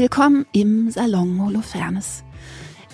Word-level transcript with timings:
Willkommen 0.00 0.46
im 0.52 0.92
Salon 0.92 1.44
Holofernes. 1.44 2.22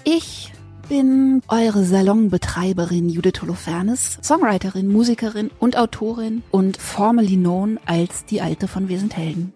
Ich 0.04 0.54
bin 0.88 1.42
eure 1.48 1.84
Salonbetreiberin 1.84 3.10
Judith 3.10 3.42
Holofernes, 3.42 4.18
Songwriterin, 4.22 4.90
Musikerin 4.90 5.50
und 5.58 5.76
Autorin 5.76 6.42
und 6.50 6.78
formerly 6.78 7.36
known 7.36 7.78
als 7.84 8.24
die 8.24 8.40
Alte 8.40 8.68
von 8.68 8.88
Wir 8.88 8.98
sind 8.98 9.18
Helden. 9.18 9.52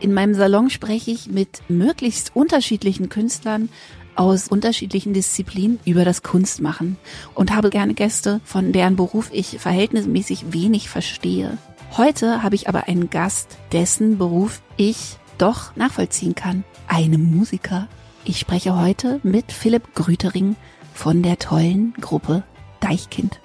In 0.00 0.14
meinem 0.14 0.32
Salon 0.32 0.70
spreche 0.70 1.10
ich 1.10 1.28
mit 1.28 1.60
möglichst 1.68 2.34
unterschiedlichen 2.34 3.10
Künstlern 3.10 3.68
aus 4.14 4.48
unterschiedlichen 4.48 5.12
Disziplinen 5.12 5.78
über 5.84 6.06
das 6.06 6.22
Kunstmachen 6.22 6.96
und 7.34 7.54
habe 7.54 7.68
gerne 7.68 7.92
Gäste, 7.92 8.40
von 8.44 8.72
deren 8.72 8.96
Beruf 8.96 9.28
ich 9.30 9.58
verhältnismäßig 9.58 10.54
wenig 10.54 10.88
verstehe. 10.88 11.58
Heute 11.98 12.42
habe 12.42 12.54
ich 12.54 12.70
aber 12.70 12.88
einen 12.88 13.10
Gast, 13.10 13.58
dessen 13.72 14.16
Beruf 14.16 14.62
ich 14.78 15.18
doch 15.42 15.74
nachvollziehen 15.74 16.36
kann. 16.36 16.62
Einem 16.86 17.36
Musiker. 17.36 17.88
Ich 18.24 18.38
spreche 18.38 18.80
heute 18.80 19.18
mit 19.24 19.50
Philipp 19.50 19.92
Grütering 19.94 20.54
von 20.94 21.24
der 21.24 21.38
tollen 21.40 21.94
Gruppe 22.00 22.44
Deichkind. 22.78 23.40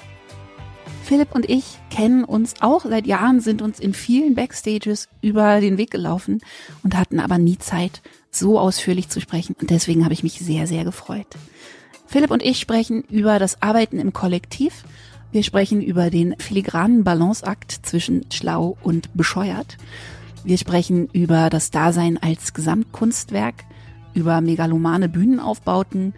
Philipp 1.04 1.34
und 1.34 1.50
ich 1.50 1.80
kennen 1.90 2.24
uns 2.24 2.56
auch 2.60 2.86
seit 2.86 3.08
Jahren, 3.08 3.40
sind 3.40 3.64
uns 3.64 3.80
in 3.80 3.96
vielen 3.96 4.36
Backstages 4.36 5.08
über 5.22 5.60
den 5.60 5.80
Weg 5.80 5.90
gelaufen 5.90 6.42
und 6.84 6.96
hatten 6.96 7.20
aber 7.20 7.40
nie 7.40 7.58
Zeit, 7.58 8.04
so 8.30 8.60
ausführlich 8.60 9.10
zu 9.10 9.20
sprechen. 9.20 9.56
Und 9.60 9.72
deswegen 9.72 10.04
habe 10.04 10.14
ich 10.14 10.22
mich 10.22 10.34
sehr, 10.34 10.68
sehr 10.68 10.84
gefreut. 10.84 11.28
Philipp 12.06 12.30
und 12.30 12.44
ich 12.44 12.60
sprechen 12.60 13.06
über 13.10 13.40
das 13.40 13.62
Arbeiten 13.64 13.98
im 13.98 14.14
Kollektiv. 14.14 14.84
Wir 15.32 15.42
sprechen 15.42 15.82
über 15.82 16.12
den 16.12 16.36
filigranen 16.38 17.04
Balanceakt 17.04 17.72
zwischen 17.72 18.26
schlau 18.32 18.78
und 18.84 19.10
bescheuert. 19.16 19.78
Wir 20.48 20.58
sprechen 20.58 21.10
über 21.12 21.50
das 21.50 21.72
Dasein 21.72 22.18
als 22.24 22.54
Gesamtkunstwerk, 22.54 23.66
über 24.14 24.40
megalomane 24.40 25.10
Bühnenaufbauten, 25.10 26.14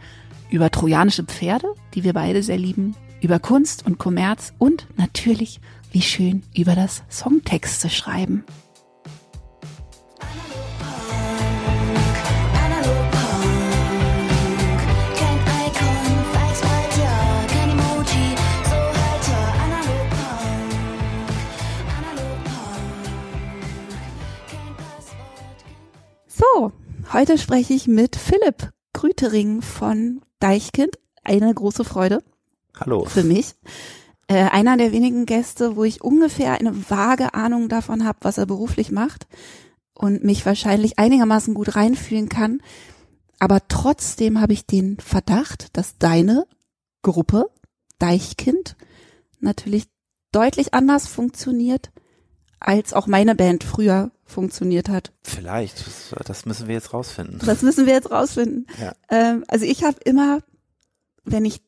über 0.51 0.69
trojanische 0.69 1.23
Pferde, 1.23 1.65
die 1.95 2.03
wir 2.03 2.13
beide 2.13 2.43
sehr 2.43 2.59
lieben, 2.59 2.95
über 3.21 3.39
Kunst 3.39 3.87
und 3.87 3.97
Kommerz 3.97 4.53
und 4.59 4.85
natürlich, 4.97 5.59
wie 5.91 6.03
schön, 6.03 6.43
über 6.55 6.75
das 6.75 7.01
Songtexte 7.09 7.89
schreiben. 7.89 8.43
So, 26.39 26.71
heute 27.11 27.37
spreche 27.37 27.73
ich 27.73 27.87
mit 27.87 28.15
Philipp 28.15 28.71
Grütering 28.93 29.61
von 29.61 30.21
Deichkind. 30.39 30.97
Eine 31.21 31.53
große 31.53 31.83
Freude. 31.83 32.23
Hallo. 32.79 33.03
Für 33.03 33.25
mich. 33.25 33.55
Äh, 34.27 34.45
einer 34.45 34.77
der 34.77 34.93
wenigen 34.93 35.25
Gäste, 35.25 35.75
wo 35.75 35.83
ich 35.83 36.01
ungefähr 36.01 36.53
eine 36.53 36.89
vage 36.89 37.33
Ahnung 37.33 37.67
davon 37.67 38.05
habe, 38.05 38.19
was 38.21 38.37
er 38.37 38.45
beruflich 38.45 38.89
macht 38.89 39.27
und 39.93 40.23
mich 40.23 40.45
wahrscheinlich 40.45 40.97
einigermaßen 40.97 41.53
gut 41.53 41.75
reinfühlen 41.75 42.29
kann. 42.29 42.61
Aber 43.39 43.67
trotzdem 43.67 44.39
habe 44.39 44.53
ich 44.53 44.65
den 44.65 44.97
Verdacht, 44.97 45.75
dass 45.75 45.97
deine 45.97 46.47
Gruppe 47.01 47.49
Deichkind 47.97 48.77
natürlich 49.41 49.89
deutlich 50.31 50.73
anders 50.73 51.05
funktioniert 51.05 51.91
als 52.61 52.93
auch 52.93 53.07
meine 53.07 53.35
Band 53.35 53.65
früher 53.65 54.11
funktioniert 54.29 54.89
hat. 54.89 55.11
Vielleicht, 55.23 55.85
das, 56.25 56.45
müssen 56.45 56.67
wir 56.67 56.75
jetzt 56.75 56.93
rausfinden. 56.93 57.39
Das 57.45 57.61
müssen 57.61 57.85
wir 57.85 57.93
jetzt 57.93 58.11
rausfinden. 58.11 58.67
Ja. 58.79 58.93
Ähm, 59.09 59.43
also 59.47 59.65
ich 59.65 59.83
habe 59.83 59.97
immer, 60.05 60.39
wenn 61.23 61.45
ich 61.45 61.61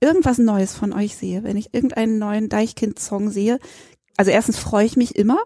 irgendwas 0.00 0.38
Neues 0.38 0.74
von 0.74 0.92
euch 0.92 1.16
sehe, 1.16 1.44
wenn 1.44 1.56
ich 1.56 1.74
irgendeinen 1.74 2.18
neuen 2.18 2.48
Deichkind-Song 2.48 3.30
sehe, 3.30 3.58
also 4.16 4.30
erstens 4.30 4.58
freue 4.58 4.86
ich 4.86 4.96
mich 4.96 5.16
immer. 5.16 5.38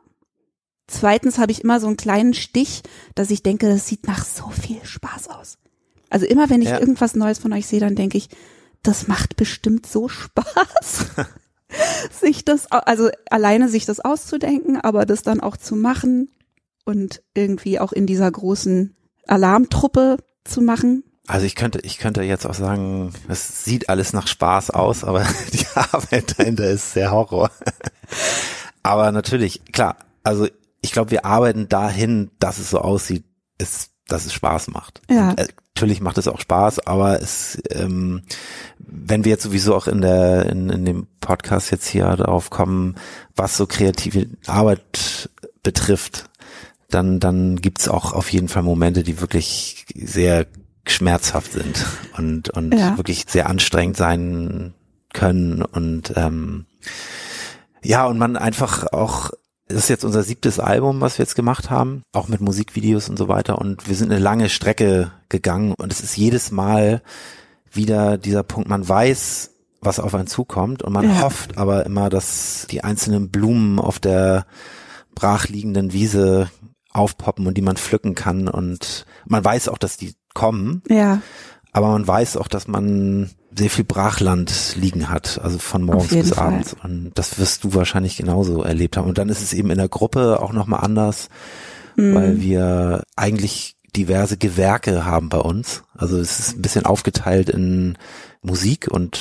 Zweitens 0.86 1.38
habe 1.38 1.52
ich 1.52 1.62
immer 1.64 1.80
so 1.80 1.86
einen 1.86 1.96
kleinen 1.96 2.34
Stich, 2.34 2.82
dass 3.14 3.30
ich 3.30 3.42
denke, 3.42 3.68
das 3.68 3.86
sieht 3.86 4.06
nach 4.06 4.24
so 4.24 4.48
viel 4.50 4.84
Spaß 4.84 5.28
aus. 5.28 5.58
Also 6.10 6.26
immer 6.26 6.50
wenn 6.50 6.62
ich 6.62 6.68
Ja. 6.68 6.78
irgendwas 6.78 7.14
Neues 7.14 7.38
von 7.38 7.52
euch 7.52 7.66
sehe, 7.66 7.80
dann 7.80 7.96
denke 7.96 8.18
ich, 8.18 8.28
das 8.82 9.08
macht 9.08 9.36
bestimmt 9.36 9.86
so 9.86 10.08
Spaß. 10.08 11.06
sich 12.20 12.44
das, 12.44 12.70
also 12.70 13.10
alleine 13.30 13.68
sich 13.68 13.86
das 13.86 14.00
auszudenken, 14.00 14.80
aber 14.80 15.06
das 15.06 15.22
dann 15.22 15.40
auch 15.40 15.56
zu 15.56 15.74
machen 15.74 16.30
und 16.84 17.22
irgendwie 17.34 17.80
auch 17.80 17.92
in 17.92 18.06
dieser 18.06 18.30
großen 18.30 18.94
Alarmtruppe 19.26 20.18
zu 20.44 20.60
machen. 20.60 21.04
Also 21.26 21.46
ich 21.46 21.54
könnte, 21.54 21.80
ich 21.80 21.98
könnte 21.98 22.22
jetzt 22.22 22.44
auch 22.44 22.54
sagen, 22.54 23.12
es 23.28 23.64
sieht 23.64 23.88
alles 23.88 24.12
nach 24.12 24.26
Spaß 24.26 24.70
aus, 24.70 25.04
aber 25.04 25.24
die 25.52 25.66
Arbeit 25.74 26.38
dahinter 26.38 26.68
ist 26.68 26.92
sehr 26.92 27.10
Horror. 27.10 27.50
Aber 28.82 29.10
natürlich, 29.12 29.64
klar, 29.72 29.96
also 30.22 30.46
ich 30.82 30.92
glaube, 30.92 31.10
wir 31.10 31.24
arbeiten 31.24 31.70
dahin, 31.70 32.30
dass 32.38 32.58
es 32.58 32.68
so 32.68 32.78
aussieht, 32.78 33.24
ist, 33.56 33.92
dass 34.08 34.26
es 34.26 34.34
Spaß 34.34 34.68
macht. 34.68 35.00
Ja. 35.08 35.30
Und, 35.30 35.40
äh, 35.40 35.48
natürlich 35.74 36.02
macht 36.02 36.18
es 36.18 36.28
auch 36.28 36.38
Spaß, 36.38 36.86
aber 36.86 37.20
es, 37.20 37.60
ähm, 37.70 38.22
wenn 38.78 39.24
wir 39.24 39.30
jetzt 39.30 39.42
sowieso 39.42 39.74
auch 39.74 39.86
in 39.86 40.02
der, 40.02 40.46
in, 40.46 40.68
in 40.68 40.84
dem 40.84 41.06
Podcast 41.20 41.70
jetzt 41.70 41.88
hier 41.88 42.04
darauf 42.14 42.50
kommen, 42.50 42.96
was 43.34 43.56
so 43.56 43.66
kreative 43.66 44.28
Arbeit 44.46 45.30
betrifft, 45.62 46.26
dann, 46.94 47.20
dann 47.20 47.56
gibt's 47.60 47.88
auch 47.88 48.12
auf 48.12 48.32
jeden 48.32 48.48
Fall 48.48 48.62
Momente, 48.62 49.02
die 49.02 49.20
wirklich 49.20 49.84
sehr 49.94 50.46
schmerzhaft 50.86 51.52
sind 51.52 51.84
und, 52.16 52.50
und 52.50 52.74
Ja. 52.74 52.96
wirklich 52.96 53.24
sehr 53.28 53.48
anstrengend 53.48 53.96
sein 53.96 54.74
können 55.12 55.62
und 55.62 56.12
ähm, 56.16 56.66
ja, 57.82 58.06
und 58.06 58.18
man 58.18 58.36
einfach 58.36 58.92
auch, 58.92 59.30
das 59.68 59.78
ist 59.84 59.88
jetzt 59.88 60.04
unser 60.04 60.22
siebtes 60.22 60.58
Album, 60.58 61.00
was 61.00 61.18
wir 61.18 61.24
jetzt 61.24 61.34
gemacht 61.36 61.70
haben, 61.70 62.02
auch 62.12 62.28
mit 62.28 62.40
Musikvideos 62.40 63.08
und 63.08 63.18
so 63.18 63.28
weiter. 63.28 63.58
Und 63.58 63.88
wir 63.88 63.94
sind 63.94 64.10
eine 64.10 64.20
lange 64.20 64.48
Strecke 64.48 65.10
gegangen 65.28 65.74
und 65.76 65.92
es 65.92 66.00
ist 66.00 66.16
jedes 66.16 66.50
Mal 66.50 67.02
wieder 67.72 68.16
dieser 68.18 68.42
Punkt, 68.42 68.68
man 68.70 68.86
weiß, 68.88 69.50
was 69.82 70.00
auf 70.00 70.14
einen 70.14 70.26
zukommt 70.28 70.82
und 70.82 70.92
man 70.92 71.04
Ja. 71.08 71.20
hofft 71.22 71.58
aber 71.58 71.84
immer, 71.84 72.08
dass 72.08 72.66
die 72.70 72.82
einzelnen 72.84 73.30
Blumen 73.30 73.78
auf 73.78 73.98
der 73.98 74.46
brachliegenden 75.14 75.92
Wiese 75.92 76.50
aufpoppen 76.94 77.46
und 77.46 77.58
die 77.58 77.62
man 77.62 77.76
pflücken 77.76 78.14
kann 78.14 78.48
und 78.48 79.04
man 79.26 79.44
weiß 79.44 79.68
auch, 79.68 79.78
dass 79.78 79.96
die 79.98 80.14
kommen, 80.32 80.82
Ja, 80.88 81.20
aber 81.72 81.88
man 81.88 82.06
weiß 82.06 82.36
auch, 82.38 82.48
dass 82.48 82.66
man 82.68 83.30
sehr 83.56 83.68
viel 83.70 83.84
Brachland 83.84 84.74
liegen 84.76 85.10
hat, 85.10 85.40
also 85.42 85.58
von 85.58 85.82
morgens 85.82 86.08
bis 86.08 86.32
Fall. 86.34 86.46
abends. 86.48 86.74
Und 86.82 87.10
das 87.14 87.38
wirst 87.38 87.62
du 87.64 87.74
wahrscheinlich 87.74 88.16
genauso 88.16 88.62
erlebt 88.62 88.96
haben. 88.96 89.08
Und 89.08 89.18
dann 89.18 89.28
ist 89.28 89.42
es 89.42 89.52
eben 89.52 89.70
in 89.70 89.78
der 89.78 89.88
Gruppe 89.88 90.40
auch 90.40 90.52
nochmal 90.52 90.80
anders, 90.84 91.28
Mhm. 91.96 92.14
weil 92.14 92.40
wir 92.40 93.02
eigentlich 93.14 93.76
diverse 93.94 94.36
Gewerke 94.36 95.04
haben 95.04 95.28
bei 95.28 95.38
uns. 95.38 95.84
Also 95.96 96.18
es 96.18 96.40
ist 96.40 96.56
ein 96.56 96.62
bisschen 96.62 96.84
aufgeteilt 96.86 97.48
in 97.48 97.96
Musik 98.44 98.88
und 98.90 99.18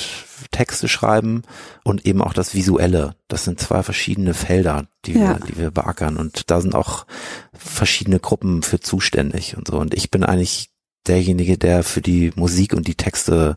Texte 0.50 0.86
schreiben 0.86 1.42
und 1.82 2.04
eben 2.06 2.20
auch 2.22 2.34
das 2.34 2.54
Visuelle. 2.54 3.16
Das 3.28 3.44
sind 3.44 3.58
zwei 3.58 3.82
verschiedene 3.82 4.34
Felder, 4.34 4.86
die 5.06 5.14
Ja. 5.14 5.38
wir, 5.40 5.46
die 5.46 5.58
wir 5.58 5.70
beackern. 5.70 6.16
Und 6.18 6.50
da 6.50 6.60
sind 6.60 6.74
auch 6.74 7.06
verschiedene 7.52 8.20
Gruppen 8.20 8.62
für 8.62 8.80
zuständig 8.80 9.56
und 9.56 9.68
so. 9.68 9.78
Und 9.78 9.94
ich 9.94 10.10
bin 10.10 10.24
eigentlich 10.24 10.70
derjenige, 11.06 11.58
der 11.58 11.82
für 11.82 12.00
die 12.02 12.32
Musik 12.36 12.74
und 12.74 12.86
die 12.86 12.94
Texte 12.96 13.56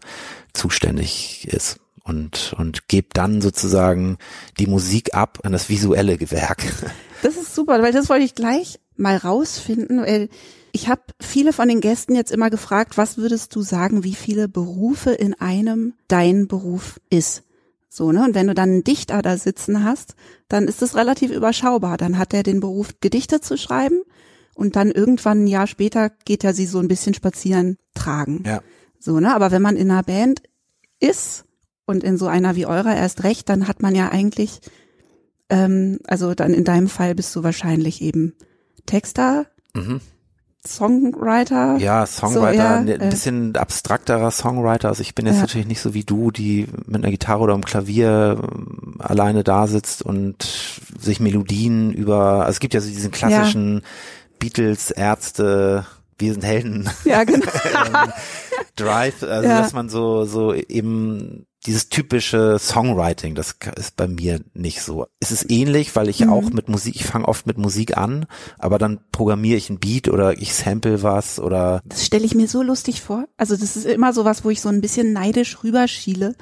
zuständig 0.53 1.47
ist 1.51 1.79
und 2.03 2.53
und 2.57 2.87
gebe 2.87 3.07
dann 3.13 3.41
sozusagen 3.41 4.17
die 4.59 4.67
Musik 4.67 5.13
ab 5.13 5.39
an 5.43 5.51
das 5.51 5.69
visuelle 5.69 6.17
Gewerk. 6.17 6.63
das 7.21 7.35
ist 7.35 7.53
super, 7.53 7.81
weil 7.81 7.93
das 7.93 8.09
wollte 8.09 8.25
ich 8.25 8.35
gleich 8.35 8.79
mal 8.95 9.17
rausfinden, 9.17 10.01
weil 10.01 10.29
ich 10.77 10.87
habe 10.87 11.01
viele 11.19 11.53
von 11.53 11.67
den 11.67 11.81
Gästen 11.81 12.13
jetzt 12.13 12.31
immer 12.31 12.51
gefragt, 12.51 12.99
was 12.99 13.17
würdest 13.17 13.55
du 13.55 13.63
sagen, 13.63 14.03
wie 14.03 14.13
viele 14.13 14.47
Berufe 14.47 15.09
in 15.09 15.33
einem 15.33 15.93
dein 16.07 16.47
Beruf 16.47 16.99
ist? 17.09 17.41
So, 17.89 18.11
ne? 18.11 18.23
Und 18.23 18.35
wenn 18.35 18.45
du 18.45 18.53
dann 18.53 18.69
einen 18.69 18.83
Dichter 18.83 19.23
da 19.23 19.37
sitzen 19.37 19.83
hast, 19.83 20.13
dann 20.49 20.67
ist 20.67 20.83
es 20.83 20.95
relativ 20.95 21.31
überschaubar. 21.31 21.97
Dann 21.97 22.19
hat 22.19 22.31
er 22.31 22.43
den 22.43 22.59
Beruf, 22.59 22.93
Gedichte 23.01 23.41
zu 23.41 23.57
schreiben 23.57 24.03
und 24.53 24.75
dann 24.75 24.91
irgendwann 24.91 25.45
ein 25.45 25.47
Jahr 25.47 25.65
später 25.65 26.11
geht 26.25 26.43
er 26.43 26.53
sie 26.53 26.67
so 26.67 26.77
ein 26.77 26.87
bisschen 26.87 27.15
spazieren 27.15 27.79
tragen. 27.95 28.43
Ja. 28.45 28.61
So, 28.99 29.19
ne? 29.19 29.33
Aber 29.33 29.49
wenn 29.49 29.63
man 29.63 29.77
in 29.77 29.89
einer 29.89 30.03
Band 30.03 30.43
ist 30.99 31.45
und 31.87 32.03
in 32.03 32.19
so 32.19 32.27
einer 32.27 32.55
wie 32.55 32.67
eurer 32.67 32.95
erst 32.95 33.23
recht, 33.23 33.49
dann 33.49 33.67
hat 33.67 33.81
man 33.81 33.95
ja 33.95 34.09
eigentlich, 34.09 34.61
ähm, 35.49 35.97
also 36.05 36.35
dann 36.35 36.53
in 36.53 36.65
deinem 36.65 36.87
Fall 36.87 37.15
bist 37.15 37.35
du 37.35 37.41
wahrscheinlich 37.41 38.03
eben 38.03 38.35
Texter, 38.85 39.47
Mhm. 39.77 40.01
Songwriter. 40.67 41.77
Ja, 41.77 42.05
Songwriter, 42.05 42.51
So, 42.51 42.57
ja, 42.57 42.75
ein 42.75 42.87
äh, 42.87 43.09
bisschen 43.09 43.55
abstrakterer 43.55 44.29
Songwriter. 44.31 44.89
Also 44.89 45.01
ich 45.01 45.15
bin 45.15 45.25
jetzt 45.25 45.35
Ja. 45.37 45.41
natürlich 45.41 45.67
nicht 45.67 45.81
so 45.81 45.93
wie 45.93 46.03
du, 46.03 46.29
die 46.31 46.67
mit 46.85 46.97
einer 47.03 47.11
Gitarre 47.11 47.41
oder 47.41 47.53
einem 47.53 47.65
Klavier 47.65 48.37
ähm, 48.41 48.95
alleine 48.99 49.43
da 49.43 49.65
sitzt 49.67 50.01
und 50.03 50.43
sich 50.99 51.19
Melodien 51.19 51.91
über, 51.91 52.41
also 52.45 52.51
es 52.51 52.59
gibt 52.59 52.73
ja 52.73 52.81
so 52.81 52.87
diesen 52.89 53.11
klassischen 53.11 53.81
Beatles, 54.39 54.91
Ärzte, 54.91 55.85
wir 56.19 56.33
sind 56.33 56.43
Helden. 56.45 56.89
Ja, 57.05 57.23
genau. 57.23 57.45
Drive, 58.75 59.23
also 59.23 59.49
Ja. 59.49 59.59
dass 59.61 59.73
man 59.73 59.89
so, 59.89 60.25
so 60.25 60.53
eben 60.53 61.46
dieses 61.67 61.89
typische 61.89 62.57
Songwriting, 62.59 63.35
das 63.35 63.55
ist 63.75 63.95
bei 63.95 64.07
mir 64.07 64.41
nicht 64.53 64.81
so. 64.81 65.05
Es 65.19 65.31
ist 65.31 65.51
ähnlich, 65.51 65.95
weil 65.95 66.09
ich 66.09 66.21
Mhm. 66.21 66.29
auch 66.33 66.49
mit 66.49 66.69
Musik, 66.69 66.95
ich 66.95 67.05
fange 67.05 67.27
oft 67.27 67.45
mit 67.45 67.57
Musik 67.57 67.97
an, 67.97 68.25
aber 68.57 68.79
dann 68.79 68.99
programmiere 69.11 69.57
ich 69.57 69.69
ein 69.69 69.77
Beat 69.79 70.07
oder 70.07 70.37
ich 70.41 70.53
sample 70.55 71.03
was 71.03 71.39
oder 71.39 71.81
Das 71.85 72.05
stelle 72.05 72.25
ich 72.25 72.33
mir 72.33 72.47
so 72.47 72.63
lustig 72.63 73.01
vor. 73.01 73.25
Also 73.37 73.55
das 73.55 73.75
ist 73.75 73.85
immer 73.85 74.13
so 74.13 74.25
was, 74.25 74.43
wo 74.45 74.49
ich 74.49 74.61
so 74.61 74.69
ein 74.69 74.81
bisschen 74.81 75.13
neidisch 75.13 75.63
rüberschiele. 75.63 76.35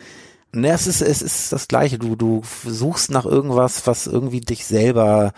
Ne, 0.53 0.69
es 0.71 0.87
ist, 0.87 1.01
es 1.01 1.21
ist 1.21 1.51
das 1.51 1.67
Gleiche. 1.67 1.97
Du, 1.99 2.15
du 2.15 2.41
suchst 2.65 3.11
nach 3.11 3.25
irgendwas, 3.25 3.85
was 3.87 4.07
irgendwie 4.07 4.39
dich 4.39 4.63
selber 4.65 5.33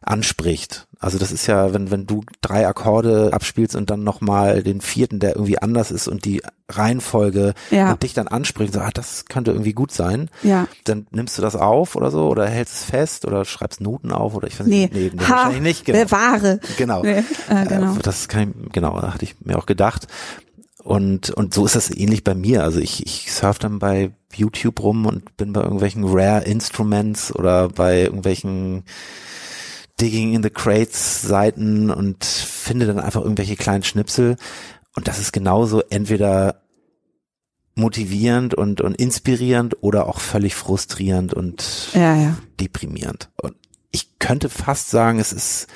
anspricht. 0.00 0.86
Also 1.00 1.18
das 1.18 1.30
ist 1.32 1.46
ja, 1.46 1.72
wenn, 1.72 1.90
wenn 1.90 2.06
du 2.06 2.22
drei 2.40 2.66
Akkorde 2.66 3.30
abspielst 3.32 3.76
und 3.76 3.88
dann 3.90 4.02
nochmal 4.04 4.62
den 4.62 4.80
vierten, 4.80 5.20
der 5.20 5.36
irgendwie 5.36 5.58
anders 5.58 5.90
ist 5.90 6.08
und 6.08 6.24
die 6.24 6.42
Reihenfolge 6.68 7.54
Ja. 7.70 7.92
und 7.92 8.02
dich 8.02 8.14
dann 8.14 8.26
anspricht, 8.28 8.72
so, 8.72 8.80
ah, 8.80 8.90
das 8.92 9.26
könnte 9.26 9.52
irgendwie 9.52 9.72
gut 9.74 9.92
sein, 9.92 10.28
Ja. 10.42 10.66
dann 10.84 11.06
nimmst 11.10 11.38
du 11.38 11.42
das 11.42 11.54
auf 11.56 11.94
oder 11.94 12.10
so 12.10 12.28
oder 12.28 12.46
hältst 12.48 12.74
es 12.74 12.84
fest 12.84 13.24
oder 13.26 13.44
schreibst 13.44 13.80
Noten 13.80 14.10
auf 14.12 14.34
oder 14.34 14.48
ich 14.48 14.58
weiß 14.58 14.66
Nee. 14.66 14.88
nicht, 14.92 14.94
nee, 14.94 15.10
nee 15.14 15.24
ha, 15.24 15.30
wahrscheinlich 15.30 15.62
nicht, 15.62 15.84
genau. 15.84 16.04
Bewahre. 16.04 16.60
Genau. 16.76 17.02
Nee, 17.02 17.22
äh, 17.48 17.66
genau. 17.68 17.94
Das 18.02 18.28
kann 18.28 18.54
ich, 18.66 18.72
genau, 18.72 19.00
da 19.00 19.14
hatte 19.14 19.24
ich 19.24 19.36
mir 19.44 19.58
auch 19.58 19.66
gedacht. 19.66 20.06
Und, 20.82 21.30
und 21.30 21.52
so 21.54 21.66
ist 21.66 21.76
das 21.76 21.90
ähnlich 21.94 22.24
bei 22.24 22.34
mir. 22.34 22.62
Also 22.64 22.80
ich, 22.80 23.04
ich 23.04 23.30
surf 23.30 23.58
dann 23.58 23.78
bei 23.78 24.10
YouTube 24.34 24.82
rum 24.82 25.04
und 25.06 25.36
bin 25.36 25.52
bei 25.52 25.60
irgendwelchen 25.60 26.04
Rare 26.04 26.44
Instruments 26.44 27.34
oder 27.34 27.68
bei 27.68 28.02
irgendwelchen 28.04 28.84
Digging 30.00 30.34
in 30.34 30.42
the 30.42 30.50
Crates 30.50 31.22
Seiten 31.22 31.90
und 31.90 32.24
finde 32.24 32.86
dann 32.86 33.00
einfach 33.00 33.22
irgendwelche 33.22 33.56
kleinen 33.56 33.82
Schnipsel. 33.82 34.36
Und 34.94 35.08
das 35.08 35.18
ist 35.18 35.32
genauso 35.32 35.82
entweder 35.90 36.62
motivierend 37.74 38.54
und, 38.54 38.80
und 38.80 38.96
inspirierend 38.96 39.76
oder 39.82 40.06
auch 40.06 40.20
völlig 40.20 40.54
frustrierend 40.54 41.32
und 41.32 41.90
Ja, 41.94 42.14
ja. 42.16 42.38
deprimierend. 42.60 43.30
Und 43.40 43.54
ich 43.90 44.18
könnte 44.18 44.48
fast 44.48 44.90
sagen, 44.90 45.18
es 45.20 45.32
ist, 45.32 45.68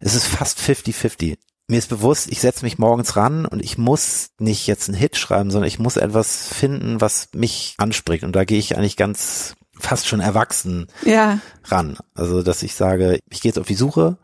es 0.00 0.14
ist 0.14 0.26
fast 0.26 0.58
50-50. 0.58 1.38
Mir 1.68 1.78
ist 1.78 1.88
bewusst, 1.88 2.30
ich 2.32 2.40
setze 2.40 2.64
mich 2.64 2.78
morgens 2.78 3.16
ran 3.16 3.46
und 3.46 3.62
ich 3.62 3.78
muss 3.78 4.30
nicht 4.40 4.66
jetzt 4.66 4.88
einen 4.88 4.98
Hit 4.98 5.16
schreiben, 5.16 5.52
sondern 5.52 5.68
ich 5.68 5.78
muss 5.78 5.96
etwas 5.96 6.48
finden, 6.48 7.00
was 7.00 7.28
mich 7.32 7.74
anspricht. 7.78 8.24
Und 8.24 8.34
da 8.34 8.44
gehe 8.44 8.58
ich 8.58 8.76
eigentlich 8.76 8.96
ganz 8.96 9.54
fast 9.80 10.06
schon 10.08 10.20
erwachsen 10.20 10.86
Ja. 11.04 11.40
ran. 11.64 11.96
Also, 12.14 12.42
dass 12.42 12.62
ich 12.62 12.74
sage, 12.74 13.18
ich 13.30 13.40
gehe 13.40 13.50
jetzt 13.50 13.58
auf 13.58 13.66
die 13.66 13.74
Suche 13.74 14.18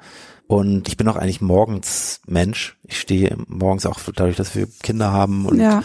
und 0.48 0.86
ich 0.86 0.96
bin 0.96 1.08
auch 1.08 1.16
eigentlich 1.16 1.40
morgens 1.40 2.20
Mensch. 2.26 2.78
Ich 2.84 3.00
stehe 3.00 3.36
morgens 3.48 3.84
auch 3.84 3.98
dadurch, 4.14 4.36
dass 4.36 4.54
wir 4.54 4.68
Kinder 4.82 5.10
haben 5.12 5.44
und 5.46 5.58
Ja. 5.60 5.82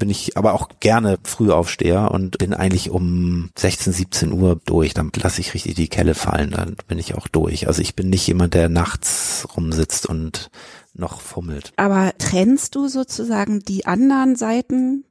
bin 0.00 0.10
ich 0.10 0.36
aber 0.36 0.54
auch 0.54 0.68
gerne 0.80 1.18
Frühaufsteher 1.22 2.10
und 2.10 2.38
bin 2.38 2.52
eigentlich 2.52 2.90
um 2.90 3.50
16, 3.56 3.92
17 3.92 4.32
Uhr 4.32 4.58
durch. 4.64 4.94
Dann 4.94 5.12
lasse 5.14 5.40
ich 5.40 5.54
richtig 5.54 5.76
die 5.76 5.86
Kelle 5.88 6.14
fallen, 6.16 6.50
dann 6.50 6.76
bin 6.88 6.98
ich 6.98 7.14
auch 7.14 7.28
durch. 7.28 7.68
Also 7.68 7.82
ich 7.82 7.94
bin 7.94 8.10
nicht 8.10 8.26
jemand, 8.26 8.54
der 8.54 8.68
nachts 8.68 9.46
rumsitzt 9.56 10.06
und 10.06 10.50
noch 10.92 11.20
fummelt. 11.20 11.72
Aber 11.76 12.12
trennst 12.18 12.74
du 12.74 12.88
sozusagen 12.88 13.60
die 13.60 13.86
anderen 13.86 14.34
Seiten 14.34 15.04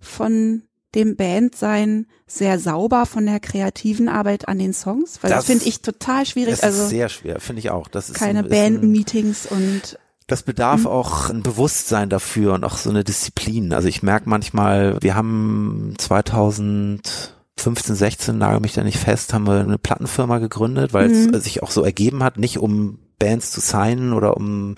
von 0.00 0.62
dem 0.94 1.16
Bandsein 1.16 2.06
sehr 2.26 2.58
sauber 2.58 3.06
von 3.06 3.26
der 3.26 3.40
kreativen 3.40 4.08
Arbeit 4.08 4.48
an 4.48 4.58
den 4.58 4.72
Songs? 4.72 5.18
Weil 5.22 5.30
das, 5.30 5.40
Das- 5.40 5.46
finde 5.46 5.64
ich 5.66 5.80
total 5.82 6.26
schwierig. 6.26 6.54
Das 6.54 6.62
also 6.62 6.82
ist 6.84 6.90
sehr 6.90 7.08
schwer, 7.08 7.40
finde 7.40 7.60
ich 7.60 7.70
auch. 7.70 7.88
Das 7.88 8.08
ist 8.10 8.16
keine 8.18 8.42
Bandmeetings 8.44 9.46
und 9.46 9.98
Das 10.28 10.42
bedarf 10.44 10.86
auch 10.86 11.28
ein 11.30 11.42
Bewusstsein 11.42 12.08
dafür 12.08 12.54
und 12.54 12.64
auch 12.64 12.76
so 12.78 12.88
eine 12.90 13.04
Disziplin. 13.04 13.72
Also 13.74 13.88
ich 13.88 14.02
merke 14.02 14.28
manchmal, 14.30 14.96
wir 15.02 15.14
haben 15.14 15.94
2015, 15.98 17.94
16, 17.94 18.38
nagel 18.38 18.60
mich 18.60 18.72
da 18.72 18.82
nicht 18.84 18.98
fest, 18.98 19.32
haben 19.34 19.46
wir 19.46 19.60
eine 19.60 19.78
Plattenfirma 19.78 20.38
gegründet, 20.38 20.92
weil 20.92 21.08
Mhm. 21.08 21.34
es 21.34 21.44
sich 21.44 21.62
auch 21.62 21.70
so 21.70 21.82
ergeben 21.84 22.22
hat, 22.22 22.38
nicht 22.38 22.58
um 22.58 22.98
Bands 23.18 23.50
zu 23.50 23.60
signen 23.60 24.12
oder 24.12 24.36
um 24.36 24.76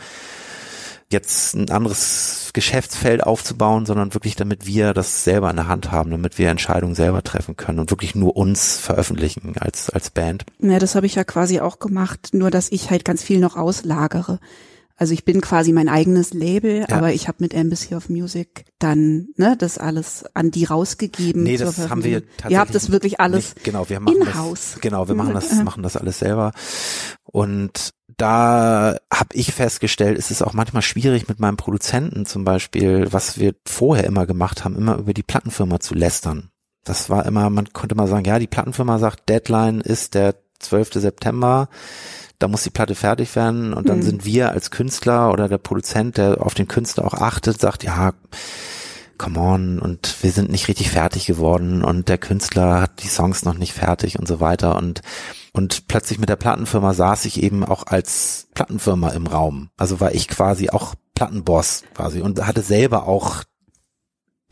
jetzt 1.14 1.54
ein 1.54 1.70
anderes 1.70 2.50
Geschäftsfeld 2.52 3.24
aufzubauen, 3.24 3.86
sondern 3.86 4.12
wirklich 4.12 4.36
damit 4.36 4.66
wir 4.66 4.92
das 4.92 5.24
selber 5.24 5.48
in 5.48 5.56
der 5.56 5.68
Hand 5.68 5.90
haben, 5.90 6.10
damit 6.10 6.38
wir 6.38 6.50
Entscheidungen 6.50 6.94
selber 6.94 7.22
treffen 7.22 7.56
können 7.56 7.78
und 7.78 7.90
wirklich 7.90 8.14
nur 8.14 8.36
uns 8.36 8.76
veröffentlichen 8.76 9.54
als, 9.58 9.88
als 9.88 10.10
Band. 10.10 10.44
Ja, 10.58 10.78
das 10.78 10.94
habe 10.94 11.06
ich 11.06 11.14
ja 11.14 11.24
quasi 11.24 11.60
auch 11.60 11.78
gemacht, 11.78 12.30
nur 12.32 12.50
dass 12.50 12.70
ich 12.70 12.90
halt 12.90 13.04
ganz 13.04 13.22
viel 13.22 13.38
noch 13.38 13.56
auslagere. 13.56 14.38
Also 14.96 15.12
ich 15.12 15.24
bin 15.24 15.40
quasi 15.40 15.72
mein 15.72 15.88
eigenes 15.88 16.32
Label, 16.34 16.86
Ja. 16.88 16.96
aber 16.96 17.12
ich 17.12 17.26
habe 17.26 17.38
mit 17.40 17.52
Embassy 17.52 17.94
of 17.94 18.08
Music 18.08 18.64
dann 18.78 19.28
ne, 19.36 19.56
das 19.58 19.76
alles 19.78 20.24
an 20.34 20.52
die 20.52 20.64
rausgegeben. 20.64 21.42
Nee, 21.42 21.56
das 21.56 21.88
haben 21.88 22.04
wir 22.04 22.20
tatsächlich. 22.20 22.52
Ihr 22.52 22.58
habt 22.60 22.74
das 22.74 22.90
wirklich 22.90 23.20
alles 23.20 23.54
Nicht, 23.54 23.64
genau, 23.64 23.88
wir 23.88 23.98
machen 23.98 24.18
in-house. 24.22 24.76
Genau, 24.80 25.08
wir 25.08 25.16
machen 25.16 25.34
das, 25.34 25.52
machen 25.64 25.82
das 25.82 25.96
alles 25.96 26.20
selber. 26.20 26.52
Und 27.24 27.90
da 28.16 28.96
habe 29.12 29.30
ich 29.34 29.52
festgestellt, 29.52 30.16
es 30.18 30.30
ist 30.30 30.42
auch 30.42 30.52
manchmal 30.52 30.82
schwierig 30.82 31.26
mit 31.26 31.40
meinem 31.40 31.56
Produzenten 31.56 32.26
zum 32.26 32.44
Beispiel, 32.44 33.12
was 33.12 33.40
wir 33.40 33.54
vorher 33.66 34.04
immer 34.04 34.26
gemacht 34.26 34.64
haben, 34.64 34.76
immer 34.76 34.98
über 34.98 35.12
die 35.14 35.24
Plattenfirma 35.24 35.80
zu 35.80 35.94
lästern. 35.94 36.50
Das 36.84 37.10
war 37.10 37.26
immer, 37.26 37.50
man 37.50 37.72
konnte 37.72 37.96
mal 37.96 38.06
sagen, 38.06 38.26
ja, 38.26 38.38
die 38.38 38.46
Plattenfirma 38.46 38.98
sagt, 38.98 39.28
Deadline 39.28 39.80
ist 39.80 40.14
der 40.14 40.36
12. 40.60 40.92
September, 40.94 41.68
da 42.38 42.48
muss 42.48 42.62
die 42.64 42.70
Platte 42.70 42.94
fertig 42.94 43.34
werden 43.36 43.72
und 43.74 43.88
dann 43.88 43.98
Mhm. 43.98 44.02
sind 44.02 44.24
wir 44.24 44.50
als 44.50 44.70
Künstler 44.70 45.32
oder 45.32 45.48
der 45.48 45.58
Produzent, 45.58 46.16
der 46.16 46.42
auf 46.44 46.54
den 46.54 46.68
Künstler 46.68 47.04
auch 47.06 47.14
achtet, 47.14 47.60
sagt, 47.60 47.84
ja, 47.84 48.12
come 49.16 49.38
on, 49.38 49.78
und 49.78 50.16
wir 50.22 50.32
sind 50.32 50.50
nicht 50.50 50.66
richtig 50.68 50.90
fertig 50.90 51.26
geworden 51.26 51.84
und 51.84 52.08
der 52.08 52.18
Künstler 52.18 52.80
hat 52.82 53.02
die 53.02 53.08
Songs 53.08 53.44
noch 53.44 53.54
nicht 53.54 53.72
fertig 53.72 54.18
und 54.18 54.26
so 54.26 54.40
weiter 54.40 54.76
und 54.76 55.02
und 55.52 55.86
plötzlich 55.86 56.18
mit 56.18 56.28
der 56.28 56.34
Plattenfirma 56.36 56.94
saß 56.94 57.26
ich 57.26 57.40
eben 57.40 57.62
auch 57.64 57.86
als 57.86 58.48
Plattenfirma 58.54 59.10
im 59.10 59.28
Raum. 59.28 59.70
Also 59.76 60.00
war 60.00 60.12
ich 60.12 60.26
quasi 60.26 60.68
auch 60.70 60.96
Plattenboss 61.14 61.84
quasi 61.94 62.20
und 62.22 62.44
hatte 62.44 62.62
selber 62.62 63.06
auch 63.06 63.44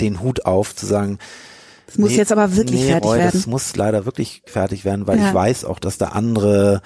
den 0.00 0.20
Hut 0.20 0.46
auf 0.46 0.76
zu 0.76 0.86
sagen, 0.86 1.18
Es 1.88 1.98
muss 1.98 2.10
nee, 2.12 2.16
jetzt 2.18 2.30
aber 2.30 2.54
wirklich 2.56 2.82
nee, 2.82 2.86
fertig 2.86 3.10
Roy, 3.10 3.18
werden. 3.18 3.30
Das 3.34 3.46
muss 3.48 3.74
leider 3.74 4.04
wirklich 4.06 4.42
fertig 4.46 4.84
werden, 4.84 5.08
weil 5.08 5.18
Ja. 5.18 5.28
ich 5.28 5.34
weiß 5.34 5.64
auch, 5.64 5.80
dass 5.80 5.98
da 5.98 6.10
andere 6.10 6.82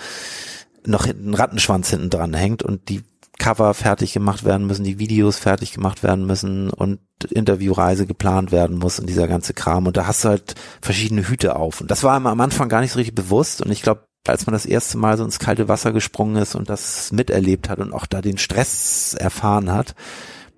noch 0.86 1.06
hinten 1.06 1.30
ein 1.30 1.34
Rattenschwanz 1.34 1.90
hinten 1.90 2.10
dran 2.10 2.34
hängt 2.34 2.62
und 2.62 2.88
die 2.88 3.02
Cover 3.38 3.74
fertig 3.74 4.12
gemacht 4.12 4.44
werden 4.44 4.66
müssen, 4.66 4.84
die 4.84 4.98
Videos 4.98 5.38
fertig 5.38 5.72
gemacht 5.72 6.02
werden 6.02 6.26
müssen 6.26 6.70
und 6.70 7.00
Interviewreise 7.30 8.06
geplant 8.06 8.50
werden 8.50 8.78
muss 8.78 8.98
und 8.98 9.08
dieser 9.08 9.28
ganze 9.28 9.52
Kram. 9.52 9.86
Und 9.86 9.96
da 9.96 10.06
hast 10.06 10.24
du 10.24 10.28
halt 10.28 10.54
verschiedene 10.80 11.28
Hüte 11.28 11.56
auf. 11.56 11.80
Und 11.80 11.90
das 11.90 12.02
war 12.02 12.14
am 12.14 12.40
Anfang 12.40 12.68
gar 12.68 12.80
nicht 12.80 12.92
so 12.92 12.98
richtig 12.98 13.14
bewusst. 13.14 13.60
Und 13.60 13.70
ich 13.70 13.82
glaube, 13.82 14.06
als 14.26 14.46
man 14.46 14.54
das 14.54 14.66
erste 14.66 14.98
Mal 14.98 15.16
so 15.16 15.24
ins 15.24 15.38
kalte 15.38 15.68
Wasser 15.68 15.92
gesprungen 15.92 16.36
ist 16.36 16.54
und 16.54 16.70
das 16.70 17.12
miterlebt 17.12 17.68
hat 17.68 17.78
und 17.78 17.92
auch 17.92 18.06
da 18.06 18.22
den 18.22 18.38
Stress 18.38 19.14
erfahren 19.14 19.70
hat, 19.70 19.94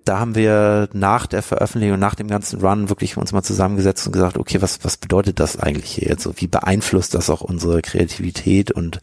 da 0.09 0.19
haben 0.19 0.33
wir 0.33 0.89
nach 0.91 1.27
der 1.27 1.43
Veröffentlichung, 1.43 1.99
nach 1.99 2.15
dem 2.15 2.27
ganzen 2.27 2.59
Run 2.61 2.89
wirklich 2.89 3.15
uns 3.15 3.31
mal 3.31 3.43
zusammengesetzt 3.43 4.07
und 4.07 4.13
gesagt, 4.13 4.39
okay, 4.39 4.59
was, 4.59 4.83
was 4.83 4.97
bedeutet 4.97 5.39
das 5.39 5.59
eigentlich 5.59 5.91
hier 5.91 6.07
jetzt 6.07 6.23
so? 6.23 6.33
Wie 6.37 6.47
beeinflusst 6.47 7.13
das 7.13 7.29
auch 7.29 7.41
unsere 7.41 7.83
Kreativität 7.83 8.71
und 8.71 9.01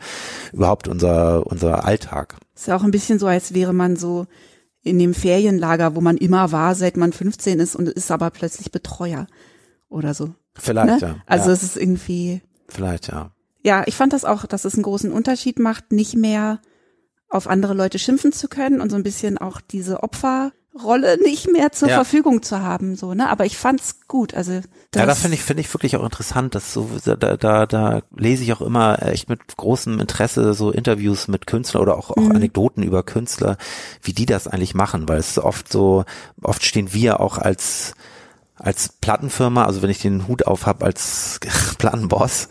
überhaupt 0.52 0.88
unser, 0.88 1.46
unser 1.46 1.84
Alltag? 1.84 2.34
Ist 2.56 2.66
ja 2.66 2.76
auch 2.76 2.82
ein 2.82 2.90
bisschen 2.90 3.20
so, 3.20 3.28
als 3.28 3.54
wäre 3.54 3.72
man 3.72 3.94
so 3.94 4.26
in 4.82 4.98
dem 4.98 5.14
Ferienlager, 5.14 5.94
wo 5.94 6.00
man 6.00 6.16
immer 6.16 6.50
war, 6.50 6.74
seit 6.74 6.96
man 6.96 7.12
15 7.12 7.60
ist 7.60 7.76
und 7.76 7.88
ist 7.88 8.10
aber 8.10 8.30
plötzlich 8.30 8.72
Betreuer 8.72 9.28
oder 9.88 10.12
so. 10.12 10.34
Vielleicht, 10.56 11.02
Ne? 11.02 11.08
ja. 11.08 11.16
Also 11.26 11.50
ja, 11.50 11.52
es 11.52 11.62
ist 11.62 11.76
irgendwie, 11.76 12.42
vielleicht, 12.66 13.12
ja. 13.12 13.30
ja, 13.62 13.84
ich 13.86 13.94
fand 13.94 14.12
das 14.12 14.24
auch, 14.24 14.44
dass 14.46 14.64
es 14.64 14.74
einen 14.74 14.82
großen 14.82 15.12
Unterschied 15.12 15.60
macht, 15.60 15.92
nicht 15.92 16.16
mehr 16.16 16.60
auf 17.28 17.46
andere 17.46 17.74
Leute 17.74 18.00
schimpfen 18.00 18.32
zu 18.32 18.48
können 18.48 18.80
und 18.80 18.90
so 18.90 18.96
ein 18.96 19.04
bisschen 19.04 19.38
auch 19.38 19.60
diese 19.60 20.02
Opferrolle 20.76 21.18
nicht 21.22 21.50
mehr 21.50 21.72
zur 21.72 21.88
Ja. 21.88 21.96
Verfügung 21.96 22.42
zu 22.42 22.60
haben, 22.60 22.96
so, 22.96 23.14
ne? 23.14 23.28
Aber 23.28 23.44
ich 23.44 23.56
fand's 23.56 23.96
gut, 24.08 24.34
also 24.34 24.60
das, 24.90 25.00
ja, 25.00 25.06
da 25.06 25.14
finde 25.14 25.34
ich, 25.34 25.42
finde 25.42 25.60
ich 25.62 25.72
wirklich 25.74 25.96
auch 25.96 26.04
interessant, 26.04 26.54
dass 26.54 26.72
so, 26.72 26.88
da, 27.04 27.16
da, 27.36 27.66
da 27.66 28.02
lese 28.16 28.44
ich 28.44 28.52
auch 28.52 28.60
immer 28.60 29.02
echt 29.02 29.28
mit 29.28 29.40
großem 29.56 29.98
Interesse 30.00 30.54
so 30.54 30.70
Interviews 30.70 31.28
mit 31.28 31.46
Künstlern 31.46 31.82
oder 31.82 31.98
auch, 31.98 32.10
auch 32.10 32.16
Mhm. 32.16 32.32
Anekdoten 32.32 32.82
über 32.82 33.02
Künstler, 33.02 33.56
wie 34.02 34.12
die 34.12 34.26
das 34.26 34.46
eigentlich 34.46 34.74
machen, 34.74 35.08
weil 35.08 35.18
es 35.18 35.38
oft 35.38 35.70
so, 35.70 36.04
oft 36.42 36.64
stehen 36.64 36.92
wir 36.92 37.20
auch 37.20 37.38
als, 37.38 37.94
als 38.56 38.88
Plattenfirma, 38.88 39.64
also 39.64 39.82
wenn 39.82 39.90
ich 39.90 40.00
den 40.00 40.28
Hut 40.28 40.46
auf 40.46 40.66
habe 40.66 40.84
als 40.84 41.40
Plattenboss, 41.78 42.48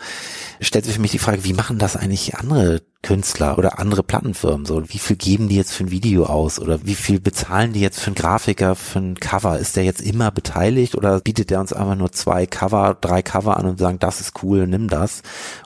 stellt 0.60 0.86
sich 0.86 0.96
für 0.96 1.02
mich 1.02 1.12
die 1.12 1.20
Frage, 1.20 1.44
wie 1.44 1.54
machen 1.54 1.80
das 1.80 1.96
eigentlich 1.96 2.36
andere 2.36 2.82
Künstler 3.02 3.58
oder 3.58 3.78
andere 3.78 4.02
Plattenfirmen 4.02 4.66
so? 4.66 4.82
Wie 4.90 4.98
viel 4.98 5.16
geben 5.16 5.48
die 5.48 5.56
jetzt 5.56 5.74
für 5.74 5.84
ein 5.84 5.92
Video 5.92 6.26
aus 6.26 6.60
oder 6.60 6.86
wie 6.86 6.96
viel 6.96 7.20
bezahlen 7.20 7.72
die 7.72 7.80
jetzt 7.80 8.00
für 8.00 8.08
einen 8.08 8.16
Grafiker, 8.16 8.76
für 8.76 9.00
ein 9.00 9.16
Cover? 9.16 9.60
Ist 9.60 9.76
der 9.76 9.84
jetzt 9.84 10.02
immer 10.02 10.32
beteiligt 10.32 10.96
oder 10.96 11.20
bietet 11.20 11.52
der 11.52 11.60
uns 11.60 11.72
einfach 11.72 11.96
nur 11.96 12.12
zwei 12.12 12.48
Cover, 12.48 12.98
drei 13.00 13.22
Cover 13.22 13.58
an 13.58 13.68
und 13.68 13.80
sagen, 13.80 14.00
das 14.00 14.22
ist 14.22 14.44
cool, 14.44 14.66
nimm 14.66 14.88
das? 14.88 15.22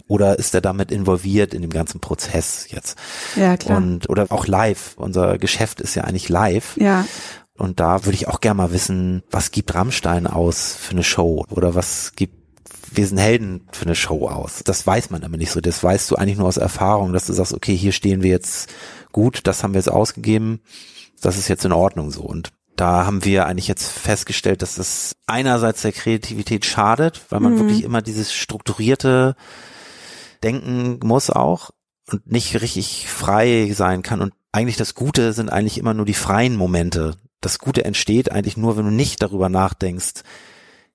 Oder 0.08 0.38
ist 0.38 0.54
er 0.54 0.62
damit 0.62 0.92
involviert 0.92 1.54
in 1.54 1.62
dem 1.62 1.72
ganzen 1.72 2.02
Prozess 2.02 2.68
jetzt? 2.70 2.98
Ja, 3.36 3.56
klar. 3.56 3.78
Und, 3.78 4.10
oder 4.10 4.28
auch 4.30 4.48
live. 4.48 4.96
Unser 4.98 5.38
Geschäft 5.38 5.80
ist 5.80 5.96
ja 5.96 6.04
eigentlich 6.04 6.30
live. 6.30 6.76
Ja. 6.78 7.06
Und 7.58 7.80
da 7.80 8.06
würde 8.06 8.16
ich 8.16 8.28
auch 8.28 8.40
gerne 8.40 8.58
mal 8.58 8.72
wissen, 8.72 9.24
was 9.32 9.52
gibt 9.52 9.76
Rammstein 9.76 10.28
aus 10.28 10.74
für 10.74 10.92
eine 10.92 11.04
Show? 11.04 11.46
Oder 11.50 11.76
was 11.76 12.14
gibt 12.16 12.39
wir 12.94 13.08
sind 13.08 13.18
Helden 13.18 13.68
für 13.72 13.86
eine 13.86 13.96
Show 13.96 14.28
aus. 14.28 14.62
Das 14.64 14.86
weiß 14.86 15.10
man 15.10 15.24
aber 15.24 15.38
nicht 15.38 15.52
so. 15.52 15.62
Das 15.62 15.84
weißt 15.84 16.10
du 16.12 16.16
eigentlich 16.16 16.38
nur 16.38 16.48
aus 16.48 16.58
Erfahrung, 16.58 17.14
dass 17.14 17.26
du 17.26 17.34
sagst, 17.34 17.54
okay, 17.54 17.76
hier 17.76 17.92
stehen 17.92 18.24
wir 18.24 18.30
jetzt 18.30 18.70
gut, 19.12 19.42
das 19.44 19.64
haben 19.64 19.74
wir 19.74 19.80
jetzt 19.80 19.92
ausgegeben, 19.92 20.62
das 21.22 21.38
ist 21.38 21.48
jetzt 21.48 21.66
in 21.66 21.72
Ordnung 21.72 22.12
so. 22.12 22.22
Und 22.22 22.52
da 22.76 23.06
haben 23.06 23.26
wir 23.26 23.46
eigentlich 23.46 23.68
jetzt 23.68 23.92
festgestellt, 23.92 24.62
dass 24.62 24.76
das 24.76 25.16
einerseits 25.28 25.82
der 25.82 25.92
Kreativität 25.92 26.66
schadet, 26.66 27.22
weil 27.30 27.42
man 27.42 27.56
mhm. 27.56 27.60
wirklich 27.60 27.84
immer 27.84 28.02
dieses 28.02 28.34
strukturierte 28.34 29.36
Denken 30.44 31.00
muss 31.06 31.30
auch 31.30 31.72
und 32.10 32.32
nicht 32.32 32.62
richtig 32.62 33.08
frei 33.10 33.72
sein 33.74 34.02
kann. 34.02 34.22
Und 34.22 34.34
eigentlich 34.52 34.78
das 34.78 34.96
Gute 34.96 35.34
sind 35.34 35.52
eigentlich 35.52 35.78
immer 35.78 35.94
nur 35.94 36.06
die 36.06 36.14
freien 36.14 36.56
Momente. 36.56 37.16
Das 37.42 37.60
Gute 37.60 37.84
entsteht 37.84 38.32
eigentlich 38.32 38.58
nur, 38.58 38.78
wenn 38.78 38.86
du 38.86 38.92
nicht 38.92 39.22
darüber 39.22 39.50
nachdenkst, 39.50 40.24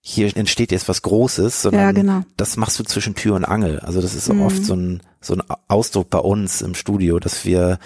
hier 0.06 0.36
entsteht 0.36 0.70
jetzt 0.70 0.86
was 0.86 1.00
Großes, 1.00 1.62
sondern 1.62 1.80
ja, 1.80 1.92
genau. 1.92 2.22
das 2.36 2.58
machst 2.58 2.78
du 2.78 2.84
zwischen 2.84 3.14
Tür 3.14 3.36
und 3.36 3.46
Angel. 3.46 3.80
Also 3.80 4.02
das 4.02 4.14
ist 4.14 4.30
mhm. 4.30 4.42
oft 4.42 4.62
so 4.62 4.74
ein, 4.74 5.00
so 5.22 5.32
ein 5.34 5.42
Ausdruck 5.66 6.10
bei 6.10 6.18
uns 6.18 6.60
im 6.60 6.74
Studio, 6.74 7.18
dass 7.18 7.46
wir, 7.46 7.78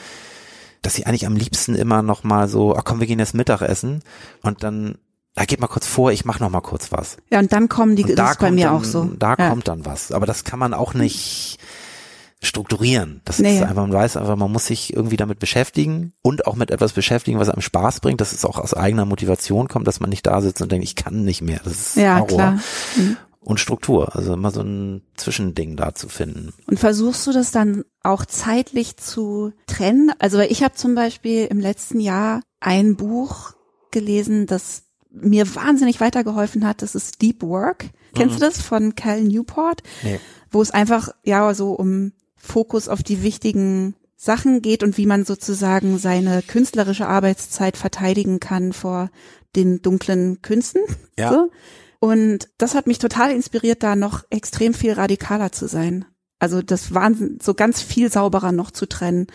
dass 0.82 0.94
sie 0.94 1.06
eigentlich 1.06 1.26
am 1.26 1.36
liebsten 1.36 1.76
immer 1.76 2.02
noch 2.02 2.24
mal 2.24 2.48
so, 2.48 2.74
ach 2.74 2.82
komm, 2.82 2.98
wir 2.98 3.06
gehen 3.06 3.20
jetzt 3.20 3.34
Mittagessen 3.34 4.02
und 4.42 4.64
dann 4.64 4.98
da 5.36 5.44
geht 5.44 5.60
mal 5.60 5.68
kurz 5.68 5.86
vor, 5.86 6.10
ich 6.10 6.24
mach 6.24 6.40
noch 6.40 6.50
mal 6.50 6.60
kurz 6.60 6.90
was. 6.90 7.18
Ja, 7.30 7.38
und 7.38 7.52
dann 7.52 7.68
kommen 7.68 7.94
die, 7.94 8.02
und 8.02 8.18
das 8.18 8.32
ist 8.32 8.40
bei 8.40 8.50
mir 8.50 8.66
dann, 8.66 8.74
auch 8.74 8.82
so. 8.82 9.04
Da 9.16 9.36
ja. 9.38 9.50
kommt 9.50 9.68
dann 9.68 9.86
was. 9.86 10.10
Aber 10.10 10.26
das 10.26 10.42
kann 10.42 10.58
man 10.58 10.74
auch 10.74 10.94
nicht, 10.94 11.58
strukturieren. 12.40 13.20
Das 13.24 13.38
nee. 13.38 13.56
ist 13.56 13.62
einfach, 13.62 13.82
man 13.82 13.92
weiß 13.92 14.16
einfach, 14.16 14.36
man 14.36 14.52
muss 14.52 14.66
sich 14.66 14.94
irgendwie 14.94 15.16
damit 15.16 15.38
beschäftigen 15.38 16.12
und 16.22 16.46
auch 16.46 16.54
mit 16.54 16.70
etwas 16.70 16.92
beschäftigen, 16.92 17.38
was 17.38 17.48
einem 17.48 17.62
Spaß 17.62 18.00
bringt, 18.00 18.20
dass 18.20 18.32
es 18.32 18.44
auch 18.44 18.58
aus 18.58 18.74
eigener 18.74 19.04
Motivation 19.04 19.68
kommt, 19.68 19.88
dass 19.88 20.00
man 20.00 20.10
nicht 20.10 20.26
da 20.26 20.40
sitzt 20.40 20.62
und 20.62 20.70
denkt, 20.70 20.84
ich 20.84 20.94
kann 20.94 21.24
nicht 21.24 21.42
mehr. 21.42 21.60
Das 21.64 21.72
ist 21.72 21.96
ja, 21.96 22.16
Horror. 22.16 22.28
Klar. 22.28 22.60
Mhm. 22.96 23.16
Und 23.40 23.60
Struktur, 23.60 24.14
also 24.14 24.34
immer 24.34 24.50
so 24.50 24.60
ein 24.60 25.02
Zwischending 25.16 25.76
da 25.76 25.94
zu 25.94 26.08
finden. 26.08 26.52
Und 26.66 26.78
versuchst 26.78 27.26
du 27.26 27.32
das 27.32 27.50
dann 27.50 27.84
auch 28.02 28.26
zeitlich 28.26 28.98
zu 28.98 29.52
trennen? 29.66 30.12
Also 30.18 30.40
ich 30.40 30.62
habe 30.62 30.74
zum 30.74 30.94
Beispiel 30.94 31.46
im 31.46 31.58
letzten 31.58 31.98
Jahr 31.98 32.42
ein 32.60 32.96
Buch 32.96 33.52
gelesen, 33.90 34.46
das 34.46 34.82
mir 35.10 35.54
wahnsinnig 35.54 36.00
weitergeholfen 36.00 36.66
hat. 36.66 36.82
Das 36.82 36.94
ist 36.94 37.22
Deep 37.22 37.42
Work. 37.42 37.86
Kennst 38.14 38.36
mhm. 38.36 38.40
du 38.40 38.46
das 38.46 38.60
von 38.60 38.94
Cal 38.94 39.22
Newport? 39.22 39.82
Nee. 40.02 40.20
Wo 40.50 40.60
es 40.60 40.70
einfach 40.70 41.10
ja 41.24 41.54
so 41.54 41.72
um 41.72 42.12
Fokus 42.38 42.88
auf 42.88 43.02
die 43.02 43.22
wichtigen 43.22 43.94
Sachen 44.16 44.62
geht 44.62 44.82
und 44.82 44.96
wie 44.98 45.06
man 45.06 45.24
sozusagen 45.24 45.98
seine 45.98 46.42
künstlerische 46.42 47.06
Arbeitszeit 47.06 47.76
verteidigen 47.76 48.40
kann 48.40 48.72
vor 48.72 49.10
den 49.54 49.80
dunklen 49.82 50.42
Künsten. 50.42 50.82
Ja. 51.16 51.32
So. 51.32 51.50
Und 52.00 52.48
das 52.58 52.74
hat 52.74 52.86
mich 52.86 52.98
total 52.98 53.32
inspiriert, 53.32 53.82
da 53.82 53.96
noch 53.96 54.24
extrem 54.30 54.74
viel 54.74 54.92
radikaler 54.92 55.52
zu 55.52 55.66
sein. 55.66 56.04
Also 56.38 56.62
das 56.62 56.94
Wahnsinn, 56.94 57.38
so 57.42 57.54
ganz 57.54 57.82
viel 57.82 58.10
sauberer 58.10 58.52
noch 58.52 58.70
zu 58.70 58.86
trennen. 58.86 59.26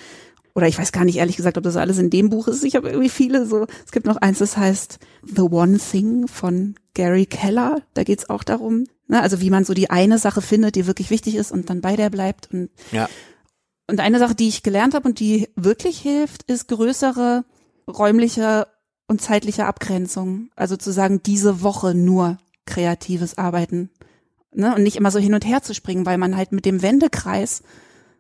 Oder 0.56 0.68
ich 0.68 0.78
weiß 0.78 0.92
gar 0.92 1.04
nicht 1.04 1.18
ehrlich 1.18 1.36
gesagt, 1.36 1.58
ob 1.58 1.64
das 1.64 1.78
alles 1.78 1.98
in 1.98 2.10
dem 2.10 2.30
Buch 2.30 2.48
ist. 2.48 2.64
Ich 2.64 2.76
habe 2.76 2.90
irgendwie 2.90 3.10
viele 3.10 3.46
so. 3.46 3.66
Es 3.86 3.92
gibt 3.92 4.06
noch 4.06 4.18
eins, 4.18 4.40
das 4.40 4.56
heißt 4.56 5.00
The 5.24 5.42
One 5.42 5.78
Thing 5.78 6.28
von 6.28 6.76
Gary 6.94 7.26
Keller. 7.26 7.82
Da 7.94 8.04
geht's 8.04 8.30
auch 8.30 8.44
darum, 8.44 8.86
Ne? 9.14 9.22
Also 9.22 9.42
wie 9.42 9.52
man 9.52 9.64
so 9.64 9.76
die 9.76 9.92
eine 9.92 10.18
Sache 10.18 10.42
findet, 10.42 10.74
die 10.74 10.88
wirklich 10.88 11.12
wichtig 11.12 11.36
ist 11.36 11.52
und 11.52 11.70
dann 11.70 11.82
bei 11.82 11.96
der 11.96 12.10
bleibt. 12.10 12.52
Und, 12.52 12.72
ja. 12.92 13.08
und 13.88 14.00
eine 14.00 14.18
Sache, 14.18 14.34
die 14.34 14.48
ich 14.48 14.64
gelernt 14.64 14.96
habe 14.96 15.08
und 15.08 15.20
die 15.20 15.50
wirklich 15.56 16.00
hilft, 16.00 16.42
ist 16.50 16.68
größere 16.68 17.46
räumliche 17.88 18.66
und 19.08 19.22
zeitliche 19.22 19.68
Abgrenzung. 19.68 20.50
Also 20.56 20.78
zu 20.78 20.92
sagen, 20.92 21.22
diese 21.22 21.62
Woche 21.62 21.94
nur 21.94 22.40
kreatives 22.66 23.38
Arbeiten. 23.38 23.92
Ne? 24.52 24.74
Und 24.74 24.82
nicht 24.82 24.96
immer 24.96 25.12
so 25.12 25.20
hin 25.20 25.36
und 25.36 25.46
her 25.46 25.62
zu 25.62 25.76
springen, 25.76 26.08
weil 26.08 26.18
man 26.18 26.36
halt 26.36 26.52
mit 26.52 26.66
dem 26.66 26.82
Wendekreis 26.82 27.62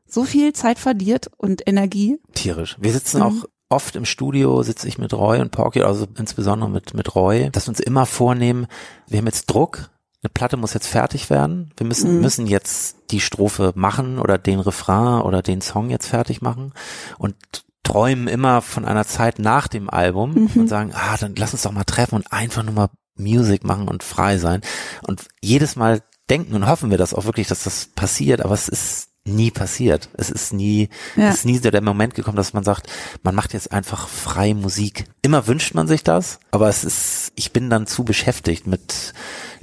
so 0.05 0.25
viel 0.25 0.53
Zeit 0.53 0.77
verliert 0.77 1.31
und 1.37 1.67
Energie. 1.67 2.19
Tierisch. 2.35 2.77
Wir 2.79 2.93
sitzen 2.93 3.17
mhm. 3.17 3.23
auch 3.23 3.45
oft 3.69 3.95
im 3.95 4.05
Studio, 4.05 4.61
sitze 4.61 4.87
ich 4.87 4.99
mit 4.99 5.11
Roy 5.11 5.39
und 5.39 5.49
Porky, 5.49 5.81
also 5.81 6.05
insbesondere 6.19 6.69
mit, 6.69 6.93
mit 6.93 7.15
Roy, 7.15 7.49
dass 7.51 7.65
wir 7.65 7.69
uns 7.69 7.79
immer 7.79 8.05
vornehmen, 8.05 8.67
wir 9.07 9.17
haben 9.17 9.25
jetzt 9.25 9.47
Druck, 9.47 9.89
eine 10.23 10.29
Platte 10.33 10.57
muss 10.57 10.73
jetzt 10.73 10.87
fertig 10.87 11.29
werden. 11.29 11.71
Wir 11.75 11.85
müssen, 11.85 12.15
mhm. 12.15 12.21
müssen 12.21 12.47
jetzt 12.47 12.97
die 13.11 13.19
Strophe 13.19 13.73
machen 13.75 14.19
oder 14.19 14.37
den 14.37 14.59
Refrain 14.59 15.21
oder 15.21 15.41
den 15.41 15.61
Song 15.61 15.89
jetzt 15.89 16.07
fertig 16.07 16.41
machen 16.41 16.73
und 17.17 17.35
träumen 17.83 18.29
immer 18.29 18.61
von 18.61 18.85
einer 18.85 19.05
Zeit 19.05 19.39
nach 19.39 19.67
dem 19.67 19.89
Album 19.89 20.33
mhm. 20.33 20.61
und 20.61 20.67
sagen, 20.67 20.91
ah, 20.93 21.17
dann 21.17 21.35
lass 21.35 21.51
uns 21.51 21.63
doch 21.63 21.73
mal 21.73 21.83
treffen 21.83 22.15
und 22.15 22.31
einfach 22.31 22.63
nur 22.63 22.73
mal 22.73 22.89
Musik 23.15 23.65
machen 23.65 23.89
und 23.89 24.01
frei 24.01 24.37
sein. 24.37 24.61
Und 25.05 25.27
jedes 25.41 25.75
Mal 25.75 26.01
denken 26.29 26.55
und 26.55 26.67
hoffen 26.67 26.89
wir 26.89 26.97
das 26.97 27.13
auch 27.13 27.25
wirklich, 27.25 27.47
dass 27.47 27.63
das 27.63 27.87
passiert, 27.87 28.41
aber 28.41 28.53
es 28.53 28.69
ist 28.69 29.09
nie 29.25 29.51
passiert. 29.51 30.09
Es 30.15 30.29
ist 30.29 30.51
nie, 30.51 30.89
ja. 31.15 31.29
es 31.29 31.35
ist 31.35 31.45
nie 31.45 31.57
so 31.57 31.71
der 31.71 31.81
Moment 31.81 32.13
gekommen, 32.13 32.35
dass 32.35 32.53
man 32.53 32.63
sagt, 32.63 32.87
man 33.23 33.33
macht 33.35 33.53
jetzt 33.53 33.71
einfach 33.71 34.09
frei 34.09 34.53
Musik. 34.53 35.05
Immer 35.21 35.47
wünscht 35.47 35.73
man 35.73 35.87
sich 35.87 36.03
das, 36.03 36.39
aber 36.51 36.67
es 36.67 36.83
ist, 36.83 37.31
ich 37.35 37.53
bin 37.53 37.69
dann 37.69 37.87
zu 37.87 38.03
beschäftigt 38.03 38.67
mit 38.67 39.13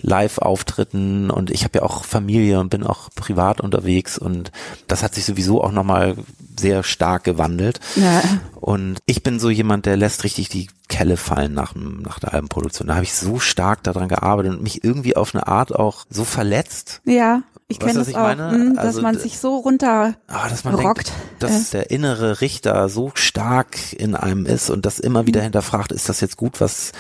Live-Auftritten 0.01 1.31
und 1.31 1.51
ich 1.51 1.65
habe 1.65 1.81
ja 1.81 1.85
auch 1.85 2.05
Familie 2.05 2.59
und 2.59 2.71
bin 2.71 2.85
auch 2.85 3.11
privat 3.15 3.61
unterwegs 3.61 4.17
und 4.17 4.51
das 4.89 5.03
hat 5.03 5.15
sich 5.15 5.27
sowieso 5.27 5.63
auch 5.63 5.73
nochmal 5.73 6.17
sehr 6.59 6.83
stark 6.83 7.25
gewandelt. 7.25 7.81
Ja. 7.97 8.23
Und 8.55 9.01
ich 9.05 9.23
bin 9.23 9.39
so 9.39 9.51
jemand, 9.51 9.85
der 9.85 9.97
lässt 9.97 10.25
richtig 10.25 10.49
die 10.49 10.69
Kelle 10.89 11.17
fallen 11.17 11.53
nach, 11.53 11.75
nach 11.75 12.19
der 12.19 12.35
Albenproduktion. 12.35 12.89
Da 12.89 12.95
habe 12.95 13.05
ich 13.05 13.15
so 13.15 13.39
stark 13.39 13.83
daran 13.83 14.09
gearbeitet 14.09 14.53
und 14.53 14.63
mich 14.63 14.85
irgendwie 14.85 15.17
auf 15.17 15.35
eine 15.35 15.47
Art 15.47 15.75
auch 15.75 16.07
so 16.09 16.25
verletzt. 16.25 17.03
Ja. 17.05 17.43
Ich 17.71 17.79
kenne 17.79 17.95
das 17.95 18.15
auch, 18.15 18.35
mh, 18.37 18.51
hm, 18.51 18.75
dass 18.75 18.85
also, 18.85 19.03
man 19.03 19.17
sich 19.17 19.39
so 19.39 19.57
runter 19.57 20.15
ah, 20.27 20.49
dass 20.49 20.65
man 20.65 20.75
rockt. 20.75 21.09
Denkt, 21.09 21.23
dass 21.39 21.69
äh. 21.69 21.79
der 21.79 21.91
innere 21.91 22.41
Richter 22.41 22.89
so 22.89 23.13
stark 23.15 23.93
in 23.93 24.17
einem 24.17 24.45
ist 24.45 24.71
und 24.71 24.85
das 24.85 24.99
immer 24.99 25.27
wieder 25.27 25.41
hinterfragt, 25.41 25.93
ist 25.93 26.09
das 26.09 26.21
jetzt 26.21 26.37
gut, 26.37 26.61
was 26.61 26.91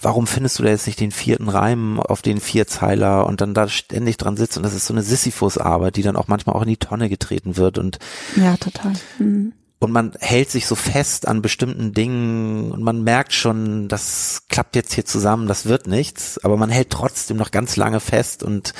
warum 0.00 0.26
findest 0.26 0.58
du 0.58 0.64
da 0.64 0.70
jetzt 0.70 0.88
nicht 0.88 0.98
den 0.98 1.12
vierten 1.12 1.48
Reim 1.48 2.00
auf 2.00 2.22
den 2.22 2.40
Vierzeiler 2.40 3.24
und 3.24 3.40
dann 3.40 3.54
da 3.54 3.68
ständig 3.68 4.16
dran 4.16 4.36
sitzt 4.36 4.56
und 4.56 4.64
das 4.64 4.74
ist 4.74 4.86
so 4.86 4.94
eine 4.94 5.02
Sisyphus-Arbeit, 5.02 5.94
die 5.96 6.02
dann 6.02 6.16
auch 6.16 6.26
manchmal 6.26 6.56
auch 6.56 6.62
in 6.62 6.68
die 6.68 6.76
Tonne 6.76 7.08
getreten 7.08 7.56
wird 7.56 7.78
und 7.78 7.98
ja, 8.36 8.56
total. 8.56 8.94
Mhm. 9.18 9.52
Und 9.84 9.92
man 9.92 10.12
hält 10.18 10.50
sich 10.50 10.66
so 10.66 10.76
fest 10.76 11.28
an 11.28 11.42
bestimmten 11.42 11.92
Dingen 11.92 12.72
und 12.72 12.82
man 12.82 13.04
merkt 13.04 13.34
schon, 13.34 13.86
das 13.86 14.44
klappt 14.48 14.76
jetzt 14.76 14.94
hier 14.94 15.04
zusammen, 15.04 15.46
das 15.46 15.66
wird 15.66 15.86
nichts, 15.86 16.42
aber 16.42 16.56
man 16.56 16.70
hält 16.70 16.88
trotzdem 16.88 17.36
noch 17.36 17.50
ganz 17.50 17.76
lange 17.76 18.00
fest 18.00 18.42
und 18.42 18.72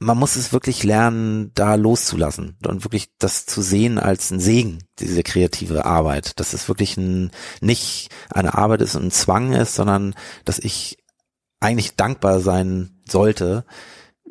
man 0.00 0.18
muss 0.18 0.34
es 0.34 0.52
wirklich 0.52 0.82
lernen, 0.82 1.52
da 1.54 1.76
loszulassen 1.76 2.58
und 2.66 2.84
wirklich 2.84 3.10
das 3.20 3.46
zu 3.46 3.62
sehen 3.62 4.00
als 4.00 4.32
ein 4.32 4.40
Segen, 4.40 4.80
diese 4.98 5.22
kreative 5.22 5.84
Arbeit. 5.84 6.40
Dass 6.40 6.54
es 6.54 6.66
wirklich 6.66 6.96
ein, 6.96 7.30
nicht 7.60 8.08
eine 8.28 8.58
Arbeit 8.58 8.82
ist 8.82 8.96
und 8.96 9.04
ein 9.04 9.10
Zwang 9.12 9.52
ist, 9.52 9.76
sondern 9.76 10.16
dass 10.44 10.58
ich 10.58 10.98
eigentlich 11.60 11.94
dankbar 11.94 12.40
sein 12.40 13.00
sollte, 13.08 13.64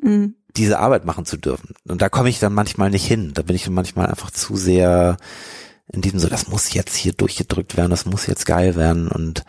mhm. 0.02 0.36
diese 0.58 0.80
Arbeit 0.80 1.06
machen 1.06 1.24
zu 1.24 1.38
dürfen. 1.38 1.74
Und 1.88 2.02
da 2.02 2.10
komme 2.10 2.28
ich 2.28 2.40
dann 2.40 2.54
manchmal 2.54 2.90
nicht 2.90 3.08
hin. 3.08 3.32
Da 3.34 3.44
bin 3.44 3.56
ich 3.56 3.70
manchmal 3.70 4.08
einfach 4.08 4.32
zu 4.32 4.58
sehr 4.58 5.16
in 5.94 6.02
diesem 6.02 6.20
so, 6.20 6.28
das 6.28 6.48
muss 6.48 6.74
jetzt 6.74 6.96
hier 6.96 7.14
durchgedrückt 7.14 7.78
werden, 7.78 7.92
das 7.92 8.06
muss 8.06 8.28
jetzt 8.28 8.46
geil 8.46 8.76
werden 8.76 9.08
und 9.08 9.44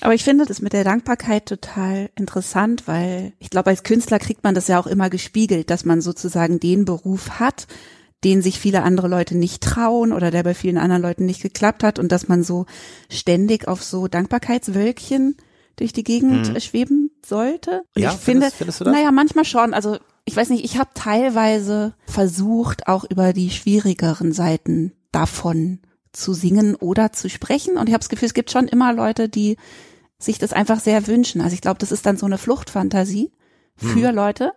aber 0.00 0.14
ich 0.14 0.24
finde 0.24 0.44
das 0.44 0.60
mit 0.60 0.72
der 0.72 0.84
Dankbarkeit 0.84 1.46
total 1.46 2.10
interessant, 2.16 2.86
weil 2.86 3.32
ich 3.38 3.50
glaube, 3.50 3.70
als 3.70 3.82
Künstler 3.82 4.18
kriegt 4.18 4.44
man 4.44 4.54
das 4.54 4.68
ja 4.68 4.78
auch 4.78 4.86
immer 4.86 5.10
gespiegelt, 5.10 5.70
dass 5.70 5.84
man 5.84 6.00
sozusagen 6.00 6.60
den 6.60 6.84
Beruf 6.84 7.40
hat, 7.40 7.66
den 8.22 8.42
sich 8.42 8.60
viele 8.60 8.82
andere 8.82 9.08
Leute 9.08 9.36
nicht 9.36 9.62
trauen 9.62 10.12
oder 10.12 10.30
der 10.30 10.42
bei 10.42 10.54
vielen 10.54 10.78
anderen 10.78 11.02
Leuten 11.02 11.26
nicht 11.26 11.42
geklappt 11.42 11.82
hat 11.82 11.98
und 11.98 12.12
dass 12.12 12.28
man 12.28 12.42
so 12.42 12.66
ständig 13.10 13.68
auf 13.68 13.82
so 13.82 14.06
Dankbarkeitswölkchen 14.06 15.36
durch 15.76 15.92
die 15.92 16.04
Gegend 16.04 16.48
hm. 16.48 16.60
schweben 16.60 17.10
sollte. 17.24 17.82
Und 17.94 18.02
ja, 18.02 18.12
ich 18.12 18.16
finde, 18.16 18.50
findest, 18.50 18.78
findest 18.78 18.96
naja, 18.98 19.10
manchmal 19.12 19.44
schon. 19.44 19.74
Also 19.74 19.98
ich 20.24 20.36
weiß 20.36 20.50
nicht, 20.50 20.64
ich 20.64 20.78
habe 20.78 20.90
teilweise 20.94 21.94
versucht, 22.06 22.88
auch 22.88 23.04
über 23.04 23.32
die 23.32 23.50
schwierigeren 23.50 24.32
Seiten 24.32 24.92
davon 25.12 25.80
zu 26.12 26.32
singen 26.32 26.74
oder 26.74 27.12
zu 27.12 27.28
sprechen. 27.28 27.76
Und 27.76 27.88
ich 27.88 27.92
habe 27.92 28.00
das 28.00 28.08
Gefühl, 28.08 28.26
es 28.26 28.34
gibt 28.34 28.50
schon 28.50 28.68
immer 28.68 28.92
Leute, 28.92 29.28
die 29.28 29.56
sich 30.18 30.38
das 30.38 30.52
einfach 30.52 30.80
sehr 30.80 31.06
wünschen. 31.06 31.40
Also 31.40 31.54
ich 31.54 31.60
glaube, 31.60 31.78
das 31.78 31.92
ist 31.92 32.06
dann 32.06 32.16
so 32.16 32.26
eine 32.26 32.38
Fluchtfantasie 32.38 33.32
für 33.76 34.08
hm. 34.08 34.14
Leute, 34.14 34.52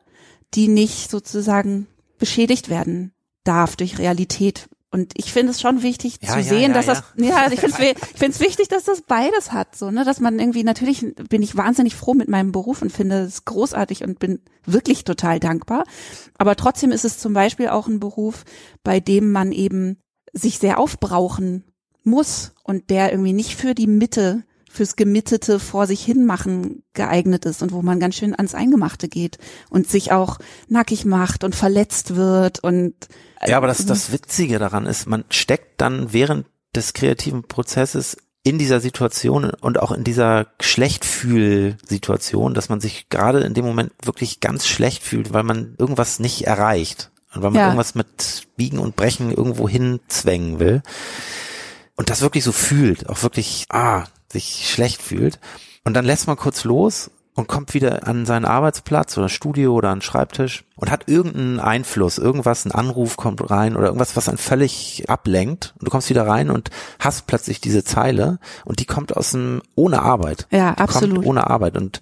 die 0.54 0.68
nicht 0.68 1.12
sozusagen 1.12 1.88
beschädigt 2.18 2.70
werden 2.70 3.12
darf 3.44 3.76
durch 3.76 4.00
Realität. 4.00 4.70
Und 4.92 5.14
ich 5.16 5.32
finde 5.32 5.52
es 5.52 5.62
schon 5.62 5.84
wichtig 5.84 6.18
Ja, 6.22 6.30
zu 6.30 6.38
ja, 6.40 6.44
sehen, 6.44 6.72
ja, 6.72 6.74
dass 6.74 6.88
das, 6.88 7.04
ja, 7.16 7.52
ich 7.52 7.60
finde 7.60 7.96
es 8.22 8.40
wichtig, 8.40 8.70
dass 8.70 8.86
das 8.86 9.02
beides 9.02 9.52
hat, 9.52 9.76
so, 9.76 9.92
ne, 9.92 10.04
dass 10.04 10.20
man 10.20 10.40
irgendwie, 10.40 10.64
natürlich 10.64 11.06
bin 11.30 11.44
ich 11.44 11.56
wahnsinnig 11.56 11.96
froh 11.96 12.16
mit 12.16 12.28
meinem 12.28 12.52
Beruf 12.52 12.82
und 12.82 12.92
finde 12.92 13.22
es 13.22 13.46
großartig 13.46 14.04
und 14.04 14.18
bin 14.18 14.40
wirklich 14.66 15.04
total 15.04 15.40
dankbar. 15.40 15.84
Aber 16.40 16.56
trotzdem 16.56 16.92
ist 16.92 17.06
es 17.06 17.20
zum 17.20 17.34
Beispiel 17.34 17.68
auch 17.68 17.88
ein 17.88 18.00
Beruf, 18.00 18.46
bei 18.84 19.00
dem 19.00 19.32
man 19.32 19.52
eben 19.52 20.02
sich 20.34 20.60
sehr 20.60 20.80
aufbrauchen 20.80 21.64
muss 22.04 22.54
und 22.64 22.90
der 22.90 23.12
irgendwie 23.12 23.34
nicht 23.34 23.56
für 23.56 23.76
die 23.76 23.88
Mitte, 23.88 24.44
fürs 24.70 24.96
Gemittete 24.96 25.60
vor 25.60 25.88
sich 25.88 26.04
hin 26.04 26.26
machen 26.26 26.84
geeignet 26.94 27.46
ist 27.46 27.62
und 27.64 27.72
wo 27.72 27.82
man 27.82 28.00
ganz 28.00 28.16
schön 28.16 28.36
ans 28.36 28.54
Eingemachte 28.54 29.10
geht 29.10 29.38
und 29.70 29.90
sich 29.90 30.12
auch 30.12 30.38
nackig 30.68 31.06
macht 31.06 31.44
und 31.44 31.56
verletzt 31.56 32.16
wird 32.16 32.64
und 32.64 32.94
Ja, 33.46 33.58
aber 33.58 33.68
das, 33.68 33.86
das 33.86 34.12
Witzige 34.12 34.60
daran 34.60 34.86
ist, 34.86 35.08
man 35.08 35.26
steckt 35.30 35.82
dann 35.82 36.14
während 36.14 36.46
des 36.76 36.94
kreativen 36.94 37.44
Prozesses 37.44 38.18
in 38.44 38.58
dieser 38.58 38.80
Situation 38.80 39.50
und 39.50 39.80
auch 39.80 39.92
in 39.92 40.04
dieser 40.04 40.48
Schlechtfühl-Situation, 40.62 42.54
dass 42.54 42.70
man 42.70 42.80
sich 42.80 43.10
gerade 43.10 43.42
in 43.42 43.54
dem 43.54 43.66
Moment 43.66 43.92
wirklich 44.04 44.40
ganz 44.40 44.68
schlecht 44.68 45.04
fühlt, 45.04 45.34
weil 45.34 45.44
man 45.44 45.76
irgendwas 45.78 46.20
nicht 46.20 46.46
erreicht 46.46 47.12
und 47.34 47.42
weil 47.44 47.52
man 47.52 47.60
Ja. 47.60 47.66
irgendwas 47.68 47.96
mit 47.96 48.48
Biegen 48.58 48.80
und 48.80 48.96
Brechen 48.96 49.32
irgendwo 49.32 49.68
hinzwängen 49.70 50.60
will 50.60 50.82
und 51.96 52.10
das 52.10 52.22
wirklich 52.22 52.44
so 52.44 52.52
fühlt, 52.52 53.10
auch 53.10 53.22
wirklich, 53.24 53.66
ah, 53.70 54.06
sich 54.32 54.70
schlecht 54.72 55.02
fühlt. 55.02 55.40
Und 55.84 55.94
dann 55.96 56.06
lässt 56.06 56.28
man 56.28 56.38
kurz 56.38 56.64
los 56.64 57.10
und 57.36 57.48
kommt 57.48 57.74
wieder 57.74 58.06
an 58.08 58.26
seinen 58.26 58.46
Arbeitsplatz 58.46 59.18
oder 59.18 59.30
Studio 59.30 59.74
oder 59.74 59.92
einen 59.92 60.02
Schreibtisch 60.02 60.66
und 60.76 60.92
hat 60.92 61.08
irgendeinen 61.08 61.60
Einfluss, 61.60 62.18
irgendwas, 62.18 62.66
ein 62.66 62.72
Anruf 62.72 63.16
kommt 63.18 63.50
rein 63.50 63.76
oder 63.76 63.88
irgendwas, 63.88 64.16
was 64.16 64.28
einen 64.28 64.38
völlig 64.38 65.06
ablenkt. 65.10 65.74
Und 65.80 65.88
du 65.88 65.92
kommst 65.92 66.10
wieder 66.10 66.28
rein 66.28 66.50
und 66.50 66.70
hast 67.00 67.28
plötzlich 67.28 67.62
diese 67.62 67.84
Zeile 67.84 68.40
und 68.66 68.80
die 68.80 68.86
kommt 68.86 69.16
aus 69.16 69.32
dem, 69.32 69.62
ohne 69.76 70.02
Arbeit. 70.02 70.48
Ja, 70.52 70.74
Die 70.74 70.82
absolut. 70.82 71.16
Kommt 71.16 71.28
ohne 71.28 71.50
Arbeit. 71.50 71.78
Und 71.78 72.02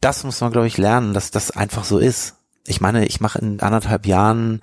das 0.00 0.24
muss 0.24 0.40
man, 0.40 0.50
glaube 0.52 0.66
ich, 0.66 0.76
lernen, 0.76 1.14
dass 1.14 1.30
das 1.30 1.50
einfach 1.52 1.84
so 1.84 1.98
ist. 1.98 2.34
Ich 2.66 2.80
meine, 2.80 3.06
ich 3.06 3.20
mache 3.20 3.38
in 3.38 3.60
anderthalb 3.60 4.06
Jahren, 4.06 4.60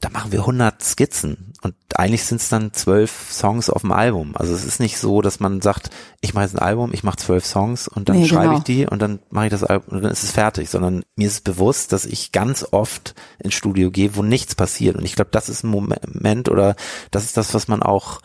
da 0.00 0.10
machen 0.10 0.30
wir 0.30 0.40
100 0.40 0.80
Skizzen 0.82 1.52
und 1.62 1.74
eigentlich 1.96 2.22
sind 2.22 2.40
es 2.40 2.48
dann 2.48 2.72
zwölf 2.72 3.32
Songs 3.32 3.68
auf 3.68 3.82
dem 3.82 3.90
Album. 3.90 4.36
Also 4.36 4.54
es 4.54 4.64
ist 4.64 4.78
nicht 4.78 4.96
so, 4.96 5.22
dass 5.22 5.40
man 5.40 5.60
sagt, 5.60 5.90
ich 6.20 6.34
mache 6.34 6.44
jetzt 6.44 6.54
ein 6.54 6.62
Album, 6.62 6.92
ich 6.94 7.02
mache 7.02 7.16
zwölf 7.16 7.44
Songs 7.44 7.88
und 7.88 8.08
dann 8.08 8.20
Nee, 8.20 8.28
schreibe 8.28 8.44
genau. 8.44 8.58
ich 8.58 8.64
die 8.64 8.86
und 8.86 9.02
dann 9.02 9.18
mache 9.30 9.46
ich 9.46 9.50
das 9.50 9.64
Album 9.64 9.96
und 9.96 10.02
dann 10.04 10.12
ist 10.12 10.22
es 10.22 10.30
fertig, 10.30 10.70
sondern 10.70 11.02
mir 11.16 11.26
ist 11.26 11.42
bewusst, 11.42 11.92
dass 11.92 12.06
ich 12.06 12.30
ganz 12.30 12.64
oft 12.70 13.16
ins 13.40 13.54
Studio 13.54 13.90
gehe, 13.90 14.14
wo 14.14 14.22
nichts 14.22 14.54
passiert 14.54 14.94
und 14.96 15.04
ich 15.04 15.16
glaube, 15.16 15.32
das 15.32 15.48
ist 15.48 15.64
ein 15.64 15.70
Moment 15.70 16.48
oder 16.48 16.76
das 17.10 17.24
ist 17.24 17.36
das, 17.36 17.52
was 17.52 17.66
man 17.66 17.82
auch 17.82 18.20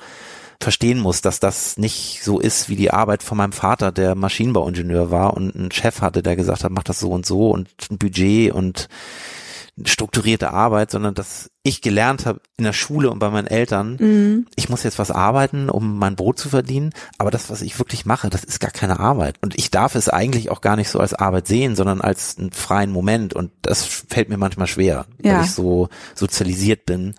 verstehen 0.60 1.00
muss, 1.00 1.22
dass 1.22 1.40
das 1.40 1.78
nicht 1.78 2.22
so 2.24 2.40
ist 2.40 2.70
wie 2.70 2.76
die 2.76 2.92
Arbeit 2.92 3.24
von 3.24 3.38
meinem 3.38 3.52
Vater, 3.54 3.92
der 3.92 4.16
Maschinenbauingenieur 4.16 5.12
war 5.12 5.34
und 5.36 5.56
einen 5.56 5.72
Chef 5.72 6.02
hatte, 6.02 6.24
der 6.24 6.36
gesagt 6.36 6.64
hat, 6.64 6.72
mach 6.72 6.84
das 6.84 7.00
so 7.00 7.10
und 7.12 7.26
so 7.26 7.50
und 7.52 7.70
ein 7.92 7.98
Budget 7.98 8.52
und 8.54 8.88
strukturierte 9.86 10.52
Arbeit, 10.54 10.92
sondern 10.92 11.16
dass 11.16 11.50
ich 11.64 11.82
gelernt 11.82 12.28
habe 12.28 12.42
in 12.58 12.64
der 12.64 12.74
Schule 12.74 13.10
und 13.10 13.18
bei 13.18 13.32
meinen 13.32 13.48
Eltern, 13.48 13.98
Mhm. 14.00 14.46
ich 14.56 14.70
muss 14.70 14.84
jetzt 14.84 15.00
was 15.00 15.10
arbeiten, 15.10 15.68
um 15.70 15.98
mein 15.98 16.16
Brot 16.16 16.38
zu 16.38 16.50
verdienen, 16.50 16.92
aber 17.18 17.32
das, 17.32 17.50
was 17.50 17.64
ich 17.64 17.80
wirklich 17.80 18.06
mache, 18.06 18.30
das 18.30 18.44
ist 18.44 18.60
gar 18.60 18.70
keine 18.70 19.00
Arbeit. 19.00 19.38
Und 19.42 19.58
ich 19.58 19.72
darf 19.72 19.96
es 19.96 20.10
eigentlich 20.10 20.52
auch 20.52 20.62
gar 20.62 20.76
nicht 20.76 20.90
so 20.90 21.00
als 21.00 21.16
Arbeit 21.16 21.48
sehen, 21.48 21.76
sondern 21.76 22.02
als 22.02 22.38
einen 22.38 22.52
freien 22.52 22.92
Moment. 22.92 23.34
Und 23.34 23.52
das 23.64 23.84
fällt 23.84 24.30
mir 24.30 24.38
manchmal 24.38 24.68
schwer, 24.68 25.08
Ja. 25.24 25.38
weil 25.38 25.46
ich 25.46 25.52
so 25.52 25.90
sozialisiert 26.14 26.86
bin, 26.86 27.16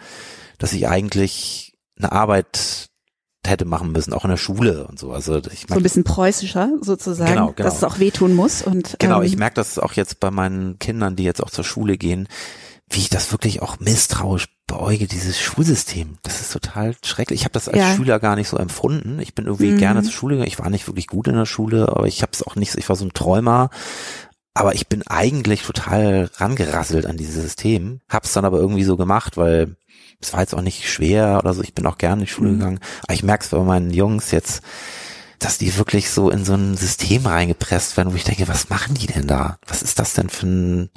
dass 0.58 0.72
ich 0.74 0.86
eigentlich 0.86 1.74
eine 1.98 2.12
Arbeit 2.12 2.86
hätte 3.48 3.64
machen 3.64 3.92
müssen, 3.92 4.12
auch 4.12 4.24
in 4.24 4.30
der 4.30 4.36
Schule 4.36 4.86
und 4.86 4.98
so. 4.98 5.12
Also 5.12 5.36
ich 5.52 5.66
so 5.68 5.74
ein 5.74 5.82
bisschen 5.82 6.04
preußischer 6.04 6.70
sozusagen, 6.80 7.30
Genau, 7.32 7.52
genau. 7.52 7.68
dass 7.68 7.76
es 7.78 7.84
auch 7.84 7.98
wehtun 7.98 8.34
muss 8.34 8.62
und 8.62 8.96
Genau, 8.98 9.18
ähm, 9.20 9.26
ich 9.26 9.36
merke 9.36 9.54
das 9.56 9.78
auch 9.78 9.92
jetzt 9.92 10.20
bei 10.20 10.30
meinen 10.30 10.78
Kindern, 10.78 11.16
die 11.16 11.24
jetzt 11.24 11.42
auch 11.42 11.50
zur 11.50 11.64
Schule 11.64 11.96
gehen, 11.98 12.28
wie 12.90 13.00
ich 13.00 13.08
das 13.10 13.32
wirklich 13.32 13.62
auch 13.62 13.80
misstrauisch 13.80 14.48
beäuge, 14.66 15.06
dieses 15.06 15.38
Schulsystem. 15.40 16.18
Das 16.22 16.40
ist 16.40 16.52
total 16.52 16.94
schrecklich. 17.04 17.40
Ich 17.40 17.44
habe 17.44 17.52
das 17.52 17.68
als 17.68 17.78
Ja. 17.78 17.94
Schüler 17.94 18.18
gar 18.20 18.36
nicht 18.36 18.48
so 18.48 18.56
empfunden. 18.56 19.18
Ich 19.20 19.34
bin 19.34 19.46
irgendwie 19.46 19.72
Mhm. 19.72 19.78
gerne 19.78 20.02
zur 20.02 20.12
Schule 20.12 20.34
gegangen. 20.36 20.48
Ich 20.48 20.58
war 20.58 20.70
nicht 20.70 20.86
wirklich 20.86 21.06
gut 21.06 21.28
in 21.28 21.34
der 21.34 21.46
Schule, 21.46 21.88
aber 21.88 22.06
ich 22.06 22.22
habe 22.22 22.32
es 22.32 22.42
auch 22.42 22.56
nicht, 22.56 22.74
ich 22.76 22.88
war 22.88 22.96
so 22.96 23.04
ein 23.04 23.12
Träumer. 23.12 23.70
Aber 24.54 24.74
ich 24.74 24.86
bin 24.88 25.02
eigentlich 25.08 25.62
total 25.62 26.30
rangerasselt 26.36 27.06
an 27.06 27.16
dieses 27.16 27.42
System. 27.42 28.00
Hab's 28.08 28.32
dann 28.32 28.44
aber 28.44 28.58
irgendwie 28.58 28.84
so 28.84 28.96
gemacht, 28.96 29.36
weil 29.36 29.76
es 30.20 30.32
war 30.32 30.40
jetzt 30.40 30.54
auch 30.54 30.62
nicht 30.62 30.88
schwer 30.88 31.40
oder 31.42 31.52
so. 31.54 31.62
Ich 31.62 31.74
bin 31.74 31.86
auch 31.86 31.98
gerne 31.98 32.22
in 32.22 32.26
die 32.26 32.32
Schule 32.32 32.50
Mhm. 32.50 32.58
gegangen. 32.58 32.80
Aber 33.02 33.14
ich 33.14 33.24
merke 33.24 33.44
es 33.44 33.50
bei 33.50 33.58
meinen 33.58 33.90
Jungs 33.90 34.30
jetzt, 34.30 34.62
dass 35.40 35.58
die 35.58 35.76
wirklich 35.76 36.08
so 36.10 36.30
in 36.30 36.44
so 36.44 36.54
ein 36.54 36.76
System 36.76 37.26
reingepresst 37.26 37.96
werden, 37.96 38.12
wo 38.12 38.16
ich 38.16 38.24
denke, 38.24 38.46
was 38.48 38.70
machen 38.70 38.94
die 38.94 39.08
denn 39.08 39.26
da? 39.26 39.58
Was 39.66 39.82
ist 39.82 39.98
das 39.98 40.14
denn 40.14 40.28
für 40.30 40.46
ein 40.46 40.90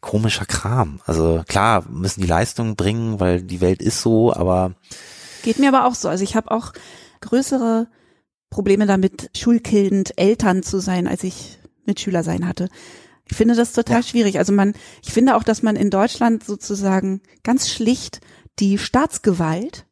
komischer 0.00 0.44
Kram? 0.44 1.00
Also 1.06 1.44
klar, 1.46 1.84
müssen 1.88 2.20
die 2.20 2.26
Leistungen 2.26 2.74
bringen, 2.74 3.20
weil 3.20 3.42
die 3.42 3.60
Welt 3.60 3.80
ist 3.80 4.02
so, 4.02 4.34
aber 4.34 4.74
Geht 5.44 5.58
mir 5.60 5.68
aber 5.68 5.86
auch 5.86 5.94
so. 5.94 6.08
Also 6.08 6.24
ich 6.24 6.34
habe 6.36 6.50
auch 6.50 6.72
größere 7.20 7.86
Probleme 8.50 8.86
damit, 8.86 9.30
schulkillend 9.36 10.18
Eltern 10.18 10.62
zu 10.64 10.80
sein, 10.80 11.06
als 11.06 11.22
ich 11.24 11.58
Mitschüler 11.86 12.22
sein 12.22 12.46
hatte. 12.46 12.68
Ich 13.30 13.36
finde 13.36 13.54
das 13.54 13.72
total 13.72 13.98
Ja. 13.98 14.02
schwierig. 14.02 14.38
Also 14.38 14.52
man, 14.52 14.74
ich 15.02 15.12
finde 15.12 15.36
auch, 15.36 15.42
dass 15.42 15.62
man 15.62 15.76
in 15.76 15.90
Deutschland 15.90 16.44
sozusagen 16.44 17.20
ganz 17.42 17.70
schlicht 17.70 18.20
die 18.58 18.78
Staatsgewalt 18.78 19.86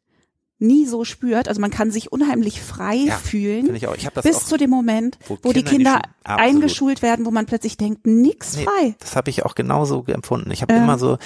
nie 0.61 0.85
so 0.85 1.03
spürt. 1.03 1.47
Also 1.47 1.59
man 1.59 1.71
kann 1.71 1.91
sich 1.91 2.11
unheimlich 2.11 2.61
frei 2.61 2.95
Ja, 3.07 3.17
fühlen. 3.17 3.73
ich. 3.75 3.83
Ich 3.83 4.09
bis 4.09 4.35
auch 4.37 4.43
zu 4.43 4.57
dem 4.57 4.69
Moment, 4.69 5.17
wo 5.27 5.37
wo, 5.41 5.51
die 5.53 5.63
Kinder 5.63 5.65
in 5.65 5.67
die 5.67 5.73
Kinder 5.75 6.01
eingeschult 6.23 7.01
werden, 7.01 7.25
wo 7.25 7.31
man 7.31 7.45
plötzlich 7.47 7.77
denkt, 7.77 8.05
nix 8.05 8.55
Nee, 8.57 8.63
frei. 8.65 8.95
Das 8.99 9.15
habe 9.15 9.29
ich 9.29 9.43
auch 9.43 9.55
genauso 9.55 10.05
empfunden. 10.07 10.51
Ich 10.51 10.61
habe 10.61 10.73
Ja. 10.73 10.83
immer 10.83 10.99
so, 10.99 11.17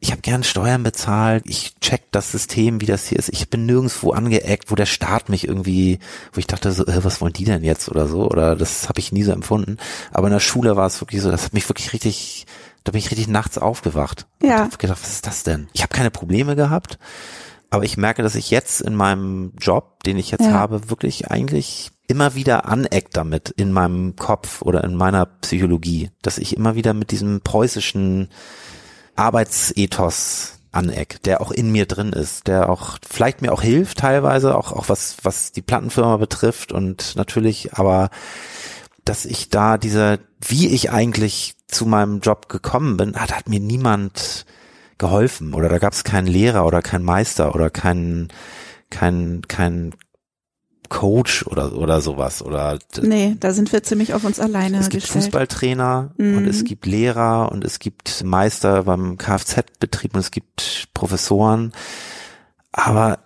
ich 0.00 0.12
habe 0.12 0.20
gern 0.22 0.44
Steuern 0.44 0.82
bezahlt, 0.84 1.42
ich 1.46 1.74
check 1.80 2.02
das 2.12 2.30
System, 2.30 2.80
wie 2.80 2.86
das 2.86 3.06
hier 3.08 3.18
ist. 3.18 3.28
Ich 3.30 3.50
bin 3.50 3.66
nirgendwo 3.66 4.12
angeeckt, 4.12 4.70
wo 4.70 4.76
der 4.76 4.86
Staat 4.86 5.28
mich 5.28 5.46
irgendwie, 5.48 5.98
wo 6.32 6.38
ich 6.38 6.46
dachte 6.46 6.70
so, 6.72 6.86
äh, 6.86 7.04
was 7.04 7.20
wollen 7.20 7.32
die 7.32 7.44
denn 7.44 7.64
jetzt 7.64 7.88
oder 7.88 8.06
so? 8.06 8.28
Oder 8.30 8.54
das 8.56 8.88
habe 8.88 9.00
ich 9.00 9.10
nie 9.12 9.24
so 9.24 9.32
empfunden. 9.32 9.76
Aber 10.12 10.28
in 10.28 10.32
der 10.32 10.40
Schule 10.40 10.76
war 10.76 10.86
es 10.86 11.00
wirklich 11.00 11.20
so, 11.20 11.30
das 11.30 11.44
hat 11.46 11.52
mich 11.52 11.68
wirklich 11.68 11.92
richtig, 11.92 12.46
da 12.84 12.92
bin 12.92 13.00
ich 13.00 13.10
richtig 13.10 13.26
nachts 13.28 13.58
aufgewacht. 13.58 14.26
Ja. 14.40 14.62
Und 14.64 14.72
hab 14.72 14.78
gedacht, 14.78 15.00
was 15.02 15.10
ist 15.10 15.26
das 15.26 15.42
denn? 15.42 15.68
Ich 15.72 15.82
habe 15.82 15.92
keine 15.94 16.10
Probleme 16.12 16.54
gehabt, 16.54 16.98
aber 17.70 17.84
ich 17.84 17.96
merke, 17.96 18.22
dass 18.22 18.34
ich 18.34 18.50
jetzt 18.50 18.80
in 18.80 18.94
meinem 18.94 19.52
Job, 19.58 20.02
den 20.04 20.16
ich 20.16 20.30
jetzt 20.30 20.46
Ja. 20.46 20.52
habe, 20.52 20.88
wirklich 20.90 21.30
eigentlich 21.30 21.90
immer 22.06 22.34
wieder 22.34 22.66
aneck 22.66 23.10
damit 23.12 23.50
in 23.50 23.72
meinem 23.72 24.16
Kopf 24.16 24.62
oder 24.62 24.82
in 24.84 24.94
meiner 24.94 25.26
Psychologie, 25.26 26.10
dass 26.22 26.38
ich 26.38 26.56
immer 26.56 26.74
wieder 26.74 26.94
mit 26.94 27.10
diesem 27.10 27.42
preußischen 27.42 28.28
Arbeitsethos 29.16 30.54
aneck, 30.72 31.22
der 31.24 31.40
auch 31.40 31.50
in 31.50 31.70
mir 31.70 31.86
drin 31.86 32.12
ist, 32.12 32.46
der 32.46 32.70
auch 32.70 32.98
vielleicht 33.08 33.42
mir 33.42 33.52
auch 33.52 33.62
hilft 33.62 33.98
teilweise, 33.98 34.56
auch, 34.56 34.72
auch 34.72 34.88
was, 34.88 35.16
was 35.22 35.52
die 35.52 35.62
Plattenfirma 35.62 36.16
betrifft 36.18 36.72
und 36.72 37.16
natürlich, 37.16 37.74
aber 37.74 38.10
dass 39.04 39.24
ich 39.24 39.48
da 39.50 39.78
diese, 39.78 40.20
wie 40.40 40.68
ich 40.68 40.90
eigentlich 40.90 41.54
zu 41.66 41.84
meinem 41.86 42.20
Job 42.20 42.48
gekommen 42.48 42.96
bin, 42.96 43.16
hat, 43.16 43.34
hat 43.34 43.48
mir 43.48 43.60
niemand 43.60 44.46
geholfen 44.98 45.54
oder 45.54 45.68
da 45.68 45.78
gab 45.78 45.92
es 45.92 46.04
keinen 46.04 46.26
Lehrer 46.26 46.66
oder 46.66 46.82
keinen 46.82 47.04
Meister 47.04 47.54
oder 47.54 47.70
keinen 47.70 48.28
kein, 48.90 49.42
kein 49.48 49.94
Coach 50.88 51.46
oder 51.46 51.74
oder 51.76 52.00
sowas 52.00 52.40
oder 52.42 52.78
Nee, 53.02 53.36
da 53.38 53.52
sind 53.52 53.72
wir 53.72 53.82
ziemlich 53.82 54.14
auf 54.14 54.24
uns 54.24 54.40
alleine 54.40 54.78
es 54.78 54.88
gibt 54.88 55.02
gestellt. 55.04 55.24
Fußballtrainer 55.24 56.12
und 56.16 56.42
Mhm. 56.42 56.48
es 56.48 56.64
gibt 56.64 56.86
Lehrer 56.86 57.52
und 57.52 57.62
es 57.64 57.78
gibt 57.78 58.24
Meister 58.24 58.84
beim 58.84 59.18
Kfz-Betrieb 59.18 60.14
und 60.14 60.20
es 60.20 60.30
gibt 60.30 60.88
Professoren. 60.94 61.72
Aber 62.72 63.18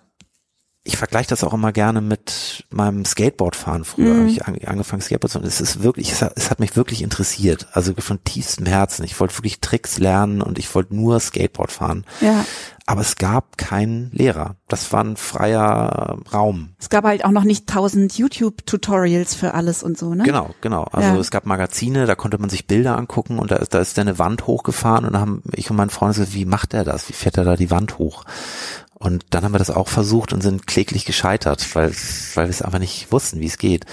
ich 0.85 0.97
vergleiche 0.97 1.29
das 1.29 1.43
auch 1.45 1.53
immer 1.53 1.71
gerne 1.71 2.01
mit 2.01 2.65
meinem 2.69 3.05
Skateboardfahren. 3.05 3.85
Früher 3.85 4.13
Mhm. 4.13 4.19
habe 4.19 4.29
ich 4.29 4.45
an, 4.45 4.57
angefangen 4.65 5.01
Skateboard 5.01 5.31
zu 5.31 5.39
fahren. 5.39 5.47
Es 5.47 5.61
ist 5.61 5.81
wirklich, 5.81 6.11
es 6.11 6.21
hat, 6.21 6.33
es 6.35 6.51
hat 6.51 6.59
mich 6.59 6.75
wirklich 6.75 7.01
interessiert. 7.01 7.67
Also 7.71 7.93
von 7.97 8.21
tiefstem 8.25 8.65
Herzen. 8.65 9.05
Ich 9.05 9.17
wollte 9.19 9.37
wirklich 9.37 9.61
Tricks 9.61 9.97
lernen 9.97 10.41
und 10.41 10.59
ich 10.59 10.73
wollte 10.75 10.93
nur 10.95 11.19
Skateboard 11.21 11.71
fahren. 11.71 12.03
Ja. 12.19 12.45
Aber 12.85 12.99
es 12.99 13.15
gab 13.15 13.57
keinen 13.57 14.11
Lehrer. 14.11 14.57
Das 14.67 14.91
war 14.91 15.01
ein 15.05 15.15
freier 15.15 16.17
Raum. 16.33 16.75
Es 16.79 16.89
gab 16.89 17.05
halt 17.05 17.23
auch 17.23 17.31
noch 17.31 17.45
nicht 17.45 17.65
tausend 17.67 18.17
YouTube-Tutorials 18.17 19.35
für 19.35 19.53
alles 19.53 19.83
und 19.83 19.97
so, 19.97 20.13
ne? 20.13 20.23
Genau, 20.23 20.49
genau. 20.59 20.83
Also 20.91 21.09
Ja. 21.13 21.15
es 21.17 21.31
gab 21.31 21.45
Magazine, 21.45 22.05
da 22.07 22.15
konnte 22.15 22.37
man 22.39 22.49
sich 22.49 22.67
Bilder 22.67 22.97
angucken 22.97 23.39
und 23.39 23.51
da 23.51 23.55
ist, 23.55 23.73
da 23.73 23.79
ist 23.79 23.97
eine 23.99 24.19
Wand 24.19 24.47
hochgefahren 24.47 25.05
und 25.05 25.13
da 25.13 25.21
haben 25.21 25.43
ich 25.53 25.69
und 25.69 25.77
mein 25.77 25.89
Freund 25.89 26.15
gesagt, 26.15 26.33
wie 26.33 26.43
macht 26.43 26.73
er 26.73 26.83
das? 26.83 27.07
Wie 27.07 27.13
fährt 27.13 27.37
er 27.37 27.45
da 27.45 27.55
die 27.55 27.71
Wand 27.71 27.99
hoch? 27.99 28.25
Und 29.03 29.25
dann 29.31 29.43
haben 29.43 29.53
wir 29.53 29.59
das 29.59 29.69
auch 29.69 29.89
versucht 29.89 30.31
und 30.33 30.41
sind 30.41 30.65
kläglich 30.65 31.03
gescheitert, 31.05 31.75
weil, 31.75 31.91
weil 32.35 32.45
wir 32.45 32.49
es 32.51 32.61
einfach 32.61 32.79
nicht 32.79 33.11
wussten, 33.11 33.39
wie 33.41 33.47
es 33.47 33.57
geht. 33.57 33.85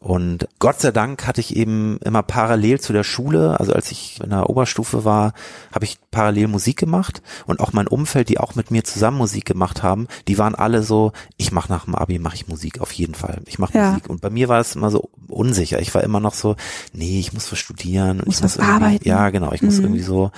Und 0.00 0.46
Gott 0.60 0.80
sei 0.80 0.92
Dank 0.92 1.26
hatte 1.26 1.40
ich 1.40 1.56
eben 1.56 1.98
immer 2.04 2.22
parallel 2.22 2.78
zu 2.80 2.92
der 2.92 3.02
Schule, 3.02 3.58
also 3.58 3.72
als 3.72 3.90
ich 3.90 4.20
in 4.22 4.30
der 4.30 4.48
Oberstufe 4.48 5.04
war, 5.04 5.32
habe 5.74 5.84
ich 5.84 5.98
parallel 6.12 6.46
Musik 6.48 6.76
gemacht 6.78 7.22
und 7.46 7.58
auch 7.60 7.72
mein 7.72 7.88
Umfeld, 7.88 8.28
die 8.28 8.38
auch 8.38 8.54
mit 8.54 8.70
mir 8.70 8.84
zusammen 8.84 9.16
Musik 9.18 9.46
gemacht 9.46 9.82
haben, 9.82 10.06
die 10.28 10.38
waren 10.38 10.54
alle 10.54 10.82
so, 10.84 11.12
ich 11.38 11.50
mache 11.50 11.72
nach 11.72 11.86
dem 11.86 11.94
Abi 11.96 12.18
mache 12.20 12.36
ich 12.36 12.46
Musik 12.46 12.80
auf 12.80 12.92
jeden 12.92 13.14
Fall. 13.14 13.40
Ich 13.46 13.58
mache 13.58 13.76
Ja. 13.76 13.90
Musik 13.90 14.08
und 14.08 14.20
bei 14.20 14.30
mir 14.30 14.48
war 14.48 14.60
es 14.60 14.76
immer 14.76 14.90
so 14.90 15.10
unsicher. 15.28 15.80
Ich 15.80 15.92
war 15.94 16.04
immer 16.04 16.20
noch 16.20 16.34
so, 16.34 16.54
nee, 16.92 17.18
ich 17.18 17.32
muss 17.32 17.50
was 17.50 17.58
studieren 17.58 18.20
und 18.20 18.26
Muss 18.26 18.36
ich 18.36 18.42
muss 18.42 18.58
arbeiten. 18.58 19.08
ja, 19.08 19.30
genau, 19.30 19.52
ich 19.52 19.62
muss 19.62 19.78
Mhm. 19.78 19.84
irgendwie 19.86 20.02
so 20.02 20.30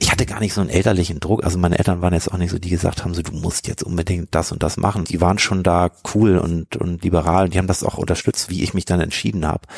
ich 0.00 0.10
hatte 0.10 0.26
gar 0.26 0.40
nicht 0.40 0.54
so 0.54 0.62
einen 0.62 0.70
elterlichen 0.70 1.20
Druck. 1.20 1.44
Also 1.44 1.58
meine 1.58 1.78
Eltern 1.78 2.00
waren 2.00 2.14
jetzt 2.14 2.32
auch 2.32 2.38
nicht 2.38 2.50
so, 2.50 2.58
die 2.58 2.70
gesagt 2.70 3.04
haben, 3.04 3.14
so 3.14 3.22
du 3.22 3.32
musst 3.32 3.68
jetzt 3.68 3.82
unbedingt 3.82 4.34
das 4.34 4.50
und 4.50 4.62
das 4.62 4.78
machen. 4.78 5.04
Die 5.04 5.20
waren 5.20 5.38
schon 5.38 5.62
da 5.62 5.90
cool 6.14 6.38
und, 6.38 6.76
und 6.76 7.04
liberal 7.04 7.44
und 7.44 7.54
die 7.54 7.58
haben 7.58 7.66
das 7.66 7.84
auch 7.84 7.98
unterstützt, 7.98 8.48
wie 8.48 8.62
ich 8.62 8.72
mich 8.72 8.86
dann 8.86 9.00
entschieden 9.00 9.46
habe. 9.46 9.68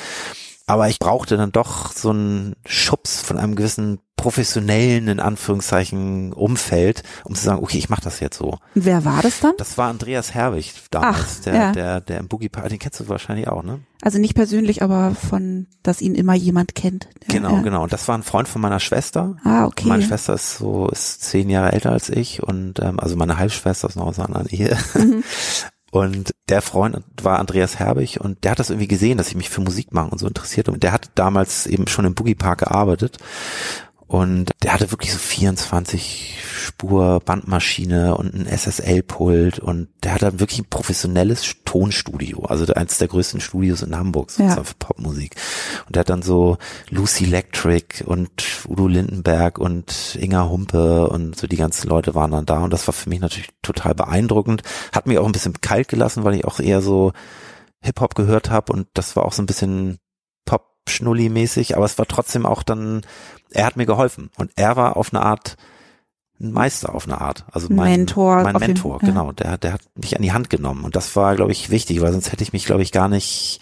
Aber 0.73 0.89
ich 0.89 0.99
brauchte 0.99 1.37
dann 1.37 1.53
doch 1.53 1.93
so 1.93 2.09
einen 2.09 2.57
Schubs 2.65 3.21
von 3.21 3.37
einem 3.37 3.57
gewissen 3.57 3.99
professionellen, 4.17 5.07
in 5.07 5.21
Anführungszeichen, 5.21 6.33
Umfeld, 6.33 7.03
um 7.25 7.35
zu 7.35 7.45
sagen, 7.45 7.63
okay, 7.63 7.77
ich 7.77 7.91
mache 7.91 8.01
das 8.01 8.21
jetzt 8.21 8.39
so. 8.39 8.57
Wer 8.73 9.05
war 9.05 9.21
das 9.21 9.41
dann? 9.41 9.53
Das 9.59 9.77
war 9.77 9.91
Andreas 9.91 10.33
Herwig 10.33 10.73
damals, 10.91 11.41
Ach, 11.41 11.45
der, 11.45 11.55
ja. 11.55 11.73
der, 11.73 12.01
der 12.01 12.21
im 12.21 12.29
Boogie 12.29 12.49
Park, 12.49 12.71
den 12.71 12.79
kennst 12.79 13.01
du 13.01 13.09
wahrscheinlich 13.11 13.49
auch, 13.49 13.63
ne? 13.63 13.81
Also 14.01 14.19
nicht 14.19 14.35
persönlich, 14.35 14.83
aber 14.83 15.15
von, 15.15 15.67
dass 15.83 16.01
ihn 16.01 16.15
immer 16.15 16.35
jemand 16.35 16.75
kennt. 16.75 17.07
Genau, 17.29 17.57
ja. 17.57 17.61
genau. 17.61 17.83
Und 17.83 17.93
das 17.93 18.09
war 18.09 18.17
ein 18.17 18.23
Freund 18.23 18.49
von 18.49 18.63
meiner 18.63 18.81
Schwester. 18.81 19.37
Ah, 19.45 19.67
okay. 19.67 19.89
Meine 19.89 20.05
Schwester 20.05 20.33
ist 20.33 20.57
so, 20.57 20.89
ist 20.89 21.23
zehn 21.23 21.51
Jahre 21.51 21.73
älter 21.73 21.93
als 21.93 22.09
ich 22.09 22.43
und 22.43 22.81
ähm, 22.81 22.99
also 22.99 23.15
meine 23.17 23.37
Halbschwester 23.37 23.89
ist 23.89 23.97
noch 23.97 24.07
aus 24.07 24.19
einer 24.19 24.35
anderen 24.35 24.49
Ehe. 24.49 24.79
Mhm. 24.95 25.23
Und 25.93 26.35
der 26.49 26.63
Freund 26.63 27.05
war 27.21 27.39
Andreas 27.39 27.79
Herbig 27.79 28.19
und 28.19 28.45
der 28.45 28.53
hat 28.53 28.59
das 28.59 28.71
irgendwie 28.71 28.89
gesehen, 28.89 29.19
dass 29.19 29.29
ich 29.29 29.35
mich 29.35 29.51
für 29.51 29.61
Musik 29.61 29.93
machen 29.93 30.09
und 30.09 30.17
so 30.17 30.27
interessiert. 30.27 30.71
Und 30.71 30.83
der 30.83 30.91
hat 30.91 31.11
damals 31.17 31.67
eben 31.67 31.87
schon 31.87 32.07
im 32.07 32.15
Boogie 32.15 32.35
Park 32.35 32.61
gearbeitet. 32.61 33.19
Und 34.12 34.51
der 34.62 34.75
hatte 34.75 34.90
wirklich 34.90 35.11
so 35.11 35.18
24 35.18 36.37
Spur 36.44 37.20
Bandmaschine 37.25 38.14
und 38.14 38.35
ein 38.35 38.46
SSL-Pult 38.46 39.59
und 39.59 39.88
der 40.05 40.12
hatte 40.12 40.38
wirklich 40.38 40.59
ein 40.61 40.68
professionelles 40.68 41.55
Tonstudio, 41.64 42.44
also 42.44 42.70
eines 42.75 42.98
der 42.98 43.09
größten 43.09 43.40
Studios 43.40 43.81
in 43.81 43.96
Hamburg, 43.96 44.31
sozusagen 44.31 44.59
Ja. 44.59 44.64
für 44.64 44.75
Popmusik. 44.75 45.37
Und 45.87 45.96
der 45.96 46.01
hat 46.01 46.11
dann 46.11 46.20
so 46.20 46.59
Lucy 46.90 47.25
Electric 47.25 48.05
und 48.05 48.31
Udo 48.68 48.87
Lindenberg 48.87 49.59
und 49.59 50.18
Inga 50.20 50.46
Humpe 50.46 51.09
und 51.09 51.35
so 51.38 51.46
die 51.46 51.57
ganzen 51.57 51.88
Leute 51.88 52.14
waren 52.14 52.33
dann 52.33 52.44
da 52.44 52.59
und 52.64 52.70
das 52.70 52.87
war 52.87 52.92
für 52.92 53.09
mich 53.09 53.20
natürlich 53.20 53.48
total 53.62 53.94
beeindruckend. 53.94 54.62
Hat 54.92 55.07
mich 55.07 55.16
auch 55.16 55.27
ein 55.27 55.33
bisschen 55.33 55.59
kalt 55.62 55.88
gelassen, 55.88 56.22
weil 56.22 56.35
ich 56.35 56.44
auch 56.44 56.61
eher 56.61 56.83
so 56.83 57.12
Hip-Hop 57.81 58.14
gehört 58.14 58.51
habe 58.51 58.75
und 58.75 58.88
das 58.92 59.16
war 59.16 59.25
auch 59.25 59.33
so 59.33 59.42
ein 59.42 59.46
bisschen 59.46 59.96
Pop-Schnulli-mäßig, 60.44 61.77
aber 61.77 61.85
es 61.87 61.96
war 61.98 62.07
trotzdem 62.07 62.44
auch 62.46 62.62
dann, 62.62 63.03
er 63.53 63.67
hat 63.67 63.77
mir 63.77 63.87
geholfen 63.87 64.31
und 64.37 64.51
er 64.57 64.77
war 64.77 64.97
auf 64.97 65.12
eine 65.12 65.23
Art 65.23 65.57
ein 66.41 66.53
Meister 66.53 66.95
auf 66.95 67.07
eine 67.07 67.21
Art, 67.21 67.45
also 67.53 67.69
Ein 67.69 67.77
mein 67.77 67.91
Mentor 67.93 68.43
mein 68.43 68.57
Mentor, 68.57 68.99
ja. 69.01 69.09
genau, 69.09 69.33
der, 69.33 69.59
der 69.59 69.75
hat 69.75 69.83
mich 69.95 70.17
an 70.17 70.23
die 70.23 70.33
Hand 70.33 70.51
genommen 70.51 70.85
und 70.85 70.97
das 70.97 71.15
war, 71.15 71.37
glaube 71.37 71.53
ich, 71.53 71.71
wichtig, 71.71 72.01
weil 72.01 72.12
sonst 72.12 72.33
hätte 72.33 72.43
ich 72.43 72.53
mich, 72.53 72.67
glaube 72.67 72.83
ich, 72.83 72.91
gar 72.91 73.09
nicht, 73.09 73.61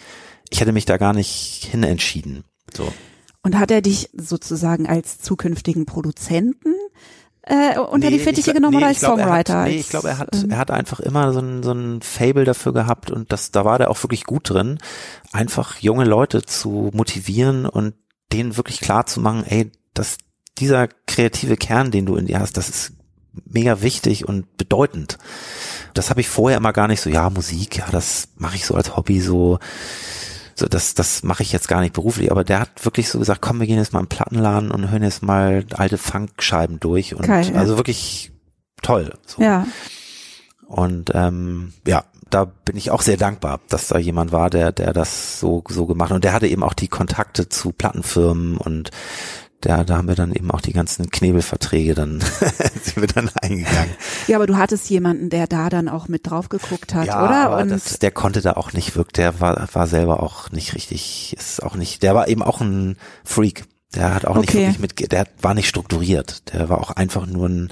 ich 0.49 0.61
hätte 0.61 0.71
mich 0.71 0.85
da 0.85 0.97
gar 0.97 1.13
nicht 1.13 1.67
hin 1.69 1.83
entschieden. 1.83 2.43
So. 2.73 2.91
Und 3.43 3.57
hat 3.59 3.71
er 3.71 3.81
dich 3.81 4.09
sozusagen 4.17 4.87
als 4.87 5.19
zukünftigen 5.19 5.85
Produzenten 5.85 6.73
äh, 7.43 7.79
unter 7.79 8.09
Nee, 8.09 8.17
die 8.17 8.23
Fittiche 8.23 8.53
genommen 8.53 8.71
nee, 8.73 8.77
oder 8.77 8.87
als 8.87 8.99
glaub, 8.99 9.17
er 9.17 9.25
Songwriter? 9.25 9.61
Hat, 9.61 9.67
nee, 9.67 9.77
ich 9.77 9.89
glaube, 9.89 10.09
er 10.09 10.17
hat, 10.19 10.35
ähm, 10.35 10.51
er 10.51 10.57
hat 10.57 10.71
einfach 10.71 10.99
immer 10.99 11.33
so 11.33 11.39
ein, 11.39 11.63
so 11.63 11.71
ein 11.71 12.01
Fable 12.01 12.45
dafür 12.45 12.73
gehabt 12.73 13.09
und 13.09 13.31
das, 13.31 13.51
da 13.51 13.65
war 13.65 13.79
der 13.79 13.89
auch 13.89 14.01
wirklich 14.03 14.25
gut 14.25 14.49
drin, 14.49 14.77
einfach 15.31 15.77
junge 15.79 16.05
Leute 16.05 16.43
zu 16.43 16.91
motivieren 16.93 17.65
und 17.65 17.95
denen 18.31 18.57
wirklich 18.57 18.79
klar 18.79 19.05
zu 19.05 19.19
machen, 19.19 19.43
ey, 19.45 19.71
dass 20.01 20.17
dieser 20.57 20.87
kreative 21.07 21.57
Kern, 21.57 21.91
den 21.91 22.05
du 22.05 22.15
in 22.15 22.25
dir 22.25 22.39
hast, 22.39 22.57
das 22.57 22.69
ist 22.69 22.93
mega 23.45 23.81
wichtig 23.81 24.27
und 24.27 24.57
bedeutend. 24.57 25.17
Das 25.93 26.09
habe 26.09 26.21
ich 26.21 26.29
vorher 26.29 26.57
immer 26.57 26.73
gar 26.73 26.87
nicht 26.87 27.01
so, 27.01 27.09
ja, 27.09 27.29
Musik, 27.29 27.77
ja, 27.77 27.85
das 27.91 28.29
mache 28.35 28.55
ich 28.55 28.65
so 28.65 28.75
als 28.75 28.95
Hobby 28.97 29.21
so, 29.21 29.59
so 30.55 30.67
das, 30.67 30.93
das 30.93 31.23
mache 31.23 31.43
ich 31.43 31.51
jetzt 31.51 31.67
gar 31.67 31.81
nicht 31.81 31.93
beruflich, 31.93 32.31
aber 32.31 32.43
der 32.43 32.59
hat 32.59 32.83
wirklich 32.83 33.09
so 33.09 33.19
gesagt, 33.19 33.41
komm, 33.41 33.59
wir 33.59 33.67
gehen 33.67 33.77
jetzt 33.77 33.93
mal 33.93 33.99
im 33.99 34.07
Plattenladen 34.07 34.71
und 34.71 34.91
hören 34.91 35.03
jetzt 35.03 35.23
mal 35.23 35.65
alte 35.73 35.97
Funkscheiben 35.97 36.79
durch 36.79 37.15
und 37.15 37.27
Geil, 37.27 37.49
ja. 37.53 37.59
also 37.59 37.77
wirklich 37.77 38.31
toll. 38.81 39.13
So. 39.25 39.41
ja, 39.41 39.65
Und 40.67 41.11
ähm, 41.13 41.73
ja, 41.87 42.03
da 42.29 42.45
bin 42.45 42.77
ich 42.77 42.91
auch 42.91 43.01
sehr 43.01 43.17
dankbar, 43.17 43.59
dass 43.69 43.89
da 43.89 43.97
jemand 43.97 44.31
war, 44.31 44.49
der, 44.49 44.71
der 44.71 44.93
das 44.93 45.39
so, 45.39 45.63
so 45.67 45.85
gemacht 45.85 46.09
hat. 46.09 46.15
Und 46.15 46.23
der 46.23 46.33
hatte 46.33 46.47
eben 46.47 46.63
auch 46.63 46.73
die 46.73 46.87
Kontakte 46.87 47.49
zu 47.49 47.71
Plattenfirmen 47.71 48.57
und 48.57 48.91
der, 49.63 49.83
da 49.83 49.97
haben 49.97 50.07
wir 50.07 50.15
dann 50.15 50.33
eben 50.33 50.51
auch 50.51 50.61
die 50.61 50.73
ganzen 50.73 51.09
Knebelverträge 51.09 51.93
dann, 51.95 52.21
sind 52.83 52.97
wir 52.97 53.07
dann 53.07 53.29
eingegangen. 53.41 53.91
ja, 54.27 54.37
aber 54.37 54.47
du 54.47 54.57
hattest 54.57 54.89
jemanden, 54.89 55.29
der 55.29 55.47
da 55.47 55.69
dann 55.69 55.89
auch 55.89 56.07
mit 56.07 56.29
drauf 56.29 56.49
geguckt 56.49 56.93
hat, 56.93 57.07
ja, 57.07 57.23
oder? 57.23 57.49
aber 57.49 57.63
das, 57.65 57.99
der 57.99 58.11
konnte 58.11 58.41
da 58.41 58.53
auch 58.53 58.73
nicht 58.73 58.95
wirklich, 58.95 59.13
der 59.13 59.39
war, 59.39 59.67
war 59.73 59.87
selber 59.87 60.21
auch 60.23 60.51
nicht 60.51 60.75
richtig, 60.75 61.35
ist 61.39 61.63
auch 61.63 61.75
nicht, 61.75 62.03
der 62.03 62.15
war 62.15 62.27
eben 62.27 62.43
auch 62.43 62.61
ein 62.61 62.97
Freak. 63.23 63.63
Der 63.93 64.15
hat 64.15 64.25
auch 64.25 64.37
nicht 64.37 64.49
Okay. 64.51 64.67
wirklich 64.67 64.79
mit, 64.79 65.11
der 65.11 65.25
war 65.41 65.53
nicht 65.53 65.67
strukturiert. 65.67 66.53
Der 66.53 66.69
war 66.69 66.79
auch 66.79 66.91
einfach 66.91 67.25
nur 67.25 67.49
ein, 67.49 67.69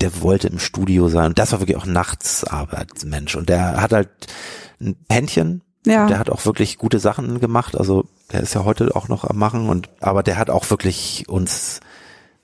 der 0.00 0.22
wollte 0.22 0.48
im 0.48 0.58
Studio 0.58 1.08
sein. 1.08 1.26
Und 1.26 1.38
das 1.38 1.52
war 1.52 1.60
wirklich 1.60 1.76
auch 1.76 1.84
ein 1.84 1.92
Nachtsarbeitsmensch. 1.92 3.36
Und 3.36 3.50
der 3.50 3.82
hat 3.82 3.92
halt 3.92 4.08
ein 4.80 4.96
Händchen. 5.10 5.60
Ja. 5.86 6.06
Der 6.06 6.18
hat 6.18 6.30
auch 6.30 6.44
wirklich 6.44 6.78
gute 6.78 6.98
Sachen 6.98 7.40
gemacht. 7.40 7.76
Also 7.76 8.04
der 8.32 8.40
ist 8.40 8.54
ja 8.54 8.64
heute 8.64 8.94
auch 8.94 9.08
noch 9.08 9.24
am 9.24 9.38
machen. 9.38 9.68
Und 9.68 9.88
aber 10.00 10.22
der 10.22 10.36
hat 10.36 10.50
auch 10.50 10.68
wirklich 10.70 11.28
uns 11.28 11.80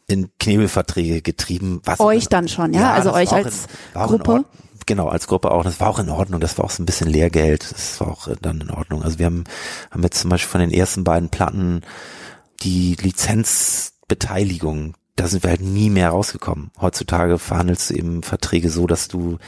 in 0.06 0.30
Knebelverträge 0.38 1.20
getrieben. 1.20 1.80
Was 1.84 2.00
euch 2.00 2.28
dann 2.28 2.48
schon, 2.48 2.72
ja? 2.72 2.92
also 2.92 3.10
das 3.10 3.18
euch 3.18 3.32
als 3.32 3.66
in 3.94 4.00
Gruppe? 4.00 4.30
Ordnung. 4.30 4.44
Genau, 4.86 5.08
als 5.08 5.26
Gruppe 5.26 5.50
auch. 5.50 5.64
Das 5.64 5.80
war 5.80 5.88
auch 5.88 5.98
in 5.98 6.08
Ordnung. 6.08 6.40
Das 6.40 6.58
war 6.58 6.64
auch 6.64 6.70
so 6.70 6.82
ein 6.82 6.86
bisschen 6.86 7.08
Lehrgeld. 7.08 7.72
Das 7.72 8.00
war 8.00 8.08
auch 8.08 8.28
dann 8.40 8.60
in 8.60 8.70
Ordnung. 8.70 9.02
Also 9.02 9.18
wir 9.18 9.26
haben, 9.26 9.44
haben 9.90 10.02
jetzt 10.04 10.20
zum 10.20 10.30
Beispiel 10.30 10.50
von 10.50 10.60
den 10.60 10.70
ersten 10.70 11.02
beiden 11.02 11.28
Platten 11.28 11.82
die 12.62 12.94
Lizenzbeteiligung, 12.94 14.94
da 15.16 15.26
sind 15.26 15.42
wir 15.42 15.50
halt 15.50 15.60
nie 15.60 15.90
mehr 15.90 16.10
rausgekommen. 16.10 16.70
Heutzutage 16.80 17.38
verhandelst 17.38 17.90
du 17.90 17.94
eben 17.94 18.22
Verträge 18.22 18.70
so, 18.70 18.86
dass 18.86 19.08
du 19.08 19.38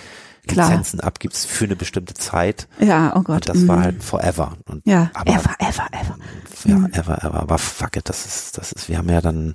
Klar. 0.48 0.70
Lizenzen 0.70 1.00
abgibst 1.00 1.46
für 1.46 1.64
eine 1.66 1.76
bestimmte 1.76 2.14
Zeit. 2.14 2.66
Ja, 2.80 3.14
oh 3.14 3.22
Gott. 3.22 3.48
Und 3.48 3.48
das 3.48 3.68
war 3.68 3.76
mhm. 3.78 3.82
halt 3.82 4.02
forever. 4.02 4.56
Und 4.66 4.84
ja, 4.86 5.10
aber 5.14 5.32
ever, 5.32 5.54
ever, 5.60 5.86
ever. 5.92 6.18
ja, 6.64 6.76
Mhm. 6.78 6.86
ever, 6.92 7.18
ever. 7.24 7.34
Aber 7.34 7.58
fuck 7.58 7.96
it, 7.96 8.08
das 8.08 8.26
ist, 8.26 8.58
das 8.58 8.72
ist, 8.72 8.88
wir 8.88 8.98
haben 8.98 9.08
ja 9.08 9.20
dann 9.20 9.54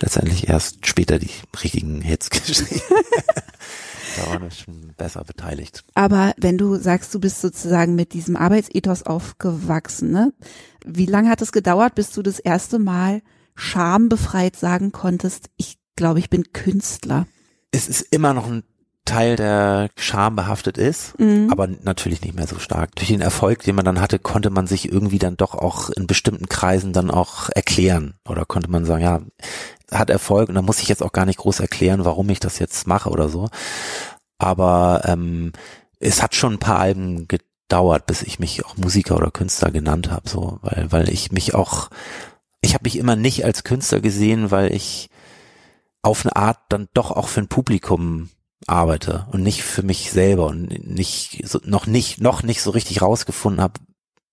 letztendlich 0.00 0.48
erst 0.48 0.86
später 0.86 1.18
die 1.18 1.30
richtigen 1.62 2.00
Hits 2.00 2.30
geschrieben. 2.30 2.80
da 4.16 4.30
waren 4.30 4.42
wir 4.42 4.50
schon 4.50 4.92
besser 4.96 5.24
beteiligt. 5.24 5.84
Aber 5.94 6.32
wenn 6.38 6.58
du 6.58 6.76
sagst, 6.76 7.14
du 7.14 7.20
bist 7.20 7.40
sozusagen 7.40 7.94
mit 7.94 8.12
diesem 8.12 8.36
Arbeitsethos 8.36 9.02
aufgewachsen, 9.02 10.10
ne? 10.10 10.32
Wie 10.84 11.06
lange 11.06 11.30
hat 11.30 11.42
es 11.42 11.50
gedauert, 11.50 11.94
bis 11.96 12.10
du 12.12 12.22
das 12.22 12.38
erste 12.38 12.78
Mal 12.78 13.22
schambefreit 13.56 14.54
sagen 14.54 14.92
konntest, 14.92 15.50
ich 15.56 15.78
glaube, 15.96 16.18
ich 16.20 16.30
bin 16.30 16.52
Künstler? 16.52 17.26
Es 17.72 17.88
ist 17.88 18.02
immer 18.12 18.32
noch 18.34 18.46
ein 18.46 18.62
Teil, 19.06 19.36
der 19.36 19.88
schambehaftet 19.96 20.76
ist, 20.76 21.18
Mhm. 21.18 21.48
aber 21.50 21.66
natürlich 21.66 22.20
nicht 22.20 22.34
mehr 22.34 22.46
so 22.46 22.58
stark. 22.58 22.94
Durch 22.96 23.08
den 23.08 23.22
Erfolg, 23.22 23.62
den 23.62 23.74
man 23.74 23.86
dann 23.86 24.00
hatte, 24.02 24.18
konnte 24.18 24.50
man 24.50 24.66
sich 24.66 24.92
irgendwie 24.92 25.18
dann 25.18 25.38
doch 25.38 25.54
auch 25.54 25.88
in 25.88 26.06
bestimmten 26.06 26.48
Kreisen 26.50 26.92
dann 26.92 27.10
auch 27.10 27.48
erklären. 27.54 28.14
Oder 28.28 28.44
konnte 28.44 28.70
man 28.70 28.84
sagen, 28.84 29.02
ja, 29.02 29.20
hat 29.90 30.10
Erfolg 30.10 30.48
und 30.50 30.54
dann 30.56 30.64
muss 30.66 30.80
ich 30.80 30.88
jetzt 30.88 31.02
auch 31.02 31.12
gar 31.12 31.24
nicht 31.24 31.38
groß 31.38 31.60
erklären, 31.60 32.04
warum 32.04 32.28
ich 32.28 32.40
das 32.40 32.58
jetzt 32.58 32.86
mache 32.86 33.08
oder 33.08 33.28
so. 33.30 33.48
Aber 34.38 35.02
ähm, 35.04 35.52
es 36.00 36.22
hat 36.22 36.34
schon 36.34 36.54
ein 36.54 36.58
paar 36.58 36.78
Alben 36.78 37.26
gedauert, 37.28 38.06
bis 38.06 38.22
ich 38.22 38.38
mich 38.38 38.64
auch 38.66 38.76
Musiker 38.76 39.16
oder 39.16 39.30
Künstler 39.30 39.70
genannt 39.70 40.10
habe, 40.10 40.28
so, 40.28 40.58
weil, 40.62 40.92
weil 40.92 41.08
ich 41.08 41.32
mich 41.32 41.54
auch, 41.54 41.88
ich 42.60 42.74
habe 42.74 42.84
mich 42.84 42.98
immer 42.98 43.16
nicht 43.16 43.44
als 43.44 43.64
Künstler 43.64 44.00
gesehen, 44.00 44.50
weil 44.50 44.74
ich 44.74 45.08
auf 46.02 46.24
eine 46.24 46.36
Art 46.36 46.58
dann 46.68 46.88
doch 46.94 47.10
auch 47.10 47.28
für 47.28 47.40
ein 47.40 47.48
Publikum 47.48 48.28
arbeite 48.68 49.26
und 49.32 49.42
nicht 49.42 49.62
für 49.62 49.82
mich 49.82 50.10
selber 50.10 50.46
und 50.46 50.86
nicht 50.86 51.42
so, 51.46 51.60
noch 51.64 51.86
nicht 51.86 52.20
noch 52.20 52.42
nicht 52.42 52.62
so 52.62 52.70
richtig 52.70 53.02
rausgefunden 53.02 53.62
habe, 53.62 53.74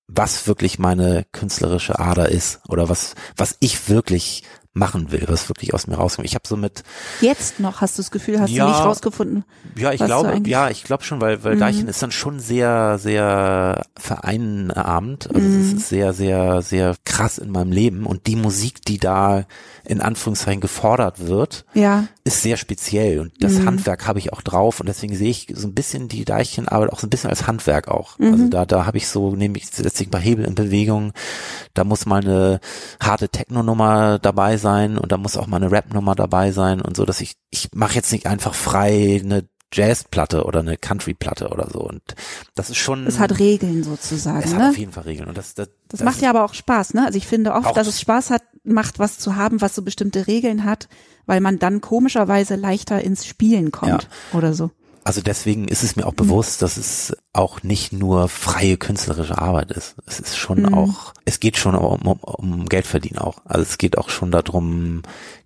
was 0.07 0.47
wirklich 0.47 0.79
meine 0.79 1.25
künstlerische 1.31 1.99
Ader 1.99 2.29
ist 2.29 2.59
oder 2.67 2.89
was 2.89 3.15
was 3.37 3.55
ich 3.59 3.89
wirklich 3.89 4.43
machen 4.75 5.11
will, 5.11 5.25
was 5.27 5.49
wirklich 5.49 5.75
aus 5.75 5.85
mir 5.85 5.97
rauskommt. 5.97 6.27
Ich 6.27 6.33
habe 6.33 6.47
so 6.47 6.57
mit 6.57 6.81
Jetzt 7.21 7.59
noch 7.59 7.81
hast 7.81 7.97
du 7.97 8.01
das 8.01 8.09
Gefühl, 8.09 8.39
hast 8.39 8.49
Ja. 8.49 8.65
du 8.65 8.71
nicht 8.71 8.83
rausgefunden? 8.83 9.45
ja, 9.77 9.91
ich 9.93 10.03
glaube, 10.03 10.41
ja, 10.49 10.69
ich 10.71 10.83
glaube 10.83 11.03
schon, 11.03 11.21
weil 11.21 11.43
weil 11.43 11.55
Mhm. 11.55 11.59
Deichen 11.59 11.87
ist 11.87 12.01
dann 12.01 12.11
schon 12.11 12.39
sehr 12.39 12.97
sehr 12.97 13.85
vereinnahmend, 13.99 15.29
also 15.33 15.47
es 15.47 15.71
Mhm. 15.71 15.77
ist 15.77 15.89
sehr 15.89 16.13
sehr 16.13 16.61
sehr 16.63 16.95
krass 17.05 17.37
in 17.37 17.51
meinem 17.51 17.71
Leben 17.71 18.05
und 18.07 18.25
die 18.27 18.35
Musik, 18.35 18.81
die 18.83 18.97
da 18.97 19.45
in 19.85 20.01
Anführungszeichen 20.01 20.61
gefordert 20.61 21.27
wird, 21.27 21.65
Ja, 21.73 22.05
ist 22.23 22.41
sehr 22.41 22.57
speziell 22.57 23.19
und 23.19 23.31
das 23.39 23.53
Mhm. 23.53 23.65
Handwerk 23.65 24.07
habe 24.07 24.19
ich 24.19 24.31
auch 24.33 24.41
drauf 24.41 24.79
und 24.79 24.87
deswegen 24.87 25.15
sehe 25.15 25.29
ich 25.29 25.47
so 25.53 25.67
ein 25.67 25.73
bisschen 25.73 26.07
die 26.07 26.25
Deichchenarbeit 26.25 26.91
auch 26.91 26.99
so 26.99 27.07
ein 27.07 27.09
bisschen 27.09 27.29
als 27.29 27.47
Handwerk 27.47 27.87
auch. 27.89 28.17
Mhm. 28.19 28.31
Also 28.33 28.47
da 28.49 28.65
da 28.65 28.85
habe 28.85 28.97
ich 28.97 29.07
so 29.07 29.35
nehme 29.35 29.57
ich 29.57 29.67
setze 29.67 30.03
ich 30.03 30.07
ein 30.07 30.11
paar 30.11 30.21
Hebel 30.21 30.45
in 30.45 30.55
Bewegung. 30.55 31.11
Da 31.73 31.83
muss 31.83 32.05
mal 32.05 32.21
eine 32.21 32.59
harte 33.01 33.29
Techno-Nummer 33.29 34.19
dabei 34.19 34.57
sein 34.57 34.97
und 34.97 35.11
da 35.11 35.17
muss 35.17 35.37
auch 35.37 35.47
mal 35.47 35.57
eine 35.57 35.71
Rap-Nummer 35.71 36.15
dabei 36.15 36.51
sein 36.51 36.81
und 36.81 36.95
so, 36.95 37.05
dass 37.05 37.19
ich 37.21 37.35
ich 37.49 37.69
mache 37.73 37.95
jetzt 37.95 38.11
nicht 38.11 38.25
einfach 38.27 38.53
frei 38.55 39.21
eine 39.23 39.43
Jazzplatte 39.73 40.45
oder 40.45 40.59
eine 40.59 40.77
Country-Platte 40.77 41.49
oder 41.49 41.69
so 41.71 41.79
und 41.79 42.01
das 42.55 42.69
ist 42.69 42.77
schon 42.77 43.05
es 43.07 43.19
hat 43.19 43.39
Regeln 43.39 43.83
sozusagen, 43.83 44.43
es 44.43 44.53
hat 44.53 44.59
ne? 44.59 44.69
auf 44.69 44.77
jeden 44.77 44.91
Fall 44.91 45.03
Regeln 45.03 45.27
und 45.27 45.37
das 45.37 45.55
das, 45.55 45.69
Das, 45.89 46.01
macht 46.01 46.21
ja 46.21 46.29
aber 46.29 46.45
auch 46.45 46.53
Spaß, 46.53 46.93
ne? 46.93 47.05
Also 47.05 47.17
ich 47.17 47.27
finde 47.27 47.53
oft, 47.53 47.75
dass 47.75 47.87
es 47.87 47.99
Spaß 47.99 48.29
hat, 48.29 48.43
macht 48.63 48.99
was 48.99 49.19
zu 49.19 49.35
haben, 49.35 49.61
was 49.61 49.75
so 49.75 49.81
bestimmte 49.81 50.27
Regeln 50.27 50.63
hat, 50.63 50.87
weil 51.25 51.41
man 51.41 51.59
dann 51.59 51.81
komischerweise 51.81 52.55
leichter 52.55 53.01
ins 53.01 53.25
Spielen 53.25 53.71
kommt 53.71 54.07
oder 54.33 54.53
so. 54.53 54.71
Also 55.03 55.21
deswegen 55.21 55.67
ist 55.67 55.83
es 55.83 55.95
mir 55.95 56.03
Mhm. 56.03 56.07
auch 56.09 56.13
bewusst, 56.13 56.61
dass 56.61 56.77
es 56.77 57.15
auch 57.33 57.61
nicht 57.63 57.91
nur 57.93 58.29
freie 58.29 58.77
künstlerische 58.77 59.37
Arbeit 59.37 59.71
ist. 59.71 59.95
Es 60.05 60.19
ist 60.19 60.37
schon 60.37 60.61
Mhm. 60.63 60.73
auch, 60.73 61.13
es 61.25 61.39
geht 61.39 61.57
schon 61.57 61.75
um, 61.75 62.01
um, 62.01 62.19
um 62.19 62.65
Geld 62.67 62.87
verdienen 62.87 63.17
auch. 63.19 63.39
Also 63.45 63.63
es 63.63 63.77
geht 63.77 63.97
auch 63.97 64.09
schon 64.09 64.31
darum, 64.31 65.01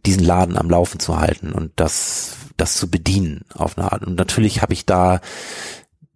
diesen 0.05 0.23
Laden 0.23 0.57
am 0.57 0.69
Laufen 0.69 0.99
zu 0.99 1.17
halten 1.19 1.51
und 1.51 1.71
das, 1.75 2.33
das 2.55 2.75
zu 2.77 2.89
bedienen 2.89 3.45
auf 3.53 3.77
eine 3.77 3.91
Art. 3.91 4.05
Und 4.05 4.15
natürlich 4.15 4.61
habe 4.61 4.73
ich 4.73 4.85
da, 4.85 5.21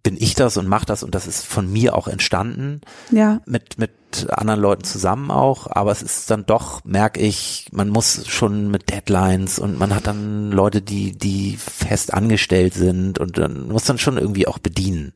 bin 0.03 0.17
ich 0.19 0.33
das 0.33 0.57
und 0.57 0.67
mache 0.67 0.85
das 0.85 1.03
und 1.03 1.13
das 1.13 1.27
ist 1.27 1.45
von 1.45 1.71
mir 1.71 1.95
auch 1.95 2.07
entstanden 2.07 2.81
Ja, 3.11 3.41
mit, 3.45 3.77
mit 3.77 3.91
anderen 4.29 4.59
Leuten 4.59 4.83
zusammen 4.83 5.31
auch, 5.31 5.67
aber 5.69 5.91
es 5.91 6.01
ist 6.01 6.29
dann 6.29 6.45
doch, 6.45 6.83
merke 6.83 7.21
ich, 7.21 7.67
man 7.71 7.89
muss 7.89 8.27
schon 8.27 8.69
mit 8.69 8.89
Deadlines 8.89 9.59
und 9.59 9.77
man 9.77 9.95
hat 9.95 10.07
dann 10.07 10.51
Leute, 10.51 10.81
die, 10.81 11.17
die 11.17 11.57
fest 11.57 12.13
angestellt 12.13 12.73
sind 12.73 13.19
und 13.19 13.37
dann 13.37 13.69
muss 13.69 13.85
dann 13.85 13.97
schon 13.97 14.17
irgendwie 14.17 14.47
auch 14.47 14.59
bedienen. 14.59 15.13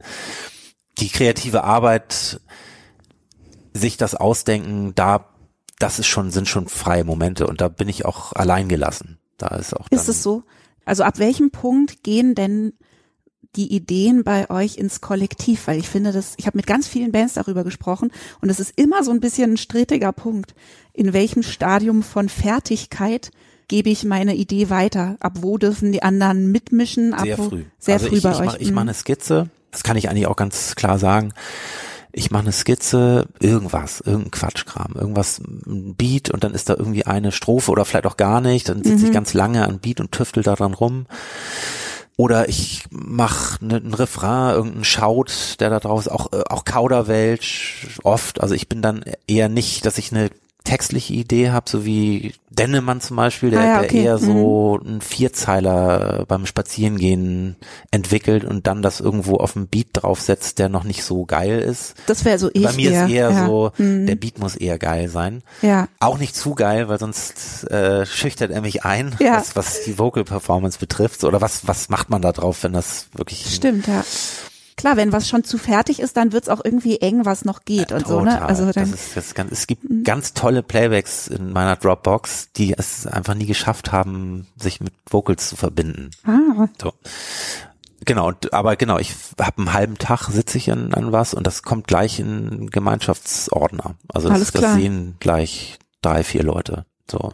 Die 0.99 1.09
kreative 1.09 1.63
Arbeit, 1.63 2.39
sich 3.73 3.97
das 3.97 4.15
ausdenken, 4.15 4.93
da, 4.95 5.29
das 5.79 5.99
ist 5.99 6.07
schon, 6.07 6.31
sind 6.31 6.47
schon 6.47 6.67
freie 6.67 7.03
Momente 7.03 7.47
und 7.47 7.59
da 7.59 7.67
bin 7.67 7.89
ich 7.89 8.05
auch 8.05 8.31
allein 8.33 8.69
gelassen. 8.69 9.19
Da 9.37 9.47
ist 9.47 9.75
auch 9.75 9.87
ist 9.89 10.07
es 10.07 10.23
so? 10.23 10.43
Also 10.85 11.03
ab 11.03 11.19
welchem 11.19 11.51
Punkt 11.51 12.03
gehen 12.03 12.35
denn 12.35 12.73
die 13.55 13.73
Ideen 13.73 14.23
bei 14.23 14.49
euch 14.49 14.77
ins 14.77 15.01
Kollektiv? 15.01 15.67
Weil 15.67 15.79
ich 15.79 15.87
finde 15.89 16.11
das, 16.11 16.33
ich 16.37 16.47
habe 16.47 16.57
mit 16.57 16.67
ganz 16.67 16.87
vielen 16.87 17.11
Bands 17.11 17.33
darüber 17.35 17.63
gesprochen 17.63 18.11
und 18.41 18.49
es 18.49 18.59
ist 18.59 18.73
immer 18.75 19.03
so 19.03 19.11
ein 19.11 19.19
bisschen 19.19 19.53
ein 19.53 19.57
strittiger 19.57 20.11
Punkt. 20.11 20.53
In 20.93 21.13
welchem 21.13 21.43
Stadium 21.43 22.03
von 22.03 22.29
Fertigkeit 22.29 23.31
gebe 23.67 23.89
ich 23.89 24.03
meine 24.03 24.35
Idee 24.35 24.69
weiter? 24.69 25.17
Ab 25.19 25.33
wo 25.41 25.57
dürfen 25.57 25.91
die 25.91 26.03
anderen 26.03 26.51
mitmischen? 26.51 27.13
Ab 27.13 27.25
Sehr 27.25 27.37
früh. 27.37 27.63
Sehr 27.79 27.93
also 27.95 28.07
früh 28.07 28.17
ich, 28.17 28.23
bei 28.23 28.31
ich 28.31 28.39
euch. 28.39 28.45
Mach, 28.45 28.55
ich 28.59 28.67
Mhm. 28.69 28.73
mache 28.75 28.81
eine 28.83 28.93
Skizze, 28.93 29.49
das 29.71 29.83
kann 29.83 29.97
ich 29.97 30.09
eigentlich 30.09 30.27
auch 30.27 30.35
ganz 30.35 30.75
klar 30.75 30.99
sagen. 30.99 31.33
Ich 32.17 32.31
mache 32.31 32.43
eine 32.43 32.53
Skizze, 32.53 33.27
irgendwas, 33.41 33.99
irgendein 33.99 34.31
Quatschkram, 34.31 34.93
irgendwas, 34.95 35.39
ein 35.39 35.95
Beat 35.97 36.29
und 36.29 36.45
dann 36.45 36.53
ist 36.53 36.69
da 36.69 36.75
irgendwie 36.77 37.05
eine 37.05 37.33
Strophe 37.33 37.71
oder 37.71 37.83
vielleicht 37.83 38.05
auch 38.05 38.15
gar 38.15 38.39
nicht, 38.39 38.69
dann 38.69 38.83
sitze 38.83 39.03
ich 39.03 39.09
Mhm. 39.09 39.13
ganz 39.13 39.33
lange 39.33 39.67
an 39.67 39.79
Beat 39.79 39.99
und 39.99 40.13
tüftel 40.13 40.41
daran 40.41 40.73
rum. 40.73 41.07
Oder 42.17 42.47
ich 42.47 42.83
mache 42.91 43.63
ne, 43.65 43.75
einen 43.75 43.93
Refrain, 43.93 44.55
irgendeinen 44.55 44.85
Schaut, 44.85 45.57
der 45.59 45.69
da 45.69 45.79
drauf 45.79 45.99
ist, 45.99 46.07
auch, 46.07 46.31
äh, 46.31 46.43
auch 46.49 46.63
Kauderwelsch 46.63 47.99
oft. 48.03 48.41
Also 48.41 48.55
ich 48.55 48.69
bin 48.69 48.81
dann 48.81 49.03
eher 49.27 49.49
nicht, 49.49 49.85
dass 49.85 49.97
ich 49.97 50.11
eine 50.11 50.29
textliche 50.65 51.13
Idee 51.13 51.51
habe, 51.51 51.69
so 51.69 51.85
wie 51.85 52.33
Dennemann 52.49 52.99
zum 53.01 53.15
Beispiel, 53.17 53.51
der, 53.51 53.59
Ah 53.61 53.65
ja, 53.65 53.79
der 53.79 53.89
okay. 53.89 54.03
eher 54.03 54.17
so 54.17 54.79
einen 54.83 54.99
Vierzeiler 55.01 56.25
beim 56.27 56.45
Spazierengehen 56.45 57.55
entwickelt 57.91 58.43
und 58.45 58.67
dann 58.67 58.81
das 58.81 58.99
irgendwo 58.99 59.35
auf 59.37 59.55
einen 59.55 59.67
Beat 59.67 59.87
draufsetzt, 59.93 60.59
der 60.59 60.69
noch 60.69 60.83
nicht 60.83 61.03
so 61.03 61.25
geil 61.25 61.59
ist. 61.59 61.95
Das 62.07 62.25
wäre 62.25 62.39
so 62.39 62.49
ich 62.53 62.63
Bei 62.63 62.73
mir 62.73 62.91
ist 62.91 63.09
eher 63.09 63.29
ja. 63.31 63.45
so, 63.45 63.71
Mhm. 63.77 64.05
der 64.07 64.15
Beat 64.15 64.39
muss 64.39 64.55
eher 64.55 64.77
geil 64.79 65.07
sein. 65.09 65.43
Ja, 65.61 65.87
Auch 65.99 66.17
nicht 66.17 66.35
zu 66.35 66.55
geil, 66.55 66.87
weil 66.89 66.99
sonst 66.99 67.69
äh, 67.71 68.05
schüchtert 68.05 68.51
er 68.51 68.61
mich 68.61 68.83
ein, 68.83 69.15
Ja. 69.19 69.37
was, 69.37 69.55
was 69.55 69.83
die 69.83 69.97
Vocal 69.99 70.23
Performance 70.23 70.79
betrifft. 70.79 71.23
Oder 71.23 71.41
was, 71.41 71.67
was 71.67 71.89
macht 71.89 72.09
man 72.09 72.21
da 72.21 72.31
drauf, 72.31 72.63
wenn 72.63 72.73
das 72.73 73.07
wirklich 73.13 73.53
stimmt, 73.53 73.87
ja. 73.87 74.03
Klar, 74.77 74.97
wenn 74.97 75.13
was 75.13 75.29
schon 75.29 75.43
zu 75.45 75.57
fertig 75.57 75.99
ist, 76.01 76.17
dann 76.17 76.33
wird's 76.33 76.49
auch 76.49 76.59
irgendwie 76.63 76.99
eng, 76.99 77.25
was 77.25 77.45
noch 77.45 77.63
geht 77.63 77.93
und 77.93 78.05
so, 78.05 78.19
ne? 78.21 78.31
Total. 78.31 78.47
Also 78.47 78.65
das 78.65 78.75
dann, 78.75 78.93
ist, 78.93 79.15
das 79.15 79.25
ist 79.27 79.35
ganz, 79.35 79.51
es 79.51 79.67
gibt 79.67 79.83
ganz 80.03 80.33
tolle 80.33 80.63
Playbacks 80.63 81.27
in 81.27 81.53
meiner 81.53 81.77
Dropbox, 81.77 82.49
die 82.57 82.73
es 82.77 83.07
einfach 83.07 83.35
nie 83.35 83.45
geschafft 83.45 83.91
haben, 83.93 84.47
sich 84.57 84.81
mit 84.81 84.93
Vocals 85.09 85.49
zu 85.49 85.55
verbinden. 85.55 86.11
ah, 86.25 86.67
So. 86.81 86.93
Genau, 88.03 88.33
aber 88.51 88.75
genau, 88.75 88.99
ich 88.99 89.15
habe 89.41 89.57
einen 89.57 89.73
halben 89.73 89.97
Tag 89.97 90.27
sitze 90.29 90.57
ich 90.57 90.71
an, 90.71 90.93
an 90.93 91.11
was 91.11 91.33
und 91.33 91.47
das 91.47 91.63
kommt 91.63 91.87
gleich 91.87 92.19
in 92.19 92.69
Gemeinschaftsordner. 92.69 93.95
Also 94.13 94.29
das, 94.29 94.51
das 94.51 94.73
sehen 94.75 95.15
gleich 95.19 95.79
drei, 96.01 96.23
vier 96.23 96.43
Leute. 96.43 96.85
So. 97.09 97.33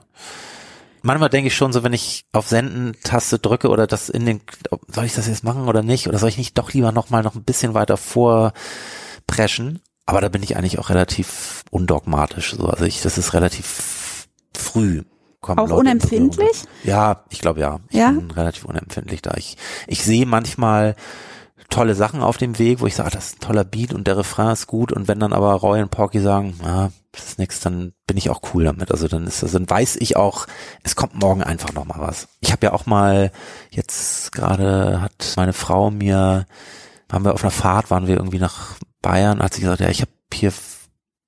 Manchmal 1.03 1.29
denke 1.29 1.47
ich 1.47 1.55
schon 1.55 1.73
so, 1.73 1.83
wenn 1.83 1.93
ich 1.93 2.25
auf 2.31 2.47
Senden-Taste 2.47 3.39
drücke 3.39 3.69
oder 3.69 3.87
das 3.87 4.09
in 4.09 4.25
den, 4.25 4.41
soll 4.87 5.05
ich 5.05 5.15
das 5.15 5.27
jetzt 5.27 5.43
machen 5.43 5.67
oder 5.67 5.81
nicht? 5.83 6.07
Oder 6.07 6.19
soll 6.19 6.29
ich 6.29 6.37
nicht 6.37 6.57
doch 6.57 6.73
lieber 6.73 6.91
nochmal 6.91 7.23
noch 7.23 7.35
ein 7.35 7.43
bisschen 7.43 7.73
weiter 7.73 7.97
vorpreschen? 7.97 9.79
Aber 10.05 10.21
da 10.21 10.29
bin 10.29 10.43
ich 10.43 10.57
eigentlich 10.57 10.79
auch 10.79 10.89
relativ 10.89 11.63
undogmatisch. 11.71 12.55
So. 12.55 12.65
Also 12.67 12.85
ich, 12.85 13.01
das 13.01 13.17
ist 13.17 13.33
relativ 13.33 14.27
früh. 14.55 15.03
kommen 15.39 15.59
auch 15.59 15.67
Leute 15.67 15.79
unempfindlich? 15.81 16.63
Ja, 16.83 17.23
ich 17.29 17.39
glaube 17.39 17.59
ja. 17.61 17.79
Ich 17.89 17.97
Ja? 17.97 18.11
bin 18.11 18.29
relativ 18.31 18.65
unempfindlich 18.65 19.21
da. 19.21 19.33
Ich, 19.37 19.57
ich 19.87 20.03
sehe 20.03 20.25
manchmal 20.25 20.95
tolle 21.71 21.95
Sachen 21.95 22.21
auf 22.21 22.37
dem 22.37 22.59
Weg, 22.59 22.81
wo 22.81 22.85
ich 22.85 22.95
sage, 22.95 23.07
ah, 23.07 23.15
das 23.15 23.27
ist 23.27 23.37
ein 23.37 23.47
toller 23.47 23.63
Beat 23.63 23.93
und 23.93 24.05
der 24.05 24.17
Refrain 24.17 24.51
ist 24.51 24.67
gut 24.67 24.91
und 24.91 25.07
wenn 25.07 25.19
dann 25.19 25.33
aber 25.33 25.53
Roy 25.53 25.81
und 25.81 25.89
Porky 25.89 26.19
sagen, 26.19 26.59
ah, 26.63 26.89
das 27.11 27.25
ist 27.29 27.39
nix, 27.39 27.59
dann 27.59 27.93
bin 28.05 28.17
ich 28.17 28.29
auch 28.29 28.41
cool 28.53 28.65
damit. 28.65 28.91
Also 28.91 29.07
dann 29.07 29.25
ist 29.25 29.41
das, 29.41 29.51
dann 29.51 29.69
weiß 29.69 29.97
ich 29.97 30.15
auch, 30.15 30.47
es 30.83 30.95
kommt 30.95 31.15
morgen 31.15 31.43
einfach 31.43 31.73
noch 31.73 31.85
mal 31.85 31.99
was. 31.99 32.27
Ich 32.39 32.51
habe 32.51 32.67
ja 32.67 32.73
auch 32.73 32.85
mal 32.85 33.31
jetzt 33.69 34.31
gerade 34.31 35.01
hat 35.01 35.33
meine 35.35 35.53
Frau 35.53 35.91
mir, 35.91 36.45
waren 37.09 37.25
wir 37.25 37.33
auf 37.33 37.43
einer 37.43 37.51
Fahrt, 37.51 37.89
waren 37.89 38.07
wir 38.07 38.17
irgendwie 38.17 38.39
nach 38.39 38.75
Bayern, 39.01 39.41
hat 39.41 39.53
sie 39.53 39.61
gesagt, 39.61 39.81
ja, 39.81 39.89
ich 39.89 40.01
habe 40.01 40.11
hier 40.33 40.53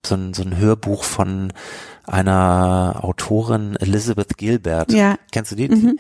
so 0.06 0.15
ein, 0.15 0.34
so 0.34 0.43
ein 0.43 0.58
Hörbuch 0.58 1.03
von 1.03 1.53
einer 2.06 2.99
Autorin 3.01 3.75
Elizabeth 3.77 4.38
Gilbert. 4.38 4.91
Ja. 4.91 5.15
Kennst 5.32 5.51
du 5.51 5.56
die? 5.56 5.69
Mhm. 5.69 5.99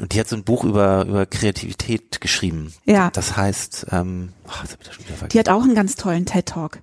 Und 0.00 0.12
die 0.12 0.20
hat 0.20 0.28
so 0.28 0.36
ein 0.36 0.44
Buch 0.44 0.64
über, 0.64 1.04
über 1.06 1.26
Kreativität 1.26 2.20
geschrieben. 2.20 2.72
Ja. 2.84 3.10
Das 3.10 3.36
heißt, 3.36 3.86
ähm, 3.92 4.32
ach, 4.46 4.62
jetzt 4.62 4.72
hab 4.72 4.80
ich 4.82 4.86
das 4.86 4.94
schon 4.96 5.04
wieder 5.04 5.14
Die 5.14 5.18
vergessen. 5.18 5.38
hat 5.38 5.48
auch 5.48 5.62
einen 5.62 5.74
ganz 5.74 5.94
tollen 5.96 6.26
TED-Talk. 6.26 6.80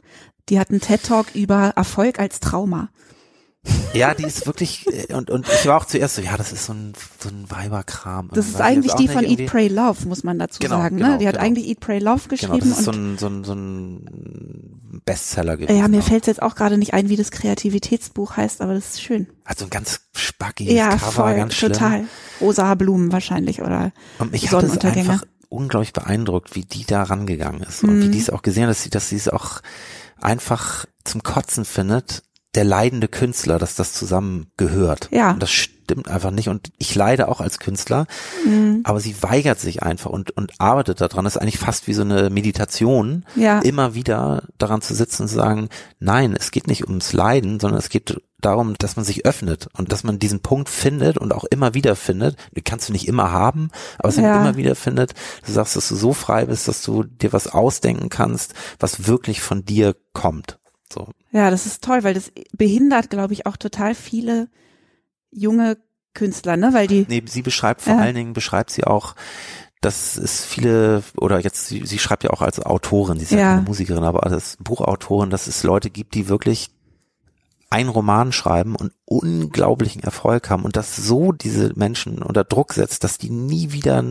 Die 0.50 0.60
hat 0.60 0.72
einen 0.72 0.82
TED-Talk 0.82 1.36
über 1.36 1.74
Erfolg 1.76 2.20
als 2.20 2.40
Trauma. 2.40 2.90
Ja, 3.94 4.14
die 4.16 4.24
ist 4.24 4.48
wirklich, 4.48 4.88
äh, 4.88 5.14
und, 5.14 5.30
und 5.30 5.48
ich 5.48 5.68
war 5.68 5.78
auch 5.78 5.86
zuerst 5.86 6.16
so, 6.16 6.22
ja, 6.24 6.36
das 6.36 6.52
ist 6.52 6.66
so 6.66 6.74
ein, 6.74 6.94
so 7.20 7.30
ein 7.30 7.50
Weiberkram. 7.50 8.30
Das 8.34 8.48
ist 8.48 8.56
ich 8.56 8.62
eigentlich 8.62 8.94
die 8.96 9.08
von. 9.08 9.24
Eat, 9.24 9.46
Pray, 9.46 9.68
Love, 9.68 10.08
muss 10.08 10.24
man 10.24 10.40
dazu 10.40 10.60
Genau, 10.60 10.78
sagen. 10.78 10.98
genau, 10.98 11.10
ne? 11.12 11.18
Die 11.20 11.28
hat 11.28 11.36
genau. 11.36 11.46
eigentlich 11.46 11.68
Eat, 11.68 11.80
Pray, 11.80 12.00
Love 12.00 12.28
Genau, 12.28 12.30
geschrieben. 12.30 12.60
das 12.70 12.80
ist 12.80 12.86
so 12.86 12.92
und 12.92 13.14
ein, 13.14 13.18
so 13.20 13.28
ein, 13.28 13.44
so 13.44 13.54
ein 13.54 15.02
Bestseller 15.06 15.58
gewesen. 15.58 15.78
ja, 15.78 15.88
mir 15.88 16.00
auch. 16.00 16.04
fällt 16.08 16.26
jetzt 16.28 16.42
auch 16.42 16.56
gerade 16.56 16.78
nicht 16.80 16.94
ein, 16.96 17.08
wie 17.10 17.16
das 17.16 17.30
Kreativitätsbuch 17.32 18.36
heißt, 18.36 18.62
aber 18.62 18.74
das 18.74 18.86
ist 18.96 19.02
schön. 19.04 19.28
Hat 19.46 19.60
so 19.60 19.66
ein 19.66 19.70
ganz 19.70 20.02
spackiges 20.16 20.74
Ja, 20.74 20.90
Cover, 20.90 21.12
voll, 21.12 21.36
ganz 21.36 21.54
schlimm. 21.54 21.74
total. 21.74 22.06
Rosa 22.42 22.74
Blumen 22.76 23.12
wahrscheinlich 23.12 23.62
oder 23.62 23.92
Und 24.18 24.32
mich 24.32 24.42
hat 24.44 24.54
es 24.54 24.60
Sonnenuntergänge. 24.72 25.12
einfach 25.12 25.26
unglaublich 25.50 25.94
beeindruckt, 25.94 26.56
wie 26.56 26.66
die 26.66 26.84
da 26.86 27.04
rangegangen 27.04 27.62
ist. 27.62 27.84
Und 27.84 27.98
Mhm. 28.00 28.02
wie 28.04 28.10
die 28.10 28.20
es 28.20 28.32
auch 28.32 28.42
gesehen 28.42 28.64
hat, 28.64 28.72
dass 28.72 28.82
sie, 28.84 28.90
dass 28.90 29.10
sie 29.10 29.18
es 29.18 29.30
auch 29.30 29.62
einfach 30.20 30.86
zum 31.04 31.22
Kotzen 31.22 31.64
findet, 31.64 32.24
der 32.56 32.64
leidende 32.64 33.08
Künstler, 33.08 33.58
dass 33.60 33.76
das 33.76 33.94
zusammen 33.94 34.48
gehört. 34.58 35.10
Ja. 35.12 35.32
Und 35.32 35.42
das 35.42 35.52
stimmt 35.52 36.08
einfach 36.08 36.32
nicht. 36.32 36.50
Und 36.50 36.72
ich 36.78 36.94
leide 36.96 37.28
auch 37.28 37.42
als 37.42 37.60
Künstler, 37.60 38.06
Mhm. 38.46 38.82
aber 38.84 39.00
sie 39.00 39.16
weigert 39.24 39.60
sich 39.60 39.82
einfach 39.84 40.12
und, 40.12 40.32
und 40.38 40.54
arbeitet 40.60 41.02
daran. 41.02 41.26
Das 41.26 41.36
ist 41.36 41.42
eigentlich 41.42 41.58
fast 41.58 41.88
wie 41.88 41.94
so 41.94 42.04
eine 42.04 42.30
Meditation, 42.30 43.26
Ja. 43.36 43.60
immer 43.60 43.96
wieder 43.96 44.44
daran 44.60 44.82
zu 44.82 44.94
sitzen 44.94 45.24
und 45.24 45.28
zu 45.30 45.36
sagen, 45.36 45.70
nein, 46.00 46.36
es 46.38 46.52
geht 46.52 46.68
nicht 46.68 46.84
ums 46.88 47.12
Leiden, 47.14 47.60
sondern 47.60 47.80
es 47.80 47.90
geht 47.90 48.22
darum, 48.40 48.76
dass 48.78 48.98
man 48.98 49.06
sich 49.06 49.26
öffnet 49.26 49.68
und 49.78 49.92
dass 49.92 50.04
man 50.04 50.20
diesen 50.20 50.42
Punkt 50.42 50.70
findet 50.70 51.18
und 51.18 51.34
auch 51.34 51.46
immer 51.46 51.74
wieder 51.74 51.96
findet. 51.96 52.36
Den 52.56 52.64
kannst 52.64 52.90
du 52.90 52.94
nicht 52.94 53.08
immer 53.08 53.32
haben, 53.32 53.70
aber 53.98 54.10
es 54.10 54.18
Ja. 54.18 54.42
immer 54.42 54.58
wieder 54.58 54.76
findet. 54.76 55.14
Du 55.46 55.52
sagst, 55.52 55.76
dass 55.76 55.88
du 55.90 55.96
so 55.96 56.14
frei 56.14 56.46
bist, 56.46 56.68
dass 56.68 56.82
du 56.84 57.04
dir 57.04 57.34
was 57.34 57.48
ausdenken 57.48 58.10
kannst, 58.10 58.54
was 58.80 59.08
wirklich 59.08 59.42
von 59.42 59.66
dir 59.66 59.96
kommt. 60.14 60.60
So. 60.94 61.08
Ja, 61.32 61.50
das 61.50 61.66
ist 61.66 61.84
toll, 61.84 62.04
weil 62.04 62.14
das 62.14 62.32
behindert, 62.56 63.10
glaube 63.10 63.34
ich, 63.34 63.46
auch 63.46 63.58
total 63.58 63.96
viele 63.96 64.48
junge 65.32 65.78
Künstler, 66.14 66.58
ne? 66.58 66.70
Weil 66.74 66.88
die. 66.88 67.06
Nee, 67.10 67.24
sie 67.26 67.42
beschreibt 67.42 67.82
vor 67.82 67.94
Ja. 67.96 68.00
allen 68.00 68.16
Dingen, 68.16 68.34
beschreibt 68.34 68.70
sie 68.70 68.84
auch, 68.84 69.16
dass 69.82 70.16
es 70.16 70.46
viele, 70.46 71.04
oder 71.18 71.40
jetzt, 71.40 71.68
sie, 71.68 71.86
sie 71.86 72.00
schreibt 72.00 72.24
ja 72.24 72.30
auch 72.30 72.42
als 72.42 72.60
Autorin, 72.60 73.18
sie 73.18 73.24
ist 73.26 73.32
ja, 73.32 73.40
Ja. 73.40 73.50
keine 73.56 73.64
Musikerin, 73.64 74.04
aber 74.04 74.24
als 74.24 74.58
Buchautorin, 74.62 75.30
dass 75.30 75.48
es 75.48 75.64
Leute 75.64 75.90
gibt, 75.90 76.14
die 76.14 76.30
wirklich 76.30 76.70
einen 77.70 77.90
Roman 77.90 78.32
schreiben 78.32 78.76
und 78.76 78.94
unglaublichen 79.06 80.04
Erfolg 80.04 80.52
haben 80.52 80.64
und 80.64 80.76
das 80.76 80.96
so 80.96 81.32
diese 81.32 81.74
Menschen 81.76 82.22
unter 82.22 82.44
Druck 82.44 82.74
setzt, 82.74 83.04
dass 83.04 83.18
die 83.18 83.32
nie 83.32 83.72
wieder 83.72 84.04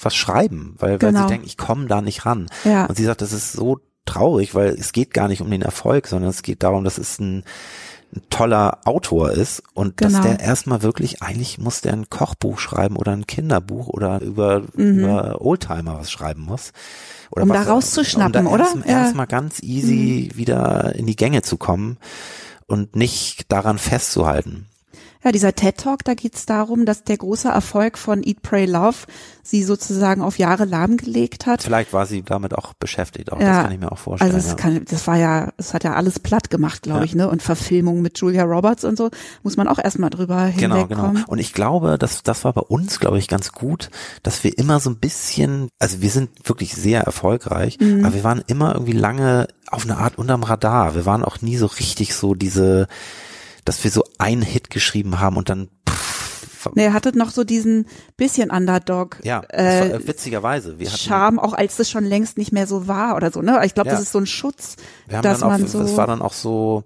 was 0.00 0.14
schreiben, 0.14 0.76
weil, 0.78 0.92
weil 0.92 0.98
Genau. 0.98 1.22
sie 1.22 1.26
denken, 1.26 1.46
ich 1.46 1.56
komme 1.56 1.86
da 1.88 2.00
nicht 2.00 2.24
ran. 2.24 2.46
Ja. 2.64 2.86
Und 2.86 2.96
sie 2.96 3.02
sagt, 3.04 3.20
das 3.20 3.32
ist 3.32 3.52
so 3.52 3.80
traurig, 4.08 4.54
weil 4.54 4.70
es 4.70 4.92
geht 4.92 5.12
gar 5.14 5.28
nicht 5.28 5.40
um 5.42 5.50
den 5.50 5.62
Erfolg, 5.62 6.06
sondern 6.08 6.30
es 6.30 6.42
geht 6.42 6.62
darum, 6.62 6.84
dass 6.84 6.98
es 6.98 7.18
ein, 7.18 7.44
ein 8.14 8.22
toller 8.30 8.78
Autor 8.86 9.30
ist 9.32 9.62
und 9.74 9.96
Genau. 9.98 10.10
dass 10.12 10.22
der 10.22 10.40
erstmal 10.40 10.82
wirklich, 10.82 11.22
eigentlich 11.22 11.58
muss 11.58 11.82
der 11.82 11.92
ein 11.92 12.08
Kochbuch 12.08 12.58
schreiben 12.58 12.96
oder 12.96 13.12
ein 13.12 13.26
Kinderbuch 13.26 13.88
oder 13.88 14.20
über, 14.22 14.62
Mhm. 14.74 14.98
über 15.00 15.40
Oldtimer 15.42 15.98
was 16.00 16.10
schreiben 16.10 16.42
muss. 16.42 16.72
Oder 17.30 17.42
Um 17.42 17.50
was, 17.50 17.66
da 17.66 17.72
rauszuschnappen, 17.72 18.46
um 18.46 18.52
da 18.52 18.54
oder? 18.54 18.64
Erst, 18.64 18.74
Ja. 18.76 18.80
Mhm. 18.80 18.88
Erstmal 19.04 19.26
ganz 19.26 19.62
easy 19.62 20.30
wieder 20.34 20.94
in 20.94 21.06
die 21.06 21.16
Gänge 21.16 21.42
zu 21.42 21.58
kommen 21.58 21.98
und 22.66 22.96
nicht 22.96 23.52
daran 23.52 23.76
festzuhalten. 23.78 24.66
Ja, 25.24 25.32
dieser 25.32 25.54
TED 25.54 25.76
Talk, 25.78 26.04
da 26.04 26.14
geht's 26.14 26.46
darum, 26.46 26.86
dass 26.86 27.02
der 27.02 27.16
große 27.16 27.48
Erfolg 27.48 27.98
von 27.98 28.22
Eat, 28.22 28.40
Pray, 28.42 28.66
Love 28.66 28.96
sie 29.42 29.64
sozusagen 29.64 30.20
auf 30.22 30.38
Jahre 30.38 30.64
lahmgelegt 30.64 31.46
hat. 31.46 31.62
Vielleicht 31.62 31.92
war 31.92 32.06
sie 32.06 32.22
damit 32.22 32.54
auch 32.54 32.74
beschäftigt, 32.74 33.32
auch 33.32 33.40
Ja. 33.40 33.54
das 33.54 33.62
kann 33.64 33.72
ich 33.72 33.80
mir 33.80 33.90
auch 33.90 33.98
vorstellen. 33.98 34.32
Also 34.32 34.44
es 34.46 34.52
ja. 34.52 34.56
kann, 34.56 34.84
das 34.88 35.06
war 35.06 35.16
ja, 35.16 35.52
es 35.56 35.74
hat 35.74 35.84
ja 35.84 35.94
alles 35.94 36.18
platt 36.20 36.50
gemacht, 36.50 36.82
glaube 36.82 37.00
Ja. 37.00 37.04
ich, 37.04 37.14
ne? 37.14 37.28
Und 37.28 37.42
Verfilmung 37.42 38.00
mit 38.02 38.18
Julia 38.18 38.44
Roberts 38.44 38.84
und 38.84 38.96
so, 38.96 39.10
muss 39.42 39.56
man 39.56 39.66
auch 39.66 39.78
erstmal 39.78 40.10
drüber 40.10 40.50
Genau, 40.56 40.76
hinwegkommen. 40.76 41.14
genau. 41.16 41.26
Und 41.28 41.38
ich 41.38 41.52
glaube, 41.52 41.98
dass 41.98 42.22
das 42.22 42.44
war 42.44 42.52
bei 42.52 42.60
uns, 42.60 43.00
glaube 43.00 43.18
ich, 43.18 43.26
ganz 43.26 43.52
gut, 43.52 43.90
dass 44.22 44.44
wir 44.44 44.56
immer 44.58 44.78
so 44.80 44.90
ein 44.90 44.98
bisschen, 44.98 45.68
also 45.80 46.00
wir 46.00 46.10
sind 46.10 46.30
wirklich 46.48 46.74
sehr 46.74 47.00
erfolgreich, 47.02 47.78
Mhm. 47.80 48.04
aber 48.04 48.14
wir 48.14 48.24
waren 48.24 48.42
immer 48.46 48.74
irgendwie 48.74 48.92
lange 48.92 49.48
auf 49.70 49.84
eine 49.84 49.96
Art 49.98 50.16
unterm 50.18 50.42
Radar. 50.44 50.94
Wir 50.94 51.06
waren 51.06 51.24
auch 51.24 51.40
nie 51.42 51.56
so 51.56 51.66
richtig 51.66 52.14
so 52.14 52.34
diese, 52.34 52.86
dass 53.68 53.84
wir 53.84 53.90
so 53.90 54.02
einen 54.18 54.42
Hit 54.42 54.70
geschrieben 54.70 55.20
haben 55.20 55.36
und 55.36 55.48
dann 55.50 55.68
pff, 55.88 56.70
Ne, 56.74 56.84
ihr 56.84 56.92
hattet 56.92 57.14
noch 57.14 57.30
so 57.30 57.44
diesen 57.44 57.86
bisschen 58.16 58.50
Underdog 58.50 59.18
ja, 59.22 59.42
das 59.48 59.60
äh, 59.86 59.92
war, 59.92 60.06
witzigerweise. 60.06 60.78
Wir 60.78 60.88
hatten, 60.88 60.98
Charme, 60.98 61.38
auch 61.38 61.52
als 61.52 61.76
das 61.76 61.88
schon 61.88 62.04
längst 62.04 62.36
nicht 62.36 62.52
mehr 62.52 62.66
so 62.66 62.88
war 62.88 63.14
oder 63.16 63.30
so, 63.30 63.40
ne? 63.42 63.60
Ich 63.64 63.74
glaube, 63.74 63.88
Ja. 63.90 63.94
das 63.94 64.02
ist 64.02 64.12
so 64.12 64.18
ein 64.18 64.26
Schutz, 64.26 64.76
wir 65.06 65.18
haben 65.18 65.22
dass 65.22 65.40
dann 65.40 65.48
auch, 65.48 65.58
man 65.58 65.68
so. 65.68 65.80
es 65.82 65.96
war 65.96 66.06
dann 66.06 66.20
auch 66.20 66.32
so, 66.32 66.82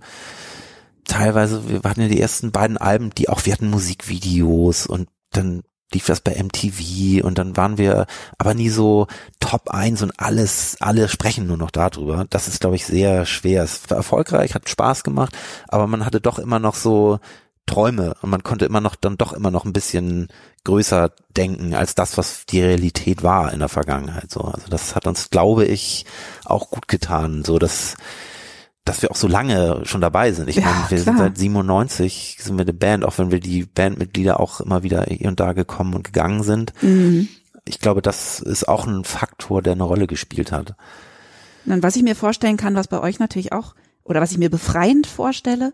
teilweise, 1.05 1.68
wir 1.68 1.81
hatten 1.88 2.03
ja 2.03 2.09
die 2.09 2.21
ersten 2.21 2.53
beiden 2.53 2.77
Alben, 2.77 3.11
die 3.11 3.29
auch, 3.29 3.45
wir 3.47 3.53
hatten 3.53 3.71
Musikvideos 3.71 4.87
und 4.87 5.09
dann 5.31 5.62
lief 5.93 6.07
das 6.07 6.21
bei 6.21 6.35
MTV 6.43 7.25
und 7.25 7.39
dann 7.39 7.57
waren 7.57 7.79
wir 7.79 8.07
aber 8.39 8.55
nie 8.55 8.69
so 8.69 9.07
Top 9.41 9.71
1 9.71 10.03
und 10.03 10.13
alles, 10.19 10.77
alle 10.81 11.09
sprechen 11.09 11.47
nur 11.47 11.57
noch 11.57 11.71
darüber. 11.71 12.27
Das 12.31 12.49
ist, 12.49 12.61
glaube 12.61 12.77
ich, 12.77 12.87
sehr 12.87 13.27
schwer. 13.27 13.63
Es 13.63 13.89
war 13.89 13.97
erfolgreich, 13.97 14.55
hat 14.55 14.69
Spaß 14.69 15.05
gemacht, 15.05 15.37
aber 15.69 15.87
man 15.87 16.05
hatte 16.05 16.21
doch 16.21 16.39
immer 16.39 16.59
noch 16.59 16.75
so 16.75 17.21
Träume 17.67 18.15
und 18.23 18.31
man 18.31 18.43
konnte 18.43 18.65
immer 18.65 18.81
noch, 18.81 18.97
dann 18.97 19.17
doch 19.17 19.33
immer 19.33 19.51
noch 19.51 19.65
ein 19.65 19.73
bisschen 19.73 20.29
größer 20.65 21.13
denken 21.37 21.75
als 21.75 21.95
das, 21.95 22.19
was 22.19 22.45
die 22.47 22.61
Realität 22.61 23.23
war 23.23 23.53
in 23.53 23.61
der 23.61 23.69
Vergangenheit. 23.69 24.31
So, 24.31 24.41
also 24.41 24.69
das 24.69 24.95
hat 24.95 25.07
uns, 25.07 25.31
glaube 25.31 25.65
ich, 25.65 26.05
auch 26.45 26.71
gut 26.71 26.89
getan, 26.89 27.45
so 27.45 27.59
dass 27.59 27.97
dass 28.85 29.01
wir 29.03 29.11
auch 29.11 29.16
so 29.16 29.29
lange 29.29 29.83
schon 29.85 30.01
dabei 30.01 30.33
sind. 30.33 30.49
Ich 30.49 30.57
Ja, 30.57 30.62
meine, 30.64 30.90
wir 30.90 30.99
sind 30.99 31.14
klar. 31.14 31.29
seit 31.29 31.38
97 31.38 32.38
sind 32.40 32.57
wir 32.57 32.62
eine 32.62 32.73
Band, 32.73 33.05
auch 33.05 33.18
wenn 33.18 33.31
wir 33.31 33.38
die 33.40 33.64
Bandmitglieder 33.64 34.40
auch 34.40 34.61
immer 34.61 34.83
wieder 34.83 35.05
hier 35.05 35.29
und 35.29 35.38
da 35.40 35.53
gekommen 35.53 35.95
und 35.95 36.05
gegangen 36.05 36.42
sind. 36.42 36.73
Mhm. 36.83 37.29
Ich 37.64 37.79
glaube, 37.79 38.03
das 38.03 38.40
ist 38.40 38.66
auch 38.66 38.87
ein 38.87 39.05
Faktor, 39.05 39.62
der 39.62 39.75
eine 39.75 39.85
Rolle 39.85 40.09
gespielt 40.09 40.51
hat. 40.51 40.75
Und 41.64 41.83
was 41.85 41.95
ich 41.95 42.03
mir 42.03 42.16
vorstellen 42.16 42.57
kann, 42.57 42.75
was 42.75 42.88
bei 42.88 43.01
euch 43.01 43.21
natürlich 43.21 43.53
auch, 43.53 43.77
oder 44.03 44.21
was 44.21 44.33
ich 44.33 44.38
mir 44.38 44.51
befreiend 44.51 45.07
vorstelle, 45.07 45.73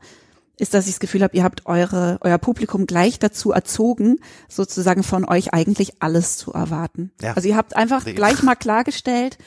ist, 0.58 0.74
dass 0.74 0.86
ich 0.86 0.94
das 0.94 1.00
Gefühl 1.00 1.22
habe, 1.22 1.34
ihr 1.34 1.44
habt 1.44 1.64
eure, 1.64 2.18
euer 2.20 2.36
Publikum 2.36 2.86
gleich 2.86 3.18
dazu 3.18 3.52
erzogen, 3.52 4.16
sozusagen 4.48 5.02
von 5.02 5.24
euch 5.24 5.54
eigentlich 5.54 6.02
alles 6.02 6.36
zu 6.36 6.52
erwarten. 6.52 7.10
Ja. 7.22 7.32
Also 7.34 7.48
ihr 7.48 7.56
habt 7.56 7.74
einfach 7.74 8.04
gleich 8.04 8.42
mal 8.42 8.56
klargestellt, 8.56 9.38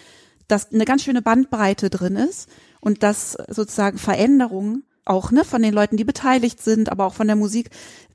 dass 0.47 0.71
eine 0.71 0.85
ganz 0.85 1.03
schöne 1.03 1.21
Bandbreite 1.21 1.91
drin 1.91 2.15
ist 2.15 2.49
und 2.81 3.03
dass 3.03 3.37
sozusagen 3.47 3.97
Veränderungen 3.97 4.83
auch 5.05 5.31
ne, 5.31 5.43
von 5.43 5.61
den 5.61 5.73
Leuten, 5.73 5.97
die 5.97 6.03
beteiligt 6.03 6.61
sind, 6.61 6.91
aber 6.91 7.05
auch 7.05 7.13
von 7.13 7.27
der 7.27 7.35
Musik 7.35 7.69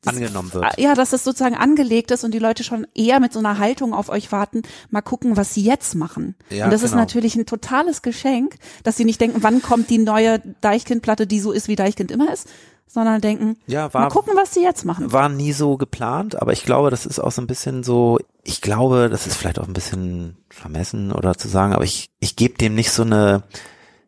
Angenommen 0.05 0.53
wird. 0.55 0.79
Ja, 0.79 0.95
dass 0.95 1.11
das 1.11 1.25
sozusagen 1.25 1.57
angelegt 1.57 2.13
ist 2.13 2.23
und 2.23 2.33
die 2.33 2.39
Leute 2.39 2.63
schon 2.63 2.87
eher 2.95 3.19
mit 3.19 3.33
so 3.33 3.41
einer 3.41 3.59
Haltung 3.59 3.93
auf 3.93 4.09
euch 4.09 4.31
warten, 4.31 4.63
mal 4.91 5.01
gucken, 5.01 5.37
was 5.37 5.53
sie 5.53 5.63
jetzt 5.63 5.95
machen. 5.97 6.37
Ja, 6.51 6.67
und 6.67 6.73
das 6.73 6.83
ist 6.83 6.93
genau. 6.93 7.03
natürlich 7.03 7.35
ein 7.35 7.47
totales 7.47 8.03
Geschenk, 8.03 8.55
dass 8.85 8.97
sie 8.97 9.05
nicht 9.05 9.21
denken, 9.21 9.43
wann 9.43 9.63
kommt 9.63 9.91
die 9.91 9.99
neue 9.99 10.41
Deichkind-Platte, 10.61 11.27
die 11.27 11.41
so 11.41 11.51
ist, 11.51 11.67
wie 11.67 11.75
Deichkind 11.75 12.13
immer 12.13 12.33
ist, 12.33 12.49
sondern 12.87 13.21
denken, 13.21 13.57
Ja, 13.67 13.85
mal 13.85 13.95
war, 13.95 14.09
gucken, 14.11 14.35
was 14.37 14.55
sie 14.55 14.63
jetzt 14.63 14.85
machen. 14.85 15.13
war 15.13 15.29
nie 15.29 15.53
so 15.53 15.77
geplant, 15.77 16.41
aber 16.41 16.53
ich 16.53 16.63
glaube, 16.63 16.91
das 16.91 17.05
ist 17.05 17.19
auch 17.19 17.33
so 17.33 17.43
ein 17.43 17.49
bisschen 17.49 17.83
so, 17.83 18.19
ich 18.45 18.61
glaube, 18.61 19.09
das 19.11 19.27
ist 19.27 19.37
vielleicht 19.37 19.59
auch 19.59 19.67
ein 19.67 19.75
bisschen 19.75 20.37
vermessen 20.51 21.11
oder 21.11 21.35
zu 21.37 21.49
sagen, 21.49 21.73
aber 21.73 21.85
ich, 21.85 22.11
ich 22.21 22.37
gebe 22.37 22.59
dem 22.59 22.77
nicht 22.77 22.93
so 22.93 23.03
eine, 23.03 23.43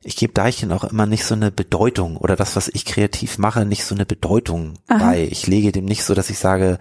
ich 0.02 0.16
gebe 0.16 0.32
Deichchen 0.32 0.72
auch 0.72 0.84
immer 0.84 1.06
nicht 1.06 1.24
so 1.24 1.34
eine 1.34 1.50
Bedeutung 1.50 2.16
oder 2.16 2.36
das, 2.36 2.56
was 2.56 2.68
ich 2.68 2.84
kreativ 2.84 3.38
mache, 3.38 3.64
nicht 3.64 3.84
so 3.84 3.94
eine 3.94 4.06
Bedeutung 4.06 4.74
Aha. 4.88 4.98
bei. 4.98 5.28
Ich 5.30 5.46
lege 5.46 5.72
dem 5.72 5.84
nicht 5.84 6.04
so, 6.04 6.14
dass 6.14 6.30
ich 6.30 6.38
sage, 6.38 6.78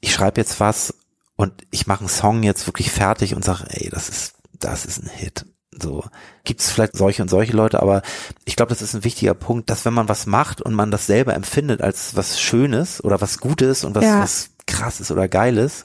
ich 0.00 0.12
schreibe 0.12 0.40
jetzt 0.40 0.60
was 0.60 0.94
und 1.36 1.52
ich 1.70 1.86
mache 1.86 2.00
einen 2.00 2.08
Song 2.08 2.42
jetzt 2.42 2.66
wirklich 2.66 2.90
fertig 2.90 3.34
und 3.34 3.44
sage, 3.44 3.64
ey, 3.70 3.88
das 3.90 4.08
ist, 4.08 4.34
das 4.58 4.84
ist 4.84 5.02
ein 5.02 5.08
Hit. 5.08 5.46
So 5.80 6.04
gibt's 6.44 6.70
vielleicht 6.70 6.96
solche 6.96 7.22
und 7.22 7.28
solche 7.28 7.52
Leute, 7.52 7.82
aber 7.82 8.02
ich 8.44 8.54
glaube, 8.54 8.70
das 8.70 8.82
ist 8.82 8.94
ein 8.94 9.02
wichtiger 9.04 9.34
Punkt, 9.34 9.70
dass 9.70 9.84
wenn 9.84 9.94
man 9.94 10.08
was 10.08 10.26
macht 10.26 10.60
und 10.62 10.72
man 10.74 10.90
das 10.92 11.06
selber 11.06 11.34
empfindet 11.34 11.82
als 11.82 12.14
was 12.14 12.40
Schönes 12.40 13.02
oder 13.02 13.20
was 13.20 13.38
Gutes 13.38 13.82
und 13.84 13.94
was, 13.96 14.04
Ja. 14.04 14.20
was 14.20 14.50
krasses 14.66 15.10
oder 15.10 15.26
Geiles, 15.28 15.84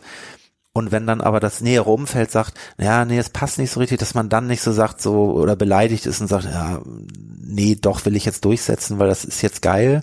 und 0.80 0.92
wenn 0.92 1.06
dann 1.06 1.22
aber 1.22 1.39
das 1.39 1.62
nähere 1.62 1.89
Umfeld 1.92 2.32
sagt, 2.32 2.56
ja, 2.80 3.06
nee, 3.06 3.20
es 3.20 3.30
passt 3.30 3.60
nicht 3.60 3.72
so 3.72 3.80
richtig, 3.80 4.00
dass 4.00 4.15
man 4.15 4.30
dann 4.30 4.48
nicht 4.48 4.62
so 4.63 4.72
sagt, 4.72 5.02
so, 5.02 5.34
oder 5.34 5.56
beleidigt 5.56 6.08
ist 6.08 6.20
und 6.22 6.28
sagt, 6.28 6.46
ja, 6.46 6.82
nee, 7.46 7.76
doch 7.80 8.06
will 8.06 8.15
ich 8.15 8.26
jetzt 8.26 8.44
durchsetzen, 8.46 8.98
weil 8.98 9.08
das 9.10 9.24
ist 9.26 9.42
jetzt 9.44 9.62
geil, 9.62 10.02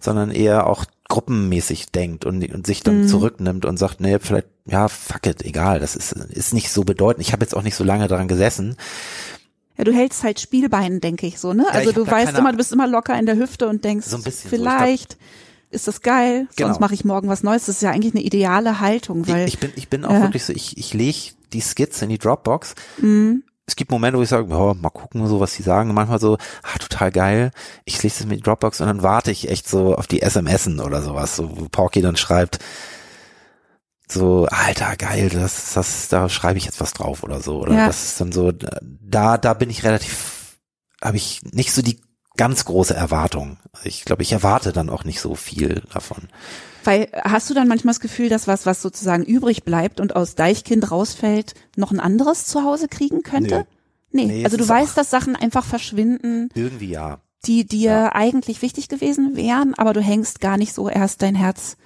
sondern 0.00 0.30
eher 0.30 0.66
auch 0.68 0.84
gruppenmäßig 1.08 1.90
denkt 1.90 2.24
und, 2.26 2.48
und 2.52 2.66
sich 2.66 2.82
dann 2.82 3.02
Mhm. 3.02 3.08
zurücknimmt 3.08 3.64
und 3.64 3.78
sagt, 3.78 4.00
nee, 4.00 4.18
vielleicht, 4.20 4.46
ja, 4.66 4.88
fuck 4.88 5.26
it, 5.26 5.42
egal, 5.44 5.80
das 5.80 5.96
ist, 5.96 6.12
ist 6.12 6.52
nicht 6.54 6.70
so 6.70 6.84
bedeutend. 6.84 7.26
Ich 7.26 7.32
habe 7.32 7.42
jetzt 7.44 7.56
auch 7.56 7.62
nicht 7.62 7.74
so 7.76 7.82
lange 7.84 8.08
daran 8.08 8.28
gesessen. 8.28 8.76
Ja, 9.78 9.84
du 9.84 9.92
hältst 9.92 10.24
halt 10.24 10.40
Spielbein, 10.40 11.00
denke 11.00 11.26
ich 11.26 11.38
so, 11.38 11.52
ne? 11.54 11.64
Ja, 11.66 11.70
also 11.78 11.92
du 11.92 12.06
weißt 12.06 12.36
immer, 12.36 12.50
du 12.50 12.58
bist 12.58 12.72
immer 12.72 12.86
locker 12.88 13.18
in 13.18 13.26
der 13.26 13.36
Hüfte 13.36 13.68
und 13.68 13.84
denkst, 13.84 14.06
So 14.08 14.16
ein 14.16 14.22
bisschen 14.22 14.50
so. 14.50 14.56
Ist 15.70 15.86
das 15.86 16.00
geil, 16.00 16.48
Genau. 16.56 16.68
sonst 16.68 16.80
mache 16.80 16.94
ich 16.94 17.04
morgen 17.04 17.28
was 17.28 17.42
Neues. 17.42 17.66
Das 17.66 17.76
ist 17.76 17.82
ja 17.82 17.90
eigentlich 17.90 18.14
eine 18.14 18.22
ideale 18.24 18.80
Haltung, 18.80 19.28
weil 19.28 19.46
ich, 19.46 19.54
ich 19.54 19.60
bin, 19.60 19.72
ich 19.76 19.88
bin 19.88 20.04
auch 20.04 20.12
Ja. 20.12 20.22
wirklich 20.22 20.44
so, 20.44 20.52
ich, 20.52 20.78
ich 20.78 20.94
lege 20.94 21.18
die 21.52 21.60
Skits 21.60 22.00
in 22.02 22.08
die 22.08 22.18
Dropbox. 22.18 22.74
Mhm. 23.00 23.42
Es 23.66 23.76
gibt 23.76 23.90
Momente, 23.90 24.18
wo 24.18 24.22
ich 24.22 24.30
sage, 24.30 24.48
ja, 24.48 24.72
mal 24.72 24.88
gucken, 24.88 25.26
so 25.26 25.40
was 25.40 25.54
die 25.54 25.62
sagen. 25.62 25.92
Manchmal 25.92 26.18
so, 26.20 26.38
ah, 26.62 26.78
total 26.78 27.10
geil. 27.12 27.50
Ich 27.84 28.02
lese 28.02 28.20
das 28.20 28.26
mit 28.26 28.38
die 28.38 28.42
Dropbox 28.42 28.80
und 28.80 28.86
dann 28.86 29.02
warte 29.02 29.30
ich 29.30 29.50
echt 29.50 29.68
so 29.68 29.94
auf 29.94 30.06
die 30.06 30.20
SMSen 30.26 30.80
oder 30.80 31.02
sowas, 31.02 31.36
so, 31.36 31.50
wo 31.58 31.68
Porky 31.68 32.00
dann 32.00 32.16
schreibt, 32.16 32.60
so, 34.10 34.46
alter, 34.46 34.96
geil, 34.96 35.28
das, 35.28 35.74
das, 35.74 36.08
da 36.08 36.30
schreibe 36.30 36.56
ich 36.56 36.64
jetzt 36.64 36.80
was 36.80 36.94
drauf 36.94 37.22
oder 37.22 37.40
so. 37.42 37.60
Oder 37.60 37.74
Ja. 37.74 37.86
das 37.86 38.04
ist 38.04 38.20
dann 38.22 38.32
so, 38.32 38.52
da, 38.52 39.36
da 39.36 39.52
bin 39.52 39.68
ich 39.68 39.84
relativ, 39.84 40.56
habe 41.02 41.18
ich 41.18 41.42
nicht 41.52 41.72
so 41.72 41.82
die 41.82 42.00
ganz 42.38 42.64
große 42.64 42.94
Erwartung. 42.94 43.58
Ich 43.84 44.06
glaube, 44.06 44.22
ich 44.22 44.32
erwarte 44.32 44.72
dann 44.72 44.88
auch 44.88 45.04
nicht 45.04 45.20
so 45.20 45.34
viel 45.34 45.82
davon. 45.92 46.28
Weil 46.84 47.08
hast 47.22 47.50
du 47.50 47.54
dann 47.54 47.68
manchmal 47.68 47.92
das 47.92 48.00
Gefühl, 48.00 48.30
dass 48.30 48.46
was, 48.46 48.64
was 48.64 48.80
sozusagen 48.80 49.24
übrig 49.24 49.64
bleibt 49.64 50.00
und 50.00 50.16
aus 50.16 50.34
Deichkind 50.36 50.90
rausfällt, 50.90 51.52
noch 51.76 51.90
ein 51.90 52.00
anderes 52.00 52.46
zu 52.46 52.64
Hause 52.64 52.88
kriegen 52.88 53.22
könnte? 53.22 53.66
Nee, 54.10 54.24
Nee, 54.24 54.44
also 54.44 54.56
es 54.56 54.62
du 54.66 54.68
weißt, 54.72 54.96
dass 54.96 55.10
Sachen 55.10 55.36
einfach 55.36 55.66
verschwinden, 55.66 56.48
Irgendwie 56.54 56.88
ja. 56.88 57.18
die 57.44 57.66
dir 57.66 57.90
Ja. 57.90 58.14
eigentlich 58.14 58.62
wichtig 58.62 58.88
gewesen 58.88 59.36
wären, 59.36 59.74
aber 59.74 59.92
du 59.92 60.00
hängst 60.00 60.40
gar 60.40 60.56
nicht 60.56 60.72
so 60.72 60.88
erst 60.88 61.20
dein 61.20 61.34
Herz 61.34 61.76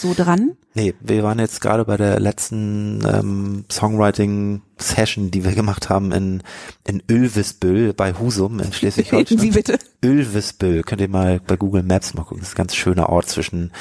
so 0.00 0.14
dran. 0.14 0.56
Nee, 0.74 0.94
wir 1.00 1.22
waren 1.22 1.38
jetzt 1.38 1.60
gerade 1.60 1.84
bei 1.84 1.96
der 1.96 2.20
letzten 2.20 3.00
ähm, 3.06 3.64
Songwriting-Session, 3.70 5.30
die 5.30 5.44
wir 5.44 5.52
gemacht 5.52 5.88
haben 5.88 6.12
in, 6.12 6.42
in 6.86 7.02
Ölvisbüll 7.10 7.92
bei 7.92 8.14
Husum 8.14 8.60
in 8.60 8.68
Wie 8.68 8.72
Schleswig-Holstein. 8.72 9.50
bitte? 9.50 9.78
Ölvisbüll, 10.04 10.82
könnt 10.82 11.00
ihr 11.00 11.08
mal 11.08 11.40
bei 11.46 11.56
Google 11.56 11.82
Maps 11.82 12.14
mal 12.14 12.22
gucken. 12.22 12.40
Das 12.40 12.48
ist 12.50 12.54
ein 12.54 12.58
ganz 12.58 12.74
schöner 12.74 13.08
Ort 13.08 13.28
zwischen 13.28 13.72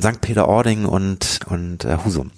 St. 0.00 0.20
Peter-Ording 0.20 0.84
und, 0.84 1.40
und 1.48 1.84
äh, 1.84 1.98
Husum. 2.04 2.30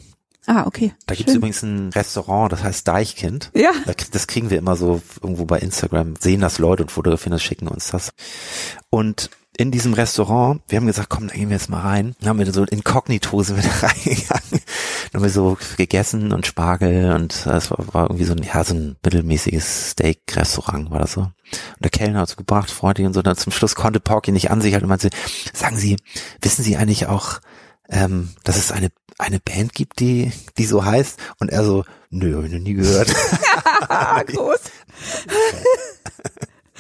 Ah, 0.47 0.67
okay. 0.67 0.95
Da 1.07 1.15
gibt's 1.15 1.33
Schön. 1.33 1.39
übrigens 1.39 1.63
ein 1.63 1.91
Restaurant, 1.91 2.51
das 2.51 2.65
heißt 2.65 2.89
Deichkind. 2.89 3.51
Ja. 3.55 3.71
Das 4.11 4.27
kriegen 4.27 4.51
wir 4.51 4.59
immer 4.59 4.75
so 4.75 5.01
irgendwo 5.23 5.45
bei 5.45 5.59
Instagram, 5.59 6.15
sehen 6.19 6.41
das 6.41 6.59
Leute 6.59 6.83
und 6.83 6.91
fotografieren 6.91 7.33
das, 7.33 7.43
schicken 7.43 7.69
uns 7.69 7.91
das. 7.91 8.11
Und 8.89 9.31
in 9.61 9.71
diesem 9.71 9.93
Restaurant, 9.93 10.63
wir 10.69 10.79
haben 10.79 10.87
gesagt, 10.87 11.11
komm, 11.11 11.29
da 11.29 11.35
gehen 11.35 11.51
wir 11.51 11.57
jetzt 11.59 11.69
mal 11.69 11.83
rein. 11.83 12.17
Dann 12.21 12.31
haben 12.31 12.39
wir 12.39 12.51
so 12.51 12.65
inkognito 12.65 13.43
sind 13.43 13.63
wir 13.63 13.71
da 13.81 13.89
reingegangen. 13.89 14.63
Dann 15.13 15.21
haben 15.21 15.23
wir 15.23 15.29
so 15.29 15.59
gegessen 15.77 16.33
und 16.33 16.47
Spargel 16.47 17.13
und 17.13 17.45
es 17.45 17.71
war, 17.71 17.79
war 17.93 18.05
irgendwie 18.05 18.25
so 18.25 18.33
ein, 18.33 18.43
ja, 18.43 18.65
so 18.65 18.73
ein 18.73 18.97
mittelmäßiges 19.05 19.91
Steak-Restaurant 19.91 20.91
war 20.91 21.01
das 21.01 21.13
so. 21.13 21.21
Und 21.21 21.35
der 21.79 21.91
Kellner 21.91 22.21
hat 22.21 22.31
es 22.31 22.37
gebracht, 22.37 22.71
freundlich 22.71 23.07
und 23.07 23.13
so. 23.13 23.21
Dann 23.21 23.37
zum 23.37 23.53
Schluss 23.53 23.75
konnte 23.75 24.01
Porky 24.01 24.33
nicht 24.33 24.51
an 24.51 24.63
sich 24.63 24.73
halt 24.73 24.83
und 24.83 24.89
meinte, 24.89 25.11
sagen 25.53 25.77
Sie, 25.77 25.99
wissen 26.41 26.63
Sie 26.63 26.79
eigentlich 26.79 27.07
auch, 27.09 27.41
ähm, 27.91 28.31
dass 28.45 28.57
es 28.57 28.73
eine, 28.73 28.89
eine 29.19 29.41
Band 29.41 29.75
gibt, 29.75 30.01
die, 30.01 30.33
die 30.57 30.65
so 30.65 30.87
heißt? 30.87 31.21
Und 31.39 31.51
er 31.51 31.65
so, 31.67 31.85
nö, 32.09 32.35
hab 32.39 32.45
ich 32.47 32.53
noch 32.53 32.61
nie 32.61 32.75
gehört. 32.75 33.09
Groß. 34.27 34.61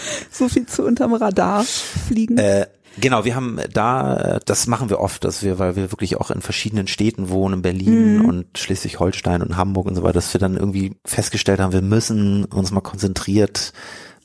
so 0.30 0.48
viel 0.48 0.66
zu 0.66 0.84
unterm 0.84 1.14
Radar 1.14 1.64
fliegen. 1.64 2.38
Äh, 2.38 2.66
Genau, 3.01 3.24
wir 3.24 3.36
haben 3.36 3.61
da, 3.72 4.40
das 4.44 4.66
machen 4.66 4.90
wir 4.90 4.98
oft, 4.98 5.22
dass 5.22 5.44
wir, 5.44 5.61
weil 5.61 5.76
wir 5.76 5.92
wirklich 5.92 6.16
auch 6.16 6.32
in 6.32 6.40
verschiedenen 6.42 6.88
Städten 6.88 7.28
wohnen, 7.28 7.62
Berlin 7.62 8.18
Mhm. 8.18 8.24
und 8.24 8.59
Schleswig-Holstein 8.59 9.42
und 9.42 9.57
Hamburg 9.57 9.86
und 9.86 9.94
so 9.94 10.03
weiter, 10.03 10.14
dass 10.14 10.34
wir 10.34 10.40
dann 10.40 10.57
irgendwie 10.57 10.96
festgestellt 11.05 11.61
haben, 11.61 11.72
wir 11.72 11.82
müssen 11.82 12.44
uns 12.46 12.72
mal 12.72 12.80
konzentriert 12.80 13.72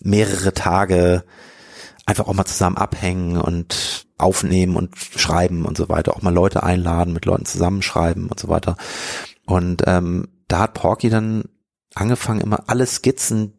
mehrere 0.02 0.54
Tage 0.56 1.24
einfach 2.08 2.28
auch 2.28 2.34
mal 2.34 2.46
zusammen 2.46 2.76
abhängen 2.78 3.38
und 3.38 4.08
aufnehmen 4.18 4.76
und 4.76 4.96
schreiben 4.98 5.66
und 5.66 5.78
so 5.78 5.88
weiter, 5.88 6.16
auch 6.16 6.24
mal 6.24 6.34
Leute 6.34 6.64
einladen, 6.64 7.14
mit 7.14 7.26
Leuten 7.26 7.46
zusammenschreiben 7.46 8.28
und 8.30 8.40
so 8.40 8.48
weiter. 8.48 8.78
Und 9.46 9.84
ähm, 9.86 10.28
da 10.48 10.60
hat 10.62 10.74
Porky 10.74 11.10
dann 11.10 11.44
angefangen, 11.94 12.42
immer 12.42 12.64
alle 12.68 12.88
Skizzen, 12.88 13.54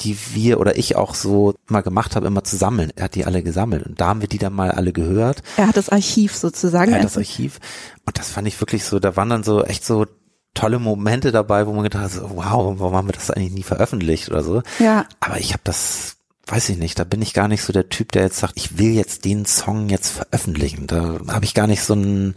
die 0.00 0.16
wir 0.34 0.60
oder 0.60 0.76
ich 0.76 0.96
auch 0.96 1.14
so 1.14 1.54
mal 1.66 1.82
gemacht 1.82 2.16
habe, 2.16 2.26
immer 2.26 2.44
zu 2.44 2.56
sammeln. 2.56 2.90
Er 2.96 3.04
hat 3.04 3.14
die 3.14 3.24
alle 3.24 3.42
gesammelt 3.42 3.86
und 3.86 4.00
da 4.00 4.08
haben 4.08 4.20
wir 4.20 4.28
die 4.28 4.38
dann 4.38 4.52
mal 4.52 4.70
alle 4.70 4.92
gehört. 4.92 5.42
er 5.56 5.68
hat 5.68 5.76
das 5.76 5.88
Archiv 5.88 6.34
sozusagen. 6.34 6.92
Er 6.92 6.98
hat 6.98 7.04
das 7.04 7.18
Archiv 7.18 7.58
und 8.06 8.18
das 8.18 8.30
fand 8.30 8.48
ich 8.48 8.60
wirklich 8.60 8.84
so, 8.84 8.98
da 8.98 9.16
waren 9.16 9.30
dann 9.30 9.42
so 9.42 9.62
echt 9.64 9.84
so 9.84 10.06
tolle 10.54 10.78
Momente 10.78 11.32
dabei, 11.32 11.66
wo 11.66 11.72
man 11.72 11.84
gedacht 11.84 12.02
hat, 12.04 12.10
so, 12.10 12.30
wow, 12.34 12.74
warum 12.78 12.94
haben 12.94 13.08
wir 13.08 13.12
das 13.12 13.30
eigentlich 13.30 13.52
nie 13.52 13.62
veröffentlicht 13.62 14.30
oder 14.30 14.42
so. 14.42 14.62
ja, 14.78 15.06
Aber 15.20 15.38
ich 15.38 15.52
habe 15.52 15.62
das, 15.64 16.16
weiß 16.46 16.70
ich 16.70 16.78
nicht, 16.78 16.98
da 16.98 17.04
bin 17.04 17.22
ich 17.22 17.34
gar 17.34 17.46
nicht 17.46 17.62
so 17.62 17.72
der 17.72 17.88
Typ, 17.88 18.12
der 18.12 18.22
jetzt 18.22 18.38
sagt, 18.38 18.54
ich 18.56 18.78
will 18.78 18.90
jetzt 18.92 19.24
den 19.24 19.44
Song 19.46 19.88
jetzt 19.88 20.10
veröffentlichen. 20.10 20.86
Da 20.86 21.18
habe 21.28 21.44
ich 21.44 21.54
gar 21.54 21.66
nicht 21.68 21.82
so 21.82 21.92
einen 21.92 22.34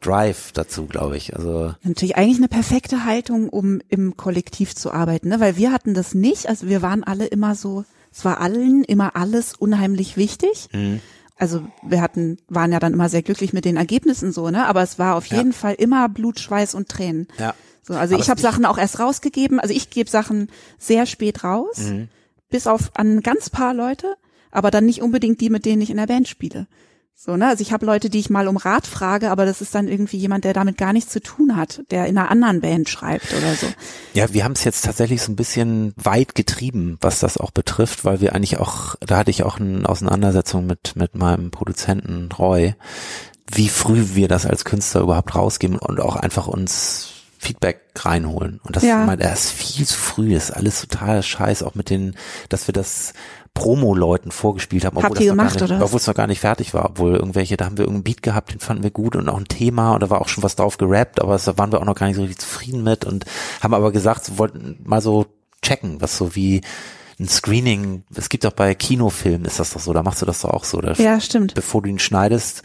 Drive 0.00 0.52
dazu, 0.52 0.86
glaube 0.86 1.16
ich. 1.16 1.36
Also 1.36 1.74
natürlich 1.82 2.16
eigentlich 2.16 2.38
eine 2.38 2.48
perfekte 2.48 3.04
Haltung, 3.04 3.48
um 3.50 3.80
im 3.88 4.16
Kollektiv 4.16 4.74
zu 4.74 4.92
arbeiten, 4.92 5.28
ne? 5.28 5.40
weil 5.40 5.56
wir 5.56 5.72
hatten 5.72 5.94
das 5.94 6.14
nicht. 6.14 6.48
Also 6.48 6.68
wir 6.68 6.80
waren 6.82 7.04
alle 7.04 7.26
immer 7.26 7.54
so, 7.54 7.84
es 8.12 8.24
war 8.24 8.40
allen 8.40 8.82
immer 8.84 9.14
alles 9.16 9.54
unheimlich 9.54 10.16
wichtig. 10.16 10.68
Mhm. 10.72 11.00
Also 11.36 11.62
wir 11.82 12.00
hatten, 12.02 12.38
waren 12.48 12.72
ja 12.72 12.78
dann 12.80 12.92
immer 12.92 13.08
sehr 13.08 13.22
glücklich 13.22 13.52
mit 13.52 13.64
den 13.64 13.76
Ergebnissen 13.76 14.30
so, 14.32 14.50
ne? 14.50 14.66
Aber 14.66 14.82
es 14.82 14.98
war 14.98 15.16
auf 15.16 15.26
Ja. 15.26 15.38
jeden 15.38 15.52
Fall 15.54 15.74
immer 15.74 16.08
Blut, 16.08 16.38
Schweiß 16.38 16.74
und 16.74 16.88
Tränen. 16.88 17.28
ja. 17.38 17.54
So, 17.82 17.94
also 17.94 18.14
Aber 18.14 18.22
ich 18.22 18.28
habe 18.30 18.40
Sachen 18.40 18.66
auch 18.66 18.76
erst 18.78 19.00
rausgegeben. 19.00 19.58
Also 19.58 19.74
ich 19.74 19.88
gebe 19.90 20.08
Sachen 20.08 20.48
sehr 20.78 21.06
spät 21.06 21.42
raus, 21.44 21.78
Mhm. 21.78 22.08
bis 22.50 22.66
auf 22.66 22.90
an 22.94 23.20
ganz 23.22 23.48
paar 23.50 23.72
Leute, 23.74 24.14
aber 24.50 24.70
dann 24.70 24.84
nicht 24.84 25.00
unbedingt 25.02 25.40
die, 25.40 25.48
mit 25.50 25.64
denen 25.64 25.80
ich 25.80 25.90
in 25.90 25.96
der 25.96 26.06
Band 26.06 26.28
spiele. 26.28 26.66
So, 27.22 27.36
ne? 27.36 27.48
Also 27.48 27.60
ich 27.60 27.70
habe 27.74 27.84
Leute, 27.84 28.08
die 28.08 28.18
ich 28.18 28.30
mal 28.30 28.48
um 28.48 28.56
Rat 28.56 28.86
frage, 28.86 29.30
aber 29.30 29.44
das 29.44 29.60
ist 29.60 29.74
dann 29.74 29.88
irgendwie 29.88 30.16
jemand, 30.16 30.44
der 30.44 30.54
damit 30.54 30.78
gar 30.78 30.94
nichts 30.94 31.12
zu 31.12 31.20
tun 31.20 31.54
hat, 31.54 31.82
der 31.90 32.06
in 32.06 32.16
einer 32.16 32.30
anderen 32.30 32.62
Band 32.62 32.88
schreibt 32.88 33.34
oder 33.34 33.54
so. 33.56 33.66
Ja, 34.14 34.32
wir 34.32 34.42
haben 34.42 34.52
es 34.54 34.64
jetzt 34.64 34.86
tatsächlich 34.86 35.20
so 35.20 35.30
ein 35.30 35.36
bisschen 35.36 35.92
weit 35.96 36.34
getrieben, 36.34 36.96
was 37.02 37.18
das 37.20 37.36
auch 37.36 37.50
betrifft, 37.50 38.06
weil 38.06 38.22
wir 38.22 38.34
eigentlich 38.34 38.56
auch, 38.56 38.94
da 39.00 39.18
hatte 39.18 39.30
ich 39.30 39.42
auch 39.42 39.60
eine 39.60 39.86
Auseinandersetzung 39.86 40.64
mit, 40.64 40.96
mit 40.96 41.14
meinem 41.14 41.50
Produzenten 41.50 42.30
Roy, 42.32 42.74
wie 43.52 43.68
früh 43.68 44.14
wir 44.14 44.26
das 44.26 44.46
als 44.46 44.64
Künstler 44.64 45.02
überhaupt 45.02 45.34
rausgeben 45.34 45.76
und 45.76 46.00
auch 46.00 46.16
einfach 46.16 46.46
uns 46.46 47.10
Feedback 47.38 47.80
reinholen. 47.96 48.60
Und 48.64 48.76
das 48.76 48.82
Ja. 48.82 49.04
meint 49.04 49.20
er 49.20 49.32
ist 49.32 49.50
viel 49.50 49.86
zu 49.86 49.98
früh, 49.98 50.32
das 50.34 50.44
ist 50.50 50.56
alles 50.56 50.80
total 50.82 51.22
scheiß, 51.22 51.62
auch 51.64 51.74
mit 51.74 51.90
den, 51.90 52.14
dass 52.48 52.66
wir 52.66 52.72
das 52.72 53.12
Promo-Leuten 53.60 54.30
vorgespielt 54.30 54.84
haben, 54.84 54.96
obwohl, 54.96 55.10
Habt 55.10 55.16
das 55.16 55.24
ihr 55.24 55.34
noch 55.34 55.38
gemacht, 55.38 55.58
gar 55.58 55.62
nicht, 55.66 55.70
oder 55.72 55.80
was? 55.80 55.86
obwohl 55.88 56.00
es 56.00 56.06
noch 56.06 56.14
gar 56.14 56.26
nicht 56.26 56.40
fertig 56.40 56.72
war, 56.74 56.86
obwohl 56.86 57.14
irgendwelche, 57.16 57.56
da 57.56 57.66
haben 57.66 57.76
wir 57.76 57.84
irgendeinen 57.84 58.04
Beat 58.04 58.22
gehabt, 58.22 58.52
den 58.52 58.60
fanden 58.60 58.82
wir 58.82 58.90
gut 58.90 59.16
und 59.16 59.28
auch 59.28 59.36
ein 59.38 59.48
Thema 59.48 59.92
und 59.94 60.02
da 60.02 60.08
war 60.10 60.20
auch 60.20 60.28
schon 60.28 60.42
was 60.42 60.56
drauf 60.56 60.78
gerappt, 60.78 61.20
aber 61.20 61.36
da 61.38 61.58
waren 61.58 61.70
wir 61.72 61.80
auch 61.80 61.84
noch 61.84 61.94
gar 61.94 62.06
nicht 62.06 62.16
so 62.16 62.22
richtig 62.22 62.38
zufrieden 62.40 62.82
mit 62.82 63.04
und 63.04 63.24
haben 63.62 63.74
aber 63.74 63.92
gesagt, 63.92 64.30
wir 64.30 64.38
wollten 64.38 64.78
mal 64.84 65.02
so 65.02 65.26
checken, 65.62 66.00
was 66.00 66.16
so 66.16 66.34
wie 66.34 66.62
ein 67.18 67.28
Screening, 67.28 68.04
es 68.14 68.30
gibt 68.30 68.46
auch 68.46 68.52
bei 68.52 68.74
Kinofilmen 68.74 69.44
ist 69.44 69.60
das 69.60 69.74
doch 69.74 69.80
so, 69.80 69.92
da 69.92 70.02
machst 70.02 70.22
du 70.22 70.26
das 70.26 70.40
doch 70.40 70.50
auch 70.50 70.64
so, 70.64 70.80
da 70.80 70.92
Ja, 70.94 71.20
stimmt. 71.20 71.52
bevor 71.54 71.82
du 71.82 71.90
ihn 71.90 71.98
schneidest, 71.98 72.62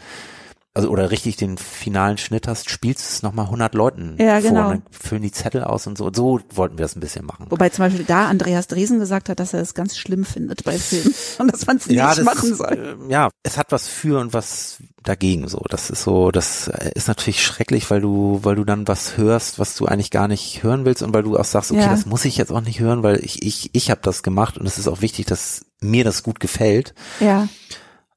also 0.76 0.88
oder 0.90 1.10
richtig 1.10 1.36
den 1.36 1.56
finalen 1.58 2.18
Schnitt 2.18 2.46
hast, 2.46 2.68
spielst 2.70 3.00
du 3.00 3.08
es 3.08 3.22
nochmal 3.22 3.46
100 3.46 3.74
Leuten 3.74 4.16
Ja, 4.20 4.40
vor 4.40 4.50
genau. 4.50 4.60
und 4.68 4.70
dann 4.70 4.82
füllen 4.90 5.22
die 5.22 5.32
Zettel 5.32 5.64
aus 5.64 5.86
und 5.86 5.96
so. 5.96 6.04
Und 6.06 6.14
so 6.16 6.38
wollten 6.54 6.76
wir 6.78 6.82
das 6.84 6.94
ein 6.96 7.00
bisschen 7.00 7.24
machen. 7.24 7.46
Wobei 7.48 7.70
zum 7.70 7.84
Beispiel 7.86 8.04
da 8.04 8.26
Andreas 8.26 8.66
Dresen 8.66 8.98
gesagt 8.98 9.28
hat, 9.30 9.40
dass 9.40 9.54
er 9.54 9.60
es 9.62 9.72
ganz 9.74 9.96
schlimm 9.96 10.24
findet 10.24 10.64
bei 10.64 10.78
Filmen 10.78 11.14
und 11.38 11.52
dass 11.52 11.66
man 11.66 11.78
es 11.78 11.86
nicht 11.86 11.98
das 11.98 12.20
machen 12.22 12.54
soll. 12.54 12.96
äh, 13.08 13.12
ja, 13.12 13.30
es 13.42 13.56
hat 13.56 13.72
was 13.72 13.88
für 13.88 14.20
und 14.20 14.34
was 14.34 14.76
dagegen 15.02 15.48
so. 15.48 15.62
Das 15.70 15.88
ist 15.88 16.02
so, 16.02 16.30
das 16.30 16.68
äh, 16.68 16.90
ist 16.94 17.08
natürlich 17.08 17.42
schrecklich, 17.44 17.90
weil 17.90 18.00
du, 18.00 18.40
weil 18.42 18.56
du 18.56 18.64
dann 18.64 18.86
was 18.86 19.16
hörst, 19.16 19.58
was 19.58 19.76
du 19.76 19.86
eigentlich 19.86 20.10
gar 20.10 20.28
nicht 20.28 20.62
hören 20.62 20.84
willst 20.84 21.02
und 21.02 21.14
weil 21.14 21.22
du 21.22 21.38
auch 21.38 21.44
sagst, 21.44 21.70
okay, 21.70 21.80
Ja. 21.80 21.88
das 21.90 22.06
muss 22.06 22.24
ich 22.24 22.36
jetzt 22.36 22.52
auch 22.52 22.60
nicht 22.60 22.80
hören, 22.80 23.02
weil 23.02 23.24
ich, 23.24 23.42
ich, 23.42 23.70
ich 23.72 23.90
habe 23.90 24.00
das 24.02 24.22
gemacht 24.22 24.58
und 24.58 24.66
es 24.66 24.78
ist 24.78 24.88
auch 24.88 25.00
wichtig, 25.00 25.24
dass 25.26 25.64
mir 25.80 26.04
das 26.04 26.22
gut 26.22 26.40
gefällt. 26.40 26.92
Ja, 27.20 27.48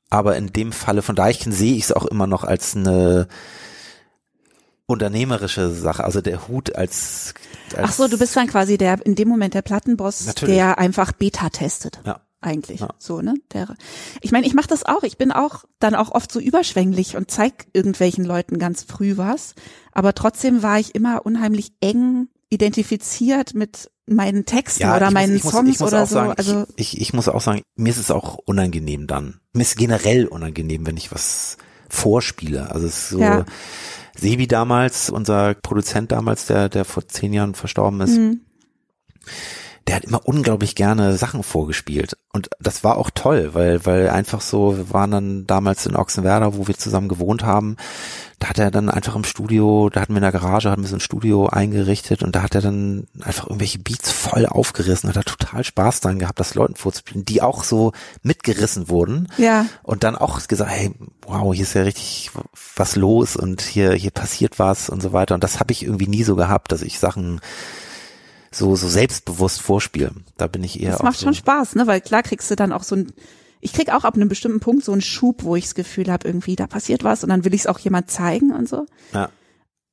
Aber 0.10 0.36
in 0.38 0.52
dem 0.54 0.72
Falle 0.72 1.02
von 1.02 1.16
Deichkind 1.16 1.54
sehe 1.56 1.76
ich 1.76 1.84
es 1.84 1.92
auch 1.92 2.06
immer 2.06 2.26
noch 2.28 2.44
als 2.44 2.76
eine 2.76 3.28
unternehmerische 4.86 5.70
Sache, 5.70 6.04
also 6.04 6.20
der 6.22 6.48
Hut 6.48 6.76
als, 6.76 7.36
als 7.76 7.90
Ach 7.90 7.92
so, 7.94 8.08
du 8.08 8.18
bist 8.18 8.36
dann 8.36 8.48
quasi 8.48 8.78
der 8.78 9.06
in 9.06 9.14
dem 9.16 9.28
Moment 9.28 9.54
der 9.54 9.62
Plattenboss, 9.62 10.26
Natürlich. 10.26 10.56
der 10.56 10.80
einfach 10.80 11.12
Beta 11.12 11.50
testet. 11.50 12.00
ja. 12.06 12.20
Eigentlich 12.42 12.80
Ja. 12.80 12.88
so, 12.98 13.22
ne? 13.22 13.34
Der, 13.52 13.76
ich 14.22 14.32
meine, 14.32 14.48
ich 14.48 14.54
mache 14.54 14.70
das 14.70 14.86
auch. 14.86 15.04
Ich 15.04 15.18
bin 15.18 15.34
auch 15.34 15.66
dann 15.80 15.94
auch 15.94 16.12
oft 16.12 16.32
so 16.32 16.40
überschwänglich 16.40 17.18
und 17.18 17.30
zeig 17.30 17.68
irgendwelchen 17.74 18.24
Leuten 18.24 18.60
ganz 18.60 18.82
früh 18.84 19.18
was. 19.18 19.56
Aber 19.92 20.16
trotzdem 20.16 20.64
war 20.64 20.80
ich 20.80 20.96
immer 20.96 21.26
unheimlich 21.26 21.74
eng 21.82 22.30
identifiziert 22.50 23.54
mit 23.54 23.90
meinen 24.08 24.46
Texten 24.46 24.84
oder 24.90 25.08
ich 25.08 25.14
meinen 25.14 25.34
muss, 25.34 25.52
Songs 25.52 25.82
oder 25.82 26.06
so. 26.06 26.16
Sagen, 26.16 26.34
also 26.36 26.66
ich, 26.76 26.96
ich, 26.96 27.02
ich 27.02 27.14
muss 27.14 27.28
auch 27.30 27.42
sagen, 27.42 27.62
mir 27.76 27.90
ist 27.90 28.00
es 28.00 28.10
auch 28.12 28.36
unangenehm 28.46 29.06
dann. 29.08 29.40
Mir 29.54 29.62
ist 29.62 29.78
generell 29.78 30.26
unangenehm, 30.26 30.86
wenn 30.88 30.98
ich 30.98 31.12
was 31.12 31.58
vorspiele. 31.90 32.72
Also 32.72 32.88
es 32.88 32.98
ist 32.98 33.10
so, 33.10 33.20
Ja. 33.20 33.46
Sebi 34.18 34.48
damals, 34.48 35.10
unser 35.10 35.54
Produzent 35.54 36.12
damals, 36.12 36.48
der, 36.48 36.68
der 36.70 36.84
vor 36.86 37.08
zehn 37.08 37.32
Jahren 37.34 37.56
verstorben 37.56 38.02
ist, 38.02 38.18
Mhm. 38.18 38.42
Der 39.90 39.96
hat 39.96 40.06
immer 40.06 40.22
unglaublich 40.24 40.76
gerne 40.76 41.18
Sachen 41.18 41.42
vorgespielt. 41.42 42.16
Und 42.32 42.52
das 42.60 42.84
war 42.84 43.00
auch 43.00 43.10
toll, 43.10 43.50
weil, 43.54 43.88
weil 43.88 44.12
einfach 44.12 44.40
so, 44.40 44.78
wir 44.78 44.94
waren 44.94 45.10
dann 45.10 45.48
damals 45.48 45.88
in 45.88 45.96
Ochsenwerder, 45.96 46.56
wo 46.56 46.68
wir 46.68 46.78
zusammen 46.78 47.08
gewohnt 47.08 47.44
haben. 47.44 47.76
Da 48.38 48.50
hat 48.50 48.60
er 48.60 48.70
dann 48.70 48.92
einfach 48.92 49.16
im 49.16 49.24
Studio, 49.24 49.90
da 49.90 50.02
hatten 50.02 50.14
wir 50.14 50.20
in 50.20 50.22
der 50.22 50.32
Garage, 50.32 50.70
hatten 50.70 50.84
wir 50.84 50.88
so 50.88 50.96
ein 50.96 51.00
Studio 51.00 51.48
eingerichtet 51.48 52.22
und 52.22 52.36
da 52.36 52.44
hat 52.44 52.54
er 52.54 52.62
dann 52.62 53.08
einfach 53.20 53.48
irgendwelche 53.48 53.80
Beats 53.80 54.12
voll 54.12 54.46
aufgerissen, 54.46 55.10
hat 55.10 55.18
er 55.18 55.24
total 55.24 55.64
Spaß 55.64 56.02
dran 56.02 56.20
gehabt, 56.20 56.40
das 56.40 56.54
Leuten 56.54 56.76
vorzuspielen, 56.76 57.26
die 57.26 57.42
auch 57.42 57.64
so 57.64 57.92
mitgerissen 58.22 58.90
wurden. 58.90 59.28
ja, 59.38 59.66
Und 59.82 60.04
dann 60.04 60.16
auch 60.16 60.48
gesagt, 60.48 60.70
hey, 60.70 60.92
wow, 61.26 61.52
hier 61.52 61.64
ist 61.64 61.74
ja 61.74 61.82
richtig 61.82 62.30
was 62.76 62.96
los 62.96 63.36
und 63.36 63.62
hier, 63.62 63.94
hier 63.94 64.12
passiert 64.12 64.60
was 64.60 64.88
und 64.88 65.02
so 65.02 65.14
weiter. 65.14 65.34
Und 65.34 65.44
das 65.44 65.60
habe 65.60 65.72
ich 65.72 65.82
irgendwie 65.82 66.08
nie 66.08 66.24
so 66.24 66.36
gehabt, 66.36 66.72
dass 66.72 66.84
ich 66.84 67.00
Sachen 67.00 67.42
so, 68.52 68.76
so 68.76 68.88
selbstbewusst 68.88 69.62
vorspiele. 69.62 70.12
Da 70.38 70.48
bin 70.48 70.64
ich 70.64 70.82
eher 70.82 70.92
das 70.92 71.04
macht 71.04 71.20
so, 71.20 71.26
schon 71.26 71.34
Spaß, 71.34 71.76
ne? 71.76 71.88
Weil 71.88 72.02
klar 72.02 72.24
kriegst 72.24 72.50
du 72.50 72.56
dann 72.56 72.72
auch 72.72 72.84
so 72.84 72.96
ein, 72.96 73.12
ich 73.62 73.74
krieg 73.74 73.92
auch 73.92 74.04
ab 74.04 74.16
einem 74.16 74.30
bestimmten 74.30 74.60
Punkt 74.60 74.84
so 74.84 74.92
einen 74.92 75.02
Schub, 75.02 75.44
wo 75.44 75.56
ich 75.56 75.66
das 75.66 75.76
Gefühl 75.76 76.12
habe, 76.12 76.28
irgendwie 76.28 76.56
da 76.56 76.68
passiert 76.68 77.04
was 77.04 77.24
und 77.24 77.30
dann 77.30 77.46
will 77.46 77.54
ich 77.54 77.62
es 77.62 77.68
auch 77.68 77.80
jemand 77.80 78.10
zeigen 78.10 78.52
und 78.52 78.68
so. 78.68 78.86
Ja. 79.14 79.30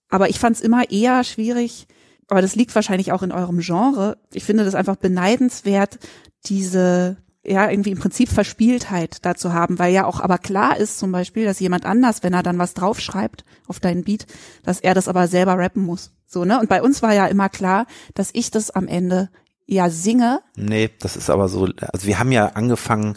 Aber 0.09 0.29
ich 0.29 0.39
fand 0.39 0.57
es 0.57 0.63
immer 0.63 0.91
eher 0.91 1.25
schwierig, 1.25 1.87
aber 2.29 2.43
das 2.43 2.55
liegt 2.55 2.75
wahrscheinlich 2.75 3.13
auch 3.13 3.23
in 3.23 3.33
eurem 3.33 3.59
Genre. 3.61 4.19
Ich 4.33 4.45
finde 4.45 4.65
das 4.65 4.75
einfach 4.75 4.97
beneidenswert, 4.97 5.99
diese 6.47 7.17
ja 7.47 7.71
irgendwie 7.71 7.91
im 7.91 7.99
Prinzip 7.99 8.29
Verspieltheit 8.29 9.25
dazu 9.25 9.53
haben, 9.53 9.79
weil 9.79 9.93
ja 9.93 10.05
auch 10.07 10.21
aber 10.21 10.39
klar 10.39 10.77
ist 10.77 10.99
zum 10.99 11.13
Beispiel, 11.13 11.45
dass 11.45 11.61
jemand 11.61 11.87
anders, 11.87 12.23
wenn 12.23 12.33
er 12.35 12.43
dann 12.43 12.59
was 12.59 12.75
draufschreibt 12.75 13.45
auf 13.67 13.81
deinen 13.81 14.05
Beat, 14.05 14.27
dass 14.65 14.81
er 14.81 14.95
das 14.95 15.09
aber 15.09 15.29
selber 15.29 15.59
rappen 15.59 15.83
muss. 15.83 16.13
So, 16.27 16.45
ne? 16.45 16.59
Und 16.61 16.69
bei 16.69 16.83
uns 16.83 17.03
war 17.03 17.15
ja 17.15 17.27
immer 17.27 17.49
klar, 17.49 17.87
dass 18.15 18.31
ich 18.33 18.51
das 18.51 18.71
am 18.71 18.89
Ende 18.89 19.31
ja 19.67 19.91
singe. 19.91 20.41
Nee, 20.57 20.91
das 21.01 21.17
ist 21.17 21.31
aber 21.31 21.49
so, 21.49 21.69
also 21.93 22.07
wir 22.07 22.19
haben 22.19 22.33
ja 22.33 22.47
angefangen, 22.49 23.17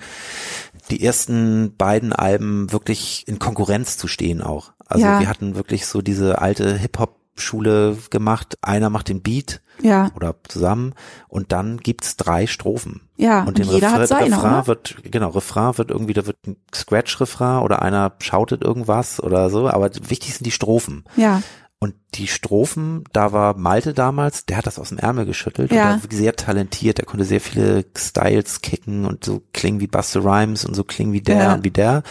die 0.89 1.03
ersten 1.03 1.75
beiden 1.77 2.13
Alben 2.13 2.71
wirklich 2.71 3.27
in 3.27 3.39
Konkurrenz 3.39 3.97
zu 3.97 4.07
stehen 4.07 4.41
auch. 4.41 4.73
Also 4.85 5.05
Ja. 5.05 5.19
wir 5.19 5.29
hatten 5.29 5.55
wirklich 5.55 5.85
so 5.85 6.01
diese 6.01 6.41
alte 6.41 6.75
Hip-Hop 6.75 7.18
Schule 7.39 7.97
gemacht. 8.09 8.57
Einer 8.61 8.89
macht 8.89 9.09
den 9.09 9.21
Beat 9.21 9.61
Ja, 9.81 10.11
oder 10.15 10.35
zusammen 10.47 10.93
und 11.27 11.51
dann 11.51 11.77
gibt's 11.77 12.17
drei 12.17 12.47
Strophen. 12.47 13.01
ja. 13.17 13.41
Und, 13.41 13.47
Und, 13.49 13.57
den 13.59 13.65
jeder 13.69 13.87
Refrain, 13.87 14.01
hat 14.01 14.07
seine, 14.07 14.35
Refrain 14.37 14.67
wird, 14.67 14.95
genau, 15.03 15.29
Refrain 15.29 15.77
wird 15.77 15.91
irgendwie, 15.91 16.13
da 16.13 16.25
wird 16.25 16.37
ein 16.47 16.57
Scratch-Refrain 16.73 17.63
oder 17.63 17.81
einer 17.81 18.13
schautet 18.21 18.63
irgendwas 18.63 19.21
oder 19.21 19.49
so, 19.49 19.67
aber 19.69 19.89
wichtig 20.09 20.33
sind 20.35 20.45
die 20.45 20.51
Strophen. 20.51 21.03
Ja, 21.15 21.41
Und 21.81 21.95
die 22.15 22.27
Strophen, 22.27 23.05
da 23.13 23.31
war 23.31 23.55
Malte 23.57 23.93
damals, 23.93 24.45
der 24.45 24.57
hat 24.57 24.67
das 24.67 24.79
aus 24.79 24.89
dem 24.89 24.97
Ärmel 24.97 25.25
geschüttelt 25.25 25.71
Ja. 25.71 25.93
und 25.93 26.03
war 26.03 26.11
sehr 26.17 26.35
talentiert, 26.35 26.97
der 26.97 27.05
konnte 27.05 27.23
sehr 27.23 27.39
viele 27.39 27.85
Styles 27.97 28.59
kicken 28.61 29.05
und 29.05 29.23
so 29.23 29.41
klingen 29.53 29.79
wie 29.79 29.87
Buster 29.87 30.21
Rhymes 30.25 30.65
und 30.65 30.73
so 30.75 30.83
klingen 30.83 31.13
wie 31.13 31.21
der 31.21 31.37
Ja. 31.41 31.53
und 31.53 31.63
wie 31.63 31.71
der. 31.71 32.03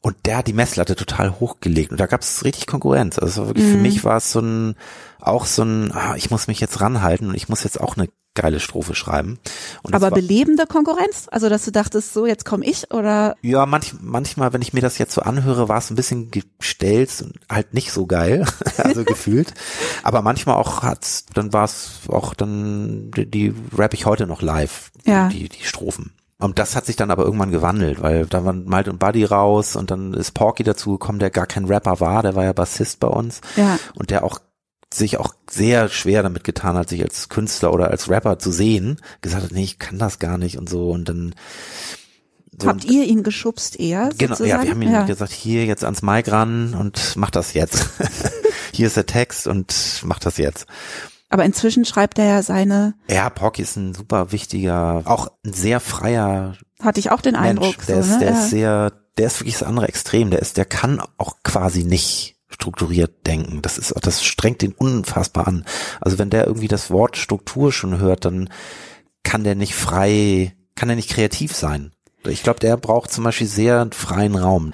Und 0.00 0.14
der 0.26 0.38
hat 0.38 0.46
die 0.46 0.52
Messlatte 0.52 0.94
total 0.94 1.40
hochgelegt 1.40 1.90
und 1.90 1.98
da 1.98 2.06
gab 2.06 2.20
es 2.20 2.44
richtig 2.44 2.66
Konkurrenz. 2.66 3.18
Also 3.18 3.46
wirklich, 3.48 3.66
Mhm. 3.66 3.72
für 3.72 3.78
mich 3.78 4.04
war 4.04 4.16
es 4.18 4.30
so 4.30 4.40
ein, 4.40 4.76
auch 5.20 5.44
so 5.46 5.62
ein, 5.62 5.90
ah, 5.92 6.14
ich 6.16 6.30
muss 6.30 6.46
mich 6.46 6.60
jetzt 6.60 6.80
ranhalten 6.80 7.28
und 7.30 7.34
ich 7.34 7.48
muss 7.48 7.64
jetzt 7.64 7.80
auch 7.80 7.96
eine 7.96 8.08
geile 8.34 8.60
Strophe 8.60 8.94
schreiben. 8.94 9.40
Und 9.82 9.94
aber 9.96 10.12
belebende 10.12 10.66
Konkurrenz? 10.66 11.26
Also, 11.32 11.48
dass 11.48 11.64
du 11.64 11.72
dachtest, 11.72 12.14
so, 12.14 12.24
jetzt 12.26 12.44
komme 12.44 12.64
ich 12.64 12.92
oder? 12.92 13.34
ja, 13.42 13.66
manch, 13.66 13.94
manchmal, 14.00 14.52
wenn 14.52 14.62
ich 14.62 14.72
mir 14.72 14.80
das 14.82 14.98
jetzt 14.98 15.12
so 15.14 15.22
anhöre, 15.22 15.68
war 15.68 15.78
es 15.78 15.90
ein 15.90 15.96
bisschen 15.96 16.30
gestellt 16.30 17.10
und 17.20 17.32
halt 17.50 17.74
nicht 17.74 17.90
so 17.90 18.06
geil, 18.06 18.44
also 18.76 19.02
gefühlt. 19.04 19.52
Aber 20.04 20.22
manchmal 20.22 20.54
auch 20.54 20.82
hat's, 20.82 21.26
dann 21.34 21.52
war 21.52 21.64
es 21.64 22.02
auch 22.08 22.34
dann, 22.34 23.10
die, 23.10 23.26
die 23.26 23.54
rap 23.76 23.92
ich 23.94 24.06
heute 24.06 24.28
noch 24.28 24.40
live, 24.42 24.92
Ja. 25.04 25.28
die, 25.28 25.48
die 25.48 25.64
Strophen. 25.64 26.12
Und 26.40 26.60
das 26.60 26.76
hat 26.76 26.86
sich 26.86 26.94
dann 26.94 27.10
aber 27.10 27.24
irgendwann 27.24 27.50
gewandelt, 27.50 28.00
weil 28.00 28.26
da 28.26 28.44
waren 28.44 28.64
Malte 28.64 28.90
und 28.90 29.00
Buddy 29.00 29.24
raus 29.24 29.74
und 29.74 29.90
dann 29.90 30.14
ist 30.14 30.34
Porky 30.34 30.62
dazugekommen, 30.62 31.18
der 31.18 31.30
gar 31.30 31.46
kein 31.46 31.64
Rapper 31.64 31.98
war, 31.98 32.22
der 32.22 32.36
war 32.36 32.44
ja 32.44 32.52
Bassist 32.52 33.00
bei 33.00 33.08
uns 33.08 33.40
Ja, 33.56 33.78
und 33.96 34.10
der 34.10 34.22
auch 34.22 34.38
sich 34.92 35.18
auch 35.18 35.34
sehr 35.50 35.88
schwer 35.88 36.22
damit 36.22 36.44
getan 36.44 36.76
hat, 36.76 36.88
sich 36.88 37.02
als 37.02 37.28
Künstler 37.28 37.72
oder 37.72 37.90
als 37.90 38.08
Rapper 38.08 38.38
zu 38.38 38.52
sehen, 38.52 39.00
gesagt 39.20 39.44
hat, 39.44 39.52
nee, 39.52 39.64
ich 39.64 39.78
kann 39.78 39.98
das 39.98 40.18
gar 40.18 40.38
nicht 40.38 40.58
und 40.58 40.68
so 40.68 40.90
und 40.90 41.08
dann 41.08 41.34
so 42.60 42.68
habt 42.68 42.84
ihr 42.84 43.04
ihn 43.04 43.22
geschubst 43.22 43.78
eher? 43.78 44.10
Genau, 44.18 44.34
sozusagen? 44.34 44.48
ja, 44.48 44.62
wir 44.62 44.70
haben 44.70 44.82
ihm 44.82 44.92
ja. 44.92 45.04
gesagt, 45.04 45.32
hier 45.32 45.64
jetzt 45.64 45.84
ans 45.84 46.02
Mic 46.02 46.30
ran 46.30 46.74
und 46.74 47.14
mach 47.16 47.30
das 47.30 47.52
jetzt. 47.54 47.88
hier 48.72 48.88
ist 48.88 48.96
der 48.96 49.06
Text 49.06 49.46
und 49.46 50.02
mach 50.04 50.18
das 50.18 50.38
jetzt. 50.38 50.66
Aber 51.30 51.44
inzwischen 51.44 51.84
schreibt 51.84 52.18
er 52.18 52.26
ja 52.26 52.42
seine, 52.42 52.94
Ja, 53.08 53.28
Porky 53.28 53.62
ist 53.62 53.76
ein 53.76 53.94
super 53.94 54.32
wichtiger, 54.32 55.02
auch 55.04 55.28
ein 55.44 55.52
sehr 55.52 55.80
freier 55.80 56.54
hatte 56.80 57.00
ich 57.00 57.10
auch 57.10 57.20
den 57.20 57.36
Eindruck. 57.36 57.76
Mensch. 57.76 57.86
Der, 57.86 58.02
so, 58.02 58.10
ist, 58.10 58.10
ne? 58.10 58.18
der 58.20 58.30
ja. 58.30 58.38
ist 58.38 58.50
sehr, 58.50 58.92
der 59.16 59.26
ist 59.26 59.40
wirklich 59.40 59.58
das 59.58 59.68
andere 59.68 59.88
Extrem. 59.88 60.30
Der 60.30 60.40
ist, 60.40 60.56
der 60.56 60.64
kann 60.64 61.02
auch 61.16 61.36
quasi 61.42 61.84
nicht 61.84 62.36
strukturiert 62.48 63.26
denken. 63.26 63.62
Das 63.62 63.78
ist, 63.78 63.94
das 64.00 64.24
strengt 64.24 64.62
ihn 64.62 64.72
unfassbar 64.72 65.46
an. 65.46 65.64
Also 66.00 66.18
wenn 66.18 66.30
der 66.30 66.46
irgendwie 66.46 66.68
das 66.68 66.90
Wort 66.90 67.16
Struktur 67.16 67.72
schon 67.72 67.98
hört, 67.98 68.24
dann 68.24 68.48
kann 69.22 69.44
der 69.44 69.54
nicht 69.54 69.74
frei, 69.74 70.54
kann 70.74 70.88
er 70.88 70.96
nicht 70.96 71.10
kreativ 71.10 71.54
sein. 71.54 71.92
Ich 72.26 72.42
glaube, 72.42 72.60
der 72.60 72.76
braucht 72.76 73.12
zum 73.12 73.24
Beispiel 73.24 73.46
sehr 73.46 73.88
freien 73.92 74.34
Raum. 74.34 74.72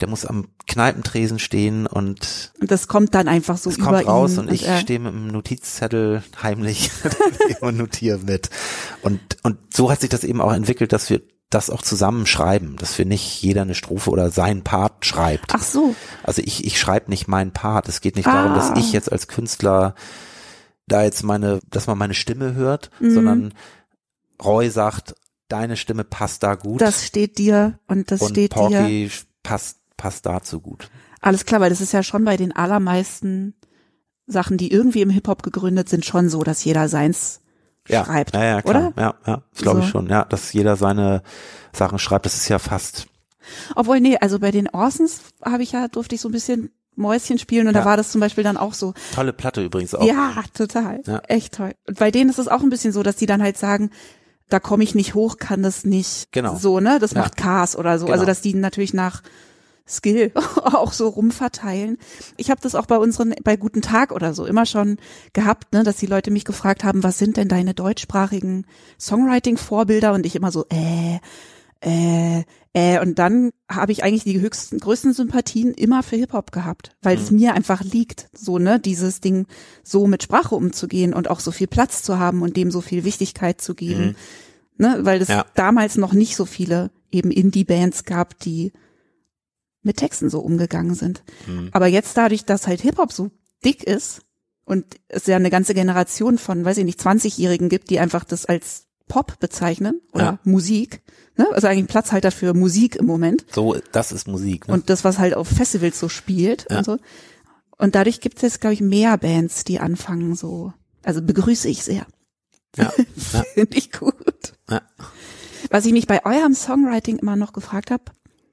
Der 0.00 0.08
muss 0.08 0.24
am 0.24 0.48
Kneipentresen 0.68 1.38
stehen 1.40 1.86
und 1.86 2.52
Und 2.60 2.70
das 2.70 2.86
kommt 2.86 3.14
dann 3.14 3.26
einfach 3.26 3.56
so 3.58 3.68
es 3.70 3.78
über 3.78 3.86
kommt 3.92 4.06
raus 4.06 4.32
ihn. 4.34 4.38
und 4.40 4.52
ich 4.52 4.66
er, 4.66 4.78
stehe 4.78 5.00
mit 5.00 5.12
einem 5.12 5.26
Notizzettel 5.28 6.22
heimlich 6.42 6.90
und 7.60 7.76
notiere 7.78 8.18
mit. 8.18 8.48
Und, 9.02 9.20
und 9.42 9.58
so 9.74 9.90
hat 9.90 10.00
sich 10.00 10.10
das 10.10 10.22
eben 10.24 10.40
auch 10.40 10.52
entwickelt, 10.52 10.92
dass 10.92 11.10
wir 11.10 11.22
das 11.50 11.70
auch 11.70 11.80
zusammen 11.82 12.26
schreiben, 12.26 12.76
dass 12.76 12.98
wir 12.98 13.06
nicht 13.06 13.40
jeder 13.42 13.62
eine 13.62 13.74
Strophe 13.74 14.10
oder 14.10 14.30
seinen 14.30 14.62
Part 14.62 15.06
schreibt. 15.06 15.54
Ach 15.54 15.62
so, 15.62 15.94
Also 16.22 16.42
ich, 16.44 16.64
ich 16.66 16.78
schreibe 16.78 17.10
nicht 17.10 17.26
meinen 17.26 17.52
Part. 17.52 17.88
Es 17.88 18.00
geht 18.02 18.16
nicht 18.16 18.26
darum, 18.28 18.54
dass 18.54 18.70
Ah. 18.70 18.74
ich 18.76 18.92
jetzt 18.92 19.10
als 19.10 19.28
Künstler 19.28 19.94
da 20.86 21.02
jetzt 21.02 21.22
meine, 21.24 21.60
dass 21.70 21.86
man 21.86 21.98
meine 21.98 22.14
Stimme 22.14 22.54
hört, 22.54 22.90
Mhm. 23.00 23.10
sondern 23.14 23.54
Roy 24.44 24.68
sagt, 24.70 25.14
deine 25.48 25.76
Stimme 25.78 26.04
passt 26.04 26.42
da 26.42 26.54
gut 26.54 26.80
das 26.82 27.04
steht 27.06 27.38
dir 27.38 27.78
und 27.88 28.10
das 28.10 28.20
und 28.20 28.30
steht 28.30 28.52
dir. 28.52 28.56
Porky 28.58 29.10
passt, 29.42 29.77
passt 29.98 30.24
dazu 30.24 30.60
gut. 30.60 30.88
Alles 31.20 31.44
klar, 31.44 31.60
weil 31.60 31.68
das 31.68 31.82
ist 31.82 31.92
ja 31.92 32.02
schon 32.02 32.24
bei 32.24 32.38
den 32.38 32.56
allermeisten 32.56 33.54
Sachen, 34.26 34.56
die 34.56 34.72
irgendwie 34.72 35.02
im 35.02 35.10
Hip-Hop 35.10 35.42
gegründet 35.42 35.88
sind, 35.90 36.06
schon 36.06 36.28
so, 36.30 36.42
dass 36.42 36.64
jeder 36.64 36.88
seins 36.88 37.40
Ja, 37.88 38.04
schreibt. 38.04 38.34
ja, 38.34 38.44
ja, 38.44 38.62
klar. 38.62 38.92
oder? 38.94 39.02
Ja, 39.02 39.14
ja, 39.26 39.42
das 39.52 39.62
glaube 39.62 39.80
ich 39.80 39.86
So. 39.86 39.90
schon. 39.92 40.08
Ja, 40.08 40.24
dass 40.24 40.52
jeder 40.52 40.76
seine 40.76 41.22
Sachen 41.72 41.98
schreibt, 41.98 42.24
das 42.26 42.36
ist 42.36 42.48
ja 42.48 42.58
fast. 42.58 43.06
Obwohl, 43.74 44.00
nee, 44.00 44.16
also 44.18 44.38
bei 44.38 44.50
den 44.50 44.68
Orsons 44.68 45.20
habe 45.42 45.62
ich 45.62 45.72
ja, 45.72 45.88
durfte 45.88 46.14
ich 46.14 46.20
so 46.20 46.28
ein 46.28 46.32
bisschen 46.32 46.70
Mäuschen 46.96 47.38
spielen 47.38 47.66
und 47.68 47.74
Ja. 47.74 47.80
da 47.80 47.86
war 47.86 47.96
das 47.96 48.10
zum 48.10 48.20
Beispiel 48.20 48.44
dann 48.44 48.56
auch 48.56 48.74
so, 48.74 48.92
Tolle 49.14 49.32
Platte 49.32 49.64
übrigens 49.64 49.94
auch. 49.94 50.04
ja, 50.06 50.34
total, 50.52 51.00
Ja. 51.06 51.20
echt 51.28 51.54
toll. 51.54 51.72
Und 51.86 51.98
bei 51.98 52.10
denen 52.10 52.28
ist 52.28 52.38
es 52.38 52.48
auch 52.48 52.60
ein 52.60 52.70
bisschen 52.70 52.92
so, 52.92 53.02
dass 53.02 53.16
die 53.16 53.26
dann 53.26 53.42
halt 53.42 53.56
sagen, 53.56 53.90
da 54.50 54.60
komme 54.60 54.82
ich 54.84 54.94
nicht 54.94 55.14
hoch, 55.14 55.36
kann 55.38 55.62
das 55.62 55.84
nicht 55.84 56.30
Genau. 56.32 56.56
so, 56.56 56.80
ne, 56.80 56.98
das 56.98 57.12
Ja. 57.12 57.20
macht 57.20 57.36
Cars 57.36 57.76
oder 57.76 57.98
so. 57.98 58.06
Genau. 58.06 58.14
Also, 58.14 58.26
dass 58.26 58.40
die 58.42 58.52
natürlich 58.54 58.92
nach 58.94 59.22
Skill 59.88 60.32
auch 60.62 60.92
so 60.92 61.08
rumverteilen. 61.08 61.98
Ich 62.36 62.50
habe 62.50 62.60
das 62.60 62.74
auch 62.74 62.86
bei 62.86 62.98
unseren, 62.98 63.34
bei 63.42 63.56
Guten 63.56 63.82
Tag 63.82 64.12
oder 64.12 64.34
so 64.34 64.44
immer 64.46 64.66
schon 64.66 64.98
gehabt, 65.32 65.72
ne, 65.72 65.82
dass 65.82 65.96
die 65.96 66.06
Leute 66.06 66.30
mich 66.30 66.44
gefragt 66.44 66.84
haben, 66.84 67.02
was 67.02 67.18
sind 67.18 67.36
denn 67.36 67.48
deine 67.48 67.74
deutschsprachigen 67.74 68.66
Songwriting-Vorbilder? 69.00 70.12
Und 70.12 70.26
ich 70.26 70.36
immer 70.36 70.52
so, 70.52 70.64
äh, 70.70 71.18
äh, 71.80 72.44
äh, 72.72 73.00
und 73.00 73.18
dann 73.18 73.50
habe 73.70 73.92
ich 73.92 74.02
eigentlich 74.02 74.24
die 74.24 74.40
höchsten, 74.40 74.78
größten 74.78 75.12
Sympathien 75.12 75.72
immer 75.74 76.02
für 76.02 76.16
Hip-Hop 76.16 76.50
gehabt, 76.52 76.96
weil 77.02 77.16
Mhm. 77.16 77.22
es 77.22 77.30
mir 77.30 77.54
einfach 77.54 77.82
liegt, 77.82 78.28
so, 78.32 78.58
ne, 78.58 78.80
dieses 78.80 79.20
Ding 79.20 79.46
so 79.84 80.06
mit 80.06 80.22
Sprache 80.22 80.54
umzugehen 80.54 81.14
und 81.14 81.30
auch 81.30 81.40
so 81.40 81.50
viel 81.52 81.66
Platz 81.68 82.02
zu 82.02 82.18
haben 82.18 82.42
und 82.42 82.56
dem 82.56 82.70
so 82.70 82.80
viel 82.80 83.04
Wichtigkeit 83.04 83.60
zu 83.60 83.74
geben, 83.74 84.16
ne, 84.76 84.98
weil 85.02 85.20
es 85.22 85.28
Mhm. 85.28 85.34
Ja. 85.34 85.46
damals 85.54 85.96
noch 85.96 86.12
nicht 86.12 86.36
so 86.36 86.44
viele 86.44 86.90
eben 87.12 87.30
Indie-Bands 87.30 88.04
gab, 88.04 88.38
die 88.40 88.72
mit 89.82 89.96
Texten 89.98 90.28
so 90.30 90.40
umgegangen 90.40 90.94
sind. 90.94 91.22
Mhm. 91.46 91.68
Aber 91.72 91.86
jetzt 91.86 92.16
dadurch, 92.16 92.44
dass 92.44 92.66
halt 92.66 92.80
Hip-Hop 92.80 93.12
so 93.12 93.30
dick 93.64 93.84
ist 93.84 94.20
und 94.64 94.84
es 95.08 95.26
ja 95.26 95.36
eine 95.36 95.50
ganze 95.50 95.74
Generation 95.74 96.38
von, 96.38 96.64
weiß 96.64 96.78
ich 96.78 96.84
nicht, 96.84 97.00
20-Jährigen 97.00 97.68
gibt, 97.68 97.90
die 97.90 97.98
einfach 98.00 98.24
das 98.24 98.44
als 98.46 98.86
Pop 99.08 99.38
bezeichnen 99.40 100.00
oder 100.12 100.24
Ja. 100.24 100.38
Musik, 100.44 101.00
ne? 101.36 101.46
also 101.52 101.66
eigentlich 101.66 101.84
ein 101.84 101.86
Platzhalter 101.88 102.30
für 102.30 102.52
Musik 102.52 102.96
im 102.96 103.06
Moment 103.06 103.46
So, 103.52 103.76
das 103.92 104.12
ist 104.12 104.28
Musik. 104.28 104.68
Ne? 104.68 104.74
und 104.74 104.90
das, 104.90 105.02
was 105.04 105.18
halt 105.18 105.32
auf 105.34 105.48
Festivals 105.48 105.98
so 105.98 106.08
spielt 106.10 106.66
Ja. 106.70 106.78
und 106.78 106.84
so. 106.84 106.98
Und 107.78 107.94
dadurch 107.94 108.20
gibt 108.20 108.36
es 108.36 108.42
jetzt, 108.42 108.60
glaube 108.60 108.74
ich, 108.74 108.80
mehr 108.80 109.16
Bands, 109.16 109.64
die 109.64 109.78
anfangen 109.78 110.34
so, 110.34 110.72
also 111.04 111.22
begrüße 111.22 111.68
ich 111.68 111.82
sehr. 111.84 112.06
ja, 112.76 112.92
ja, 113.32 113.42
Finde 113.54 113.78
ich 113.78 113.92
gut. 113.92 114.52
ja. 114.68 114.82
Was 115.70 115.86
ich 115.86 115.92
mich 115.92 116.06
bei 116.06 116.24
eurem 116.26 116.54
Songwriting 116.54 117.18
immer 117.18 117.36
noch 117.36 117.52
gefragt 117.52 117.90
habe, 117.90 118.04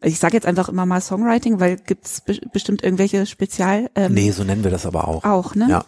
ich 0.06 0.20
sage 0.20 0.36
jetzt 0.36 0.46
einfach 0.46 0.70
immer 0.70 0.86
mal 0.86 1.02
Songwriting, 1.02 1.60
weil 1.60 1.78
gibt's 1.78 2.22
be 2.22 2.40
bestimmt 2.54 2.84
irgendwelche 2.84 3.26
Spezial 3.26 3.90
ähm, 3.96 4.14
Nee, 4.14 4.32
so 4.32 4.44
nennen 4.44 4.64
wir 4.64 4.72
das 4.72 4.86
aber 4.86 5.08
auch. 5.08 5.24
auch, 5.24 5.56
ne? 5.56 5.68
Ja. 5.70 5.86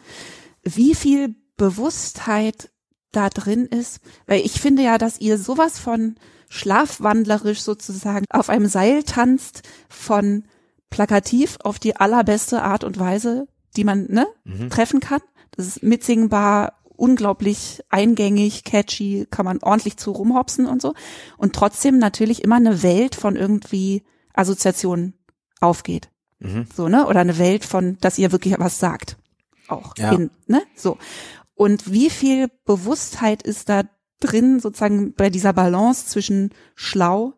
Wie 0.64 0.96
viel 0.96 1.36
Bewusstheit 1.58 2.70
da 3.12 3.30
drin 3.30 3.66
ist, 3.66 4.00
weil 4.26 4.42
ich 4.42 4.60
finde 4.60 4.84
ja, 4.84 4.98
dass 4.98 5.20
ihr 5.20 5.38
sowas 5.38 5.80
von 5.80 6.16
schlafwandlerisch 6.50 7.62
sozusagen 7.62 8.26
auf 8.30 8.50
einem 8.50 8.68
Seil 8.68 9.04
tanzt 9.04 9.62
von 9.90 10.44
plakativ 10.90 11.58
auf 11.64 11.80
die 11.80 11.96
allerbeste 11.96 12.62
Art 12.64 12.84
und 12.84 13.00
Weise, 13.00 13.48
die 13.76 13.84
man 13.84 14.06
ne, 14.10 14.28
Mhm. 14.44 14.70
treffen 14.70 15.00
kann. 15.00 15.22
Das 15.56 15.66
ist 15.68 15.84
mitsingbar, 15.84 16.77
unglaublich 16.98 17.82
eingängig, 17.90 18.64
catchy, 18.64 19.28
kann 19.30 19.46
man 19.46 19.60
ordentlich 19.62 19.98
zu 19.98 20.12
rumhopsen 20.12 20.66
und 20.66 20.82
so. 20.82 20.94
Und 21.38 21.54
trotzdem 21.54 21.98
natürlich 21.98 22.44
immer 22.44 22.58
eine 22.58 22.84
Welt 22.84 23.16
von 23.16 23.36
irgendwie 23.36 24.04
Assoziationen 24.34 25.14
aufgeht. 25.62 26.10
Mhm. 26.40 26.68
So, 26.76 26.90
ne? 26.90 27.08
Oder 27.08 27.22
eine 27.22 27.38
Welt 27.38 27.66
von, 27.66 27.98
dass 28.02 28.18
ihr 28.18 28.32
wirklich 28.32 28.56
was 28.60 28.80
sagt. 28.80 29.18
Auch. 29.68 29.96
Ja. 29.98 30.12
In, 30.12 30.30
ne? 30.46 30.62
So. 30.76 30.98
Und 31.56 31.92
wie 31.92 32.10
viel 32.10 32.50
Bewusstheit 32.66 33.42
ist 33.44 33.70
da 33.70 33.84
drin, 34.20 34.60
sozusagen 34.60 35.14
bei 35.14 35.30
dieser 35.30 35.54
Balance 35.54 36.08
zwischen 36.08 36.52
schlau 36.76 37.34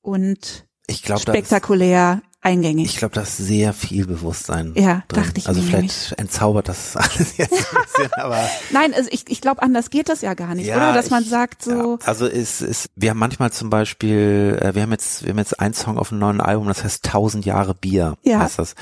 und 0.00 0.66
Ich 0.86 1.08
ist, 1.08 1.22
spektakulär 1.22 2.22
eingängig? 2.46 2.86
ich 2.86 2.96
glaube, 2.96 3.14
da 3.14 3.22
ist 3.22 3.36
sehr 3.36 3.72
viel 3.72 4.06
Bewusstsein 4.06 4.72
Ja, 4.76 5.02
drin. 5.08 5.24
dachte 5.24 5.38
ich 5.38 5.48
Also 5.48 5.60
vielleicht 5.62 6.12
entzaubert 6.18 6.68
das 6.68 6.96
alles 6.96 7.36
jetzt 7.36 7.52
ein 7.52 7.82
bisschen, 7.82 8.12
aber 8.14 8.48
Nein, 8.70 8.94
also 8.94 9.08
ich, 9.12 9.24
ich 9.28 9.40
glaube, 9.40 9.62
anders 9.62 9.90
geht 9.90 10.08
das 10.08 10.22
ja 10.22 10.34
gar 10.34 10.54
nicht, 10.54 10.66
Ja, 10.66 10.76
oder? 10.76 10.92
Dass 10.94 11.10
man 11.10 11.22
ich- 11.24 11.28
sagt 11.28 11.62
so, 11.62 11.98
Ja, 12.00 12.06
also 12.06 12.26
es 12.26 12.60
ist, 12.62 12.88
wir 12.96 13.10
haben 13.10 13.18
manchmal 13.18 13.52
zum 13.52 13.68
Beispiel, 13.70 14.58
äh, 14.62 14.74
wir 14.74 14.82
haben 14.82 14.92
jetzt, 14.92 15.24
wir 15.24 15.30
haben 15.30 15.38
jetzt 15.38 15.58
einen 15.60 15.74
Song 15.74 15.98
auf 15.98 16.10
einem 16.12 16.20
neuen 16.20 16.40
Album, 16.40 16.68
das 16.68 16.82
heißt 16.84 17.04
1000 17.04 17.44
Jahre 17.44 17.74
Bier, 17.74 18.16
Ja. 18.22 18.38
heißt 18.40 18.58
das. 18.58 18.74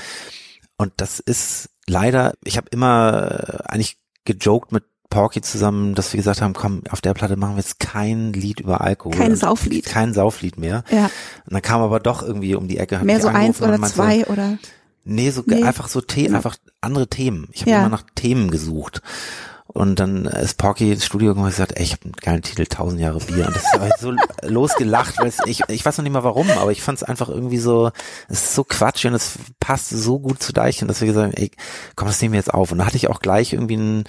Und 0.77 0.93
das 0.97 1.19
ist 1.19 1.69
leider, 1.87 2.33
ich 2.43 2.57
habe 2.57 2.67
immer 2.71 3.31
äh, 3.31 3.63
eigentlich 3.71 3.97
gejoked 4.25 4.71
mit 4.71 4.83
Porky 5.09 5.41
zusammen, 5.41 5.95
dass 5.95 6.11
wir 6.13 6.17
gesagt 6.17 6.41
haben, 6.41 6.53
komm, 6.53 6.81
auf 6.89 7.01
der 7.01 7.13
Platte 7.13 7.35
machen 7.37 7.55
wir 7.55 7.61
jetzt 7.61 7.79
kein 7.79 8.33
Lied 8.33 8.59
über 8.59 8.81
Alkohol. 8.81 9.17
Kein 9.17 9.31
Und 9.31 9.37
Sauflied. 9.37 9.85
Kein 9.85 10.13
Sauflied 10.13 10.57
mehr. 10.57 10.83
ja, 10.91 11.05
Und 11.05 11.53
dann 11.53 11.61
kam 11.61 11.81
aber 11.81 11.99
doch 11.99 12.21
irgendwie 12.23 12.55
um 12.55 12.67
die 12.67 12.77
Ecke. 12.77 12.99
mehr 12.99 13.21
so 13.21 13.27
eins 13.29 13.61
oder 13.61 13.81
zwei 13.83 14.25
oder 14.25 14.57
nee, 15.03 15.29
so 15.29 15.43
Nee. 15.45 15.63
einfach 15.63 15.87
so 15.87 16.01
The 16.07 16.25
Ja. 16.27 16.35
einfach 16.35 16.57
andere 16.81 17.07
Themen. 17.07 17.47
Ich 17.51 17.61
habe 17.61 17.71
Ja. 17.71 17.79
immer 17.79 17.89
nach 17.89 18.03
Themen 18.15 18.51
gesucht. 18.51 19.01
Und 19.67 19.99
dann 19.99 20.25
ist 20.25 20.57
Porky 20.57 20.91
ins 20.93 21.05
Studio 21.05 21.29
gekommen 21.29 21.45
und 21.47 21.51
gesagt, 21.51 21.73
ey, 21.75 21.83
ich 21.83 21.91
habe 21.91 22.03
einen 22.05 22.13
geilen 22.13 22.41
Titel, 22.41 22.65
1000 22.65 23.01
Jahre 23.01 23.19
Bier. 23.19 23.45
Und 23.47 23.55
das 23.57 23.73
habe 23.73 23.87
ich 23.89 23.95
so 23.99 24.13
losgelacht, 24.47 25.17
weil 25.19 25.33
ich, 25.47 25.61
ich 25.67 25.83
weiß 25.85 25.97
noch 25.97 26.03
nicht 26.03 26.13
mal 26.13 26.23
warum, 26.23 26.49
aber 26.51 26.71
ich 26.71 26.81
fand 26.81 26.97
es 26.99 27.03
einfach 27.03 27.27
irgendwie 27.27 27.57
so, 27.57 27.91
es 28.29 28.43
ist 28.43 28.55
so 28.55 28.63
Quatsch 28.63 29.05
und 29.05 29.13
es 29.15 29.33
passt 29.59 29.89
so 29.89 30.19
gut 30.19 30.41
zu 30.41 30.53
Deichkind, 30.53 30.89
dass 30.89 31.01
wir 31.01 31.07
gesagt 31.07 31.25
haben, 31.33 31.37
ey, 31.41 31.51
komm, 31.95 32.07
das 32.07 32.21
nehmen 32.21 32.33
wir 32.33 32.39
jetzt 32.39 32.53
auf. 32.53 32.71
Und 32.71 32.77
da 32.77 32.85
hatte 32.85 32.95
ich 32.95 33.09
auch 33.09 33.19
gleich 33.19 33.51
irgendwie 33.53 33.73
einen, 33.75 34.03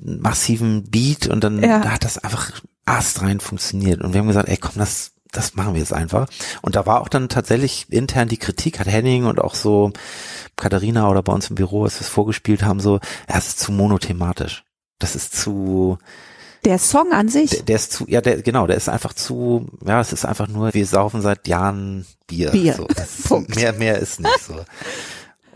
einen 0.00 0.20
massiven 0.20 0.84
Beat 0.90 1.26
und 1.26 1.42
dann 1.44 1.62
Ja. 1.62 1.80
da 1.80 1.90
hat 1.92 2.04
das 2.04 2.18
einfach 2.18 2.52
astrein 2.86 3.40
funktioniert. 3.40 4.00
Und 4.02 4.12
wir 4.12 4.20
haben 4.20 4.28
gesagt, 4.28 4.48
ey, 4.48 4.56
komm, 4.56 4.72
das, 4.76 5.12
das 5.32 5.54
machen 5.54 5.74
wir 5.74 5.80
jetzt 5.80 5.92
einfach. 5.92 6.28
Und 6.62 6.76
da 6.76 6.86
war 6.86 7.00
auch 7.00 7.08
dann 7.08 7.28
tatsächlich 7.28 7.86
intern 7.90 8.28
die 8.28 8.36
Kritik, 8.36 8.78
hat 8.78 8.86
Henning 8.86 9.24
und 9.24 9.40
auch 9.40 9.54
so 9.54 9.92
Katharina 10.56 11.08
oder 11.08 11.22
bei 11.22 11.32
uns 11.32 11.48
im 11.50 11.56
Büro, 11.56 11.84
als 11.84 11.94
wir 11.96 12.02
es 12.02 12.08
vorgespielt 12.08 12.62
haben, 12.62 12.80
so, 12.80 13.00
ja, 13.28 13.36
es 13.38 13.48
ist 13.48 13.60
zu 13.60 13.72
monothematisch. 13.72 14.64
Das 14.98 15.16
ist 15.16 15.34
zu, 15.36 15.98
Der 16.64 16.78
Song 16.78 17.12
an 17.12 17.28
sich. 17.28 17.50
der, 17.50 17.62
der 17.62 17.76
ist 17.76 17.92
zu, 17.92 18.04
ja, 18.08 18.20
der, 18.20 18.42
genau, 18.42 18.66
der 18.66 18.76
ist 18.76 18.88
einfach 18.88 19.12
zu, 19.12 19.66
ja, 19.84 20.00
es 20.00 20.12
ist 20.12 20.24
einfach 20.24 20.46
nur, 20.48 20.72
wir 20.74 20.86
saufen 20.86 21.20
seit 21.22 21.48
Jahren 21.48 22.06
Bier. 22.26 22.50
Bier. 22.50 22.74
So, 22.76 22.86
Punkt. 23.28 23.56
mehr, 23.56 23.72
mehr 23.72 23.98
ist 23.98 24.20
nicht 24.20 24.40
so. 24.46 24.64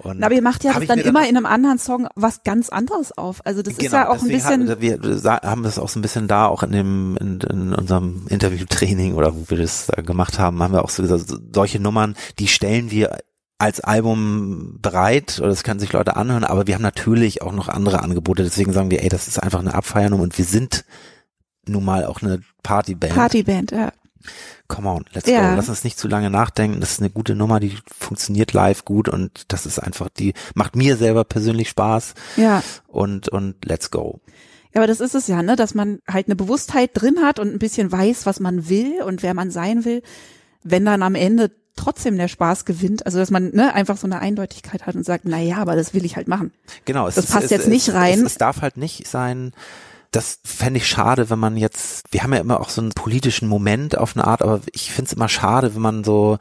Und 0.03 0.23
aber 0.23 0.35
ihr 0.35 0.43
macht 0.43 0.65
ja 0.65 0.73
das 0.73 0.87
dann 0.87 0.99
immer 1.01 1.29
in 1.29 1.37
einem 1.37 1.47
anderen 1.47 1.79
Song 1.79 2.07
was 2.15 2.43
ganz 2.45 2.69
anderes 2.69 3.17
auf. 3.17 3.41
Also 3.45 3.63
das 3.63 3.75
ist 3.75 3.81
Genau, 3.81 3.97
ja 3.97 4.09
auch 4.11 4.23
ein 4.23 4.29
bisschen. 4.29 4.69
Haben, 4.71 4.81
wir 4.81 4.99
haben 5.43 5.63
das 5.63 5.79
auch 5.79 5.89
so 5.89 5.99
ein 5.99 6.03
bisschen 6.03 6.29
da, 6.29 6.47
auch 6.47 6.63
in 6.63 6.73
dem, 6.73 7.17
in, 7.21 7.41
in 7.41 7.75
unserem 7.75 8.27
Interviewtraining 8.29 9.15
oder 9.15 9.35
wo 9.35 9.45
wir 9.49 9.59
das 9.59 9.87
da 9.89 10.03
gemacht 10.03 10.39
haben, 10.39 10.63
haben 10.63 10.73
wir 10.73 10.85
auch 10.85 10.91
so 10.91 11.03
gesagt, 11.03 11.29
so- 11.29 11.39
solche 11.53 11.81
Nummern, 11.81 12.15
die 12.39 12.49
stellen 12.49 12.91
wir 12.91 13.19
als 13.59 13.81
Album 13.81 14.79
bereit 14.81 15.39
oder 15.41 15.49
das 15.49 15.65
können 15.65 15.81
sich 15.81 15.93
Leute 15.93 16.15
anhören, 16.17 16.45
aber 16.45 16.69
wir 16.69 16.77
haben 16.77 16.83
natürlich 16.83 17.43
auch 17.43 17.51
noch 17.53 17.69
andere 17.69 18.03
Angebote, 18.03 18.45
deswegen 18.45 18.73
sagen 18.73 18.91
wir, 18.93 19.03
ey, 19.03 19.09
das 19.09 19.27
ist 19.27 19.43
einfach 19.43 19.59
eine 19.59 19.75
Abfeiernummer 19.75 20.23
und 20.23 20.39
wir 20.39 20.45
sind 20.45 20.85
nun 21.67 21.85
mal 21.85 22.05
auch 22.05 22.23
eine 22.23 22.41
Partyband. 22.63 23.15
Partyband, 23.15 23.73
ja. 23.73 23.93
Come 24.69 24.89
on, 24.89 25.05
let's 25.13 25.29
Ja. 25.29 25.51
go. 25.51 25.57
Lass 25.57 25.69
uns 25.69 25.85
nicht 25.85 25.99
zu 25.99 26.09
lange 26.09 26.31
nachdenken. 26.31 26.81
Das 26.81 26.93
ist 26.93 27.01
eine 27.01 27.11
gute 27.11 27.35
Nummer, 27.35 27.61
die 27.61 27.77
funktioniert 27.99 28.53
live 28.53 28.85
gut 28.85 29.09
und 29.09 29.53
das 29.53 29.65
ist 29.67 29.79
einfach, 29.79 30.09
die 30.11 30.35
macht 30.55 30.77
mir 30.77 30.97
selber 30.97 31.25
persönlich 31.25 31.69
Spaß 31.71 32.15
Ja. 32.37 32.63
und, 32.87 33.29
und 33.29 33.65
let's 33.65 33.91
go. 33.91 34.21
Ja, 34.75 34.81
aber 34.83 34.87
das 34.87 35.01
ist 35.01 35.15
es 35.15 35.27
ja, 35.29 35.43
ne, 35.43 35.57
dass 35.57 35.75
man 35.75 36.01
halt 36.07 36.27
eine 36.27 36.37
Bewusstheit 36.37 36.91
drin 36.95 37.21
hat 37.23 37.39
und 37.39 37.49
ein 37.53 37.59
bisschen 37.59 37.91
weiß, 37.91 38.27
was 38.27 38.41
man 38.41 38.69
will 38.69 39.01
und 39.03 39.23
wer 39.23 39.33
man 39.35 39.51
sein 39.51 39.85
will. 39.87 40.03
Wenn 40.63 40.85
dann 40.85 41.03
am 41.03 41.15
Ende 41.15 41.51
trotzdem 41.77 42.19
der 42.19 42.29
Spaß 42.29 42.65
gewinnt, 42.65 43.07
also 43.07 43.19
dass 43.19 43.31
man 43.31 43.51
ne, 43.55 43.73
einfach 43.73 43.97
so 43.97 44.07
eine 44.07 44.19
Eindeutigkeit 44.19 44.85
hat 44.85 44.97
und 44.97 45.05
sagt, 45.07 45.25
na 45.27 45.39
ja, 45.39 45.57
aber 45.59 45.77
das 45.77 45.95
will 45.95 46.05
ich 46.05 46.17
halt 46.17 46.29
machen. 46.29 46.53
Genau, 46.85 47.07
es 47.07 47.15
Das 47.15 47.27
ist, 47.27 47.31
passt 47.31 47.45
es, 47.47 47.51
jetzt 47.51 47.63
es, 47.63 47.69
nicht 47.69 47.95
rein. 47.95 48.19
Es, 48.19 48.33
es 48.33 48.35
darf 48.39 48.61
halt 48.61 48.77
nicht 48.77 49.07
sein. 49.09 49.53
Das 50.11 50.39
fände 50.45 50.79
ich 50.79 50.89
schade, 50.89 51.29
wenn 51.31 51.39
man 51.39 51.57
jetzt, 51.57 52.05
wir 52.11 52.23
haben 52.23 52.33
ja 52.33 52.41
immer 52.41 52.61
auch 52.61 52.71
so 52.71 52.81
einen 52.81 52.91
politischen 52.91 53.49
Moment 53.49 53.99
auf 53.99 54.17
eine 54.17 54.27
Art, 54.27 54.41
aber 54.43 54.61
ich 54.73 54.91
finde 54.91 55.09
es 55.09 55.13
immer 55.13 55.29
schade, 55.29 55.75
wenn 55.75 55.83
man 55.83 56.05
so 56.05 56.39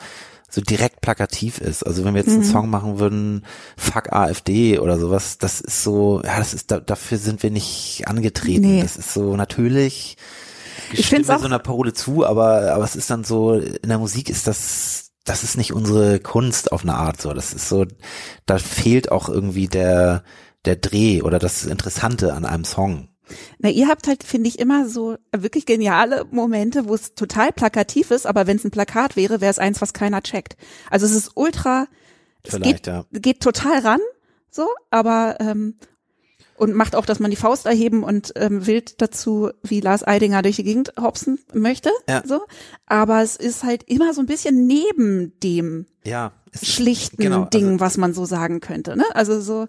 so 0.50 0.62
direkt 0.62 1.02
plakativ 1.02 1.58
ist. 1.60 1.84
Also 1.86 2.06
wenn 2.06 2.14
wir 2.14 2.22
jetzt 2.22 2.30
einen 2.32 2.40
Mhm. 2.48 2.52
Song 2.52 2.70
machen 2.70 3.00
würden, 3.00 3.46
Fuck 3.76 4.14
AfD 4.14 4.80
oder 4.80 4.98
sowas, 4.98 5.38
das 5.38 5.60
ist 5.60 5.84
so, 5.84 6.22
ja, 6.24 6.38
das 6.38 6.54
ist 6.54 6.72
da, 6.72 6.80
dafür 6.80 7.18
sind 7.18 7.44
wir 7.44 7.52
nicht 7.52 8.08
angetreten. 8.08 8.76
Nee. 8.76 8.82
Das 8.82 8.96
ist 8.96 9.14
so 9.14 9.36
natürlich. 9.36 10.16
Ich 10.94 11.12
Ich 11.12 11.30
auch- 11.30 11.40
so 11.40 11.46
einer 11.46 11.60
Parole 11.60 11.92
zu, 11.92 12.26
aber 12.26 12.72
aber 12.72 12.86
es 12.86 12.96
ist 12.96 13.10
dann 13.10 13.26
so 13.26 13.56
in 13.56 13.90
der 13.90 13.98
Musik 14.00 14.30
ist 14.30 14.48
das 14.48 15.12
das 15.26 15.44
ist 15.44 15.58
nicht 15.58 15.74
unsere 15.74 16.22
Kunst 16.22 16.72
auf 16.72 16.84
eine 16.84 16.96
Art 16.96 17.20
so. 17.22 17.34
Das 17.34 17.52
ist 17.54 17.68
so, 17.68 17.86
da 18.46 18.58
fehlt 18.58 19.12
auch 19.12 19.28
irgendwie 19.28 19.68
der 19.68 20.24
der 20.64 20.78
Dreh 20.78 21.22
oder 21.22 21.40
das 21.40 21.66
Interessante 21.66 22.34
an 22.34 22.46
einem 22.46 22.64
Song. 22.64 23.10
Na, 23.60 23.70
ihr 23.70 23.88
habt 23.88 24.08
halt, 24.08 24.24
finde 24.24 24.48
ich, 24.50 24.60
immer 24.60 24.88
so 24.88 25.18
wirklich 25.36 25.66
geniale 25.66 26.26
Momente, 26.32 26.88
wo 26.88 26.96
es 26.96 27.14
total 27.16 27.52
plakativ 27.52 28.12
ist, 28.12 28.26
aber 28.26 28.48
wenn 28.48 28.58
es 28.58 28.64
ein 28.66 28.72
Plakat 28.72 29.16
wäre, 29.16 29.42
wäre 29.42 29.52
es 29.52 29.60
eins, 29.60 29.82
was 29.82 29.94
keiner 29.94 30.22
checkt. 30.22 30.56
Also 30.90 31.06
es 31.06 31.14
ist 31.14 31.32
ultra, 31.36 31.88
es 32.44 32.56
Vielleicht, 32.56 32.86
geht, 32.86 32.88
ja. 32.88 33.06
geht 33.12 33.42
total 33.42 33.80
ran, 33.80 34.00
so, 34.50 34.68
aber 34.92 35.38
ähm, 35.40 35.76
und 36.56 36.74
macht 36.74 36.96
auch, 36.96 37.06
dass 37.06 37.20
man 37.20 37.30
die 37.30 37.38
Faust 37.38 37.68
erheben 37.68 38.04
und 38.04 38.34
ähm, 38.36 38.66
wild 38.66 39.00
dazu, 39.00 39.52
wie 39.62 39.80
Lars 39.80 40.04
Eidinger 40.08 40.42
durch 40.42 40.56
die 40.56 40.64
Gegend 40.64 40.92
hopsen 41.00 41.38
möchte, 41.54 41.92
Ja. 42.10 42.24
so. 42.26 42.42
Aber 42.88 43.22
es 43.22 43.36
ist 43.36 43.64
halt 43.64 43.84
immer 43.84 44.14
so 44.16 44.22
ein 44.22 44.26
bisschen 44.26 44.66
neben 44.66 45.38
dem 45.44 45.86
Ja. 46.04 46.32
es 46.52 46.64
ist- 46.64 46.72
schlichten 46.74 47.22
genau, 47.22 47.46
Ding, 47.46 47.66
also, 47.74 47.80
was 47.80 47.98
man 47.98 48.16
so 48.16 48.26
sagen 48.26 48.60
könnte. 48.60 48.98
Ne? 48.98 49.04
Also 49.14 49.40
so, 49.40 49.68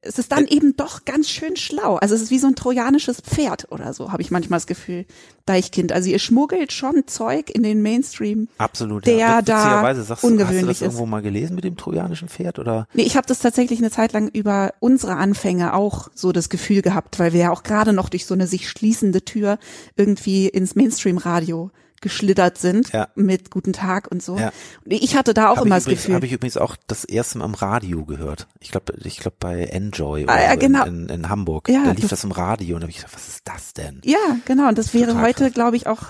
es 0.00 0.18
ist 0.18 0.30
dann 0.30 0.46
eben 0.46 0.76
doch 0.76 1.04
ganz 1.04 1.28
schön 1.28 1.56
schlau. 1.56 1.96
Also 1.96 2.14
es 2.14 2.22
ist 2.22 2.30
wie 2.30 2.38
so 2.38 2.46
ein 2.46 2.54
trojanisches 2.54 3.20
Pferd 3.20 3.70
oder 3.72 3.92
so, 3.92 4.12
habe 4.12 4.22
ich 4.22 4.30
manchmal 4.30 4.58
das 4.58 4.66
Gefühl, 4.66 5.06
Deichkind. 5.44 5.92
Also 5.92 6.10
ihr 6.10 6.18
schmuggelt 6.18 6.72
schon 6.72 7.06
Zeug 7.06 7.50
in 7.50 7.62
den 7.62 7.82
Mainstream. 7.82 8.48
absolut. 8.58 9.06
der 9.06 9.16
ja. 9.16 9.42
da 9.42 9.94
sagst 9.94 10.08
du, 10.08 10.14
hast 10.14 10.22
du 10.22 10.26
ungewöhnlich 10.28 10.78
das 10.78 10.82
irgendwo 10.82 11.06
mal 11.06 11.22
gelesen 11.22 11.54
mit 11.54 11.64
dem 11.64 11.76
trojanischen 11.76 12.28
Pferd 12.28 12.58
oder? 12.58 12.86
Nee, 12.92 13.02
ich 13.02 13.16
habe 13.16 13.26
das 13.26 13.40
tatsächlich 13.40 13.80
eine 13.80 13.90
Zeit 13.90 14.12
lang 14.12 14.28
über 14.28 14.74
unsere 14.78 15.16
Anfänge 15.16 15.74
auch 15.74 16.08
so 16.14 16.32
das 16.32 16.48
Gefühl 16.48 16.82
gehabt, 16.82 17.18
weil 17.18 17.32
wir 17.32 17.40
ja 17.40 17.50
auch 17.50 17.62
gerade 17.62 17.92
noch 17.92 18.08
durch 18.08 18.26
so 18.26 18.34
eine 18.34 18.46
sich 18.46 18.68
schließende 18.68 19.24
Tür 19.24 19.58
irgendwie 19.96 20.48
ins 20.48 20.76
Mainstream-Radio 20.76 21.70
geschlittert 22.00 22.58
sind 22.58 22.92
Ja. 22.92 23.08
mit 23.14 23.50
Guten 23.50 23.72
Tag 23.72 24.10
und 24.10 24.22
so. 24.22 24.38
Ja. 24.38 24.52
Und 24.84 24.92
ich 24.92 25.16
hatte 25.16 25.34
da 25.34 25.50
auch 25.50 25.56
Hab 25.58 25.66
immer 25.66 25.74
das 25.76 25.84
übrigens, 25.84 26.02
Gefühl. 26.02 26.14
Habe 26.14 26.26
ich 26.26 26.32
übrigens 26.32 26.56
auch 26.56 26.76
das 26.86 27.04
erste 27.04 27.38
Mal 27.38 27.44
im 27.46 27.54
Radio 27.54 28.04
gehört. 28.04 28.46
Ich 28.60 28.70
glaube, 28.70 28.94
ich 29.04 29.18
glaube 29.18 29.36
bei 29.40 29.64
Enjoy 29.64 30.24
Ah, 30.28 30.34
oder 30.34 30.42
ja, 30.44 30.52
so 30.52 30.58
genau. 30.58 30.84
in, 30.86 31.02
in, 31.04 31.08
in 31.08 31.28
Hamburg. 31.28 31.68
Ja, 31.68 31.84
da 31.84 31.90
lief 31.92 32.02
das- 32.02 32.10
das 32.10 32.24
im 32.24 32.32
Radio 32.32 32.76
und 32.76 32.80
da 32.80 32.84
habe 32.84 32.90
ich 32.90 32.96
gedacht, 32.98 33.14
was 33.14 33.28
ist 33.28 33.42
das 33.48 33.74
denn? 33.74 34.00
Ja, 34.04 34.16
genau. 34.44 34.68
Und 34.68 34.78
das 34.78 34.94
wäre 34.94 35.08
Total 35.12 35.22
heute, 35.26 35.50
glaube 35.50 35.76
ich, 35.76 35.86
auch 35.86 36.02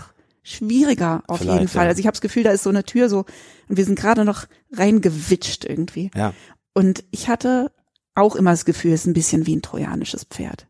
schwieriger 0.42 1.22
auf 1.26 1.40
Vielleicht, 1.40 1.58
jeden 1.60 1.68
Fall. 1.68 1.84
ja. 1.84 1.88
Also 1.90 2.00
ich 2.00 2.06
habe 2.06 2.14
das 2.14 2.20
Gefühl, 2.22 2.42
da 2.42 2.50
ist 2.52 2.62
so 2.62 2.70
eine 2.70 2.84
Tür 2.84 3.08
so 3.08 3.24
und 3.68 3.76
wir 3.76 3.84
sind 3.84 3.98
gerade 3.98 4.24
noch 4.24 4.44
reingewitscht 4.72 5.64
irgendwie. 5.64 6.10
Ja. 6.14 6.32
Und 6.74 7.04
ich 7.10 7.28
hatte 7.28 7.72
auch 8.14 8.34
immer 8.36 8.52
das 8.52 8.64
Gefühl, 8.64 8.92
es 8.92 9.00
ist 9.02 9.06
ein 9.06 9.12
bisschen 9.14 9.46
wie 9.46 9.56
ein 9.56 9.62
trojanisches 9.62 10.24
Pferd. 10.24 10.66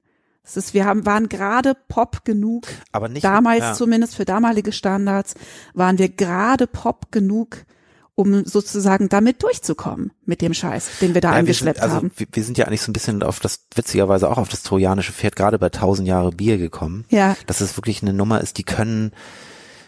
Es 0.49 0.57
ist, 0.57 0.73
wir 0.73 0.87
haben, 0.87 1.05
waren 1.05 1.29
gerade 1.29 1.77
Pop 1.89 2.25
genug, 2.25 2.67
Aber 2.91 3.09
nicht 3.09 3.23
damals 3.23 3.61
ja. 3.61 3.75
zumindest 3.75 4.17
für 4.17 4.25
damalige 4.25 4.73
Standards, 4.73 5.35
waren 5.75 5.99
wir 5.99 6.09
gerade 6.09 6.67
Pop 6.67 7.13
genug, 7.13 7.67
um 8.15 8.47
sozusagen 8.47 9.11
damit 9.11 9.43
durchzukommen 9.43 10.11
mit 10.25 10.41
dem 10.41 10.55
Scheiß, 10.55 11.01
den 11.03 11.13
wir 11.13 11.21
da 11.21 11.29
Ja, 11.29 11.35
wir 11.35 11.39
angeschleppt 11.41 11.81
sind, 11.81 11.85
also 11.85 11.97
haben. 11.97 12.13
Wir, 12.17 12.27
wir 12.33 12.43
sind 12.43 12.57
ja 12.57 12.65
eigentlich 12.65 12.81
so 12.81 12.91
ein 12.91 12.95
bisschen 12.95 13.23
auf 13.23 13.41
das, 13.41 13.67
witzigerweise 13.75 14.31
auch 14.31 14.39
auf 14.39 14.49
das 14.49 14.63
trojanische 14.63 15.13
Pferd, 15.13 15.37
gerade 15.37 15.59
bei 15.59 15.67
1000 15.67 16.09
Jahre 16.09 16.31
Bier 16.33 16.57
gekommen. 16.57 17.05
Ja. 17.11 17.37
Dass 17.47 17.61
es 17.61 17.77
wirklich 17.77 18.01
eine 18.01 18.15
Nummer 18.15 18.41
ist, 18.41 18.57
die 18.57 18.65
können 18.65 19.13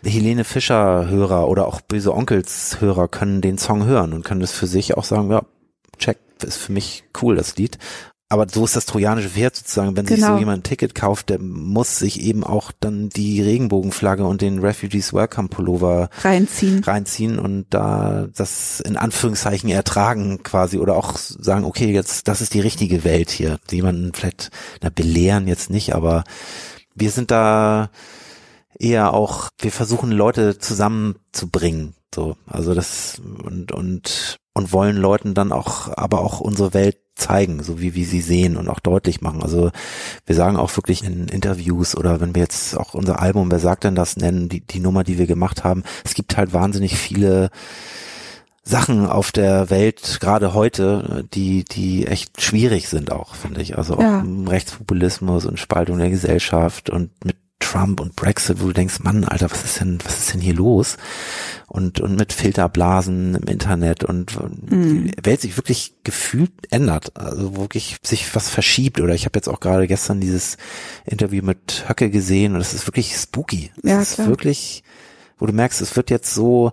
Helene 0.05 0.45
Fischer 0.45 1.09
Hörer 1.09 1.49
oder 1.49 1.67
auch 1.67 1.81
Böse 1.81 2.15
Onkels 2.15 2.83
Hörer 2.83 3.09
können 3.09 3.41
den 3.41 3.57
Song 3.57 3.87
hören 3.87 4.13
und 4.13 4.25
können 4.25 4.41
das 4.41 4.53
für 4.53 4.67
sich 4.67 4.95
auch 4.95 5.05
sagen, 5.05 5.31
ja, 5.31 5.43
check, 5.97 6.19
ist 6.43 6.59
für 6.59 6.73
mich 6.73 7.05
cool, 7.23 7.37
das 7.37 7.57
Lied. 7.57 7.79
Aber 8.33 8.47
so 8.49 8.65
ist 8.65 8.77
das 8.77 8.87
trojanische 8.87 9.29
Pferd 9.29 9.57
sozusagen, 9.57 9.97
wenn 9.97 10.07
sich 10.07 10.17
Genau. 10.21 10.35
so 10.35 10.39
jemand 10.39 10.61
ein 10.61 10.63
Ticket 10.63 10.95
kauft, 10.95 11.31
der 11.31 11.41
muss 11.41 11.99
sich 11.99 12.21
eben 12.23 12.45
auch 12.45 12.71
dann 12.79 13.09
die 13.09 13.43
Regenbogenflagge 13.43 14.25
und 14.25 14.41
den 14.41 14.61
Refugees 14.61 15.13
Welcome 15.13 15.49
Pullover 15.49 16.11
Reinziehen. 16.23 16.85
reinziehen 16.85 17.41
und 17.41 17.67
da 17.71 18.29
das 18.37 18.79
in 18.79 18.97
Anführungszeichen 18.97 19.69
ertragen 19.69 20.45
quasi 20.45 20.79
oder 20.79 20.95
auch 20.97 21.17
sagen, 21.17 21.65
okay, 21.65 21.91
jetzt 21.93 22.29
das 22.29 22.41
ist 22.41 22.55
die 22.55 22.61
richtige 22.61 23.03
Welt 23.03 23.31
hier. 23.31 23.59
Jemanden 23.69 24.13
vielleicht 24.15 24.51
na, 24.81 24.91
belehren 24.91 25.49
jetzt 25.49 25.69
nicht, 25.69 25.95
aber 25.97 26.23
wir 26.95 27.11
sind 27.11 27.33
da 27.33 27.91
eher 28.79 29.13
auch, 29.13 29.49
wir 29.59 29.73
versuchen 29.73 30.13
Leute 30.13 30.57
zusammenzubringen, 30.57 31.95
so, 32.15 32.37
also 32.47 32.75
das 32.75 33.21
und 33.43 33.73
und 33.73 34.37
und 34.61 34.73
wollen 34.73 34.97
Leuten 34.97 35.33
dann 35.33 35.53
auch, 35.53 35.97
aber 35.97 36.21
auch 36.21 36.41
unsere 36.41 36.75
Welt 36.75 36.99
zeigen, 37.15 37.63
so 37.63 37.81
wie 37.81 37.95
wir 37.95 38.07
sie 38.07 38.21
sehen 38.21 38.57
und 38.57 38.69
auch 38.69 38.81
deutlich 38.81 39.21
machen. 39.21 39.43
Also 39.43 39.71
wir 40.27 40.35
sagen 40.35 40.57
auch 40.57 40.75
wirklich 40.77 41.03
in 41.03 41.29
Interviews 41.29 41.97
oder 41.97 42.21
wenn 42.21 42.35
wir 42.35 42.43
jetzt 42.43 42.77
auch 42.77 42.95
unser 42.95 43.21
Album, 43.21 43.51
wer 43.51 43.59
sagt 43.59 43.85
denn 43.85 43.95
das 43.95 44.17
nennen, 44.17 44.49
die, 44.49 44.61
die 44.61 44.81
Nummer, 44.81 45.03
die 45.03 45.19
wir 45.19 45.27
gemacht 45.27 45.65
haben, 45.65 45.83
es 46.05 46.15
gibt 46.15 46.37
halt 46.37 46.53
wahnsinnig 46.53 46.97
viele 46.97 47.51
Sachen 48.63 49.07
auf 49.07 49.33
der 49.33 49.71
Welt, 49.71 50.19
gerade 50.21 50.53
heute, 50.53 51.25
die, 51.33 51.65
die 51.65 52.07
echt 52.07 52.43
schwierig 52.43 52.89
sind 52.89 53.11
auch, 53.11 53.35
finde 53.35 53.63
ich. 53.63 53.79
Also 53.79 53.95
auch 53.97 54.01
Ja. 54.01 54.25
Rechtspopulismus 54.47 55.47
und 55.47 55.59
Spaltung 55.59 55.99
der 55.99 56.11
Gesellschaft 56.11 56.91
und 56.91 57.25
mit 57.25 57.37
Trump 57.61 58.01
und 58.01 58.17
Brexit, 58.17 58.61
wo 58.61 58.67
du 58.67 58.73
denkst, 58.73 59.01
Mann, 59.01 59.25
Alter, 59.25 59.51
was 59.51 59.65
ist 59.65 59.81
denn, 59.81 59.99
was 60.05 60.19
ist 60.19 60.35
denn 60.35 60.41
hier 60.41 60.55
los? 60.55 60.97
Und, 61.69 62.01
und 62.01 62.17
mit 62.17 62.33
Filterblasen 62.33 63.37
im 63.37 63.45
Internet 63.45 64.03
und, 64.03 64.37
Mhm. 64.71 65.07
die 65.13 65.25
Welt 65.25 65.41
sich 65.41 65.57
wirklich 65.57 65.95
gefühlt 66.03 66.51
ändert, 66.71 67.17
also 67.17 67.57
wirklich 67.57 67.99
sich 68.03 68.35
was 68.35 68.49
verschiebt. 68.49 69.01
Oder 69.01 69.15
ich 69.15 69.25
habe 69.25 69.39
jetzt 69.39 69.49
auch 69.49 69.61
gerade 69.61 69.87
gestern 69.87 70.21
dieses 70.21 70.57
Interview 71.05 71.45
mit 71.45 71.85
Höcke 71.89 72.11
gesehen 72.11 72.55
und 72.55 72.61
es 72.61 72.75
ist 72.75 72.87
wirklich 72.89 73.15
spooky. 73.15 73.71
Ja, 73.85 74.01
es 74.01 74.11
ist 74.11 74.15
klar. 74.17 74.29
wirklich, 74.29 74.83
wo 75.39 75.47
du 75.47 75.53
merkst, 75.53 75.81
es 75.81 75.95
wird 75.97 76.11
jetzt 76.11 76.35
so, 76.35 76.73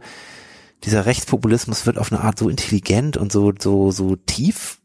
dieser 0.83 1.05
Rechtspopulismus 1.05 1.85
wird 1.85 1.97
auf 1.97 2.11
eine 2.11 2.21
Art 2.21 2.39
so 2.39 2.49
intelligent 2.49 3.17
und 3.17 3.31
so, 3.31 3.53
so, 3.59 3.91
so 3.91 4.15
tief 4.15 4.79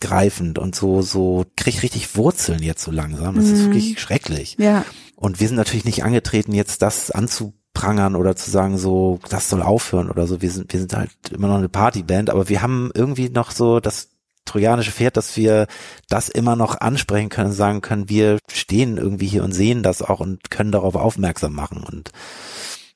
greifend 0.00 0.58
und 0.58 0.74
so, 0.74 1.00
so, 1.02 1.46
kriegt 1.56 1.82
richtig 1.84 2.16
Wurzeln 2.16 2.62
jetzt 2.62 2.82
so 2.82 2.90
langsam. 2.90 3.36
Das 3.36 3.44
mhm. 3.44 3.54
ist 3.54 3.64
wirklich 3.66 4.00
schrecklich. 4.00 4.56
Ja. 4.58 4.84
Und 5.22 5.38
wir 5.38 5.46
sind 5.46 5.56
natürlich 5.56 5.84
nicht 5.84 6.02
angetreten, 6.02 6.52
jetzt 6.52 6.82
das 6.82 7.12
anzuprangern 7.12 8.16
oder 8.16 8.34
zu 8.34 8.50
sagen, 8.50 8.76
so, 8.76 9.20
das 9.30 9.48
soll 9.48 9.62
aufhören 9.62 10.10
oder 10.10 10.26
so. 10.26 10.42
Wir 10.42 10.50
sind, 10.50 10.72
wir 10.72 10.80
sind 10.80 10.96
halt 10.96 11.12
immer 11.30 11.46
noch 11.46 11.58
eine 11.58 11.68
Partyband, 11.68 12.28
aber 12.28 12.48
wir 12.48 12.60
haben 12.60 12.90
irgendwie 12.92 13.28
noch 13.28 13.52
so 13.52 13.78
das 13.78 14.08
trojanische 14.46 14.90
Pferd, 14.90 15.16
dass 15.16 15.36
wir 15.36 15.68
das 16.08 16.28
immer 16.28 16.56
noch 16.56 16.80
ansprechen 16.80 17.28
können, 17.28 17.52
sagen 17.52 17.82
können, 17.82 18.08
wir 18.08 18.40
stehen 18.50 18.96
irgendwie 18.96 19.28
hier 19.28 19.44
und 19.44 19.52
sehen 19.52 19.84
das 19.84 20.02
auch 20.02 20.18
und 20.18 20.50
können 20.50 20.72
darauf 20.72 20.96
aufmerksam 20.96 21.54
machen 21.54 21.84
und 21.84 22.10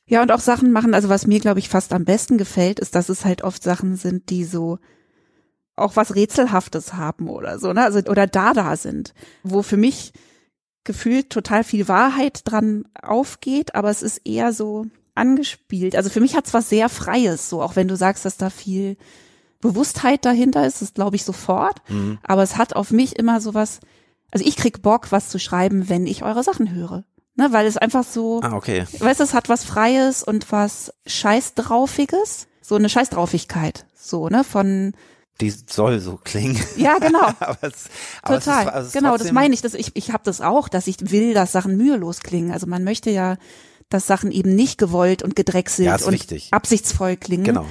ja, 0.09 0.21
und 0.23 0.33
auch 0.33 0.41
Sachen 0.41 0.73
machen, 0.73 0.95
also 0.95 1.09
was 1.09 1.29
mir, 1.29 1.39
glaube 1.39 1.61
ich, 1.61 1.69
fast 1.69 1.93
am 1.93 2.05
besten 2.05 2.39
gefällt, 2.39 2.81
ist, 2.81 2.97
dass 2.97 3.09
es 3.09 3.25
halt 3.25 3.43
oft 3.43 3.63
Sachen 3.63 3.97
sind, 3.97 4.31
die 4.31 4.45
so 4.45 4.79
auch 5.77 5.95
was 5.95 6.17
Rätselhaftes 6.17 6.95
haben 6.95 7.29
oder 7.29 7.61
so, 7.61 7.73
ne? 7.73 7.85
Also, 7.85 8.01
oder 8.01 8.27
da 8.27 8.53
da 8.53 8.77
sind, 8.77 9.15
wo 9.45 9.63
für 9.63 9.77
mich 9.77 10.13
gefühlt 10.87 11.29
total 11.29 11.65
viel 11.65 11.89
Wahrheit 11.89 12.41
dran 12.45 12.87
aufgeht, 13.03 13.75
aber 13.75 13.91
es 13.91 14.03
ist 14.03 14.23
eher 14.25 14.55
so 14.55 14.87
angespielt. 15.15 15.97
Also 15.97 16.09
für 16.09 16.21
mich 16.21 16.35
hat's 16.35 16.55
was 16.55 16.71
sehr 16.71 16.89
Freies, 16.89 17.51
so, 17.51 17.61
auch 17.61 17.77
wenn 17.77 17.89
du 17.89 17.97
sagst, 17.97 18.25
dass 18.25 18.39
da 18.39 18.49
viel 18.49 18.97
Bewusstheit 19.61 20.25
dahinter 20.25 20.67
ist, 20.67 20.81
das 20.81 20.95
glaube 20.95 21.17
ich 21.17 21.25
sofort. 21.25 21.83
Mhm. 21.89 22.19
Aber 22.23 22.43
es 22.43 22.57
hat 22.57 22.77
auf 22.77 22.91
mich 22.91 23.17
immer 23.17 23.41
so 23.41 23.53
was, 23.53 23.81
also 24.31 24.47
ich 24.47 24.57
krieg 24.57 24.81
Bock, 24.81 25.13
was 25.13 25.29
zu 25.29 25.39
schreiben, 25.39 25.89
wenn 25.89 26.07
ich 26.07 26.23
eure 26.23 26.43
Sachen 26.43 26.73
höre. 26.73 27.05
Ne, 27.39 27.53
weil 27.53 27.67
es 27.67 27.77
einfach 27.77 28.05
so, 28.05 28.41
ah, 28.43 28.55
okay. 28.55 28.87
weißt 28.99 29.21
du, 29.21 29.25
es 29.25 29.35
hat 29.35 29.51
was 29.51 29.63
Freies 29.63 30.23
und 30.23 30.51
was 30.53 30.95
Scheißdraufiges, 31.05 32.47
so 32.63 32.77
eine 32.77 32.89
Scheißdraufigkeit, 32.89 33.85
so, 33.95 34.31
ne, 34.31 34.43
von, 34.43 34.95
die 35.41 35.51
soll 35.51 36.01
so 36.01 36.19
klingen. 36.23 36.63
Ja, 36.77 36.99
genau. 36.99 37.27
aber 37.41 37.59
es, 37.63 37.89
aber 38.23 38.39
Total. 38.39 38.61
Es 38.61 38.67
ist, 38.67 38.73
also 38.73 38.87
es 38.89 38.93
genau, 38.93 39.17
das 39.17 39.33
meine 39.33 39.55
ich. 39.55 39.63
Das, 39.63 39.75
ich 39.75 39.93
ich 39.95 40.13
habe 40.13 40.23
das 40.25 40.41
auch, 40.41 40.69
dass 40.69 40.87
ich 40.87 41.11
will, 41.11 41.35
dass 41.35 41.53
Sachen 41.53 41.77
mühelos 41.77 42.21
klingen. 42.21 42.53
Also 42.53 42.67
man 42.67 42.85
möchte 42.85 43.11
ja, 43.11 43.37
dass 43.89 44.07
Sachen 44.07 44.31
eben 44.31 44.55
nicht 44.55 44.79
gewollt 44.79 45.23
und 45.23 45.37
gedrechselt 45.37 45.87
ja, 45.87 46.07
und 46.07 46.13
wichtig. 46.13 46.49
absichtsvoll 46.53 47.17
klingen. 47.17 47.45
Genau. 47.45 47.67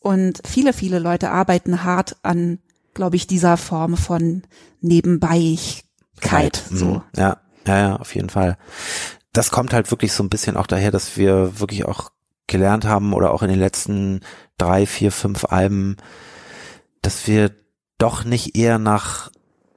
Und 0.00 0.42
viele, 0.46 0.72
viele 0.72 0.98
Leute 0.98 1.30
arbeiten 1.30 1.84
hart 1.84 2.16
an, 2.22 2.58
glaube 2.92 3.16
ich, 3.16 3.26
dieser 3.26 3.56
Form 3.56 3.96
von 3.96 4.42
Nebenbeigkeit. 4.80 6.62
So. 6.70 6.86
Mhm. 6.86 7.02
Ja, 7.16 7.38
ja, 7.66 7.78
ja, 7.78 7.96
auf 7.96 8.14
jeden 8.14 8.28
Fall. 8.28 8.58
Das 9.32 9.50
kommt 9.50 9.72
halt 9.72 9.90
wirklich 9.90 10.12
so 10.12 10.22
ein 10.22 10.28
bisschen 10.28 10.56
auch 10.56 10.66
daher, 10.66 10.90
dass 10.90 11.16
wir 11.16 11.58
wirklich 11.58 11.86
auch 11.86 12.10
gelernt 12.46 12.84
haben 12.84 13.14
oder 13.14 13.32
auch 13.32 13.42
in 13.42 13.48
den 13.48 13.58
letzten 13.58 14.20
drei, 14.58 14.86
vier, 14.86 15.10
fünf 15.10 15.46
Alben, 15.46 15.96
dass 17.04 17.26
wir 17.26 17.50
doch 17.98 18.24
nicht 18.24 18.56
eher 18.56 18.78
nach 18.78 19.30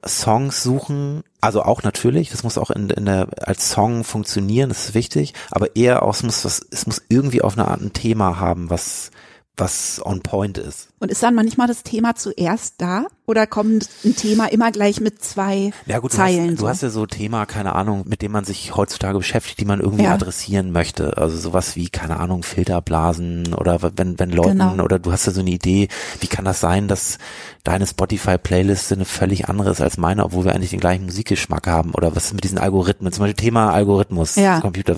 Songs 0.06 0.62
suchen, 0.62 1.22
also 1.40 1.62
auch 1.62 1.82
natürlich, 1.82 2.30
das 2.30 2.42
muss 2.42 2.58
auch 2.58 2.70
in, 2.70 2.88
in 2.90 3.06
der 3.06 3.28
als 3.40 3.70
Song 3.70 4.04
funktionieren, 4.04 4.68
das 4.68 4.86
ist 4.88 4.94
wichtig, 4.94 5.34
aber 5.50 5.76
eher 5.76 6.02
auch 6.02 6.14
es 6.14 6.22
muss 6.22 6.44
was, 6.44 6.66
es 6.70 6.86
muss 6.86 7.02
irgendwie 7.08 7.42
auf 7.42 7.58
eine 7.58 7.68
Art 7.68 7.80
ein 7.80 7.92
Thema 7.92 8.38
haben, 8.38 8.70
was 8.70 9.10
was 9.58 10.00
on 10.04 10.20
point 10.20 10.58
ist. 10.58 10.88
Und 11.00 11.10
ist 11.10 11.22
dann 11.22 11.34
manchmal 11.34 11.68
das 11.68 11.82
Thema 11.82 12.14
zuerst 12.14 12.74
da? 12.78 13.06
Oder 13.26 13.46
kommt 13.46 13.88
ein 14.04 14.16
Thema 14.16 14.46
immer 14.46 14.72
gleich 14.72 15.00
mit 15.00 15.22
zwei 15.22 15.70
ja, 15.86 15.98
gut, 15.98 16.12
Zeilen? 16.12 16.46
Du 16.46 16.50
hast, 16.52 16.58
so? 16.58 16.64
du 16.64 16.68
hast 16.68 16.82
ja 16.82 16.90
so 16.90 17.06
Thema, 17.06 17.46
keine 17.46 17.74
Ahnung, 17.74 18.04
mit 18.06 18.22
dem 18.22 18.32
man 18.32 18.44
sich 18.44 18.74
heutzutage 18.74 19.18
beschäftigt, 19.18 19.60
die 19.60 19.64
man 19.64 19.80
irgendwie 19.80 20.04
ja. 20.04 20.14
adressieren 20.14 20.72
möchte. 20.72 21.16
Also 21.18 21.36
sowas 21.36 21.76
wie, 21.76 21.88
keine 21.88 22.18
Ahnung, 22.18 22.42
Filterblasen 22.42 23.54
oder 23.54 23.80
wenn, 23.96 24.18
wenn 24.18 24.30
Leuten, 24.30 24.58
genau. 24.58 24.82
oder 24.82 24.98
du 24.98 25.12
hast 25.12 25.26
ja 25.26 25.32
so 25.32 25.40
eine 25.40 25.50
Idee, 25.50 25.88
wie 26.20 26.26
kann 26.26 26.44
das 26.44 26.60
sein, 26.60 26.88
dass 26.88 27.18
deine 27.64 27.86
Spotify-Playlist 27.86 28.92
eine 28.92 29.04
völlig 29.04 29.48
andere 29.48 29.70
ist 29.70 29.80
als 29.80 29.98
meine, 29.98 30.24
obwohl 30.24 30.44
wir 30.44 30.54
eigentlich 30.54 30.70
den 30.70 30.80
gleichen 30.80 31.04
Musikgeschmack 31.04 31.66
haben? 31.66 31.94
Oder 31.94 32.16
was 32.16 32.26
ist 32.26 32.34
mit 32.34 32.44
diesen 32.44 32.58
Algorithmen? 32.58 33.12
Zum 33.12 33.24
Beispiel 33.24 33.44
Thema 33.44 33.72
Algorithmus, 33.72 34.36
ja. 34.36 34.60
Computer, 34.60 34.96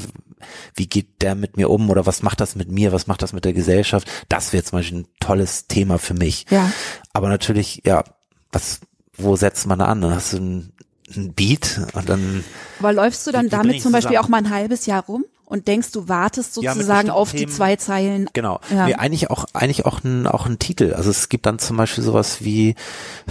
wie 0.74 0.86
geht 0.86 1.22
der 1.22 1.34
mit 1.34 1.57
mir 1.57 1.70
um 1.70 1.91
oder 1.91 2.07
was 2.07 2.22
macht 2.22 2.41
das 2.41 2.57
mit 2.57 2.70
mir, 2.70 2.93
was 2.93 3.07
macht 3.07 3.22
das 3.22 3.32
mit 3.32 3.45
der 3.45 3.53
Gesellschaft? 3.53 4.09
Das 4.28 4.53
wäre 4.53 4.64
zum 4.64 4.78
Beispiel 4.78 4.99
ein 5.01 5.07
tolles 5.20 5.66
Thema 5.66 5.99
für 5.99 6.14
mich. 6.14 6.47
Ja. 6.51 6.70
Aber 7.12 7.28
natürlich, 7.28 7.82
ja, 7.84 8.05
was, 8.53 8.80
wo 9.16 9.36
setzt 9.36 9.66
man 9.66 9.78
da 9.78 9.86
an? 9.86 10.01
Dann 10.01 10.14
hast 10.14 10.32
du 10.32 10.38
ein, 10.38 10.72
ein 11.14 11.32
Beat 11.34 11.80
und 11.93 12.09
dann. 12.09 12.45
Aber 12.78 12.93
läufst 12.93 13.26
du 13.26 13.32
dann 13.32 13.49
damit 13.49 13.82
zum 13.82 13.93
Beispiel 13.93 14.16
auch 14.18 14.28
mal 14.28 14.38
ein 14.38 14.51
halbes 14.51 14.86
Jahr 14.86 15.05
rum? 15.05 15.24
und 15.51 15.66
denkst, 15.66 15.91
du 15.91 16.09
wartest 16.09 16.55
sozusagen 16.55 17.09
ja, 17.09 17.12
auf 17.12 17.32
Themen, 17.32 17.47
die 17.47 17.53
zwei 17.53 17.74
Zeilen. 17.74 18.28
Genau. 18.32 18.61
Ja. 18.70 18.86
Nee, 18.86 18.95
eigentlich 18.95 19.30
auch, 19.30 19.47
eigentlich 19.53 19.84
auch 19.84 20.05
ein, 20.05 20.28
auch 20.28 20.47
ein 20.47 20.61
Titel. 20.61 20.95
Also 20.95 21.11
es 21.11 21.28
gibt 21.28 21.45
dann 21.45 21.59
zum 21.59 21.76
Beispiel 21.76 22.05
sowas 22.05 22.45
wie, 22.45 22.76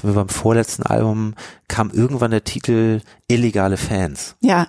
wie 0.03 0.11
beim 0.11 0.27
vorletzten 0.27 0.83
Album 0.83 1.33
kam 1.69 1.91
irgendwann 1.91 2.31
der 2.31 2.43
Titel 2.43 3.01
Illegale 3.29 3.77
Fans. 3.77 4.35
Ja. 4.41 4.67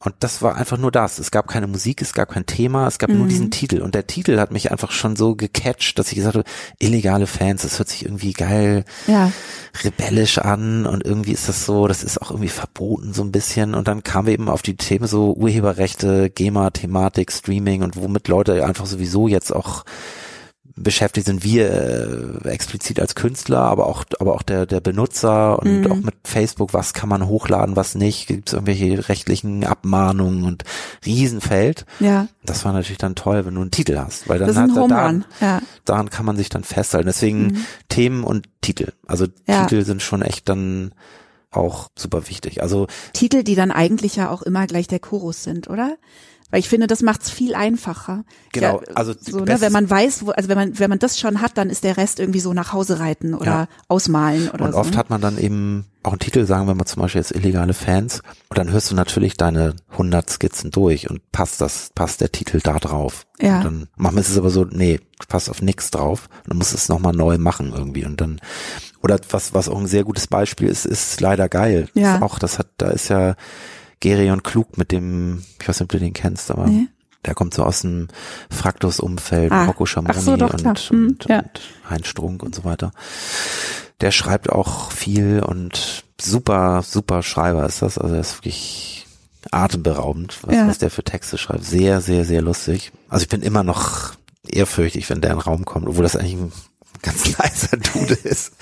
Und 0.00 0.14
das 0.20 0.42
war 0.42 0.54
einfach 0.54 0.78
nur 0.78 0.92
das. 0.92 1.18
Es 1.18 1.32
gab 1.32 1.48
keine 1.48 1.66
Musik, 1.66 2.00
es 2.02 2.12
gab 2.12 2.28
kein 2.30 2.46
Thema, 2.46 2.86
es 2.86 3.00
gab 3.00 3.10
mhm. 3.10 3.18
nur 3.18 3.26
diesen 3.26 3.50
Titel. 3.50 3.82
Und 3.82 3.96
der 3.96 4.06
Titel 4.06 4.38
hat 4.38 4.52
mich 4.52 4.70
einfach 4.70 4.92
schon 4.92 5.16
so 5.16 5.34
gecatcht, 5.34 5.98
dass 5.98 6.10
ich 6.10 6.14
gesagt 6.14 6.36
habe, 6.36 6.48
illegale 6.78 7.26
Fans, 7.26 7.62
das 7.62 7.80
hört 7.80 7.88
sich 7.88 8.04
irgendwie 8.04 8.32
geil, 8.32 8.84
ja. 9.08 9.32
rebellisch 9.82 10.38
an 10.38 10.86
und 10.86 11.04
irgendwie 11.04 11.32
ist 11.32 11.48
das 11.48 11.66
so, 11.66 11.88
das 11.88 12.04
ist 12.04 12.22
auch 12.22 12.30
irgendwie 12.30 12.48
verboten 12.48 13.12
so 13.12 13.22
ein 13.22 13.32
bisschen. 13.32 13.74
Und 13.74 13.88
dann 13.88 14.04
kamen 14.04 14.28
wir 14.28 14.34
eben 14.34 14.48
auf 14.48 14.62
die 14.62 14.76
Themen 14.76 15.08
so 15.08 15.34
Urheberrechte, 15.34 16.30
GEMA-Thematik, 16.30 17.32
Streaming 17.32 17.82
und 17.82 17.96
womit 17.96 18.28
Leute 18.28 18.64
einfach 18.64 18.86
sowieso 18.86 19.26
jetzt 19.26 19.52
auch 19.52 19.84
beschäftigt 20.82 21.26
sind 21.26 21.44
wir 21.44 22.42
äh, 22.44 22.48
explizit 22.48 23.00
als 23.00 23.14
Künstler, 23.14 23.60
aber 23.60 23.86
auch 23.86 24.04
aber 24.18 24.34
auch 24.34 24.42
der 24.42 24.66
der 24.66 24.80
Benutzer 24.80 25.58
und 25.58 25.82
mhm. 25.82 25.92
auch 25.92 25.96
mit 25.96 26.14
Facebook, 26.24 26.74
was 26.74 26.92
kann 26.92 27.08
man 27.08 27.26
hochladen, 27.26 27.76
was 27.76 27.94
nicht, 27.94 28.26
gibt 28.26 28.48
es 28.48 28.52
irgendwelche 28.54 29.08
rechtlichen 29.08 29.64
Abmahnungen 29.64 30.44
und 30.44 30.64
Riesenfeld. 31.04 31.84
Ja. 32.00 32.28
Das 32.44 32.64
war 32.64 32.72
natürlich 32.72 32.98
dann 32.98 33.14
toll, 33.14 33.44
wenn 33.44 33.54
du 33.54 33.60
einen 33.60 33.70
Titel 33.70 33.98
hast, 33.98 34.28
weil 34.28 34.38
dann 34.38 34.56
hat 34.56 34.76
er 34.76 34.88
daran, 34.88 35.24
ja. 35.40 35.60
daran 35.84 36.10
kann 36.10 36.26
man 36.26 36.36
sich 36.36 36.48
dann 36.48 36.64
festhalten. 36.64 37.06
Deswegen 37.06 37.46
mhm. 37.46 37.64
Themen 37.88 38.24
und 38.24 38.48
Titel. 38.60 38.92
Also 39.06 39.26
ja. 39.46 39.64
Titel 39.64 39.84
sind 39.84 40.02
schon 40.02 40.22
echt 40.22 40.48
dann 40.48 40.92
auch 41.50 41.88
super 41.96 42.28
wichtig. 42.28 42.62
Also 42.62 42.86
Titel, 43.12 43.42
die 43.42 43.54
dann 43.54 43.70
eigentlich 43.70 44.16
ja 44.16 44.30
auch 44.30 44.42
immer 44.42 44.66
gleich 44.66 44.86
der 44.86 45.00
Chorus 45.00 45.42
sind, 45.42 45.68
oder? 45.68 45.96
Weil 46.50 46.60
ich 46.60 46.68
finde, 46.68 46.86
das 46.86 47.02
macht 47.02 47.22
es 47.22 47.30
viel 47.30 47.54
einfacher. 47.54 48.24
Genau, 48.52 48.80
ja, 48.80 48.94
also 48.94 49.12
so, 49.18 49.40
ne, 49.40 49.60
wenn 49.60 49.72
man 49.72 49.88
weiß, 49.88 50.24
wo, 50.24 50.30
also 50.30 50.48
wenn 50.48 50.56
man 50.56 50.78
wenn 50.78 50.88
man 50.88 50.98
das 50.98 51.18
schon 51.18 51.42
hat, 51.42 51.58
dann 51.58 51.68
ist 51.68 51.84
der 51.84 51.98
Rest 51.98 52.20
irgendwie 52.20 52.40
so 52.40 52.54
nach 52.54 52.72
Hause 52.72 53.00
reiten 53.00 53.34
oder 53.34 53.44
ja. 53.44 53.68
ausmalen 53.88 54.48
oder 54.48 54.64
und 54.64 54.72
so. 54.72 54.78
oft 54.78 54.96
hat 54.96 55.10
man 55.10 55.20
dann 55.20 55.36
eben 55.36 55.84
auch 56.02 56.12
einen 56.12 56.20
Titel, 56.20 56.46
sagen 56.46 56.66
wir 56.66 56.74
mal 56.74 56.86
zum 56.86 57.02
Beispiel 57.02 57.20
jetzt 57.20 57.34
illegale 57.34 57.74
Fans, 57.74 58.22
und 58.48 58.56
dann 58.56 58.70
hörst 58.70 58.90
du 58.90 58.94
natürlich 58.94 59.36
deine 59.36 59.76
100 59.90 60.30
Skizzen 60.30 60.70
durch 60.70 61.10
und 61.10 61.20
passt 61.32 61.60
das, 61.60 61.90
passt 61.94 62.22
der 62.22 62.32
Titel 62.32 62.60
da 62.62 62.78
drauf. 62.78 63.26
Ja. 63.42 63.58
Und 63.58 63.64
dann 63.64 63.88
manchmal 63.96 64.22
ist 64.22 64.30
es 64.30 64.38
aber 64.38 64.50
so, 64.50 64.64
nee, 64.64 65.00
passt 65.28 65.50
auf 65.50 65.60
nix 65.60 65.90
drauf, 65.90 66.28
und 66.44 66.50
dann 66.50 66.58
musst 66.58 66.72
du 66.72 66.76
es 66.76 66.88
nochmal 66.88 67.12
neu 67.12 67.36
machen 67.36 67.72
irgendwie 67.76 68.06
und 68.06 68.20
dann 68.20 68.40
oder 69.02 69.18
was 69.30 69.52
was 69.52 69.68
auch 69.68 69.78
ein 69.78 69.86
sehr 69.86 70.04
gutes 70.04 70.26
Beispiel 70.26 70.68
ist, 70.68 70.86
ist 70.86 71.20
leider 71.20 71.48
geil. 71.48 71.88
Ja. 71.94 72.14
Das 72.14 72.22
auch 72.22 72.38
das 72.38 72.58
hat 72.58 72.68
da 72.78 72.88
ist 72.88 73.08
ja 73.08 73.36
Gerion 74.00 74.42
Klug 74.42 74.78
mit 74.78 74.92
dem, 74.92 75.44
ich 75.60 75.68
weiß 75.68 75.80
nicht, 75.80 75.86
ob 75.86 75.92
du 75.92 75.98
den 75.98 76.12
kennst, 76.12 76.50
aber 76.50 76.66
nee. 76.66 76.88
der 77.24 77.34
kommt 77.34 77.54
so 77.54 77.64
aus 77.64 77.80
dem 77.80 78.08
Fraktus-Umfeld, 78.50 79.52
ah. 79.52 79.66
Rocco 79.66 79.86
Schamoni 79.86 80.20
so, 80.20 80.36
doch, 80.36 80.54
und, 80.54 80.64
und, 80.64 80.90
und, 80.90 81.24
ja. 81.28 81.40
und 81.40 81.60
Heinz 81.88 82.06
Strunk 82.06 82.42
und 82.42 82.54
so 82.54 82.64
weiter. 82.64 82.92
Der 84.00 84.12
schreibt 84.12 84.50
auch 84.50 84.92
viel 84.92 85.42
und 85.42 86.04
super, 86.20 86.82
super 86.82 87.22
Schreiber 87.22 87.66
ist 87.66 87.82
das. 87.82 87.98
Also 87.98 88.14
er 88.14 88.20
ist 88.20 88.36
wirklich 88.38 89.06
atemberaubend, 89.50 90.38
was, 90.42 90.54
ja. 90.54 90.68
was 90.68 90.78
der 90.78 90.90
für 90.90 91.04
Texte 91.04 91.38
schreibt. 91.38 91.64
Sehr, 91.64 92.00
sehr, 92.00 92.24
sehr 92.24 92.42
lustig. 92.42 92.92
Also 93.08 93.22
ich 93.22 93.28
bin 93.28 93.42
immer 93.42 93.64
noch 93.64 94.12
ehrfürchtig, 94.46 95.08
wenn 95.10 95.20
der 95.20 95.32
in 95.32 95.38
den 95.38 95.42
Raum 95.42 95.64
kommt, 95.64 95.88
obwohl 95.88 96.02
das 96.02 96.16
eigentlich 96.16 96.34
ein 96.34 96.52
ganz 97.02 97.36
leiser 97.38 97.76
Dude 97.76 98.14
ist. 98.14 98.52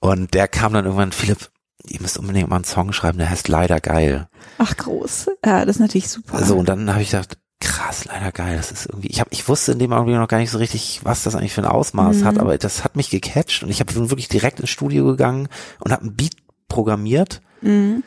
Und 0.00 0.34
der 0.34 0.48
kam 0.48 0.72
dann 0.72 0.84
irgendwann, 0.84 1.12
Philipp, 1.12 1.50
ihr 1.86 2.00
müsst 2.00 2.18
unbedingt 2.18 2.48
mal 2.48 2.56
einen 2.56 2.64
Song 2.64 2.92
schreiben, 2.92 3.18
der 3.18 3.30
heißt 3.30 3.48
Leider 3.48 3.80
geil. 3.80 4.28
Ach 4.58 4.76
groß. 4.76 5.26
Ja, 5.44 5.64
das 5.64 5.76
ist 5.76 5.80
natürlich 5.80 6.08
super. 6.08 6.44
So, 6.44 6.56
und 6.56 6.68
dann 6.68 6.90
habe 6.90 7.02
ich 7.02 7.10
gedacht, 7.10 7.38
krass, 7.60 8.04
leider 8.04 8.32
geil. 8.32 8.56
Das 8.56 8.72
ist 8.72 8.86
irgendwie, 8.86 9.08
ich 9.08 9.20
habe, 9.20 9.30
ich 9.32 9.48
wusste 9.48 9.72
in 9.72 9.78
dem 9.78 9.92
Augenblick 9.92 10.18
noch 10.18 10.28
gar 10.28 10.38
nicht 10.38 10.50
so 10.50 10.58
richtig, 10.58 11.00
was 11.02 11.22
das 11.22 11.34
eigentlich 11.34 11.54
für 11.54 11.62
ein 11.62 11.70
Ausmaß 11.70 12.18
mhm. 12.18 12.24
hat, 12.24 12.38
aber 12.38 12.58
das 12.58 12.84
hat 12.84 12.96
mich 12.96 13.10
gecatcht 13.10 13.62
und 13.62 13.70
ich 13.70 13.80
habe 13.80 13.94
wirklich 13.94 14.28
direkt 14.28 14.60
ins 14.60 14.70
Studio 14.70 15.04
gegangen 15.06 15.48
und 15.80 15.92
habe 15.92 16.02
einen 16.02 16.16
Beat 16.16 16.36
programmiert, 16.68 17.40
mhm. 17.62 18.02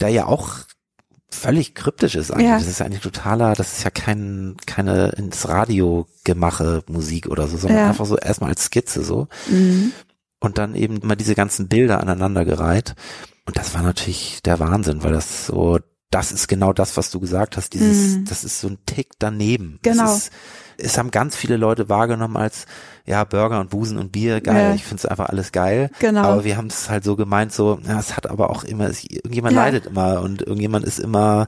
der 0.00 0.10
ja 0.10 0.26
auch 0.26 0.50
völlig 1.30 1.74
kryptisch 1.74 2.14
ist 2.14 2.30
eigentlich. 2.30 2.48
Ja. 2.48 2.58
Das 2.58 2.66
ist 2.66 2.80
ja 2.80 2.86
eigentlich 2.86 3.02
totaler, 3.02 3.54
das 3.54 3.78
ist 3.78 3.84
ja 3.84 3.90
kein, 3.90 4.56
keine 4.66 5.10
ins 5.10 5.48
Radio 5.48 6.06
gemache 6.24 6.82
Musik 6.88 7.28
oder 7.28 7.48
so, 7.48 7.56
sondern 7.56 7.78
ja. 7.80 7.88
einfach 7.88 8.06
so 8.06 8.16
erstmal 8.16 8.50
als 8.50 8.64
Skizze 8.64 9.02
so. 9.02 9.28
Mhm 9.48 9.92
und 10.40 10.58
dann 10.58 10.74
eben 10.74 10.98
immer 10.98 11.16
diese 11.16 11.34
ganzen 11.34 11.68
Bilder 11.68 12.00
aneinandergereiht. 12.00 12.94
Und 13.46 13.56
das 13.56 13.74
war 13.74 13.82
natürlich 13.82 14.40
der 14.44 14.58
Wahnsinn, 14.60 15.02
weil 15.02 15.12
das 15.12 15.46
so 15.46 15.78
das 16.10 16.32
ist 16.32 16.48
genau 16.48 16.72
das, 16.72 16.96
was 16.96 17.10
du 17.10 17.20
gesagt 17.20 17.58
hast. 17.58 17.74
Dieses, 17.74 18.16
Mhm. 18.16 18.24
das 18.24 18.42
ist 18.42 18.60
so 18.62 18.68
ein 18.68 18.78
Tick 18.86 19.08
daneben. 19.18 19.78
Genau. 19.82 20.04
Es, 20.06 20.16
ist, 20.16 20.32
es 20.78 20.96
haben 20.96 21.10
ganz 21.10 21.36
viele 21.36 21.58
Leute 21.58 21.90
wahrgenommen 21.90 22.38
als, 22.38 22.64
ja, 23.04 23.24
Burger 23.24 23.60
und 23.60 23.68
Busen 23.68 23.98
und 23.98 24.10
Bier, 24.10 24.40
geil. 24.40 24.70
Ja. 24.70 24.74
Ich 24.74 24.84
finde 24.84 25.00
es 25.02 25.06
einfach 25.06 25.28
alles 25.28 25.52
geil. 25.52 25.90
Genau. 25.98 26.22
Aber 26.22 26.44
wir 26.44 26.56
haben 26.56 26.68
es 26.68 26.88
halt 26.88 27.04
so 27.04 27.14
gemeint, 27.14 27.52
so, 27.52 27.78
ja, 27.86 27.98
es 27.98 28.16
hat 28.16 28.26
aber 28.26 28.48
auch 28.48 28.64
immer, 28.64 28.86
es, 28.88 29.04
irgendjemand 29.04 29.54
Ja. 29.54 29.64
leidet 29.64 29.84
immer 29.84 30.22
und 30.22 30.40
irgendjemand 30.40 30.86
ist 30.86 30.98
immer, 30.98 31.46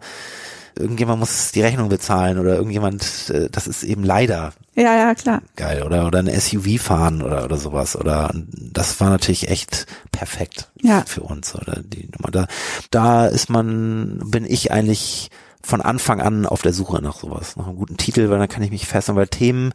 irgendjemand 0.76 1.20
muss 1.20 1.52
die 1.52 1.62
Rechnung 1.62 1.88
bezahlen 1.88 2.38
oder 2.38 2.54
irgendjemand, 2.56 3.30
äh, 3.30 3.48
das 3.50 3.66
ist 3.66 3.82
eben 3.82 4.04
leider 4.04 4.52
Ja, 4.76 4.96
ja, 4.96 5.14
klar. 5.14 5.42
geil 5.56 5.82
oder 5.82 6.06
oder 6.06 6.18
ein 6.20 6.28
SUV 6.40 6.80
fahren 6.80 7.22
oder 7.22 7.44
oder 7.44 7.56
sowas 7.56 7.96
oder 7.96 8.30
das 8.34 9.00
war 9.00 9.10
natürlich 9.10 9.48
echt 9.48 9.86
perfekt 10.12 10.70
Ja. 10.82 11.02
für 11.06 11.22
uns 11.22 11.54
oder 11.54 11.80
die 11.82 12.08
Nummer 12.16 12.30
da 12.30 12.46
da 12.90 13.26
ist 13.26 13.50
man 13.50 14.20
bin 14.26 14.44
ich 14.44 14.70
eigentlich 14.72 15.30
von 15.62 15.82
Anfang 15.82 16.20
an 16.22 16.46
auf 16.46 16.62
der 16.62 16.72
Suche 16.72 17.02
nach 17.02 17.18
sowas 17.18 17.56
nach 17.56 17.66
einem 17.66 17.76
guten 17.76 17.96
Titel 17.98 18.30
weil 18.30 18.38
dann 18.38 18.48
kann 18.48 18.62
ich 18.62 18.70
mich 18.70 18.86
fesseln 18.86 19.16
weil 19.16 19.28
Themen 19.28 19.72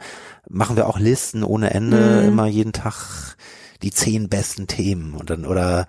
machen 0.49 0.75
wir 0.77 0.87
auch 0.87 0.97
Listen 0.99 1.43
ohne 1.43 1.71
Ende 1.73 2.21
Mhm. 2.23 2.27
immer 2.29 2.45
jeden 2.47 2.73
Tag 2.73 3.35
die 3.83 3.91
zehn 3.91 4.29
besten 4.29 4.65
Themen 4.67 5.13
und 5.13 5.29
dann 5.29 5.45
oder 5.45 5.85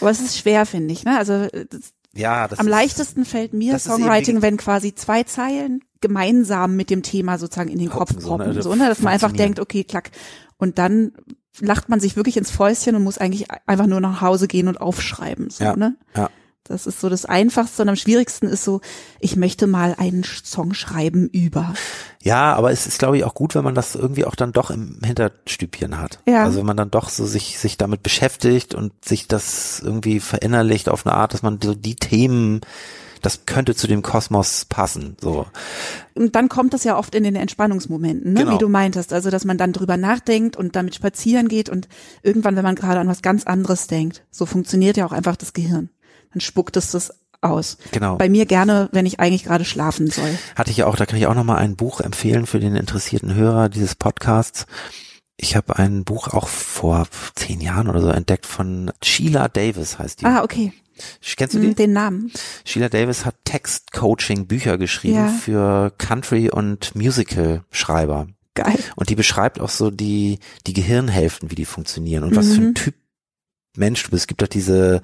Aber 0.00 0.10
es 0.10 0.20
ist 0.20 0.36
schwer, 0.36 0.66
finde 0.66 0.92
ich. 0.92 1.04
Ne? 1.04 1.16
Also 1.16 1.46
ja 2.14 2.48
das 2.48 2.58
am 2.58 2.66
ist, 2.66 2.70
leichtesten 2.70 3.24
fällt 3.24 3.52
mir 3.52 3.78
Songwriting, 3.78 4.42
wenn 4.42 4.56
quasi 4.56 4.94
zwei 4.94 5.22
Zeilen 5.22 5.84
gemeinsam 6.00 6.76
mit 6.76 6.90
dem 6.90 7.02
Thema 7.02 7.38
sozusagen 7.38 7.70
in 7.70 7.78
den 7.78 7.90
Kopf 7.90 8.10
Poppen, 8.10 8.20
so, 8.22 8.36
ne? 8.36 8.54
Das 8.54 8.64
So, 8.64 8.74
ne? 8.74 8.88
Dass 8.88 9.00
man 9.00 9.12
einfach 9.12 9.32
denkt, 9.32 9.60
okay, 9.60 9.84
klack. 9.84 10.10
Und 10.56 10.78
dann 10.78 11.12
lacht 11.60 11.88
man 11.88 12.00
sich 12.00 12.16
wirklich 12.16 12.36
ins 12.36 12.50
Fäustchen 12.50 12.94
und 12.94 13.02
muss 13.02 13.18
eigentlich 13.18 13.46
einfach 13.66 13.86
nur 13.86 14.00
nach 14.00 14.20
Hause 14.20 14.46
gehen 14.48 14.68
und 14.68 14.80
aufschreiben. 14.80 15.50
So, 15.50 15.64
Ja. 15.64 15.76
ne? 15.76 15.96
ja 16.16 16.30
Das 16.68 16.86
ist 16.86 17.00
so 17.00 17.08
das 17.08 17.24
Einfachste 17.24 17.82
und 17.82 17.88
am 17.88 17.96
schwierigsten 17.96 18.46
ist 18.46 18.64
so, 18.64 18.80
ich 19.20 19.36
möchte 19.36 19.66
mal 19.66 19.94
einen 19.98 20.22
Song 20.22 20.74
schreiben 20.74 21.28
über. 21.28 21.74
Ja, 22.22 22.54
aber 22.54 22.70
es 22.70 22.86
ist, 22.86 22.98
glaube 22.98 23.16
ich, 23.16 23.24
auch 23.24 23.34
gut, 23.34 23.54
wenn 23.54 23.64
man 23.64 23.74
das 23.74 23.94
irgendwie 23.94 24.24
auch 24.24 24.34
dann 24.34 24.52
doch 24.52 24.70
im 24.70 24.98
Hinterstübchen 25.02 25.98
hat. 25.98 26.18
Ja. 26.26 26.44
Also 26.44 26.58
wenn 26.58 26.66
man 26.66 26.76
dann 26.76 26.90
doch 26.90 27.08
so 27.08 27.26
sich, 27.26 27.58
sich 27.58 27.78
damit 27.78 28.02
beschäftigt 28.02 28.74
und 28.74 28.92
sich 29.04 29.28
das 29.28 29.80
irgendwie 29.82 30.20
verinnerlicht 30.20 30.88
auf 30.88 31.06
eine 31.06 31.14
Art, 31.14 31.32
dass 31.32 31.42
man 31.42 31.58
so 31.62 31.74
die 31.74 31.96
Themen, 31.96 32.60
das 33.22 33.46
könnte 33.46 33.74
zu 33.74 33.86
dem 33.86 34.02
Kosmos 34.02 34.64
passen, 34.64 35.16
so. 35.20 35.46
Und 36.14 36.34
dann 36.34 36.48
kommt 36.48 36.74
das 36.74 36.84
ja 36.84 36.98
oft 36.98 37.14
in 37.14 37.24
den 37.24 37.36
Entspannungsmomenten, 37.36 38.32
ne? 38.32 38.40
Genau. 38.40 38.54
wie 38.54 38.58
du 38.58 38.68
meintest. 38.68 39.12
Also, 39.12 39.30
dass 39.30 39.44
man 39.44 39.58
dann 39.58 39.72
drüber 39.72 39.96
nachdenkt 39.96 40.56
und 40.56 40.76
damit 40.76 40.94
spazieren 40.94 41.48
geht 41.48 41.68
und 41.68 41.88
irgendwann, 42.22 42.56
wenn 42.56 42.64
man 42.64 42.74
gerade 42.74 43.00
an 43.00 43.08
was 43.08 43.22
ganz 43.22 43.44
anderes 43.44 43.86
denkt, 43.86 44.24
so 44.30 44.46
funktioniert 44.46 44.96
ja 44.96 45.06
auch 45.06 45.12
einfach 45.12 45.36
das 45.36 45.52
Gehirn. 45.52 45.90
Dann 46.32 46.40
spuckt 46.40 46.76
es 46.76 46.90
das 46.90 47.12
aus. 47.40 47.78
Genau. 47.92 48.16
Bei 48.16 48.28
mir 48.28 48.46
gerne, 48.46 48.88
wenn 48.92 49.06
ich 49.06 49.20
eigentlich 49.20 49.44
gerade 49.44 49.64
schlafen 49.64 50.08
soll. 50.10 50.36
Hatte 50.56 50.70
ich 50.70 50.78
ja 50.78 50.86
auch, 50.86 50.96
da 50.96 51.06
kann 51.06 51.18
ich 51.18 51.26
auch 51.26 51.34
nochmal 51.34 51.58
ein 51.58 51.76
Buch 51.76 52.00
empfehlen 52.00 52.46
für 52.46 52.58
den 52.60 52.74
interessierten 52.76 53.34
Hörer 53.34 53.68
dieses 53.68 53.94
Podcasts. 53.94 54.66
Ich 55.36 55.54
habe 55.54 55.76
ein 55.78 56.02
Buch 56.04 56.28
auch 56.34 56.48
vor 56.48 57.06
zehn 57.36 57.60
Jahren 57.60 57.88
oder 57.88 58.00
so 58.00 58.08
entdeckt 58.08 58.44
von 58.44 58.90
Sheila 59.02 59.46
Davis, 59.48 59.98
heißt 59.98 60.20
die. 60.22 60.24
Ah, 60.26 60.42
okay. 60.42 60.72
Kennst 61.36 61.54
du 61.54 61.60
die? 61.60 61.68
Hm, 61.68 61.74
Den 61.76 61.92
Namen. 61.92 62.32
Sheila 62.64 62.88
Davis 62.88 63.24
hat 63.24 63.36
Text-Coaching-Bücher 63.44 64.78
geschrieben 64.78 65.14
Ja. 65.14 65.28
für 65.28 65.92
Country- 65.96 66.50
und 66.50 66.94
Musical-Schreiber. 66.96 68.26
Geil. 68.54 68.78
Und 68.96 69.08
die 69.08 69.14
beschreibt 69.14 69.60
auch 69.60 69.68
so 69.68 69.90
die, 69.92 70.40
die 70.66 70.72
Gehirnhälften, 70.72 71.52
wie 71.52 71.54
die 71.54 71.64
funktionieren 71.66 72.24
und 72.24 72.34
was 72.34 72.48
für 72.48 72.60
Mhm. 72.60 72.66
ein 72.68 72.74
Typ 72.74 72.94
Mensch 73.76 74.02
du 74.02 74.10
bist. 74.10 74.22
Es 74.24 74.26
gibt 74.26 74.42
doch 74.42 74.48
diese, 74.48 75.02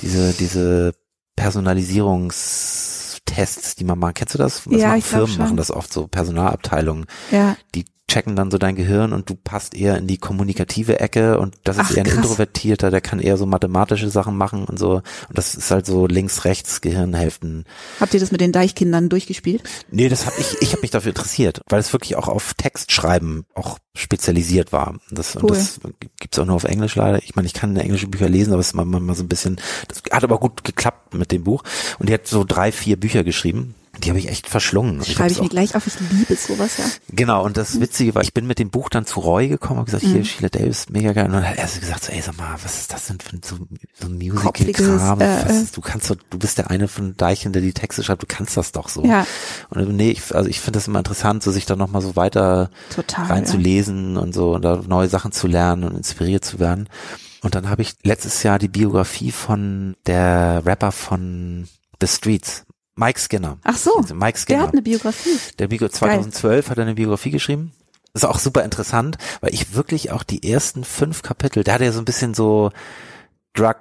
diese, 0.00 0.32
diese 0.34 0.94
Personalisierungstests, 1.36 3.76
die 3.76 3.84
man 3.84 3.98
mal, 3.98 4.12
kennst 4.12 4.34
du 4.34 4.38
das? 4.38 4.62
das 4.64 4.80
Ja, 4.80 4.88
machen 4.88 4.98
ich 4.98 5.04
Firmen 5.04 5.28
schon. 5.28 5.38
machen 5.44 5.56
das 5.56 5.70
oft 5.70 5.92
so, 5.92 6.06
Personalabteilungen, 6.06 7.06
Ja. 7.30 7.56
die 7.74 7.84
checken 8.08 8.36
dann 8.36 8.50
so 8.50 8.58
dein 8.58 8.76
Gehirn 8.76 9.12
und 9.12 9.28
du 9.28 9.34
passt 9.34 9.74
eher 9.74 9.98
in 9.98 10.06
die 10.06 10.16
kommunikative 10.16 11.00
Ecke 11.00 11.38
und 11.40 11.56
das 11.64 11.76
ist 11.76 11.82
Ach, 11.86 11.90
eher 11.90 12.04
ein 12.04 12.04
krass. 12.04 12.16
Introvertierter, 12.16 12.90
der 12.90 13.00
kann 13.00 13.18
eher 13.18 13.36
so 13.36 13.46
mathematische 13.46 14.08
Sachen 14.10 14.36
machen 14.36 14.64
und 14.64 14.78
so. 14.78 14.94
Und 14.94 15.04
das 15.38 15.54
ist 15.54 15.70
halt 15.70 15.86
so 15.86 16.06
links-rechts 16.06 16.80
Gehirnhälften. 16.80 17.64
Habt 17.98 18.14
ihr 18.14 18.20
das 18.20 18.30
mit 18.30 18.40
den 18.40 18.52
Deichkindern 18.52 19.08
durchgespielt? 19.08 19.62
Nee, 19.90 20.08
das 20.08 20.26
hab 20.26 20.38
ich, 20.38 20.56
ich 20.60 20.70
habe 20.72 20.82
mich 20.82 20.92
dafür 20.92 21.10
interessiert, 21.10 21.60
weil 21.68 21.80
es 21.80 21.92
wirklich 21.92 22.16
auch 22.16 22.28
auf 22.28 22.54
Textschreiben 22.54 23.44
auch 23.54 23.78
spezialisiert 23.96 24.72
war. 24.72 24.98
Das, 25.10 25.34
und 25.34 25.44
Cool. 25.44 25.50
das 25.56 25.80
gibt's 26.20 26.38
auch 26.38 26.46
nur 26.46 26.56
auf 26.56 26.64
Englisch 26.64 26.94
leider. 26.94 27.22
Ich 27.24 27.34
meine, 27.34 27.46
ich 27.46 27.54
kann 27.54 27.76
englische 27.76 28.06
Bücher 28.06 28.28
lesen, 28.28 28.52
aber 28.52 28.60
es 28.60 28.68
ist 28.68 28.74
manchmal 28.74 29.16
so 29.16 29.24
ein 29.24 29.28
bisschen, 29.28 29.56
das 29.88 30.02
hat 30.12 30.22
aber 30.22 30.38
gut 30.38 30.62
geklappt 30.64 31.14
mit 31.14 31.32
dem 31.32 31.44
Buch. 31.44 31.64
Und 31.98 32.08
die 32.08 32.14
hat 32.14 32.26
so 32.26 32.44
drei, 32.44 32.70
vier 32.72 32.98
Bücher 32.98 33.24
geschrieben. 33.24 33.74
Die 34.02 34.10
habe 34.10 34.18
ich 34.18 34.28
echt 34.28 34.46
verschlungen. 34.48 34.98
Und 34.98 35.06
Schreibe 35.06 35.24
hab's 35.24 35.32
ich 35.36 35.40
mir 35.42 35.48
gleich 35.48 35.74
auf. 35.74 35.86
Ich 35.86 35.94
liebe 36.10 36.34
sowas, 36.36 36.76
ja. 36.78 36.84
Genau, 37.10 37.44
und 37.44 37.56
das 37.56 37.80
Witzige 37.80 38.14
war, 38.14 38.22
ich 38.22 38.34
bin 38.34 38.46
mit 38.46 38.58
dem 38.58 38.70
Buch 38.70 38.88
dann 38.90 39.06
zu 39.06 39.20
Roy 39.20 39.48
gekommen 39.48 39.80
und 39.80 39.84
gesagt, 39.86 40.04
Mhm. 40.04 40.12
hier, 40.12 40.24
Sheila 40.24 40.48
Davis, 40.50 40.88
mega 40.90 41.12
geil. 41.12 41.26
Und 41.26 41.32
dann 41.32 41.48
hat 41.48 41.56
er 41.56 41.66
so 41.66 41.80
gesagt, 41.80 42.04
so, 42.04 42.12
ey, 42.12 42.20
sag 42.20 42.36
mal, 42.36 42.54
was 42.62 42.78
ist 42.80 42.92
das 42.92 43.06
denn 43.06 43.18
für 43.20 43.36
ein- 43.36 43.40
so, 43.42 43.56
so 44.00 44.08
ein 44.08 44.18
Musical-Kram? 44.18 45.20
äh, 45.20 45.40
äh. 45.40 45.64
du 45.72 45.80
kannst 45.80 46.10
doch, 46.10 46.16
du 46.30 46.38
bist 46.38 46.58
der 46.58 46.70
eine 46.70 46.88
von 46.88 47.16
Deichen, 47.16 47.52
der 47.52 47.62
die 47.62 47.72
Texte 47.72 48.02
schreibt, 48.04 48.22
du 48.22 48.26
kannst 48.26 48.56
das 48.56 48.72
doch 48.72 48.88
so. 48.88 49.04
Ja, 49.04 49.26
Und 49.70 49.96
nee, 49.96 50.10
ich, 50.10 50.34
also 50.34 50.48
ich 50.48 50.60
finde 50.60 50.78
das 50.78 50.88
immer 50.88 50.98
interessant, 50.98 51.42
so 51.42 51.50
sich 51.50 51.66
da 51.66 51.76
nochmal 51.76 52.02
so 52.02 52.16
weiter 52.16 52.70
total. 52.94 53.26
reinzulesen 53.26 54.16
und 54.16 54.34
so 54.34 54.54
und 54.54 54.62
da 54.62 54.82
neue 54.86 55.08
Sachen 55.08 55.32
zu 55.32 55.46
lernen 55.46 55.84
und 55.84 55.96
inspiriert 55.96 56.44
zu 56.44 56.58
werden. 56.60 56.88
Und 57.42 57.54
dann 57.54 57.68
habe 57.68 57.82
ich 57.82 57.94
letztes 58.02 58.42
Jahr 58.42 58.58
die 58.58 58.68
Biografie 58.68 59.30
von 59.30 59.94
der 60.06 60.62
Rapper 60.66 60.90
von 60.92 61.68
The 62.00 62.08
Streets, 62.08 62.64
Mike 62.96 63.20
Skinner. 63.20 63.58
Ach 63.62 63.76
so, 63.76 63.94
Also 63.96 64.14
Mike 64.14 64.32
Der 64.32 64.38
Skinner. 64.40 64.62
hat 64.62 64.72
eine 64.72 64.82
Biografie. 64.82 65.36
Der 65.58 65.68
Bigo 65.68 65.88
2012 65.88 66.70
hat 66.70 66.78
er 66.78 66.82
eine 66.84 66.94
Biografie 66.94 67.30
geschrieben. 67.30 67.72
Das 68.12 68.22
ist 68.22 68.28
auch 68.28 68.38
super 68.38 68.64
interessant, 68.64 69.18
weil 69.42 69.52
ich 69.52 69.74
wirklich 69.74 70.10
auch 70.10 70.22
die 70.22 70.50
ersten 70.50 70.84
fünf 70.84 71.20
Kapitel, 71.22 71.62
der 71.64 71.74
hatte 71.74 71.84
ja 71.84 71.92
so 71.92 71.98
ein 72.00 72.06
bisschen 72.06 72.32
so 72.34 72.70
Drug 73.52 73.74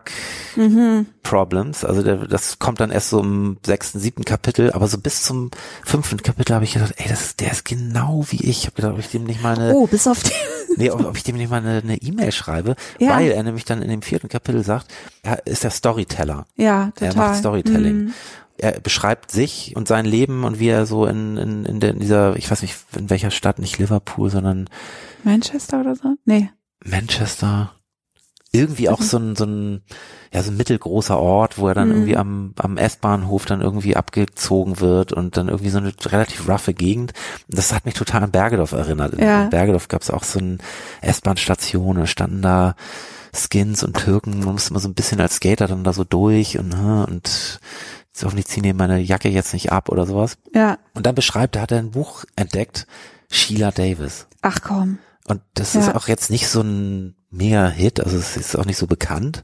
Mhm. 0.57 1.05
Problems, 1.23 1.83
also 1.83 2.01
der, 2.01 2.27
das 2.27 2.59
kommt 2.59 2.79
dann 2.79 2.91
erst 2.91 3.09
so 3.09 3.19
im 3.19 3.57
sechsten, 3.65 3.99
siebten 3.99 4.23
Kapitel, 4.23 4.71
aber 4.71 4.87
so 4.87 4.97
bis 4.97 5.23
zum 5.23 5.51
fünften 5.83 6.21
Kapitel 6.23 6.53
habe 6.55 6.63
ich 6.63 6.73
gedacht, 6.73 6.93
ey, 6.97 7.07
das, 7.09 7.35
der 7.35 7.51
ist 7.51 7.65
genau 7.65 8.25
wie 8.29 8.37
ich. 8.37 8.59
Ich 8.59 8.65
habe 8.67 8.75
gedacht, 8.77 8.93
ob 8.93 8.99
ich 8.99 9.09
dem 9.09 9.25
nicht 9.25 9.41
mal 9.43 9.55
eine, 9.57 9.73
Oh, 9.73 9.85
bis 9.87 10.07
auf 10.07 10.23
die. 10.23 10.31
nee, 10.77 10.89
ob, 10.91 11.03
ob 11.03 11.17
ich 11.17 11.23
dem 11.23 11.35
nicht 11.35 11.49
mal 11.49 11.65
eine 11.65 11.97
E-Mail 11.97 12.31
schreibe, 12.31 12.75
Ja. 12.99 13.15
weil 13.17 13.31
er 13.31 13.43
nämlich 13.43 13.65
dann 13.65 13.81
in 13.81 13.89
dem 13.89 14.01
vierten 14.01 14.29
Kapitel 14.29 14.63
sagt, 14.63 14.87
er 15.23 15.45
ist 15.45 15.63
der 15.65 15.71
Storyteller. 15.71 16.45
Ja, 16.55 16.91
total. 16.95 17.07
Er 17.09 17.15
macht 17.15 17.35
Storytelling. 17.39 17.95
Mhm. 18.05 18.13
Er 18.57 18.79
beschreibt 18.79 19.31
sich 19.31 19.75
und 19.75 19.87
sein 19.87 20.05
Leben 20.05 20.43
und 20.45 20.59
wie 20.59 20.69
er 20.69 20.85
so 20.85 21.05
in, 21.05 21.35
in, 21.37 21.65
in, 21.65 21.79
der, 21.79 21.91
in 21.91 21.99
dieser, 21.99 22.35
ich 22.37 22.49
weiß 22.49 22.61
nicht, 22.61 22.75
in 22.95 23.09
welcher 23.09 23.31
Stadt, 23.31 23.59
nicht 23.59 23.77
Liverpool, 23.79 24.29
sondern 24.29 24.69
Manchester 25.23 25.81
oder 25.81 25.95
so? 25.95 26.15
Nee. 26.25 26.49
Manchester. 26.83 27.71
Irgendwie 28.51 28.87
auch 28.87 29.01
Mhm. 29.01 29.03
so 29.03 29.17
ein, 29.17 29.35
so 29.35 29.45
ein, 29.45 29.81
ja, 30.33 30.41
so 30.41 30.51
ein 30.51 30.55
mittelgroßer 30.55 31.19
Ort, 31.19 31.57
wo 31.57 31.67
er 31.67 31.73
dann 31.73 31.89
Mhm. 31.89 31.93
irgendwie 31.95 32.15
am, 32.17 32.53
am 32.57 32.77
S-Bahnhof 32.77 33.45
dann 33.45 33.59
irgendwie 33.59 33.97
abgezogen 33.97 34.79
wird 34.79 35.11
und 35.11 35.35
dann 35.35 35.49
irgendwie 35.49 35.69
so 35.71 35.79
eine 35.79 35.91
relativ 36.05 36.47
roughe 36.47 36.73
Gegend. 36.73 37.11
Das 37.49 37.73
hat 37.73 37.83
mich 37.85 37.95
total 37.95 38.23
an 38.23 38.31
Bergedorf 38.31 38.71
erinnert. 38.71 39.13
In, 39.15 39.19
Ja. 39.19 39.43
in 39.43 39.49
Bergedorf 39.49 39.89
gab 39.89 40.03
es 40.03 40.09
auch 40.11 40.23
so 40.23 40.39
eine 40.39 40.59
S-Bahn-Station, 41.01 41.97
da 41.97 42.07
standen 42.07 42.41
da 42.41 42.75
Skins 43.33 43.83
und 43.83 43.97
Türken, 43.97 44.39
man 44.39 44.53
musste 44.53 44.71
mal 44.71 44.79
so 44.79 44.87
ein 44.87 44.93
bisschen 44.93 45.19
als 45.19 45.35
Skater 45.35 45.67
dann 45.67 45.83
da 45.83 45.91
so 45.91 46.05
durch 46.05 46.57
und, 46.57 46.73
hm, 46.73 47.03
und 47.03 47.59
so 48.15 48.27
hoffentlich 48.27 48.47
ziehen 48.47 48.63
die 48.63 48.73
meine 48.73 48.99
Jacke 48.99 49.27
jetzt 49.27 49.53
nicht 49.53 49.71
ab 49.73 49.89
oder 49.89 50.05
sowas. 50.05 50.37
Ja. 50.53 50.77
Und 50.93 51.05
dann 51.05 51.15
beschreibt 51.15 51.57
er, 51.57 51.61
hat 51.61 51.71
er 51.71 51.79
ein 51.79 51.91
Buch 51.91 52.23
entdeckt, 52.37 52.87
Sheila 53.29 53.71
Davis. 53.71 54.27
Ach 54.41 54.59
komm. 54.61 54.99
Und 55.27 55.41
das 55.55 55.73
Ja. 55.73 55.81
ist 55.81 55.95
auch 55.95 56.07
jetzt 56.07 56.29
nicht 56.29 56.47
so 56.47 56.61
ein 56.61 57.15
mega 57.31 57.67
Hit, 57.67 57.99
also 57.99 58.15
es 58.17 58.37
ist 58.37 58.55
auch 58.55 58.63
nicht 58.65 58.77
so 58.77 58.87
bekannt. 58.87 59.43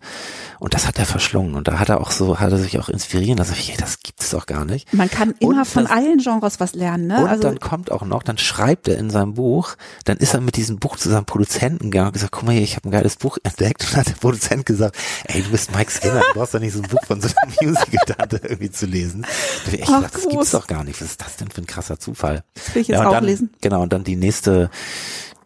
Und 0.60 0.74
das 0.76 0.88
hat 0.88 0.98
er 1.00 1.06
verschlungen. 1.06 1.56
Und 1.56 1.68
da 1.68 1.78
hat 1.80 1.90
er 1.90 2.00
auch 2.00 2.12
so, 2.12 2.40
hat 2.40 2.52
er 2.52 2.58
sich 2.60 2.80
auch 2.80 2.88
inspirieren 2.88 3.38
lassen. 3.40 3.56
Ich, 3.58 3.76
das 3.78 4.00
gibt 4.00 4.22
es 4.22 4.30
doch 4.30 4.46
gar 4.46 4.64
nicht. 4.64 4.94
Man 4.94 5.10
kann 5.10 5.34
immer 5.40 5.62
Und 5.62 5.66
von 5.68 5.84
das- 5.84 5.92
allen 5.92 6.20
Genres 6.20 6.60
was 6.62 6.74
lernen, 6.74 7.08
ne? 7.08 7.20
Und 7.24 7.28
also, 7.28 7.42
dann 7.44 7.60
kommt 7.60 7.92
auch 7.92 8.04
noch, 8.06 8.24
dann 8.24 8.38
schreibt 8.38 8.88
er 8.88 8.98
in 8.98 9.10
seinem 9.10 9.34
Buch, 9.34 9.76
dann 10.06 10.18
ist 10.18 10.34
er 10.36 10.40
mit 10.40 10.56
diesem 10.56 10.78
Buch 10.78 10.96
zu 10.98 11.10
seinem 11.10 11.26
Produzenten 11.26 11.90
gegangen 11.92 12.08
und 12.10 12.14
gesagt, 12.14 12.32
guck 12.32 12.44
mal 12.44 12.54
hier, 12.54 12.62
ich 12.62 12.76
habe 12.78 12.88
ein 12.88 12.92
geiles 12.92 13.16
Buch 13.18 13.40
entdeckt. 13.44 13.82
Und 13.84 13.92
dann 13.92 14.00
hat 14.02 14.08
der 14.10 14.14
Produzent 14.14 14.66
gesagt, 14.68 14.96
ey, 15.26 15.42
du 15.42 15.50
bist 15.50 15.76
Mike 15.76 15.92
Skinner, 15.92 16.22
du 16.22 16.40
brauchst 16.40 16.54
doch 16.54 16.60
nicht 16.60 16.74
so 16.74 16.82
ein 16.82 16.88
Buch 16.88 17.04
von 17.06 17.20
so 17.20 17.28
einer 17.28 17.54
Musical-Tante 17.62 18.40
irgendwie 18.44 18.72
zu 18.72 18.86
lesen. 18.86 19.26
Da 19.66 19.72
ich 19.74 19.84
Ach, 19.90 19.96
gedacht, 19.98 20.16
das 20.16 20.30
gibt's 20.30 20.52
doch 20.52 20.68
gar 20.68 20.84
nicht. 20.86 21.02
Was 21.02 21.10
ist 21.10 21.22
das 21.22 21.36
denn 21.38 21.50
für 21.50 21.62
ein 21.62 21.68
krasser 21.68 22.00
Zufall? 22.00 22.44
das 22.54 22.74
will 22.76 22.84
ich 22.84 22.88
jetzt 22.88 23.00
und 23.00 23.08
auch 23.08 23.12
dann, 23.12 23.26
lesen. 23.26 23.50
Genau, 23.62 23.82
und 23.82 23.92
dann 23.92 24.04
die 24.06 24.16
nächste, 24.16 24.70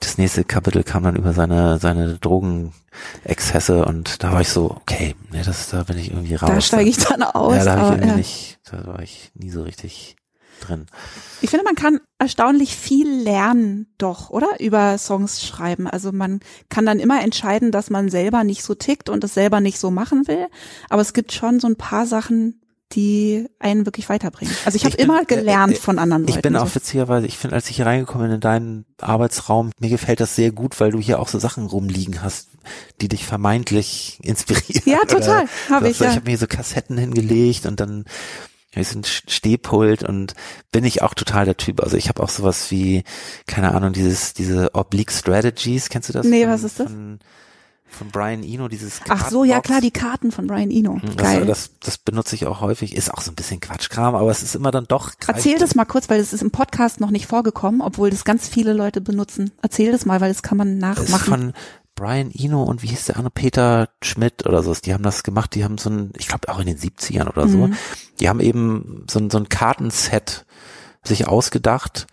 das 0.05 0.17
nächste 0.17 0.43
Kapitel 0.43 0.83
kam 0.83 1.03
dann 1.03 1.15
über 1.15 1.33
seine, 1.33 1.79
seine 1.79 2.17
Drogenexzesse 2.19 3.85
und 3.85 4.23
da 4.23 4.31
war 4.31 4.41
ich 4.41 4.49
so, 4.49 4.71
okay, 4.71 5.15
nee, 5.31 5.41
das, 5.43 5.69
da 5.69 5.83
bin 5.83 5.97
ich 5.97 6.11
irgendwie 6.11 6.35
raus. 6.35 6.49
Da 6.49 6.61
steige 6.61 6.89
ich 6.89 6.97
dann 6.97 7.23
aus. 7.23 7.55
Ja, 7.55 7.65
da 7.65 7.71
habe 7.71 7.81
ich 7.81 7.85
aber, 7.85 7.93
irgendwie 7.95 8.09
ja. 8.09 8.15
nicht, 8.15 8.59
da 8.69 8.85
war 8.85 9.01
ich 9.01 9.31
nie 9.33 9.49
so 9.49 9.63
richtig 9.63 10.15
drin. 10.61 10.85
Ich 11.41 11.49
finde, 11.49 11.65
man 11.65 11.75
kann 11.75 11.99
erstaunlich 12.19 12.75
viel 12.75 13.09
lernen, 13.21 13.87
doch, 13.97 14.29
oder? 14.29 14.59
Über 14.59 14.97
Songs 14.97 15.43
schreiben. 15.43 15.87
Also 15.87 16.11
man 16.11 16.39
kann 16.69 16.85
dann 16.85 16.99
immer 16.99 17.21
entscheiden, 17.23 17.71
dass 17.71 17.89
man 17.89 18.09
selber 18.09 18.43
nicht 18.43 18.63
so 18.63 18.75
tickt 18.75 19.09
und 19.09 19.23
es 19.23 19.33
selber 19.33 19.59
nicht 19.59 19.79
so 19.79 19.91
machen 19.91 20.27
will. 20.27 20.47
Aber 20.89 21.01
es 21.01 21.13
gibt 21.13 21.33
schon 21.33 21.59
so 21.59 21.67
ein 21.67 21.75
paar 21.75 22.05
Sachen, 22.05 22.61
die 22.93 23.47
einen 23.59 23.85
wirklich 23.85 24.09
weiterbringen. 24.09 24.55
Also 24.65 24.75
ich 24.75 24.85
habe 24.85 24.95
immer 24.97 25.25
gelernt 25.25 25.73
äh, 25.73 25.77
äh, 25.77 25.79
von 25.79 25.99
anderen 25.99 26.23
Leuten. 26.23 26.35
Ich 26.37 26.41
bin 26.41 26.53
so. 26.53 26.59
auch 26.59 26.75
witzigerweise, 26.75 27.25
ich 27.27 27.37
finde, 27.37 27.55
als 27.55 27.69
ich 27.69 27.77
hier 27.77 27.85
reingekommen 27.85 28.27
bin 28.27 28.35
in 28.35 28.41
deinen 28.41 28.85
Arbeitsraum, 29.01 29.71
mir 29.79 29.89
gefällt 29.89 30.19
das 30.19 30.35
sehr 30.35 30.51
gut, 30.51 30.79
weil 30.79 30.91
du 30.91 30.99
hier 30.99 31.19
auch 31.19 31.27
so 31.27 31.39
Sachen 31.39 31.65
rumliegen 31.65 32.21
hast, 32.21 32.49
die 33.01 33.07
dich 33.07 33.25
vermeintlich 33.25 34.19
inspirieren. 34.23 34.83
Ja, 34.85 34.99
total. 35.07 35.47
Habe 35.69 35.89
ich 35.89 35.99
hast- 35.99 36.01
Ich 36.01 36.07
ja. 36.07 36.11
habe 36.15 36.21
mir 36.25 36.31
hier 36.31 36.37
so 36.37 36.47
Kassetten 36.47 36.97
hingelegt 36.97 37.65
und 37.65 37.79
dann 37.79 38.05
so 38.83 38.99
ein 38.99 39.03
Stehpult 39.05 40.03
und 40.03 40.33
bin 40.71 40.83
ich 40.83 41.01
auch 41.01 41.13
total 41.13 41.45
der 41.45 41.55
Typ. 41.55 41.81
Also 41.81 41.95
ich 41.95 42.09
habe 42.09 42.21
auch 42.21 42.27
sowas 42.29 42.71
wie, 42.71 43.03
keine 43.47 43.73
Ahnung, 43.73 43.93
dieses, 43.93 44.33
diese 44.33 44.75
Oblique 44.75 45.13
Strategies, 45.13 45.87
kennst 45.89 46.09
du 46.09 46.13
das? 46.13 46.25
Nee, 46.25 46.43
von, 46.43 46.51
was 46.53 46.63
ist 46.63 46.79
das? 46.81 46.87
Von, 46.87 47.19
von 47.95 48.09
Brian 48.09 48.43
Eno, 48.43 48.67
dieses 48.67 49.01
Ach 49.09 49.29
so, 49.29 49.43
ja 49.43 49.55
Kartenbox. 49.55 49.67
klar, 49.67 49.81
die 49.81 49.91
Karten 49.91 50.31
von 50.31 50.47
Brian 50.47 50.69
Eno. 50.69 50.99
Das, 51.03 51.15
Geil. 51.17 51.45
Das, 51.45 51.71
das 51.79 51.97
benutze 51.97 52.35
ich 52.35 52.45
auch 52.45 52.61
häufig. 52.61 52.95
Ist 52.95 53.13
auch 53.13 53.21
so 53.21 53.31
ein 53.31 53.35
bisschen 53.35 53.59
Quatschkram, 53.59 54.13
aber 54.15 54.29
es 54.29 54.43
ist 54.43 54.55
immer 54.55 54.71
dann 54.71 54.85
doch. 54.87 55.11
Erzähl 55.27 55.57
das 55.57 55.75
mal 55.75 55.85
kurz, 55.85 56.09
weil 56.09 56.19
es 56.19 56.33
ist 56.33 56.41
im 56.41 56.51
Podcast 56.51 56.99
noch 56.99 57.09
nicht 57.11 57.25
vorgekommen, 57.27 57.81
obwohl 57.81 58.09
das 58.09 58.25
ganz 58.25 58.47
viele 58.47 58.73
Leute 58.73 59.01
benutzen. 59.01 59.51
Erzähl 59.61 59.91
das 59.91 60.05
mal, 60.05 60.21
weil 60.21 60.29
das 60.29 60.43
kann 60.43 60.57
man 60.57 60.79
Das 60.79 60.99
ist 60.99 61.09
nachmachen. 61.09 61.25
von 61.27 61.53
Brian 61.95 62.29
Eno 62.33 62.61
und 62.63 62.83
wie 62.83 62.87
hieß 62.87 63.05
der 63.05 63.15
andere? 63.15 63.31
Peter 63.31 63.89
Schmidt 64.03 64.45
oder 64.45 64.61
so. 64.63 64.73
Die 64.73 64.93
haben 64.93 65.03
das 65.03 65.23
gemacht. 65.23 65.55
Die 65.55 65.63
haben 65.63 65.77
so 65.77 65.89
ein, 65.89 66.11
ich 66.17 66.27
glaube 66.27 66.49
auch 66.49 66.59
in 66.59 66.67
den 66.67 66.77
70ern 66.77 67.29
oder 67.29 67.47
so. 67.47 67.67
Mhm. 67.67 67.75
Die 68.19 68.27
haben 68.27 68.41
eben 68.41 69.05
so 69.09 69.19
ein, 69.19 69.29
so 69.29 69.37
ein 69.37 69.47
Kartenset 69.49 70.45
sich 71.03 71.27
ausgedacht, 71.27 72.07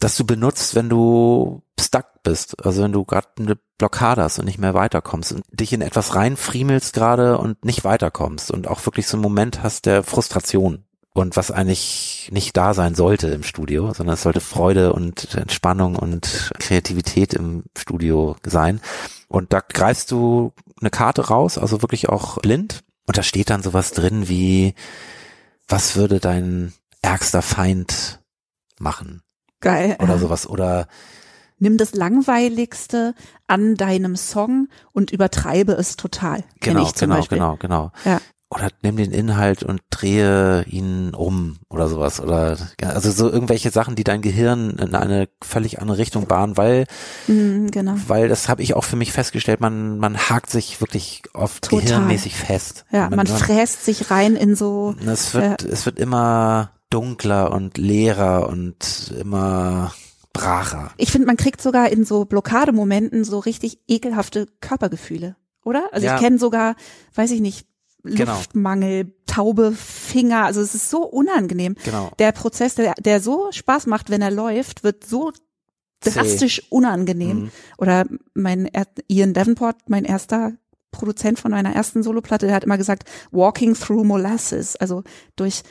das 0.00 0.16
du 0.16 0.24
benutzt, 0.24 0.74
wenn 0.74 0.88
du 0.88 1.62
stuck 1.78 2.22
bist. 2.22 2.64
Also 2.64 2.82
wenn 2.82 2.92
du 2.92 3.04
gerade 3.04 3.28
eine 3.38 3.56
Blockade 3.78 4.22
hast 4.22 4.38
und 4.38 4.46
nicht 4.46 4.58
mehr 4.58 4.74
weiterkommst 4.74 5.32
und 5.32 5.44
dich 5.52 5.72
in 5.72 5.82
etwas 5.82 6.14
reinfriemelst 6.14 6.92
gerade 6.92 7.38
und 7.38 7.64
nicht 7.64 7.84
weiterkommst 7.84 8.50
und 8.50 8.68
auch 8.68 8.84
wirklich 8.86 9.06
so 9.06 9.16
einen 9.16 9.22
Moment 9.22 9.62
hast 9.62 9.86
der 9.86 10.02
Frustration. 10.02 10.84
Und 11.12 11.36
was 11.36 11.50
eigentlich 11.50 12.28
nicht 12.32 12.56
da 12.56 12.72
sein 12.72 12.94
sollte 12.94 13.28
im 13.28 13.42
Studio, 13.42 13.92
sondern 13.92 14.14
es 14.14 14.22
sollte 14.22 14.40
Freude 14.40 14.92
und 14.92 15.34
Entspannung 15.34 15.96
und 15.96 16.52
Kreativität 16.60 17.34
im 17.34 17.64
Studio 17.76 18.36
sein. 18.46 18.80
Und 19.26 19.52
da 19.52 19.60
greifst 19.60 20.12
du 20.12 20.52
eine 20.80 20.90
Karte 20.90 21.26
raus, 21.28 21.58
also 21.58 21.82
wirklich 21.82 22.08
auch 22.08 22.38
blind. 22.38 22.84
Und 23.06 23.18
da 23.18 23.24
steht 23.24 23.50
dann 23.50 23.62
sowas 23.62 23.90
drin 23.90 24.28
wie, 24.28 24.74
was 25.66 25.96
würde 25.96 26.20
dein 26.20 26.72
ärgster 27.02 27.42
Feind 27.42 28.20
machen? 28.78 29.22
Geil. 29.60 29.96
Oder 30.00 30.18
sowas. 30.18 30.48
Oder 30.48 30.86
Nimm 31.62 31.76
das 31.76 31.94
Langweiligste 31.94 33.14
an 33.46 33.74
deinem 33.74 34.16
Song 34.16 34.68
und 34.92 35.10
übertreibe 35.12 35.72
es 35.72 35.96
total. 35.96 36.42
Genau, 36.60 36.82
ich 36.82 36.94
zum 36.94 37.08
genau, 37.08 37.20
Beispiel. 37.20 37.36
genau, 37.38 37.56
genau. 37.56 37.92
Ja. 38.06 38.20
Oder 38.52 38.70
nimm 38.82 38.96
den 38.96 39.12
Inhalt 39.12 39.62
und 39.62 39.80
drehe 39.90 40.64
ihn 40.64 41.14
um 41.14 41.58
oder 41.68 41.86
sowas. 41.86 42.18
Oder 42.18 42.56
also 42.82 43.10
so 43.12 43.30
irgendwelche 43.30 43.70
Sachen, 43.70 43.94
die 43.94 44.02
dein 44.04 44.22
Gehirn 44.22 44.70
in 44.70 44.94
eine 44.96 45.28
völlig 45.40 45.80
andere 45.80 45.98
Richtung 45.98 46.26
bahnen, 46.26 46.56
weil, 46.56 46.86
Mhm, 47.28 47.70
genau. 47.70 47.94
weil 48.08 48.28
das 48.28 48.48
habe 48.48 48.62
ich 48.62 48.74
auch 48.74 48.82
für 48.82 48.96
mich 48.96 49.12
festgestellt, 49.12 49.60
man, 49.60 49.98
man 49.98 50.16
hakt 50.18 50.50
sich 50.50 50.80
wirklich 50.80 51.22
oft 51.32 51.62
Total. 51.64 51.84
gehirnmäßig 51.84 52.34
fest. 52.34 52.86
Ja, 52.90 53.08
man, 53.10 53.26
fräst 53.28 53.84
sich 53.84 54.10
rein 54.10 54.34
in 54.34 54.56
so, 54.56 54.96
Es 55.06 55.32
wird, 55.34 55.62
es 55.62 55.86
wird 55.86 56.00
immer 56.00 56.70
dunkler 56.90 57.52
und 57.52 57.78
leerer 57.78 58.48
und 58.48 59.12
immer 59.18 59.92
bracher. 60.32 60.92
ich 60.96 61.10
finde, 61.10 61.26
man 61.26 61.36
kriegt 61.36 61.60
sogar 61.62 61.90
in 61.90 62.04
so 62.04 62.24
Blockademomenten 62.24 63.24
so 63.24 63.38
richtig 63.38 63.80
ekelhafte 63.88 64.46
Körpergefühle, 64.60 65.36
oder? 65.64 65.88
Also 65.92 66.06
Ja. 66.06 66.16
ich 66.16 66.20
kenne 66.20 66.38
sogar, 66.38 66.76
weiß 67.14 67.30
ich 67.32 67.40
nicht, 67.40 67.66
Genau. 68.02 68.32
Luftmangel, 68.32 69.12
taube 69.26 69.72
Finger, 69.72 70.44
also 70.46 70.62
es 70.62 70.74
ist 70.74 70.88
so 70.88 71.02
unangenehm. 71.04 71.74
Genau. 71.84 72.10
Der 72.18 72.32
Prozess, 72.32 72.74
der, 72.74 72.94
der 72.94 73.20
so 73.20 73.48
Spaß 73.52 73.86
macht, 73.86 74.08
wenn 74.08 74.22
er 74.22 74.30
läuft, 74.30 74.84
wird 74.84 75.04
so 75.04 75.32
drastisch 76.00 76.62
unangenehm. 76.70 77.38
Mhm. 77.42 77.50
Oder 77.76 78.06
mein 78.32 78.64
er 78.64 78.86
Ian 79.08 79.34
Davenport, 79.34 79.76
mein 79.88 80.06
erster 80.06 80.52
Produzent 80.92 81.38
von 81.38 81.50
meiner 81.50 81.74
ersten 81.74 82.02
Soloplatte, 82.02 82.46
der 82.46 82.54
hat 82.56 82.64
immer 82.64 82.78
gesagt, 82.78 83.04
walking 83.32 83.74
through 83.74 84.04
molasses, 84.04 84.76
also 84.76 85.02
durch, 85.36 85.62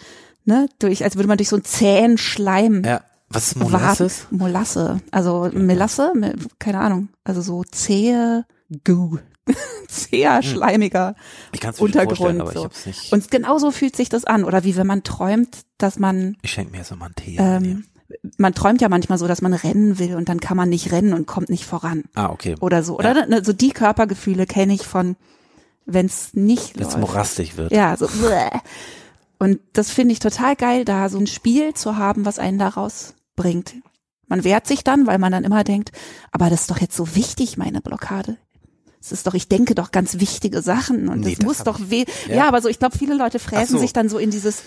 ne, 0.46 0.68
durch, 0.80 1.04
als 1.04 1.16
würde 1.16 1.28
man 1.28 1.38
durch 1.38 1.50
so 1.50 1.56
einen 1.56 1.66
zähen 1.66 2.18
Schleim 2.18 2.84
Ja. 2.86 3.02
Was 3.32 3.50
ist 3.50 3.58
Molasses? 3.58 4.26
Waden- 4.26 4.38
Molasse, 4.40 5.02
also 5.12 5.50
Melasse, 5.54 6.14
Me- 6.16 6.34
keine 6.58 6.80
Ahnung, 6.80 7.10
also 7.24 7.42
so 7.42 7.64
zähe 7.64 8.46
Goo. 8.84 9.18
Zäher, 9.88 10.42
schleimiger 10.44 11.16
Ich 11.52 11.60
kann 11.60 11.72
es 11.74 11.80
mir 11.80 11.86
Untergrund. 11.86 12.40
aber 12.42 12.52
ich 12.52 12.58
so. 12.58 12.64
hab's 12.66 12.86
nicht. 12.86 13.12
Und 13.14 13.32
genauso 13.32 13.72
fühlt 13.72 13.96
sich 13.96 14.08
das 14.10 14.26
an. 14.26 14.44
Oder 14.44 14.64
wie 14.64 14.76
wenn 14.76 14.86
man 14.86 15.02
träumt, 15.04 15.62
dass 15.80 15.98
man, 15.98 16.38
ich 16.44 16.52
schenke 16.52 16.72
mir 16.72 16.78
jetzt 16.80 16.92
nochmal 16.92 17.08
einen 17.08 17.16
Tee. 17.16 17.38
ähm, 17.40 17.86
man 18.38 18.54
träumt 18.54 18.82
ja 18.82 18.90
manchmal 18.90 19.18
so, 19.18 19.28
dass 19.28 19.42
man 19.42 19.54
rennen 19.54 19.98
will 20.00 20.16
und 20.16 20.30
dann 20.30 20.40
kann 20.40 20.56
man 20.58 20.70
nicht 20.70 20.92
rennen 20.92 21.14
und 21.14 21.26
kommt 21.28 21.50
nicht 21.50 21.66
voran. 21.66 22.04
ah, 22.16 22.30
okay. 22.30 22.56
Oder 22.60 22.84
so. 22.84 22.98
Oder 23.00 23.26
ne, 23.28 23.44
so 23.44 23.54
die 23.54 23.72
Körpergefühle 23.72 24.46
kenne 24.46 24.74
ich 24.74 24.86
von, 24.86 25.16
wenn 25.86 26.06
es 26.08 26.34
nicht 26.34 26.78
Wenn 26.80 26.88
es 26.88 26.98
morastig 26.98 27.58
wird. 27.58 27.72
Ja, 27.72 27.96
so. 27.98 28.08
Und 29.40 29.60
das 29.74 29.90
finde 29.90 30.12
ich 30.14 30.20
total 30.20 30.56
geil, 30.56 30.84
da 30.86 31.08
so 31.10 31.18
ein 31.18 31.28
Spiel 31.28 31.74
zu 31.74 31.96
haben, 31.98 32.26
was 32.26 32.40
einen 32.40 32.60
da 32.60 32.68
rausbringt. 32.68 33.76
Man 34.28 34.44
wehrt 34.44 34.68
sich 34.68 34.84
dann, 34.84 35.08
weil 35.08 35.18
man 35.18 35.32
dann 35.32 35.44
immer 35.46 35.64
denkt, 35.64 35.92
aber 36.32 36.50
das 36.50 36.62
ist 36.62 36.72
doch 36.72 36.80
jetzt 36.80 36.96
so 36.96 37.16
wichtig, 37.16 37.58
meine 37.58 37.82
Blockade. 37.82 38.38
Es 39.02 39.14
ist 39.14 39.26
doch, 39.26 39.34
ich 39.34 39.48
denke 39.48 39.76
doch 39.76 39.92
ganz 39.92 40.20
wichtige 40.20 40.62
Sachen 40.62 41.08
und 41.08 41.22
Nee, 41.22 41.32
es 41.32 41.38
das 41.40 41.46
muss 41.46 41.64
doch 41.64 41.80
ich- 41.80 41.90
weh. 41.90 42.06
Ja. 42.28 42.36
Ja. 42.36 42.48
aber 42.50 42.62
so, 42.62 42.68
ich 42.68 42.80
glaube, 42.80 42.98
viele 42.98 43.16
Leute 43.16 43.40
fräsen 43.40 43.78
so. 43.78 43.80
sich 43.80 43.94
dann 43.94 44.10
so 44.10 44.18
in 44.18 44.30
dieses, 44.30 44.62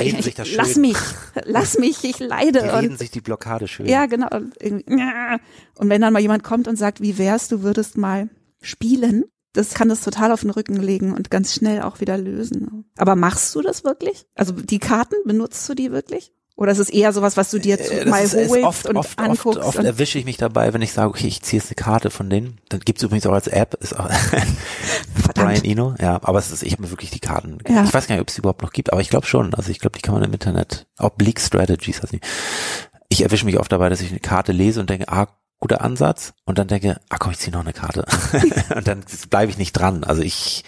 ich, 0.00 0.34
das 0.34 0.48
lass 0.54 0.72
schön. 0.74 0.82
mich, 0.82 0.96
lass 1.44 1.76
mich, 1.78 2.04
ich 2.04 2.20
leide. 2.20 2.60
Die 2.62 2.68
und 2.68 2.74
reden 2.76 2.96
sich 2.96 3.10
die 3.10 3.20
Blockade 3.20 3.66
schön. 3.66 3.86
ja, 3.86 4.06
genau. 4.06 4.28
Und, 4.30 4.54
und 4.86 5.88
wenn 5.88 6.00
dann 6.00 6.12
mal 6.12 6.20
jemand 6.22 6.44
kommt 6.44 6.68
und 6.68 6.76
sagt, 6.76 7.00
wie 7.00 7.18
wär's, 7.18 7.48
du 7.48 7.62
würdest 7.62 7.96
mal 7.98 8.28
spielen, 8.62 9.24
das 9.52 9.74
kann 9.74 9.88
das 9.88 10.02
total 10.02 10.32
auf 10.32 10.42
den 10.42 10.50
Rücken 10.50 10.76
legen 10.76 11.12
und 11.14 11.30
ganz 11.30 11.54
schnell 11.54 11.82
auch 11.82 12.00
wieder 12.00 12.18
lösen. 12.18 12.84
Aber 12.96 13.16
machst 13.16 13.54
du 13.54 13.62
das 13.62 13.84
wirklich? 13.84 14.26
Also 14.34 14.52
die 14.52 14.78
Karten, 14.78 15.16
benutzt 15.24 15.68
du 15.68 15.74
die 15.74 15.90
wirklich? 15.90 16.32
Oder 16.54 16.72
ist 16.72 16.78
es 16.80 16.90
eher 16.90 17.12
sowas, 17.12 17.36
was 17.36 17.52
du 17.52 17.60
dir 17.60 17.78
zu, 17.78 17.92
Äh, 17.94 18.00
das 18.00 18.08
mal 18.08 18.24
ist, 18.24 18.34
holst 18.34 18.64
oft, 18.64 18.86
und 18.86 18.96
oft, 18.96 19.18
anguckst? 19.18 19.58
oft, 19.60 19.76
oft 19.76 19.78
erwische 19.78 20.18
ich 20.18 20.24
mich 20.24 20.38
dabei, 20.38 20.74
wenn 20.74 20.82
ich 20.82 20.92
sage, 20.92 21.08
okay, 21.08 21.28
ich 21.28 21.40
ziehe 21.40 21.60
jetzt 21.62 21.68
eine 21.70 21.76
Karte 21.76 22.10
von 22.10 22.28
denen. 22.28 22.60
Dann 22.68 22.80
gibt's 22.80 23.02
übrigens 23.04 23.26
auch 23.26 23.32
als 23.32 23.46
App, 23.46 23.74
ist 23.80 23.96
auch 23.98 24.10
Brian. 25.34 25.64
Eno, 25.64 25.94
ja, 26.00 26.18
aber 26.22 26.40
es 26.40 26.50
ist, 26.50 26.64
ich 26.64 26.72
habe 26.72 26.82
mir 26.82 26.90
wirklich 26.90 27.10
die 27.10 27.20
Karten. 27.20 27.58
Ja. 27.68 27.84
Ich 27.84 27.94
weiß 27.94 28.08
gar 28.08 28.16
nicht, 28.16 28.22
ob 28.22 28.28
es 28.28 28.38
überhaupt 28.38 28.62
noch 28.62 28.72
gibt, 28.72 28.92
aber 28.92 29.00
ich 29.00 29.08
glaube 29.08 29.26
schon. 29.26 29.54
Also 29.54 29.70
ich 29.70 29.78
glaube, 29.78 29.96
die 29.96 30.02
kann 30.02 30.14
man 30.14 30.24
im 30.24 30.32
Internet. 30.32 30.86
Oblique 30.98 31.40
Strategies 31.40 32.02
heißt 32.02 32.12
die. 32.12 32.20
Ich 33.08 33.22
erwische 33.22 33.44
mich 33.46 33.58
oft 33.60 33.70
dabei, 33.70 33.88
dass 33.88 34.00
ich 34.00 34.10
eine 34.10 34.18
Karte 34.20 34.50
lese 34.50 34.80
und 34.80 34.90
denke, 34.90 35.08
ah, 35.08 35.28
guter 35.58 35.80
Ansatz. 35.82 36.32
Und 36.44 36.58
dann 36.58 36.68
denke, 36.68 37.00
ah 37.08 37.18
komm, 37.18 37.32
ich 37.32 37.38
ziehe 37.38 37.52
noch 37.52 37.60
eine 37.62 37.72
Karte. 37.72 38.04
und 38.74 38.86
dann 38.86 39.04
bleibe 39.30 39.50
ich 39.50 39.58
nicht 39.58 39.72
dran. 39.72 40.04
Also 40.04 40.22
ich, 40.22 40.64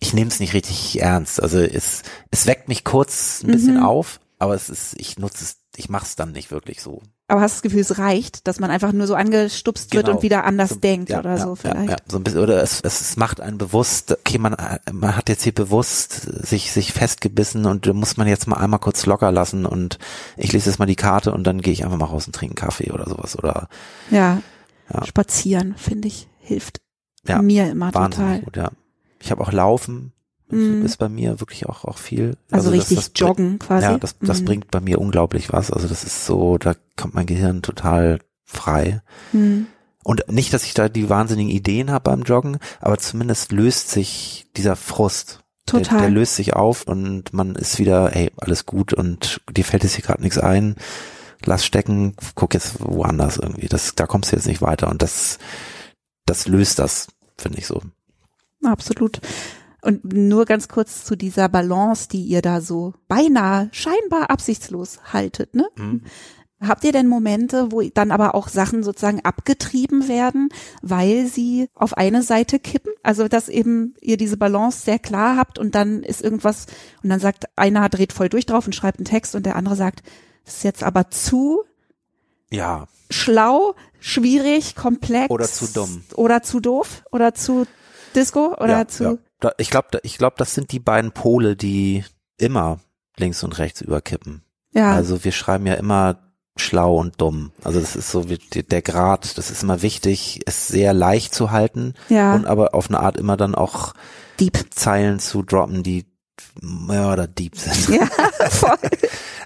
ich 0.00 0.14
nehme 0.14 0.28
es 0.30 0.40
nicht 0.40 0.54
richtig 0.54 1.00
ernst. 1.00 1.42
Also 1.42 1.58
es, 1.60 2.02
es 2.30 2.46
weckt 2.46 2.68
mich 2.68 2.84
kurz 2.84 3.42
ein 3.42 3.50
bisschen 3.52 3.76
Mhm. 3.76 3.84
auf, 3.84 4.20
aber 4.38 4.54
es 4.54 4.68
ist, 4.68 4.94
ich 4.98 5.18
nutze 5.18 5.44
es, 5.44 5.56
ich 5.76 5.88
mache 5.88 6.06
es 6.06 6.16
dann 6.16 6.32
nicht 6.32 6.50
wirklich 6.50 6.80
so. 6.82 7.02
Aber 7.32 7.40
hast 7.40 7.52
du 7.52 7.56
das 7.56 7.62
Gefühl, 7.62 7.80
es 7.80 7.98
reicht, 7.98 8.46
dass 8.46 8.60
man 8.60 8.70
einfach 8.70 8.92
nur 8.92 9.06
so 9.06 9.14
angestupst 9.14 9.94
wird 9.94 10.04
Genau. 10.04 10.16
und 10.18 10.22
wieder 10.22 10.44
anders 10.44 10.68
So, 10.70 10.76
denkt 10.76 11.08
ja, 11.08 11.18
oder 11.20 11.36
ja, 11.38 11.42
so 11.42 11.54
vielleicht? 11.54 11.88
Ja, 11.90 11.90
ja, 11.92 11.96
so 12.06 12.18
ein 12.18 12.24
bisschen, 12.24 12.40
oder 12.40 12.62
es, 12.62 12.80
es, 12.82 13.16
macht 13.16 13.40
einen 13.40 13.56
bewusst, 13.56 14.12
okay, 14.12 14.36
man, 14.38 14.54
man 14.92 15.16
hat 15.16 15.30
jetzt 15.30 15.42
hier 15.42 15.54
bewusst 15.54 16.12
sich, 16.46 16.72
sich 16.72 16.92
festgebissen 16.92 17.64
und 17.64 17.86
muss 17.94 18.18
man 18.18 18.28
jetzt 18.28 18.46
mal 18.46 18.56
einmal 18.58 18.80
kurz 18.80 19.06
locker 19.06 19.32
lassen 19.32 19.64
und 19.64 19.98
ich 20.36 20.52
lese 20.52 20.68
jetzt 20.68 20.78
mal 20.78 20.86
die 20.86 20.94
Karte 20.94 21.32
und 21.32 21.44
dann 21.46 21.62
gehe 21.62 21.72
ich 21.72 21.84
einfach 21.84 21.96
mal 21.96 22.04
raus 22.04 22.26
und 22.26 22.34
trinke 22.34 22.52
einen 22.60 22.68
Kaffee 22.68 22.92
oder 22.92 23.08
sowas 23.08 23.38
oder, 23.38 23.68
Ja. 24.10 24.42
Ja. 24.92 25.06
Spazieren, 25.06 25.74
finde 25.78 26.08
ich, 26.08 26.28
hilft 26.38 26.82
Ja, 27.26 27.40
mir 27.40 27.70
immer 27.70 27.94
wahnsinnig 27.94 28.28
total. 28.28 28.40
gut, 28.42 28.56
ja. 28.58 28.70
Ich 29.20 29.30
habe 29.30 29.40
auch 29.42 29.52
Laufen, 29.52 30.12
Mhm. 30.52 30.84
ist 30.84 30.96
bei 30.98 31.08
mir 31.08 31.40
wirklich 31.40 31.66
auch, 31.66 31.84
auch 31.84 31.98
viel. 31.98 32.36
Also, 32.50 32.70
das- 32.70 32.78
richtig 32.80 32.96
das 32.98 33.08
bringt- 33.08 33.18
joggen 33.18 33.58
quasi. 33.58 33.86
Ja, 33.86 33.98
das, 33.98 34.16
das 34.20 34.40
Mhm. 34.40 34.44
bringt 34.44 34.70
bei 34.70 34.80
mir 34.80 35.00
unglaublich 35.00 35.52
was. 35.52 35.70
Also 35.70 35.88
das 35.88 36.04
ist 36.04 36.26
so, 36.26 36.58
da 36.58 36.74
kommt 36.96 37.14
mein 37.14 37.26
Gehirn 37.26 37.62
total 37.62 38.18
frei. 38.44 39.02
Mhm. 39.32 39.66
Und 40.04 40.24
nicht, 40.30 40.52
dass 40.52 40.64
ich 40.64 40.74
da 40.74 40.88
die 40.88 41.08
wahnsinnigen 41.08 41.50
Ideen 41.50 41.90
habe 41.90 42.10
beim 42.10 42.22
Joggen, 42.22 42.58
aber 42.80 42.98
zumindest 42.98 43.52
löst 43.52 43.88
sich 43.90 44.46
dieser 44.56 44.74
Frust. 44.76 45.38
Der, 45.72 45.82
Total. 45.82 46.00
der 46.00 46.10
löst 46.10 46.34
sich 46.34 46.54
auf 46.54 46.88
und 46.88 47.32
man 47.32 47.54
ist 47.54 47.78
wieder, 47.78 48.10
hey, 48.10 48.32
alles 48.36 48.66
gut 48.66 48.92
und 48.92 49.40
dir 49.48 49.64
fällt 49.64 49.84
jetzt 49.84 49.94
hier 49.94 50.04
gerade 50.04 50.20
nichts 50.22 50.36
ein. 50.38 50.74
Lass 51.44 51.64
stecken, 51.64 52.14
guck 52.34 52.52
jetzt 52.54 52.76
woanders 52.80 53.36
irgendwie. 53.36 53.68
Das, 53.68 53.94
da 53.94 54.06
kommst 54.06 54.32
du 54.32 54.36
jetzt 54.36 54.46
nicht 54.46 54.60
weiter. 54.60 54.88
Und 54.88 55.02
das, 55.02 55.38
das 56.26 56.46
löst 56.48 56.78
das, 56.80 57.06
finde 57.38 57.58
ich 57.58 57.66
so. 57.68 57.80
Absolut. 58.64 59.20
Und 59.84 60.12
nur 60.12 60.44
ganz 60.44 60.68
kurz 60.68 61.04
zu 61.04 61.16
dieser 61.16 61.48
Balance, 61.48 62.08
die 62.08 62.22
ihr 62.22 62.40
da 62.40 62.60
so 62.60 62.94
beinahe 63.08 63.68
scheinbar 63.72 64.30
absichtslos 64.30 65.00
haltet, 65.12 65.54
ne? 65.54 65.66
Mhm. 65.76 66.02
Habt 66.66 66.84
ihr 66.84 66.92
denn 66.92 67.08
Momente, 67.08 67.72
wo 67.72 67.82
dann 67.82 68.12
aber 68.12 68.36
auch 68.36 68.46
Sachen 68.46 68.84
sozusagen 68.84 69.24
abgetrieben 69.24 70.06
werden, 70.06 70.48
weil 70.80 71.26
sie 71.26 71.68
auf 71.74 71.96
eine 71.96 72.22
Seite 72.22 72.60
kippen? 72.60 72.92
Also 73.02 73.26
dass 73.26 73.48
eben 73.48 73.94
ihr 74.00 74.16
diese 74.16 74.36
Balance 74.36 74.84
sehr 74.84 75.00
klar 75.00 75.36
habt 75.36 75.58
und 75.58 75.74
dann 75.74 76.04
ist 76.04 76.22
irgendwas 76.22 76.66
und 77.02 77.10
dann 77.10 77.18
sagt 77.18 77.46
einer 77.56 77.88
dreht 77.88 78.12
voll 78.12 78.28
durch 78.28 78.46
drauf 78.46 78.66
und 78.66 78.74
schreibt 78.74 78.98
einen 78.98 79.06
Text 79.06 79.34
und 79.34 79.44
der 79.44 79.56
andere 79.56 79.74
sagt, 79.74 80.04
das 80.44 80.58
ist 80.58 80.64
jetzt 80.64 80.84
aber 80.84 81.10
zu 81.10 81.64
ja. 82.50 82.86
schlau, 83.10 83.74
schwierig, 83.98 84.76
komplex 84.76 85.30
oder 85.30 85.46
zu 85.46 85.66
dumm 85.66 86.04
oder 86.14 86.42
zu 86.42 86.60
doof 86.60 87.02
oder 87.10 87.34
zu 87.34 87.66
Disco 88.14 88.54
oder 88.54 88.78
ja, 88.78 88.88
zu 88.88 89.04
ja. 89.04 89.18
Ich 89.58 89.70
glaube, 89.70 90.00
ich 90.02 90.18
glaube, 90.18 90.36
das 90.38 90.54
sind 90.54 90.72
die 90.72 90.80
beiden 90.80 91.12
Pole, 91.12 91.56
die 91.56 92.04
immer 92.38 92.80
links 93.16 93.42
und 93.42 93.58
rechts 93.58 93.80
überkippen. 93.80 94.42
Ja. 94.72 94.92
Also 94.92 95.24
wir 95.24 95.32
schreiben 95.32 95.66
ja 95.66 95.74
immer 95.74 96.18
schlau 96.56 96.96
und 96.96 97.20
dumm. 97.20 97.52
Also 97.62 97.80
das 97.80 97.96
ist 97.96 98.10
so 98.10 98.28
wie 98.28 98.38
der 98.38 98.82
Grad, 98.82 99.38
das 99.38 99.50
ist 99.50 99.62
immer 99.62 99.82
wichtig, 99.82 100.40
es 100.46 100.68
sehr 100.68 100.92
leicht 100.92 101.34
zu 101.34 101.50
halten 101.50 101.94
ja. 102.08 102.34
und 102.34 102.46
aber 102.46 102.74
auf 102.74 102.88
eine 102.88 103.00
Art 103.00 103.16
immer 103.16 103.36
dann 103.36 103.54
auch 103.54 103.94
Deep. 104.38 104.58
Zeilen 104.74 105.18
zu 105.18 105.42
droppen, 105.42 105.82
die 105.82 106.06
ja, 106.88 107.12
oder 107.12 107.26
deep 107.26 107.56
sind. 107.56 108.00
Ja, 108.00 108.06
voll. 108.50 108.76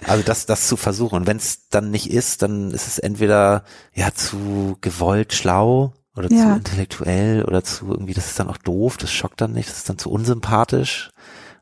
Also 0.05 0.23
das, 0.23 0.45
das 0.45 0.67
zu 0.67 0.77
versuchen. 0.77 1.17
Und 1.17 1.27
wenn 1.27 1.37
es 1.37 1.69
dann 1.69 1.91
nicht 1.91 2.09
ist, 2.09 2.41
dann 2.41 2.71
ist 2.71 2.87
es 2.87 2.99
entweder 2.99 3.63
ja 3.93 4.13
zu 4.13 4.77
gewollt 4.81 5.33
schlau 5.33 5.93
oder 6.17 6.31
Ja. 6.31 6.51
zu 6.51 6.55
intellektuell 6.57 7.43
oder 7.45 7.63
zu 7.63 7.87
irgendwie, 7.89 8.13
das 8.13 8.27
ist 8.27 8.39
dann 8.39 8.47
auch 8.49 8.57
doof, 8.57 8.97
das 8.97 9.11
schockt 9.11 9.41
dann 9.41 9.53
nicht, 9.53 9.69
das 9.69 9.77
ist 9.77 9.89
dann 9.89 9.97
zu 9.97 10.09
unsympathisch. 10.09 11.11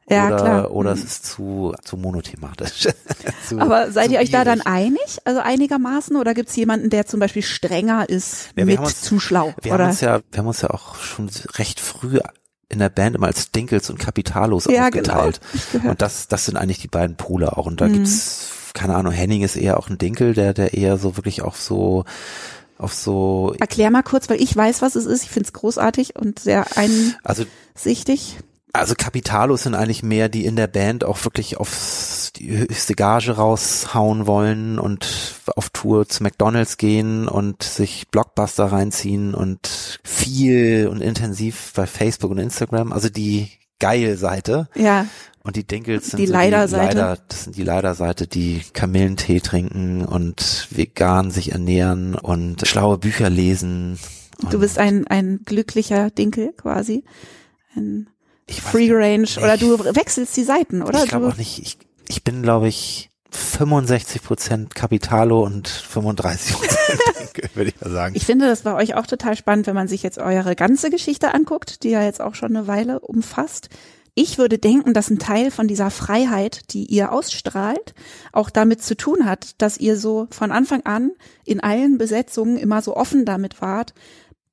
Ja, 0.07 0.27
oder, 0.27 0.35
klar. 0.37 0.71
Oder 0.71 0.91
Mhm. 0.95 0.97
es 1.01 1.03
ist 1.05 1.25
zu, 1.25 1.73
zu 1.83 1.97
monothematisch. 1.97 2.87
zu, 3.47 3.59
Aber 3.59 3.91
seid 3.91 4.11
ihr 4.11 4.19
euch 4.19 4.29
da 4.29 4.43
dann 4.43 4.61
einig, 4.61 5.17
also 5.25 5.39
einigermaßen, 5.41 6.15
oder 6.15 6.35
gibt's 6.35 6.55
jemanden, 6.55 6.91
der 6.91 7.07
zum 7.07 7.19
Beispiel 7.19 7.41
strenger 7.41 8.07
ist 8.07 8.49
Ja, 8.55 8.65
mit 8.65 8.77
uns- 8.79 9.01
zu 9.01 9.19
schlau? 9.19 9.55
Wir 9.63 9.73
oder? 9.73 9.85
haben 9.85 9.89
uns 9.89 10.01
ja, 10.01 10.19
wir 10.31 10.37
haben 10.39 10.47
uns 10.47 10.61
ja 10.61 10.69
auch 10.69 10.95
schon 10.97 11.29
recht 11.57 11.79
früh 11.79 12.19
in 12.69 12.77
der 12.79 12.89
Band 12.89 13.15
immer 13.15 13.27
als 13.27 13.51
Dinkels 13.51 13.89
und 13.89 13.97
Kapitalos 13.99 14.65
Ja, 14.65 14.85
aufgeteilt. 14.85 15.39
genau. 15.41 15.53
Ich 15.55 15.71
gehört. 15.71 15.89
Und 15.89 16.01
das, 16.03 16.27
das 16.27 16.45
sind 16.45 16.57
eigentlich 16.57 16.79
die 16.79 16.87
beiden 16.87 17.15
Pole 17.15 17.57
auch. 17.57 17.65
Und 17.65 17.81
da 17.81 17.87
Mhm. 17.87 17.93
gibt's, 17.93 18.49
keine 18.75 18.95
Ahnung, 18.95 19.11
Henning 19.11 19.41
ist 19.41 19.55
eher 19.55 19.77
auch 19.79 19.89
ein 19.89 19.97
Dinkel, 19.97 20.35
der, 20.35 20.53
der 20.53 20.75
eher 20.75 20.97
so 20.97 21.17
wirklich 21.17 21.41
auf 21.41 21.59
so, 21.59 22.05
auf 22.77 22.93
so, 22.93 23.55
Erklär 23.59 23.89
mal 23.89 24.03
kurz, 24.03 24.29
weil 24.29 24.41
ich 24.41 24.55
weiß, 24.55 24.81
was 24.81 24.95
es 24.95 25.05
ist. 25.05 25.23
Ich 25.23 25.29
find's 25.29 25.53
großartig 25.53 26.15
und 26.15 26.39
sehr 26.39 26.65
also, 26.75 27.45
einsichtig. 27.73 28.37
also 28.73 28.95
Kapitalos 28.97 29.63
sind 29.63 29.75
eigentlich 29.75 30.03
mehr, 30.03 30.29
die 30.29 30.45
in 30.45 30.55
der 30.55 30.67
Band 30.67 31.03
auch 31.03 31.23
wirklich 31.23 31.57
auf 31.57 32.31
die 32.35 32.57
höchste 32.57 32.95
Gage 32.95 33.31
raushauen 33.31 34.27
wollen 34.27 34.77
und 34.77 35.07
auf 35.55 35.69
Tour 35.69 36.07
zu 36.07 36.21
McDonalds 36.23 36.77
gehen 36.77 37.27
und 37.29 37.63
sich 37.63 38.09
Blockbuster 38.09 38.65
reinziehen 38.65 39.33
und 39.33 39.99
viel 40.03 40.89
und 40.91 41.01
intensiv 41.01 41.71
bei 41.75 41.87
Facebook 41.87 42.31
und 42.31 42.39
Instagram. 42.39 42.91
Also 42.91 43.09
die 43.09 43.51
geil 43.79 44.17
Seite. 44.17 44.67
Ja, 44.75 45.05
Und 45.45 45.55
die 45.55 45.63
Dinkels 45.63 46.09
sind 46.09 46.19
Die 46.19 46.25
so 46.27 46.33
Leider-Seite. 46.33 46.97
Leider, 46.97 47.17
das 47.27 47.43
sind 47.43 47.55
die 47.55 47.63
Leider-Seite, 47.63 48.25
die 48.27 48.61
Kamillentee 48.73 49.39
trinken 49.41 50.03
und 50.03 50.67
vegan 50.71 51.29
sich 51.29 51.51
ernähren 51.51 52.15
und 52.15 52.67
schlaue 52.67 52.97
Bücher 52.97 53.29
lesen. 53.29 53.99
du 54.49 54.59
bist 54.59 54.79
ein, 54.79 55.05
ein 55.07 55.41
glücklicher 55.45 56.09
Dinkel 56.09 56.51
quasi. 56.53 57.03
Ein 57.75 58.07
Free 58.49 58.87
nicht, 58.87 58.93
Range. 58.93 59.27
Oder 59.37 59.53
ich- 59.53 59.59
du 59.61 59.77
wechselst 59.95 60.35
die 60.35 60.43
Seiten, 60.43 60.81
oder? 60.81 61.03
Ich 61.03 61.09
glaube 61.09 61.27
auch 61.27 61.37
nicht. 61.37 61.59
Ich, 61.59 61.77
ich 62.07 62.23
bin, 62.23 62.41
glaube 62.41 62.67
ich, 62.67 63.11
65 63.29 64.23
Prozent 64.23 64.73
Capitalo 64.75 65.43
und 65.43 65.67
35 65.67 66.55
Prozent 66.55 66.99
Dinkel, 67.19 67.49
würde 67.53 67.69
ich 67.69 67.81
mal 67.81 67.91
sagen. 67.91 68.15
Ich 68.15 68.25
finde 68.25 68.47
das 68.47 68.61
bei 68.61 68.73
euch 68.73 68.95
auch 68.95 69.05
total 69.07 69.35
spannend, 69.35 69.67
wenn 69.67 69.75
man 69.75 69.87
sich 69.87 70.01
jetzt 70.03 70.17
eure 70.17 70.55
ganze 70.55 70.89
Geschichte 70.89 71.33
anguckt, 71.35 71.83
die 71.83 71.89
ja 71.89 72.01
jetzt 72.03 72.21
auch 72.21 72.33
schon 72.33 72.55
eine 72.55 72.65
Weile 72.67 72.99
umfasst. 72.99 73.69
Ich 74.15 74.37
würde 74.37 74.57
denken, 74.57 74.93
dass 74.93 75.09
ein 75.09 75.19
Teil 75.19 75.51
von 75.51 75.67
dieser 75.67 75.91
Freiheit, 75.91 76.73
die 76.73 76.85
ihr 76.85 77.11
ausstrahlt, 77.11 77.93
auch 78.31 78.49
damit 78.49 78.81
zu 78.81 78.95
tun 78.95 79.25
hat, 79.25 79.61
dass 79.61 79.77
ihr 79.77 79.97
so 79.97 80.27
von 80.31 80.51
Anfang 80.51 80.81
an 80.85 81.11
in 81.43 81.59
allen 81.59 81.97
Besetzungen 81.97 82.55
immer 82.57 82.81
so 82.81 82.95
offen 82.95 83.25
damit 83.25 83.61
wart, 83.61 83.93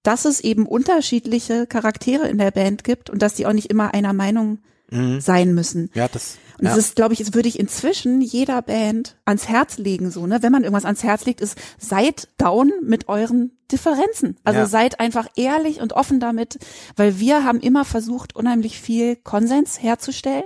dass 0.03 0.25
es 0.25 0.41
eben 0.41 0.67
unterschiedliche 0.67 1.69
Charaktere 1.69 2.29
in 2.29 2.39
der 2.39 2.51
Band 2.51 2.83
gibt 2.83 3.09
und 3.09 3.23
dass 3.23 3.35
die 3.35 3.47
auch 3.47 3.53
nicht 3.53 3.71
immer 3.71 3.95
einer 3.95 4.13
Meinung 4.13 4.59
Mhm. 4.93 5.21
sein 5.21 5.55
müssen. 5.55 5.91
Ja, 5.95 6.07
das. 6.07 6.37
Und 6.59 6.67
ja. 6.67 6.71
das 6.75 6.79
ist, 6.79 6.97
glaube 6.97 7.15
ich, 7.15 7.21
das 7.21 7.35
würde 7.35 7.49
ich 7.49 7.59
inzwischen 7.59 8.21
jeder 8.21 8.63
Band 8.63 9.17
ans 9.25 9.49
Herz 9.49 9.79
legen, 9.79 10.11
so, 10.11 10.27
ne? 10.27 10.43
Wenn 10.43 10.53
man 10.53 10.63
irgendwas 10.65 10.85
ans 10.85 11.03
Herz 11.03 11.25
legt, 11.25 11.41
ist, 11.41 11.57
seid 11.79 12.29
down 12.39 12.73
mit 12.83 13.09
euren 13.09 13.53
Differenzen. 13.71 14.37
Also 14.45 14.61
Ja. 14.61 14.67
seid 14.67 15.01
einfach 15.01 15.27
ehrlich 15.37 15.81
und 15.81 15.93
offen 15.95 16.21
damit, 16.21 16.59
weil 16.97 17.19
wir 17.19 17.45
haben 17.45 17.61
immer 17.61 17.85
versucht, 17.85 18.37
unheimlich 18.37 18.81
viel 18.81 19.17
Konsens 19.17 19.81
herzustellen 19.83 20.45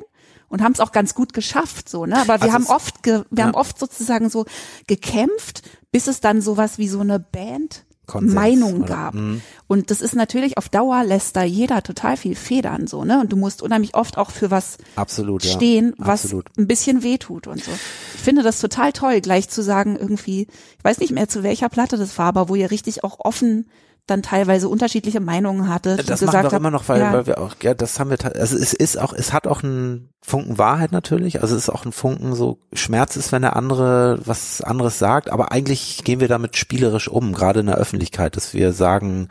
und 0.48 0.62
haben 0.62 0.72
es 0.72 0.80
auch 0.80 0.92
ganz 0.92 1.14
gut 1.14 1.32
geschafft, 1.32 1.88
so, 1.88 2.06
ne? 2.06 2.16
Aber 2.16 2.34
wir 2.38 2.42
Also 2.42 2.52
haben 2.52 2.62
es- 2.62 2.70
oft, 2.70 2.94
wir 3.04 3.24
ja. 3.36 3.44
haben 3.44 3.54
oft 3.54 3.78
sozusagen 3.78 4.28
so 4.30 4.44
gekämpft, 4.86 5.62
bis 5.90 6.06
es 6.06 6.20
dann 6.20 6.40
sowas 6.42 6.78
wie 6.78 6.88
so 6.88 7.00
eine 7.00 7.18
Band 7.18 7.84
Konsens, 8.06 8.34
Meinung 8.34 8.82
oder? 8.82 8.86
gab. 8.86 9.14
Mhm. 9.14 9.42
Und 9.66 9.90
das 9.90 10.00
ist 10.00 10.14
natürlich 10.14 10.58
auf 10.58 10.68
Dauer 10.68 11.04
lässt 11.04 11.36
da 11.36 11.42
jeder 11.42 11.82
total 11.82 12.16
viel 12.16 12.36
federn, 12.36 12.86
so, 12.86 13.04
ne? 13.04 13.20
Und 13.20 13.32
du 13.32 13.36
musst 13.36 13.62
unheimlich 13.62 13.94
oft 13.94 14.16
auch 14.16 14.30
für 14.30 14.50
was 14.50 14.78
Absolut, 14.94 15.44
ja. 15.44 15.52
stehen, 15.52 15.94
was 15.98 16.24
Absolut. 16.24 16.46
ein 16.56 16.66
bisschen 16.66 17.02
wehtut 17.02 17.46
und 17.46 17.62
so. 17.62 17.72
Ich 18.14 18.20
finde 18.20 18.42
das 18.42 18.60
total 18.60 18.92
toll, 18.92 19.20
gleich 19.20 19.48
zu 19.48 19.62
sagen, 19.62 19.96
irgendwie, 19.96 20.42
ich 20.78 20.84
weiß 20.84 20.98
nicht 20.98 21.12
mehr 21.12 21.28
zu 21.28 21.42
welcher 21.42 21.68
Platte 21.68 21.96
das 21.96 22.16
war, 22.18 22.26
aber 22.26 22.48
wo 22.48 22.54
ihr 22.54 22.70
richtig 22.70 23.02
auch 23.02 23.18
offen 23.20 23.66
dann 24.06 24.22
teilweise 24.22 24.68
unterschiedliche 24.68 25.20
Meinungen 25.20 25.68
hattet. 25.68 25.98
und 26.00 26.10
Das 26.10 26.20
machen 26.20 26.42
wir 26.42 26.48
auch 26.48 26.52
immer 26.52 26.70
noch, 26.70 26.88
weil, 26.88 27.00
ja, 27.00 27.12
weil 27.12 27.26
wir 27.26 27.38
auch, 27.38 27.56
ja, 27.62 27.74
das 27.74 27.98
haben 27.98 28.10
wir, 28.10 28.18
also 28.36 28.56
es 28.56 28.72
ist 28.72 28.98
auch, 28.98 29.12
es 29.12 29.32
hat 29.32 29.48
auch 29.48 29.64
einen 29.64 30.10
Funken 30.22 30.58
Wahrheit 30.58 30.92
natürlich, 30.92 31.42
also 31.42 31.56
es 31.56 31.64
ist 31.64 31.70
auch 31.70 31.84
ein 31.84 31.92
Funken 31.92 32.34
so 32.34 32.60
Schmerz 32.72 33.16
ist, 33.16 33.32
wenn 33.32 33.42
der 33.42 33.56
andere 33.56 34.20
was 34.24 34.60
anderes 34.60 34.98
sagt, 34.98 35.28
aber 35.30 35.50
eigentlich 35.50 36.04
gehen 36.04 36.20
wir 36.20 36.28
damit 36.28 36.56
spielerisch 36.56 37.08
um, 37.08 37.32
gerade 37.32 37.60
in 37.60 37.66
der 37.66 37.78
Öffentlichkeit, 37.78 38.36
dass 38.36 38.54
wir 38.54 38.72
sagen, 38.72 39.28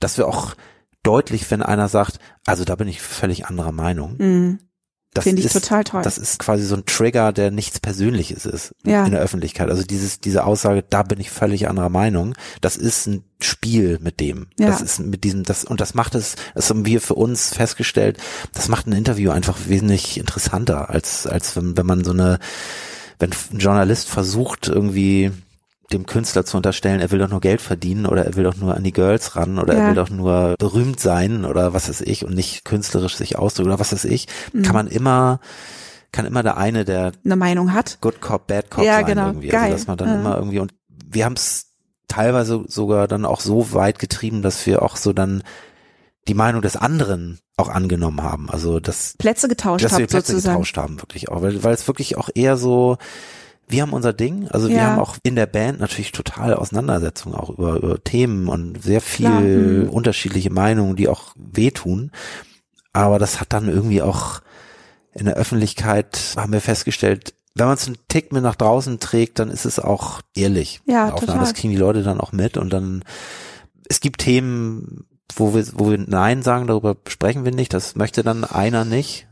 dass 0.00 0.18
wir 0.18 0.28
auch 0.28 0.54
deutlich, 1.02 1.50
wenn 1.50 1.62
einer 1.62 1.88
sagt, 1.88 2.18
also 2.46 2.64
da 2.64 2.76
bin 2.76 2.88
ich 2.88 3.00
völlig 3.00 3.46
anderer 3.46 3.72
Meinung. 3.72 4.16
mh, 4.18 4.58
Das 5.12 5.24
Finde 5.24 5.40
ich 5.40 5.46
ist, 5.46 5.52
total 5.54 5.82
toll. 5.82 6.02
Das 6.02 6.18
ist 6.18 6.38
quasi 6.38 6.64
so 6.64 6.76
ein 6.76 6.86
Trigger, 6.86 7.32
der 7.32 7.50
nichts 7.50 7.80
Persönliches 7.80 8.46
ist 8.46 8.74
Ja. 8.84 9.04
in 9.04 9.10
der 9.10 9.20
Öffentlichkeit. 9.20 9.68
Also 9.68 9.82
dieses, 9.82 10.20
diese 10.20 10.44
Aussage, 10.44 10.84
da 10.88 11.02
bin 11.02 11.18
ich 11.18 11.30
völlig 11.30 11.68
anderer 11.68 11.88
Meinung, 11.88 12.34
das 12.60 12.76
ist 12.76 13.08
ein 13.08 13.24
Spiel 13.42 13.98
mit 14.00 14.20
dem. 14.20 14.46
Ja. 14.58 14.68
Das 14.68 14.80
ist 14.80 15.00
mit 15.00 15.24
diesem, 15.24 15.42
das, 15.42 15.64
und 15.64 15.80
das 15.80 15.94
macht 15.94 16.14
es, 16.14 16.36
das 16.54 16.70
haben 16.70 16.86
wir 16.86 17.00
für 17.00 17.14
uns 17.14 17.52
festgestellt, 17.52 18.18
das 18.54 18.68
macht 18.68 18.86
ein 18.86 18.92
Interview 18.92 19.32
einfach 19.32 19.58
wesentlich 19.66 20.16
interessanter, 20.16 20.90
als, 20.90 21.26
als 21.26 21.56
wenn, 21.56 21.76
wenn 21.76 21.86
man 21.86 22.04
so 22.04 22.12
eine, 22.12 22.38
wenn 23.18 23.30
ein 23.52 23.58
Journalist 23.58 24.08
versucht, 24.08 24.68
irgendwie 24.68 25.32
dem 25.92 26.06
Künstler 26.06 26.44
zu 26.44 26.56
unterstellen, 26.56 27.00
er 27.00 27.10
will 27.10 27.18
doch 27.18 27.28
nur 27.28 27.40
Geld 27.40 27.60
verdienen 27.60 28.06
oder 28.06 28.24
er 28.24 28.36
will 28.36 28.44
doch 28.44 28.56
nur 28.56 28.76
an 28.76 28.84
die 28.84 28.92
Girls 28.92 29.34
ran 29.36 29.58
oder 29.58 29.74
Ja. 29.74 29.80
er 29.80 29.88
will 29.88 29.94
doch 29.96 30.10
nur 30.10 30.54
berühmt 30.58 31.00
sein 31.00 31.44
oder 31.44 31.72
was 31.72 31.88
weiß 31.88 32.00
ich 32.02 32.24
und 32.24 32.34
nicht 32.34 32.64
künstlerisch 32.64 33.16
sich 33.16 33.36
ausdrücken 33.38 33.70
oder 33.70 33.80
was 33.80 33.92
weiß 33.92 34.04
ich, 34.04 34.28
Mhm. 34.52 34.62
kann 34.62 34.74
man 34.74 34.86
immer, 34.86 35.40
kann 36.12 36.26
immer 36.26 36.42
der 36.42 36.56
eine, 36.56 36.84
der 36.84 37.12
eine 37.24 37.36
Meinung 37.36 37.72
hat. 37.72 37.98
Good 38.00 38.20
Cop, 38.20 38.46
Bad 38.46 38.70
Cop 38.70 38.84
Ja, 38.84 38.96
sein 38.98 39.06
genau. 39.06 39.26
irgendwie. 39.28 39.48
Geil. 39.48 39.62
Also 39.64 39.76
dass 39.76 39.86
man 39.88 39.96
dann 39.96 40.08
Ja. 40.08 40.14
immer 40.20 40.36
irgendwie 40.36 40.60
und 40.60 40.72
wir 41.12 41.24
haben 41.24 41.34
es 41.34 41.66
teilweise 42.08 42.64
sogar 42.68 43.08
dann 43.08 43.24
auch 43.24 43.40
so 43.40 43.72
weit 43.72 43.98
getrieben, 43.98 44.42
dass 44.42 44.64
wir 44.66 44.82
auch 44.82 44.96
so 44.96 45.12
dann 45.12 45.42
die 46.28 46.34
Meinung 46.34 46.62
des 46.62 46.76
anderen 46.76 47.40
auch 47.56 47.68
angenommen 47.68 48.22
haben. 48.22 48.48
Also 48.50 48.78
dass 48.80 49.14
Plätze 49.18 49.48
getauscht 49.48 49.84
dass 49.84 49.98
wir 49.98 50.06
Plätze 50.06 50.34
getauscht 50.36 50.76
haben, 50.76 51.00
wirklich 51.00 51.28
auch, 51.28 51.42
weil, 51.42 51.62
weil 51.64 51.74
es 51.74 51.86
wirklich 51.88 52.16
auch 52.16 52.28
eher 52.34 52.56
so, 52.56 52.96
wir 53.70 53.82
haben 53.82 53.92
unser 53.92 54.12
Ding, 54.12 54.48
also 54.48 54.68
wir 54.68 54.76
Ja. 54.76 54.82
haben 54.90 54.98
auch 54.98 55.16
in 55.22 55.36
der 55.36 55.46
Band 55.46 55.80
natürlich 55.80 56.12
total 56.12 56.54
Auseinandersetzungen 56.54 57.34
auch 57.34 57.50
über, 57.50 57.76
über 57.76 58.02
Themen 58.02 58.48
und 58.48 58.82
sehr 58.82 59.00
viel 59.00 59.26
Klar, 59.26 59.40
mhm. 59.40 59.88
unterschiedliche 59.90 60.50
Meinungen, 60.50 60.96
die 60.96 61.08
auch 61.08 61.32
wehtun. 61.36 62.10
Aber 62.92 63.18
das 63.18 63.40
hat 63.40 63.52
dann 63.52 63.68
irgendwie 63.68 64.02
auch 64.02 64.40
in 65.12 65.26
der 65.26 65.34
Öffentlichkeit, 65.36 66.34
haben 66.36 66.52
wir 66.52 66.60
festgestellt, 66.60 67.34
wenn 67.54 67.66
man 67.66 67.74
es 67.74 67.86
einen 67.86 67.98
Tick 68.08 68.32
mit 68.32 68.42
nach 68.42 68.54
draußen 68.54 69.00
trägt, 69.00 69.38
dann 69.38 69.50
ist 69.50 69.64
es 69.64 69.78
auch 69.78 70.20
ehrlich. 70.36 70.80
Ja, 70.86 71.10
total. 71.10 71.38
Das 71.38 71.54
kriegen 71.54 71.72
die 71.72 71.78
Leute 71.78 72.02
dann 72.02 72.20
auch 72.20 72.32
mit 72.32 72.56
und 72.56 72.72
dann, 72.72 73.04
es 73.88 74.00
gibt 74.00 74.20
Themen, 74.22 75.06
wo 75.34 75.54
wir, 75.54 75.64
wo 75.74 75.90
wir 75.90 75.98
Nein 75.98 76.42
sagen, 76.42 76.66
darüber 76.66 76.96
sprechen 77.08 77.44
wir 77.44 77.52
nicht, 77.52 77.74
das 77.74 77.96
möchte 77.96 78.22
dann 78.22 78.44
einer 78.44 78.84
nicht 78.84 79.26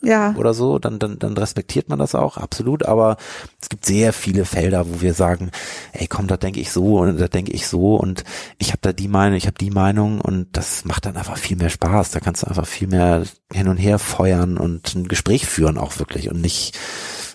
Ja, 0.00 0.34
oder 0.36 0.54
so, 0.54 0.78
dann, 0.78 0.98
dann, 0.98 1.18
dann 1.18 1.36
respektiert 1.36 1.88
man 1.88 1.98
das 1.98 2.14
auch, 2.14 2.36
absolut. 2.36 2.86
Aber 2.86 3.16
es 3.60 3.68
gibt 3.68 3.84
sehr 3.84 4.12
viele 4.12 4.44
Felder, 4.44 4.88
wo 4.88 5.00
wir 5.00 5.14
sagen, 5.14 5.50
ey 5.92 6.06
komm, 6.06 6.26
da 6.28 6.36
denke 6.36 6.60
ich 6.60 6.70
so 6.70 6.98
und 6.98 7.18
da 7.18 7.28
denke 7.28 7.52
ich 7.52 7.66
so 7.66 7.96
und 7.96 8.24
ich 8.58 8.68
habe 8.68 8.78
da 8.82 8.92
die 8.92 9.08
Meinung, 9.08 9.36
ich 9.36 9.46
habe 9.46 9.58
die 9.58 9.70
Meinung 9.70 10.20
und 10.20 10.48
das 10.52 10.84
macht 10.84 11.06
dann 11.06 11.16
einfach 11.16 11.36
viel 11.36 11.56
mehr 11.56 11.70
Spaß. 11.70 12.10
Da 12.10 12.20
kannst 12.20 12.42
du 12.42 12.46
einfach 12.46 12.66
viel 12.66 12.88
mehr 12.88 13.24
hin 13.52 13.68
und 13.68 13.76
her 13.76 13.98
feuern 13.98 14.56
und 14.56 14.94
ein 14.94 15.08
Gespräch 15.08 15.46
führen 15.46 15.78
auch 15.78 15.98
wirklich 15.98 16.30
und 16.30 16.40
nicht 16.40 16.78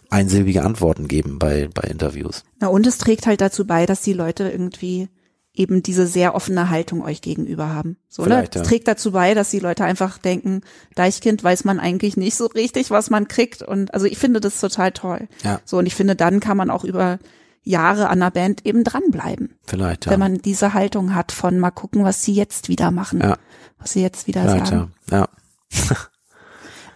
einsilbige 0.09 0.63
Antworten 0.63 1.07
geben 1.07 1.39
bei, 1.39 1.69
bei 1.73 1.87
Interviews. 1.87 2.43
Na, 2.59 2.67
und 2.67 2.85
es 2.87 2.97
trägt 2.97 3.25
halt 3.25 3.41
dazu 3.41 3.65
bei, 3.65 3.85
dass 3.85 4.01
die 4.01 4.13
Leute 4.13 4.47
irgendwie 4.49 5.09
eben 5.55 5.83
diese 5.83 6.07
sehr 6.07 6.33
offene 6.33 6.69
Haltung 6.69 7.03
euch 7.03 7.21
gegenüber 7.21 7.69
haben. 7.69 7.97
So, 8.09 8.23
ne? 8.23 8.29
Vielleicht, 8.29 8.55
ja. 8.55 8.63
Trägt 8.63 8.87
dazu 8.87 9.11
bei, 9.11 9.33
dass 9.33 9.51
die 9.51 9.59
Leute 9.59 9.85
einfach 9.85 10.17
denken, 10.17 10.61
Deichkind 10.95 11.43
weiß 11.43 11.63
man 11.63 11.79
eigentlich 11.79 12.17
nicht 12.17 12.35
so 12.35 12.47
richtig, 12.47 12.89
was 12.89 13.09
man 13.09 13.27
kriegt. 13.27 13.61
Und 13.61 13.93
also 13.93 14.07
ich 14.07 14.17
finde 14.17 14.41
das 14.41 14.59
total 14.59 14.91
toll. 14.91 15.27
Ja. 15.43 15.61
So, 15.63 15.77
und 15.77 15.85
ich 15.85 15.95
finde, 15.95 16.15
dann 16.15 16.39
kann 16.39 16.57
man 16.57 16.71
auch 16.71 16.83
über 16.83 17.19
Jahre 17.61 18.09
an 18.09 18.19
der 18.19 18.31
Band 18.31 18.65
eben 18.65 18.83
dranbleiben. 18.83 19.55
Vielleicht, 19.63 20.05
ja. 20.05 20.11
Wenn 20.11 20.19
man 20.19 20.39
diese 20.39 20.73
Haltung 20.73 21.13
hat 21.13 21.31
von 21.31 21.59
mal 21.59 21.71
gucken, 21.71 22.03
was 22.03 22.23
sie 22.23 22.33
jetzt 22.33 22.67
wieder 22.67 22.89
machen. 22.91 23.21
Ja. 23.21 23.37
Was 23.77 23.93
sie 23.93 24.01
jetzt 24.01 24.27
wieder 24.27 24.41
Vielleicht, 24.41 24.67
sagen. 24.67 24.93
ja. 25.11 25.19
Ja. 25.19 25.29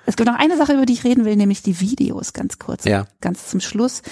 Es 0.09 0.15
gibt 0.15 0.29
noch 0.29 0.39
eine 0.39 0.55
Sache, 0.55 0.71
über 0.73 0.85
die 0.85 0.93
ich 0.93 1.03
reden 1.03 1.25
will, 1.25 1.35
nämlich 1.35 1.63
die 1.63 1.81
Videos 1.81 2.31
ganz 2.31 2.59
kurz. 2.59 2.85
Ja. 2.85 3.07
Ganz 3.19 3.49
zum 3.49 3.59
Schluss, 3.59 4.03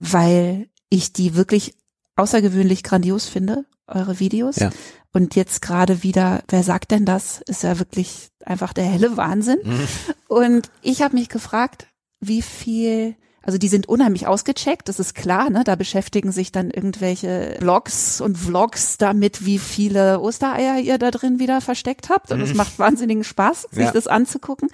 weil 0.00 0.68
ich 0.88 1.12
die 1.12 1.36
wirklich 1.36 1.76
außergewöhnlich 2.16 2.82
grandios 2.82 3.28
finde, 3.28 3.64
eure 3.86 4.20
Videos. 4.20 4.56
Ja. 4.56 4.70
Und 5.12 5.36
jetzt 5.36 5.62
gerade 5.62 6.02
wieder, 6.02 6.42
wer 6.48 6.62
sagt 6.62 6.90
denn 6.90 7.04
das? 7.04 7.40
Ist 7.46 7.62
ja 7.62 7.78
wirklich 7.78 8.28
einfach 8.44 8.72
der 8.72 8.84
helle 8.84 9.16
Wahnsinn. 9.16 9.58
Mhm. 9.62 9.86
Und 10.28 10.70
ich 10.82 11.02
habe 11.02 11.16
mich 11.16 11.28
gefragt, 11.28 11.86
wie 12.20 12.42
viel, 12.42 13.14
also 13.42 13.58
die 13.58 13.68
sind 13.68 13.88
unheimlich 13.88 14.26
ausgecheckt, 14.26 14.88
das 14.88 14.98
ist 14.98 15.14
klar, 15.14 15.50
ne? 15.50 15.62
Da 15.64 15.76
beschäftigen 15.76 16.32
sich 16.32 16.50
dann 16.50 16.70
irgendwelche 16.70 17.56
Blogs 17.60 18.20
und 18.20 18.36
Vlogs 18.36 18.96
damit, 18.96 19.44
wie 19.44 19.58
viele 19.58 20.20
Ostereier 20.20 20.78
ihr 20.78 20.98
da 20.98 21.10
drin 21.10 21.38
wieder 21.38 21.60
versteckt 21.60 22.08
habt. 22.08 22.32
Und 22.32 22.40
es 22.40 22.54
macht 22.54 22.78
wahnsinnigen 22.78 23.24
Spaß, 23.24 23.62
sich 23.70 23.78
Mhm. 23.78 23.84
Ja. 23.84 23.92
das 23.92 24.06
anzugucken. 24.06 24.68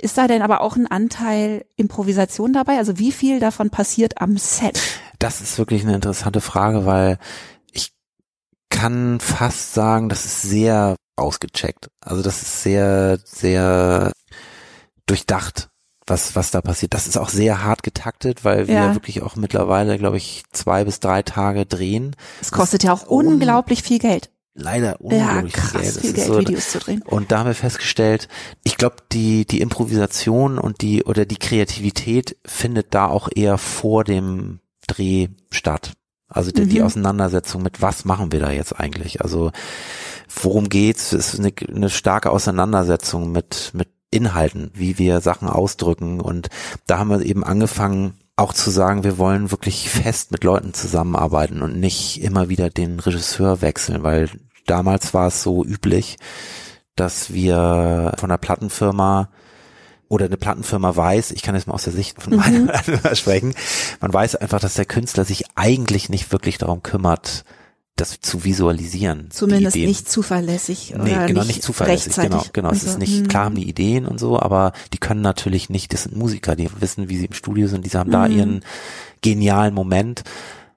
Ist 0.00 0.18
da 0.18 0.26
denn 0.26 0.42
aber 0.42 0.60
auch 0.60 0.74
ein 0.76 0.86
Anteil 0.88 1.66
Improvisation 1.76 2.52
dabei? 2.52 2.78
Also 2.78 2.98
wie 2.98 3.12
viel 3.12 3.38
davon 3.38 3.70
passiert 3.70 4.20
am 4.20 4.36
Set? 4.38 4.80
Das 5.20 5.40
ist 5.40 5.56
wirklich 5.58 5.82
eine 5.84 5.94
interessante 5.94 6.40
Frage, 6.40 6.84
weil 6.84 7.18
kann 8.74 9.20
fast 9.20 9.72
sagen, 9.74 10.08
das 10.08 10.24
ist 10.26 10.42
sehr 10.42 10.96
ausgecheckt. 11.16 11.88
Also 12.04 12.22
das 12.22 12.42
ist 12.42 12.62
sehr, 12.62 13.18
sehr 13.24 14.12
durchdacht, 15.06 15.68
was, 16.06 16.34
was 16.36 16.50
da 16.50 16.60
passiert. 16.60 16.92
Das 16.94 17.06
ist 17.06 17.16
auch 17.16 17.28
sehr 17.28 17.62
hart 17.64 17.82
getaktet, 17.82 18.44
weil 18.44 18.68
wir 18.68 18.74
Ja. 18.74 18.94
wirklich 18.94 19.22
auch 19.22 19.36
mittlerweile, 19.36 19.96
glaube 19.98 20.16
ich, 20.16 20.42
zwei 20.52 20.84
bis 20.84 21.00
drei 21.00 21.22
Tage 21.22 21.66
drehen. 21.66 22.16
Es 22.40 22.52
kostet 22.52 22.82
ja 22.84 22.92
auch 22.92 23.08
un- 23.08 23.26
unglaublich 23.28 23.82
viel 23.82 23.98
Geld. 23.98 24.30
Leider 24.56 24.90
Ja, 24.90 24.96
unglaublich 25.00 25.52
krass 25.52 25.70
viel 25.72 25.80
Geld. 25.80 25.96
Das 25.96 26.02
viel 26.02 26.12
Geld, 26.12 26.26
so- 26.28 26.38
Videos 26.40 26.70
zu 26.70 26.78
drehen. 26.78 27.02
Und 27.02 27.32
da 27.32 27.38
haben 27.40 27.46
wir 27.46 27.54
festgestellt, 27.54 28.28
ich 28.62 28.76
glaube, 28.76 28.96
die, 29.12 29.46
die 29.46 29.60
Improvisation 29.60 30.58
und 30.58 30.80
die, 30.82 31.02
oder 31.04 31.24
die 31.26 31.36
Kreativität 31.38 32.36
findet 32.46 32.94
da 32.94 33.06
auch 33.08 33.28
eher 33.34 33.58
vor 33.58 34.04
dem 34.04 34.60
Dreh 34.86 35.28
statt. 35.50 35.92
Also 36.34 36.50
die, 36.50 36.66
die 36.66 36.80
Mhm. 36.80 36.86
Auseinandersetzung 36.86 37.62
mit, 37.62 37.80
was 37.80 38.04
machen 38.04 38.32
wir 38.32 38.40
da 38.40 38.50
jetzt 38.50 38.78
eigentlich? 38.78 39.22
Also, 39.22 39.52
worum 40.42 40.68
geht's? 40.68 41.12
Es 41.12 41.34
ist 41.34 41.40
eine, 41.40 41.52
eine 41.74 41.90
starke 41.90 42.30
Auseinandersetzung 42.30 43.32
mit, 43.32 43.70
mit 43.72 43.88
Inhalten, 44.10 44.70
wie 44.74 44.98
wir 44.98 45.20
Sachen 45.20 45.48
ausdrücken. 45.48 46.20
Und 46.20 46.48
da 46.86 46.98
haben 46.98 47.10
wir 47.10 47.22
eben 47.22 47.44
angefangen, 47.44 48.14
auch 48.36 48.52
zu 48.52 48.70
sagen, 48.70 49.04
wir 49.04 49.16
wollen 49.18 49.50
wirklich 49.52 49.88
fest 49.90 50.32
mit 50.32 50.42
Leuten 50.44 50.74
zusammenarbeiten 50.74 51.62
und 51.62 51.78
nicht 51.78 52.20
immer 52.22 52.48
wieder 52.48 52.68
den 52.68 52.98
Regisseur 52.98 53.62
wechseln, 53.62 54.02
weil 54.02 54.28
damals 54.66 55.14
war 55.14 55.28
es 55.28 55.42
so 55.42 55.64
üblich, 55.64 56.16
dass 56.96 57.32
wir 57.32 58.12
von 58.18 58.30
einer 58.30 58.38
Plattenfirma 58.38 59.28
oder 60.14 60.26
eine 60.26 60.36
Plattenfirma 60.36 60.94
weiß, 60.96 61.32
ich 61.32 61.42
kann 61.42 61.54
jetzt 61.54 61.66
mal 61.66 61.74
aus 61.74 61.84
der 61.84 61.92
Sicht 61.92 62.22
von 62.22 62.36
meiner 62.36 62.66
Plattenfirma 62.66 63.14
sprechen, 63.16 63.54
man 64.00 64.12
weiß 64.12 64.36
einfach, 64.36 64.60
dass 64.60 64.74
der 64.74 64.84
Künstler 64.86 65.24
sich 65.24 65.44
eigentlich 65.56 66.08
nicht 66.08 66.32
wirklich 66.32 66.56
darum 66.58 66.82
kümmert, 66.82 67.44
das 67.96 68.20
zu 68.20 68.42
visualisieren. 68.44 69.28
Zumindest 69.30 69.76
nicht 69.76 70.10
zuverlässig 70.10 70.94
Nee, 70.96 71.12
oder 71.12 71.26
genau, 71.26 71.40
nicht, 71.42 71.48
nicht 71.48 71.62
zuverlässig, 71.62 72.16
genau, 72.16 72.42
genau. 72.52 72.70
Es 72.72 72.82
ist 72.82 72.98
nicht, 72.98 73.18
Hm. 73.20 73.28
klar 73.28 73.44
haben 73.44 73.54
die 73.54 73.68
Ideen 73.68 74.06
und 74.06 74.18
so, 74.18 74.38
aber 74.40 74.72
die 74.92 74.98
können 74.98 75.20
natürlich 75.20 75.70
nicht, 75.70 75.92
das 75.92 76.02
sind 76.04 76.16
Musiker, 76.16 76.56
die 76.56 76.68
wissen, 76.80 77.08
wie 77.08 77.18
sie 77.18 77.26
im 77.26 77.32
Studio 77.34 77.68
sind, 77.68 77.86
die 77.86 77.90
haben 77.96 78.10
da 78.10 78.26
Mhm. 78.28 78.36
ihren 78.36 78.64
genialen 79.22 79.74
Moment. 79.74 80.24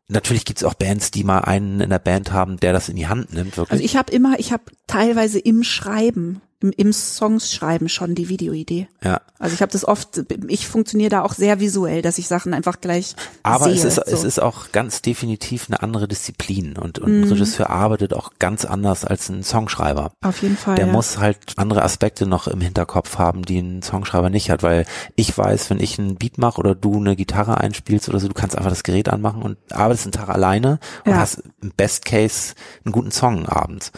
Natürlich 0.10 0.46
gibt's 0.46 0.64
auch 0.64 0.76
Bands, 0.76 1.10
die 1.12 1.24
mal 1.24 1.40
einen 1.40 1.82
in 1.82 1.90
der 1.90 2.00
Band 2.00 2.32
haben, 2.32 2.58
der 2.60 2.72
das 2.72 2.88
in 2.88 2.96
die 2.96 3.08
Hand 3.08 3.34
nimmt, 3.34 3.58
wirklich. 3.58 3.72
Also 3.72 3.84
ich 3.84 3.98
habe 3.98 4.12
immer, 4.14 4.40
ich 4.40 4.52
habe 4.54 4.64
teilweise 4.86 5.40
im 5.40 5.64
Schreiben, 5.64 6.42
im, 6.60 6.92
Songs 6.94 7.54
schreiben 7.54 7.88
schon 7.90 8.16
die 8.16 8.30
Videoidee. 8.30 8.88
ja. 9.04 9.22
Also 9.40 9.54
ich 9.54 9.62
habe 9.62 9.72
das 9.72 9.86
oft, 9.88 10.24
ich 10.48 10.68
funktioniere 10.68 11.12
da 11.12 11.22
auch 11.22 11.34
sehr 11.36 11.60
visuell, 11.60 12.02
dass 12.02 12.18
ich 12.18 12.28
Sachen 12.28 12.56
einfach 12.56 12.82
gleich 12.82 13.16
Aber 13.44 13.66
sehe. 13.66 13.74
es 13.76 13.84
ist, 13.84 13.96
so. 13.98 14.02
es 14.02 14.24
ist 14.24 14.42
auch 14.42 14.72
ganz 14.72 15.04
definitiv 15.04 15.68
eine 15.70 15.84
andere 15.84 16.08
Disziplin 16.08 16.76
und, 16.76 16.98
und 16.98 17.12
Mhm. 17.12 17.24
ein 17.24 17.30
Regisseur 17.30 17.70
arbeitet 17.70 18.16
auch 18.16 18.32
ganz 18.40 18.66
anders 18.66 19.06
als 19.06 19.30
ein 19.30 19.44
Songschreiber. 19.44 20.12
auf 20.24 20.42
jeden 20.42 20.58
Fall. 20.58 20.74
Der 20.78 20.88
ja. 20.88 20.92
muss 20.92 21.20
halt 21.20 21.38
andere 21.58 21.84
Aspekte 21.84 22.26
noch 22.26 22.48
im 22.48 22.62
Hinterkopf 22.62 23.20
haben, 23.20 23.44
die 23.44 23.60
ein 23.60 23.84
Songschreiber 23.84 24.32
nicht 24.32 24.50
hat, 24.50 24.64
weil 24.64 24.86
ich 25.16 25.38
weiß, 25.38 25.70
wenn 25.70 25.80
ich 25.80 26.00
einen 26.00 26.16
Beat 26.16 26.40
mache 26.40 26.58
oder 26.60 26.74
du 26.74 26.98
eine 26.98 27.16
Gitarre 27.16 27.60
einspielst 27.60 28.10
oder 28.10 28.20
so, 28.20 28.28
du 28.28 28.34
kannst 28.34 28.58
einfach 28.58 28.72
das 28.72 28.82
Gerät 28.82 29.08
anmachen 29.10 29.44
und 29.44 29.58
arbeitest 29.72 30.06
einen 30.08 30.14
Tag 30.14 30.30
alleine 30.30 30.80
und 31.06 31.12
Ja. 31.12 31.20
hast 31.20 31.44
im 31.62 31.72
Best 31.78 32.06
Case 32.06 32.56
einen 32.86 32.92
guten 32.92 33.12
Song 33.12 33.46
abends. 33.46 33.92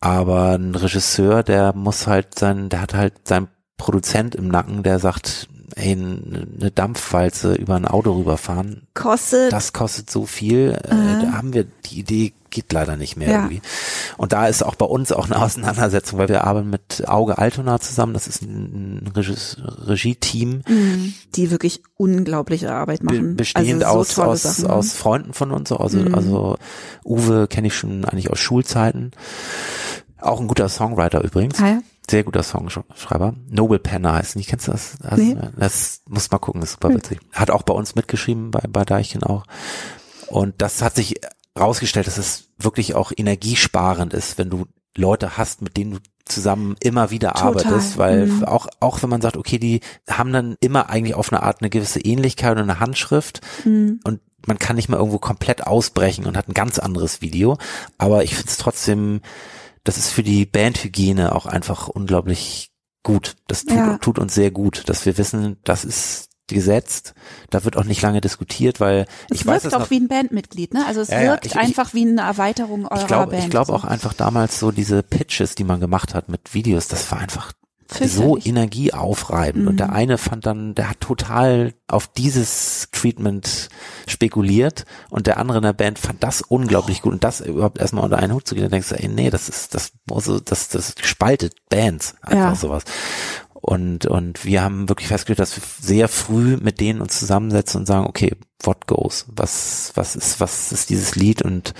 Aber 0.00 0.52
ein 0.58 0.74
Regisseur, 0.74 1.42
der 1.42 1.74
muss 1.74 2.06
halt 2.06 2.38
sein, 2.38 2.68
der 2.70 2.80
hat 2.80 2.94
halt 2.94 3.28
seinen 3.28 3.48
Produzent 3.76 4.34
im 4.34 4.48
Nacken, 4.48 4.82
der 4.82 4.98
sagt, 4.98 5.48
ey, 5.76 5.92
eine 5.92 6.70
Dampfwalze 6.74 7.54
über 7.54 7.76
ein 7.76 7.86
Auto 7.86 8.12
rüberfahren, 8.12 8.86
kostet 8.94 9.52
das 9.52 9.72
kostet 9.72 10.10
so 10.10 10.26
viel, 10.26 10.72
äh, 10.84 11.22
da 11.24 11.32
haben 11.32 11.52
wir, 11.54 11.64
die 11.86 12.00
Idee 12.00 12.32
geht 12.50 12.72
leider 12.72 12.96
nicht 12.96 13.16
mehr 13.16 13.30
Ja. 13.30 13.36
irgendwie. 13.42 13.62
Und 14.16 14.32
da 14.32 14.48
ist 14.48 14.62
auch 14.64 14.74
bei 14.74 14.84
uns 14.84 15.12
auch 15.12 15.26
eine 15.26 15.40
Auseinandersetzung, 15.40 16.18
weil 16.18 16.28
wir 16.28 16.42
arbeiten 16.44 16.68
mit 16.68 17.06
Auge 17.06 17.38
Altona 17.38 17.78
zusammen, 17.78 18.12
das 18.12 18.26
ist 18.26 18.42
ein, 18.42 19.08
Regie-Team, 19.16 20.62
mh, 20.68 21.12
die 21.36 21.50
wirklich 21.52 21.80
unglaubliche 21.96 22.72
Arbeit 22.72 23.00
be 23.00 23.14
machen. 23.14 23.36
bestehend 23.36 23.84
also 23.84 24.02
so 24.02 24.22
aus, 24.22 24.44
aus, 24.44 24.56
Sachen. 24.56 24.70
aus 24.70 24.92
Freunden 24.94 25.32
von 25.32 25.52
uns, 25.52 25.70
also, 25.70 25.98
Mhm. 25.98 26.14
also 26.14 26.56
Uwe 27.04 27.46
kenne 27.46 27.68
ich 27.68 27.76
schon 27.76 28.04
eigentlich 28.04 28.30
aus 28.30 28.40
Schulzeiten. 28.40 29.12
Auch 30.22 30.40
ein 30.40 30.48
guter 30.48 30.68
Songwriter 30.68 31.22
übrigens. 31.22 31.60
Ah, 31.60 31.66
ja. 31.68 31.82
Sehr 32.10 32.24
guter 32.24 32.42
Songschreiber. 32.42 33.34
Noble 33.48 33.78
Penner 33.78 34.14
heißt 34.14 34.34
nicht. 34.36 34.48
Kennst 34.48 34.66
du 34.68 34.72
das? 34.72 34.96
Das, 35.00 35.18
Nee. 35.18 35.36
das 35.56 36.02
muss 36.08 36.30
mal 36.30 36.38
gucken, 36.38 36.60
ist 36.62 36.72
super 36.72 36.88
Hm. 36.88 36.96
witzig. 36.96 37.20
Hat 37.32 37.50
auch 37.50 37.62
bei 37.62 37.72
uns 37.74 37.94
mitgeschrieben, 37.94 38.50
bei, 38.50 38.60
bei 38.68 38.84
Deichchen 38.84 39.22
auch. 39.22 39.44
Und 40.28 40.54
das 40.58 40.82
hat 40.82 40.96
sich 40.96 41.20
rausgestellt, 41.58 42.06
dass 42.06 42.18
es 42.18 42.44
wirklich 42.58 42.94
auch 42.94 43.12
energiesparend 43.16 44.12
ist, 44.14 44.38
wenn 44.38 44.50
du 44.50 44.66
Leute 44.96 45.36
hast, 45.36 45.62
mit 45.62 45.76
denen 45.76 45.92
du 45.92 45.98
zusammen 46.24 46.76
immer 46.80 47.10
wieder 47.10 47.30
Total. 47.32 47.48
arbeitest, 47.48 47.98
weil 47.98 48.26
Mhm. 48.26 48.44
auch, 48.44 48.66
auch 48.80 49.02
wenn 49.02 49.10
man 49.10 49.20
sagt, 49.20 49.36
okay, 49.36 49.58
die 49.58 49.80
haben 50.08 50.32
dann 50.32 50.56
immer 50.60 50.88
eigentlich 50.90 51.14
auf 51.14 51.32
eine 51.32 51.42
Art 51.42 51.60
eine 51.60 51.70
gewisse 51.70 52.00
Ähnlichkeit 52.00 52.56
und 52.56 52.62
eine 52.64 52.80
Handschrift 52.80 53.40
Mhm. 53.64 54.00
und 54.04 54.20
man 54.46 54.58
kann 54.58 54.76
nicht 54.76 54.88
mal 54.88 54.96
irgendwo 54.96 55.18
komplett 55.18 55.66
ausbrechen 55.66 56.26
und 56.26 56.36
hat 56.36 56.48
ein 56.48 56.54
ganz 56.54 56.78
anderes 56.78 57.20
Video, 57.20 57.58
aber 57.98 58.22
ich 58.24 58.34
finde 58.34 58.48
es 58.50 58.56
trotzdem, 58.58 59.20
das 59.84 59.98
ist 59.98 60.10
für 60.10 60.22
die 60.22 60.46
Bandhygiene 60.46 61.34
auch 61.34 61.46
einfach 61.46 61.88
unglaublich 61.88 62.70
gut. 63.02 63.36
Das 63.46 63.64
tut, 63.64 63.76
Ja. 63.76 63.98
tut 63.98 64.18
uns 64.18 64.34
sehr 64.34 64.50
gut, 64.50 64.88
dass 64.88 65.06
wir 65.06 65.16
wissen, 65.18 65.56
das 65.64 65.84
ist 65.84 66.28
gesetzt, 66.48 67.14
da 67.50 67.64
wird 67.64 67.76
auch 67.76 67.84
nicht 67.84 68.02
lange 68.02 68.20
diskutiert, 68.20 68.80
weil 68.80 69.06
Es 69.30 69.36
ich 69.40 69.46
weiß 69.46 69.62
wirkt 69.62 69.66
es 69.66 69.74
auch 69.74 69.80
noch, 69.80 69.90
wie 69.90 70.00
ein 70.00 70.08
Bandmitglied, 70.08 70.74
ne? 70.74 70.84
Also 70.84 71.00
es 71.00 71.08
Ja, 71.08 71.20
wirkt 71.22 71.46
ich- 71.46 71.52
ich- 71.52 71.58
einfach 71.58 71.94
wie 71.94 72.02
eine 72.06 72.22
Erweiterung 72.22 72.86
eurer 72.88 73.00
ich 73.00 73.06
glaube, 73.06 73.30
Band. 73.30 73.44
ich 73.44 73.50
glaube 73.50 73.72
auch 73.72 73.84
einfach 73.84 74.12
damals 74.14 74.58
so 74.58 74.72
diese 74.72 75.04
Pitches, 75.04 75.54
die 75.54 75.62
man 75.62 75.78
gemacht 75.78 76.12
hat 76.12 76.28
mit 76.28 76.52
Videos, 76.52 76.88
das 76.88 77.10
war 77.12 77.20
einfach 77.20 77.52
so 77.92 77.96
Fürchterlich. 78.34 78.46
energieaufreibend. 78.46 79.66
Und 79.66 79.74
Mhm. 79.74 79.78
der 79.78 79.92
eine 79.92 80.18
fand 80.18 80.46
dann, 80.46 80.74
der 80.74 80.90
hat 80.90 81.00
total 81.00 81.74
auf 81.88 82.06
dieses 82.06 82.88
Treatment 82.92 83.68
spekuliert 84.06 84.84
und 85.10 85.26
der 85.26 85.38
andere 85.38 85.58
in 85.58 85.64
der 85.64 85.72
Band 85.72 85.98
fand 85.98 86.22
das 86.22 86.40
unglaublich 86.42 87.02
gut. 87.02 87.12
Und 87.12 87.24
das 87.24 87.40
überhaupt 87.40 87.78
erstmal 87.78 88.04
unter 88.04 88.18
einen 88.18 88.32
Hut 88.34 88.46
zu 88.46 88.54
gehen, 88.54 88.62
dann 88.64 88.70
denkst 88.72 88.88
du, 88.90 88.94
ey, 88.98 89.08
nee, 89.08 89.30
das 89.30 89.48
ist, 89.48 89.74
das 89.74 89.92
muss 90.08 90.24
so, 90.24 90.40
das, 90.40 90.68
das 90.68 90.94
spaltet 91.02 91.54
Bands. 91.68 92.14
Einfach 92.22 92.36
Ja. 92.50 92.54
sowas. 92.54 92.84
Und, 93.62 94.06
und 94.06 94.44
wir 94.46 94.62
haben 94.62 94.88
wirklich 94.88 95.08
festgestellt, 95.08 95.38
dass 95.38 95.54
wir 95.56 95.62
sehr 95.80 96.08
früh 96.08 96.56
mit 96.56 96.80
denen 96.80 97.02
uns 97.02 97.18
zusammensetzen 97.18 97.80
und 97.80 97.86
sagen, 97.86 98.06
okay, 98.06 98.34
what 98.62 98.86
goes? 98.86 99.26
Was, 99.28 99.92
was 99.96 100.16
ist, 100.16 100.40
was 100.40 100.72
ist 100.72 100.88
dieses 100.88 101.14
Lied 101.14 101.42
und 101.42 101.74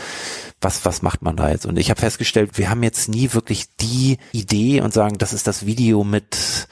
was, 0.60 0.84
was 0.84 1.02
macht 1.02 1.22
man 1.22 1.36
da 1.36 1.50
jetzt? 1.50 1.66
Und 1.66 1.78
ich 1.78 1.90
habe 1.90 2.00
festgestellt, 2.00 2.58
wir 2.58 2.70
haben 2.70 2.82
jetzt 2.82 3.08
nie 3.08 3.32
wirklich 3.32 3.76
die 3.76 4.18
Idee 4.32 4.80
und 4.80 4.92
sagen, 4.92 5.18
das 5.18 5.32
ist 5.32 5.46
das 5.46 5.64
Video 5.64 6.04
mit, 6.04 6.68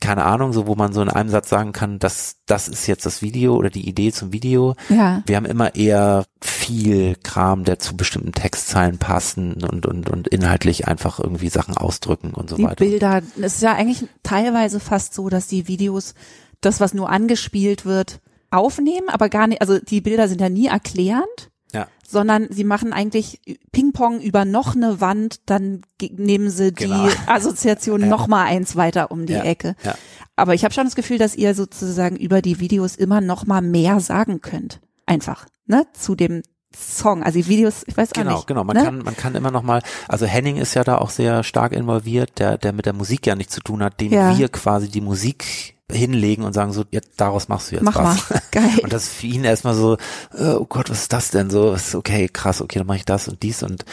keine 0.00 0.24
Ahnung, 0.24 0.52
so 0.52 0.66
wo 0.66 0.74
man 0.74 0.92
so 0.92 1.02
in 1.02 1.10
einem 1.10 1.28
Satz 1.28 1.50
sagen 1.50 1.72
kann, 1.72 1.98
das, 1.98 2.36
das 2.46 2.68
ist 2.68 2.86
jetzt 2.86 3.04
das 3.04 3.20
Video 3.20 3.56
oder 3.56 3.68
die 3.68 3.86
Idee 3.88 4.10
zum 4.10 4.32
Video. 4.32 4.74
Ja. 4.88 5.22
Wir 5.26 5.36
haben 5.36 5.44
immer 5.44 5.74
eher 5.74 6.24
viel 6.40 7.16
Kram, 7.22 7.64
der 7.64 7.78
zu 7.78 7.96
bestimmten 7.96 8.32
Textzeilen 8.32 8.98
passen 8.98 9.62
und, 9.62 9.84
und, 9.84 10.08
und 10.08 10.28
inhaltlich 10.28 10.88
einfach 10.88 11.18
irgendwie 11.18 11.50
Sachen 11.50 11.76
ausdrücken 11.76 12.32
und 12.32 12.48
so 12.48 12.56
Die 12.56 12.64
weiter. 12.64 12.76
Bilder, 12.76 13.22
es 13.40 13.56
ist 13.56 13.62
ja 13.62 13.74
eigentlich 13.74 14.08
teilweise 14.22 14.80
fast 14.80 15.12
so, 15.12 15.28
dass 15.28 15.46
die 15.46 15.68
Videos 15.68 16.14
das, 16.62 16.80
was 16.80 16.94
nur 16.94 17.10
angespielt 17.10 17.84
wird, 17.84 18.20
aufnehmen, 18.50 19.08
aber 19.08 19.28
gar 19.28 19.46
nicht, 19.46 19.60
also 19.60 19.78
die 19.78 20.00
Bilder 20.00 20.28
sind 20.28 20.40
ja 20.40 20.48
nie 20.48 20.68
erklärend, 20.68 21.50
Ja. 21.76 21.86
sondern 22.08 22.46
sie 22.50 22.64
machen 22.64 22.92
eigentlich 22.92 23.40
Ping-Pong 23.72 24.20
über 24.20 24.44
noch 24.44 24.74
eine 24.76 25.00
Wand, 25.00 25.40
dann 25.46 25.82
nehmen 26.00 26.50
sie 26.50 26.72
die 26.72 26.84
Genau. 26.84 27.08
Assoziation 27.26 28.00
Ja. 28.02 28.06
noch 28.06 28.26
mal 28.28 28.44
eins 28.44 28.76
weiter 28.76 29.10
um 29.10 29.26
die 29.26 29.32
Ja. 29.34 29.42
Ecke. 29.42 29.74
Ja. 29.84 29.94
Aber 30.36 30.54
ich 30.54 30.64
habe 30.64 30.72
schon 30.74 30.84
das 30.84 30.94
Gefühl, 30.96 31.18
dass 31.18 31.34
ihr 31.34 31.54
sozusagen 31.54 32.16
über 32.16 32.42
die 32.42 32.60
Videos 32.60 32.96
immer 32.96 33.20
noch 33.20 33.46
mal 33.46 33.62
mehr 33.62 34.00
sagen 34.00 34.40
könnt. 34.40 34.80
Einfach, 35.06 35.46
ne, 35.66 35.86
zu 35.94 36.14
dem 36.14 36.42
Song. 36.76 37.22
Also 37.22 37.38
die 37.38 37.48
Videos, 37.48 37.84
ich 37.86 37.96
weiß 37.96 38.10
auch 38.10 38.12
Genau, 38.14 38.34
nicht. 38.36 38.46
genau. 38.46 38.62
Man 38.64 38.76
ne? 38.76 38.82
kann, 38.84 38.98
man 38.98 39.16
kann 39.16 39.34
immer 39.34 39.50
noch 39.50 39.62
mal, 39.62 39.80
also 40.08 40.26
Henning 40.26 40.56
ist 40.58 40.74
ja 40.74 40.84
da 40.84 40.98
auch 40.98 41.08
sehr 41.10 41.42
stark 41.42 41.72
involviert, 41.72 42.38
der, 42.38 42.58
der 42.58 42.72
mit 42.74 42.84
der 42.86 42.92
Musik 42.92 43.26
ja 43.26 43.34
nichts 43.34 43.54
zu 43.54 43.60
tun 43.62 43.82
hat, 43.82 44.00
dem 44.00 44.12
Ja. 44.12 44.36
wir 44.36 44.48
quasi 44.50 44.88
die 44.90 45.00
Musik 45.00 45.75
hinlegen 45.90 46.44
und 46.44 46.52
sagen 46.52 46.72
so, 46.72 46.84
jetzt 46.90 47.12
daraus 47.16 47.48
machst 47.48 47.70
du 47.70 47.76
jetzt 47.76 47.84
Mach 47.84 47.96
was. 47.96 48.30
mal. 48.30 48.42
Geil. 48.50 48.78
Und 48.82 48.92
das 48.92 49.04
ist 49.04 49.14
für 49.14 49.26
ihn 49.26 49.44
erstmal 49.44 49.74
so, 49.74 49.96
äh, 50.36 50.52
oh 50.52 50.66
Gott, 50.66 50.90
was 50.90 51.02
ist 51.02 51.12
das 51.12 51.30
denn 51.30 51.50
so? 51.50 51.72
Ist 51.74 51.94
okay, 51.94 52.28
krass, 52.28 52.60
okay, 52.60 52.78
dann 52.78 52.86
mache 52.86 52.98
ich 52.98 53.04
das 53.04 53.28
und 53.28 53.42
dies 53.42 53.62
und 53.62 53.84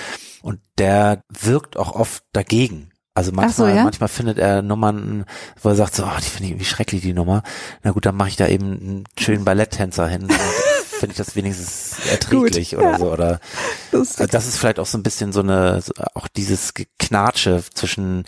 und 0.42 0.60
der 0.78 1.22
wirkt 1.30 1.78
auch 1.78 1.94
oft 1.96 2.24
dagegen. 2.34 2.90
Also 3.16 3.32
manchmal, 3.32 3.72
so, 3.72 3.78
ja? 3.78 3.84
manchmal 3.84 4.10
findet 4.10 4.40
er 4.40 4.62
Nummern, 4.64 5.26
wo 5.62 5.70
er 5.70 5.76
sagt 5.76 5.96
so, 5.96 6.04
oh, 6.04 6.18
die 6.18 6.24
finde 6.30 6.46
ich 6.46 6.50
irgendwie 6.52 6.66
schrecklich, 6.66 7.02
die 7.04 7.14
Nummer. 7.14 7.44
Na 7.84 7.92
gut, 7.92 8.06
dann 8.08 8.16
mache 8.16 8.30
ich 8.30 8.36
da 8.36 8.48
eben 8.48 8.66
einen 8.72 9.04
schönen 9.18 9.46
Balletttänzer 9.46 10.08
hin. 10.08 10.28
Finde 11.00 11.12
ich 11.12 11.18
das 11.18 11.36
wenigstens 11.36 11.98
erträglich 12.12 12.72
Gut, 12.72 12.80
oder 12.80 12.92
ja. 12.92 12.98
so. 12.98 13.12
Oder 13.14 13.40
also 13.92 14.26
das 14.26 14.48
ist 14.48 14.58
vielleicht 14.58 14.80
auch 14.80 14.88
so 14.88 14.98
ein 14.98 15.04
bisschen 15.04 15.32
so 15.32 15.42
eine, 15.42 15.82
auch 16.16 16.28
dieses 16.28 16.74
Geknatsche 16.74 17.64
zwischen 17.74 18.24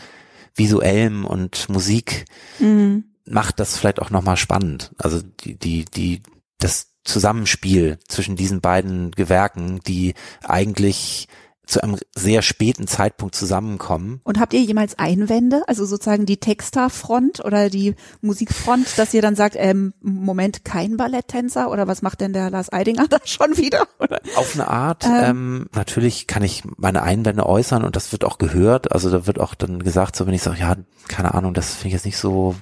visuellem 0.56 1.26
und 1.26 1.68
Musik 1.68 2.26
Mhm. 2.60 3.06
Macht 3.28 3.60
das 3.60 3.78
vielleicht 3.78 4.02
auch 4.02 4.10
nochmal 4.10 4.38
spannend. 4.38 4.92
Also 4.98 5.22
die, 5.22 5.56
die, 5.58 5.86
die, 5.86 6.22
das 6.60 6.88
Zusammenspiel 7.04 8.00
zwischen 8.08 8.36
diesen 8.36 8.62
beiden 8.62 9.12
Gewerken, 9.12 9.80
die 9.88 10.14
eigentlich 10.44 11.28
zu 11.68 11.82
einem 11.82 11.98
sehr 12.14 12.42
späten 12.42 12.88
Zeitpunkt 12.88 13.36
zusammenkommen. 13.36 14.22
Und 14.24 14.40
habt 14.40 14.54
ihr 14.54 14.62
jemals 14.62 15.00
Einwände, 15.00 15.64
also 15.68 15.86
sozusagen 15.86 16.26
die 16.26 16.38
Texterfront 16.38 17.44
oder 17.44 17.70
die 17.70 17.96
Musikfront, 18.22 18.98
dass 18.98 19.14
ihr 19.14 19.22
dann 19.22 19.36
sagt, 19.36 19.56
ähm, 19.58 19.94
Moment, 20.02 20.64
kein 20.64 20.98
Balletttänzer 20.98 21.72
oder 21.72 21.88
was 21.88 22.02
macht 22.02 22.22
denn 22.22 22.34
der 22.34 22.50
Lars 22.50 22.72
Eidinger 22.72 23.08
da 23.10 23.18
schon 23.26 23.58
wieder? 23.58 23.88
Oder? 24.00 24.20
Auf 24.36 24.54
eine 24.54 24.68
Art, 24.68 25.06
Ähm. 25.06 25.24
ähm, 25.24 25.70
natürlich 25.74 26.28
kann 26.28 26.44
ich 26.44 26.64
meine 26.78 27.02
Einwände 27.02 27.46
äußern 27.46 27.84
und 27.84 27.96
das 27.96 28.12
wird 28.12 28.26
auch 28.26 28.38
gehört. 28.38 28.92
Also 28.92 29.10
da 29.10 29.26
wird 29.26 29.40
auch 29.40 29.56
dann 29.56 29.84
gesagt, 29.84 30.16
so 30.16 30.28
wenn 30.28 30.34
ich 30.34 30.44
sage, 30.44 30.60
ja, 30.60 30.76
keine 31.08 31.34
Ahnung, 31.34 31.54
das 31.54 31.74
finde 31.74 31.88
ich 31.88 31.94
jetzt 31.94 32.06
nicht 32.06 32.18
so 32.18 32.56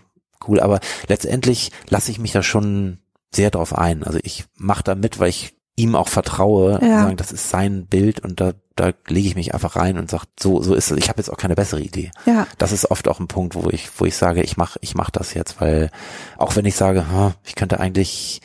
cool, 0.47 0.59
aber 0.59 0.79
letztendlich 1.07 1.71
lasse 1.89 2.11
ich 2.11 2.19
mich 2.19 2.31
da 2.31 2.43
schon 2.43 2.99
sehr 3.33 3.49
drauf 3.51 3.75
ein. 3.77 4.03
Also 4.03 4.19
ich 4.23 4.45
mache 4.55 4.83
da 4.83 4.95
mit, 4.95 5.19
weil 5.19 5.29
ich 5.29 5.53
ihm 5.75 5.95
auch 5.95 6.07
vertraue, 6.07 6.79
Ja. 6.83 7.03
sagen, 7.03 7.17
das 7.17 7.31
ist 7.31 7.49
sein 7.49 7.87
Bild 7.87 8.19
und 8.19 8.39
da, 8.39 8.53
da 8.75 8.91
lege 9.07 9.27
ich 9.27 9.35
mich 9.35 9.55
einfach 9.55 9.75
rein 9.75 9.97
und 9.97 10.09
sage, 10.09 10.25
so, 10.39 10.61
so 10.61 10.75
ist 10.75 10.91
es. 10.91 10.97
Ich 10.97 11.09
habe 11.09 11.17
jetzt 11.19 11.29
auch 11.29 11.37
keine 11.37 11.55
bessere 11.55 11.81
Idee. 11.81 12.11
Ja, 12.27 12.45
Das 12.59 12.71
ist 12.71 12.91
oft 12.91 13.07
auch 13.07 13.19
ein 13.19 13.27
Punkt, 13.27 13.55
wo 13.55 13.69
ich, 13.71 13.89
wo 13.97 14.05
ich 14.05 14.15
sage, 14.15 14.43
ich 14.43 14.55
mach, 14.55 14.77
ich 14.81 14.93
mach 14.93 15.09
das 15.09 15.33
jetzt, 15.33 15.59
weil 15.59 15.89
auch 16.37 16.55
wenn 16.55 16.65
ich 16.65 16.75
sage, 16.75 17.09
hm, 17.09 17.33
ich 17.43 17.55
könnte 17.55 17.79
eigentlich 17.79 18.41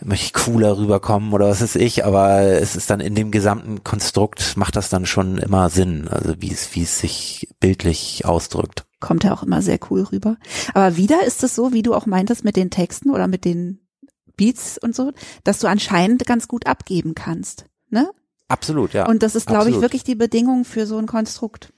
möchte 0.00 0.26
ich 0.26 0.32
cooler 0.32 0.76
rüberkommen 0.78 1.32
oder 1.32 1.48
was 1.48 1.60
ist 1.60 1.74
ich, 1.76 2.04
aber 2.04 2.40
es 2.42 2.76
ist 2.76 2.88
dann 2.90 3.00
in 3.00 3.14
dem 3.16 3.30
gesamten 3.32 3.82
Konstrukt 3.82 4.56
macht 4.56 4.76
das 4.76 4.88
dann 4.90 5.06
schon 5.06 5.38
immer 5.38 5.70
Sinn, 5.70 6.06
also 6.08 6.34
wie 6.38 6.52
es, 6.52 6.74
wie 6.74 6.82
es 6.82 7.00
sich 7.00 7.48
bildlich 7.58 8.24
ausdrückt. 8.24 8.84
Kommt 9.00 9.24
ja 9.24 9.32
auch 9.32 9.42
immer 9.42 9.62
sehr 9.62 9.78
cool 9.90 10.02
rüber. 10.02 10.36
Aber 10.74 10.96
wieder 10.96 11.24
ist 11.24 11.42
es 11.44 11.54
so, 11.54 11.72
wie 11.72 11.82
du 11.82 11.94
auch 11.94 12.06
meintest 12.06 12.44
mit 12.44 12.56
den 12.56 12.70
Texten 12.70 13.10
oder 13.10 13.28
mit 13.28 13.44
den 13.44 13.80
Beats 14.36 14.78
und 14.78 14.94
so, 14.94 15.12
dass 15.44 15.58
du 15.58 15.66
anscheinend 15.68 16.24
ganz 16.26 16.48
gut 16.48 16.66
abgeben 16.66 17.14
kannst. 17.14 17.64
Ne? 17.90 18.08
Absolut, 18.48 18.92
ja. 18.94 19.06
Und 19.06 19.22
das 19.22 19.34
ist, 19.34 19.46
glaube 19.46 19.70
ich, 19.70 19.80
wirklich 19.80 20.04
die 20.04 20.14
Bedingung 20.14 20.64
für 20.64 20.86
so 20.86 20.96
ein 20.98 21.06
Konstrukt, 21.06 21.72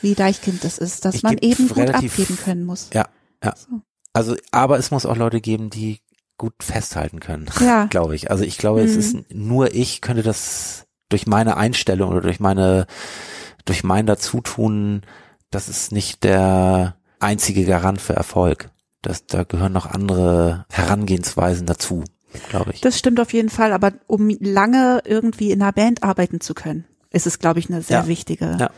wie 0.00 0.14
Deichkind 0.14 0.62
das 0.64 0.78
ist, 0.78 1.04
dass 1.04 1.16
Ich 1.16 1.22
man 1.22 1.38
eben 1.38 1.68
gut 1.68 1.90
abgeben 1.90 2.36
können 2.36 2.64
muss. 2.64 2.90
Ja, 2.92 3.08
ja. 3.42 3.54
So. 3.56 3.80
Also, 4.12 4.36
aber 4.50 4.78
es 4.78 4.90
muss 4.90 5.06
auch 5.06 5.16
Leute 5.16 5.40
geben, 5.40 5.70
die 5.70 6.00
gut 6.38 6.54
festhalten 6.60 7.20
können, 7.20 7.46
Ja. 7.60 7.86
glaube 7.86 8.14
ich. 8.14 8.30
Also 8.30 8.44
ich 8.44 8.58
glaube, 8.58 8.82
es 8.82 8.92
Mhm. 8.92 8.98
ist 8.98 9.16
nur 9.34 9.74
ich 9.74 10.00
könnte 10.00 10.22
das 10.22 10.84
durch 11.08 11.26
meine 11.26 11.56
Einstellung 11.56 12.10
oder 12.10 12.20
durch 12.22 12.40
meine, 12.40 12.86
durch 13.64 13.84
mein 13.84 14.06
Dazutun, 14.06 15.02
das 15.52 15.68
ist 15.68 15.92
nicht 15.92 16.24
der 16.24 16.96
einzige 17.20 17.64
Garant 17.64 18.00
für 18.00 18.14
Erfolg. 18.14 18.70
Das, 19.02 19.26
da 19.26 19.44
gehören 19.44 19.72
noch 19.72 19.86
andere 19.86 20.64
Herangehensweisen 20.70 21.66
dazu, 21.66 22.04
glaube 22.50 22.72
ich. 22.72 22.80
Das 22.80 22.98
stimmt 22.98 23.20
auf 23.20 23.32
jeden 23.32 23.48
Fall, 23.50 23.72
aber 23.72 23.92
um 24.06 24.28
lange 24.40 25.02
irgendwie 25.04 25.50
in 25.52 25.62
einer 25.62 25.72
Band 25.72 26.02
arbeiten 26.02 26.40
zu 26.40 26.54
können, 26.54 26.84
ist 27.10 27.26
es, 27.26 27.38
glaube 27.38 27.58
ich, 27.60 27.68
eine 27.70 27.82
sehr 27.82 28.00
Ja. 28.00 28.06
wichtige 28.06 28.56
Ja. 28.60 28.70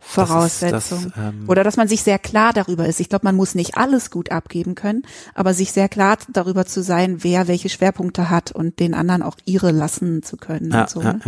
Voraussetzung. 0.00 0.70
Das 0.70 0.92
ist, 0.92 1.04
das, 1.06 1.12
ähm, 1.16 1.44
Oder 1.48 1.64
dass 1.64 1.76
man 1.76 1.88
sich 1.88 2.02
sehr 2.02 2.18
klar 2.20 2.52
darüber 2.52 2.86
ist. 2.86 3.00
Ich 3.00 3.08
glaube, 3.08 3.24
man 3.26 3.34
muss 3.34 3.54
nicht 3.56 3.76
alles 3.76 4.10
gut 4.10 4.30
abgeben 4.30 4.74
können, 4.76 5.02
aber 5.34 5.54
sich 5.54 5.72
sehr 5.72 5.88
klar 5.88 6.18
darüber 6.32 6.66
zu 6.66 6.82
sein, 6.82 7.24
wer 7.24 7.48
welche 7.48 7.68
Schwerpunkte 7.68 8.30
hat 8.30 8.52
und 8.52 8.78
den 8.78 8.94
anderen 8.94 9.22
auch 9.22 9.36
ihre 9.44 9.72
lassen 9.72 10.22
zu 10.22 10.36
können 10.36 10.72
ja, 10.72 10.86
so. 10.88 11.02
ne? 11.02 11.20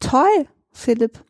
Toll, 0.00 0.46
Philipp. 0.72 1.22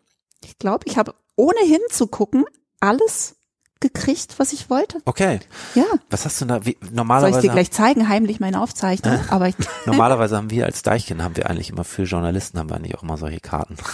Ich 0.45 0.59
glaube, 0.59 0.85
ich 0.87 0.97
habe 0.97 1.15
ohne 1.37 1.59
hinzugucken 1.67 2.45
alles 2.85 3.37
gekriegt, 3.81 4.39
was 4.39 4.55
ich 4.55 4.71
wollte. 4.71 5.03
Okay. 5.05 5.41
Ja. 5.75 5.85
Was 6.09 6.25
hast 6.25 6.41
du 6.41 6.47
da? 6.47 6.65
Wie, 6.65 6.77
Soll 6.81 6.89
ich 6.89 6.95
normalerweise, 6.97 7.41
dir 7.43 7.53
gleich 7.53 7.71
zeigen, 7.71 8.09
heimlich 8.09 8.41
meine 8.41 8.63
Aufzeichnung? 8.63 9.19
Aber 9.29 9.49
ich, 9.49 9.57
normalerweise 9.87 10.39
haben 10.39 10.51
wir 10.51 10.65
als 10.65 10.83
Deichkind 10.83 11.23
haben 11.23 11.37
wir 11.37 11.51
eigentlich 11.51 11.69
immer 11.69 11.85
für 11.85 12.05
Journalisten 12.05 12.59
haben 12.59 12.71
wir 12.71 12.77
eigentlich 12.77 12.95
auch 12.97 13.03
immer 13.03 13.19
solche 13.19 13.41
Karten. 13.41 13.77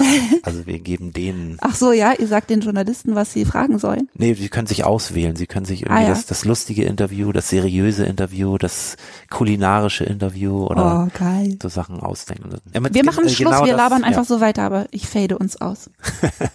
Also 0.42 0.66
wir 0.66 0.78
geben 0.78 1.12
denen 1.12 1.58
ach 1.60 1.74
so, 1.74 1.92
ja, 1.92 2.12
ihr 2.12 2.26
sagt 2.26 2.50
den 2.50 2.60
Journalisten, 2.60 3.14
was 3.14 3.32
sie 3.32 3.44
fragen 3.44 3.78
sollen. 3.78 4.08
Nee, 4.14 4.34
sie 4.34 4.48
können 4.48 4.66
sich 4.66 4.84
auswählen. 4.84 5.36
Sie 5.36 5.46
können 5.46 5.66
sich 5.66 5.82
irgendwie 5.82 6.02
Ah, 6.04 6.08
ja. 6.08 6.08
das, 6.10 6.24
das 6.26 6.44
lustige 6.44 6.84
Interview, 6.84 7.32
das 7.32 7.48
seriöse 7.48 8.04
Interview, 8.06 8.58
das 8.58 8.96
kulinarische 9.28 10.04
Interview 10.04 10.66
oder 10.66 11.08
oh, 11.08 11.18
geil. 11.18 11.58
so 11.60 11.68
Sachen 11.68 12.00
ausdenken. 12.00 12.50
Wir 12.72 12.80
gen- 12.80 13.06
machen 13.06 13.26
äh, 13.26 13.28
Schluss, 13.28 13.52
genau 13.52 13.64
wir 13.64 13.72
das- 13.72 13.82
labern 13.82 14.04
einfach 14.04 14.22
ja. 14.22 14.24
so 14.24 14.40
weiter, 14.40 14.62
aber 14.62 14.86
ich 14.92 15.08
fade 15.08 15.36
uns 15.36 15.60
aus. 15.60 15.90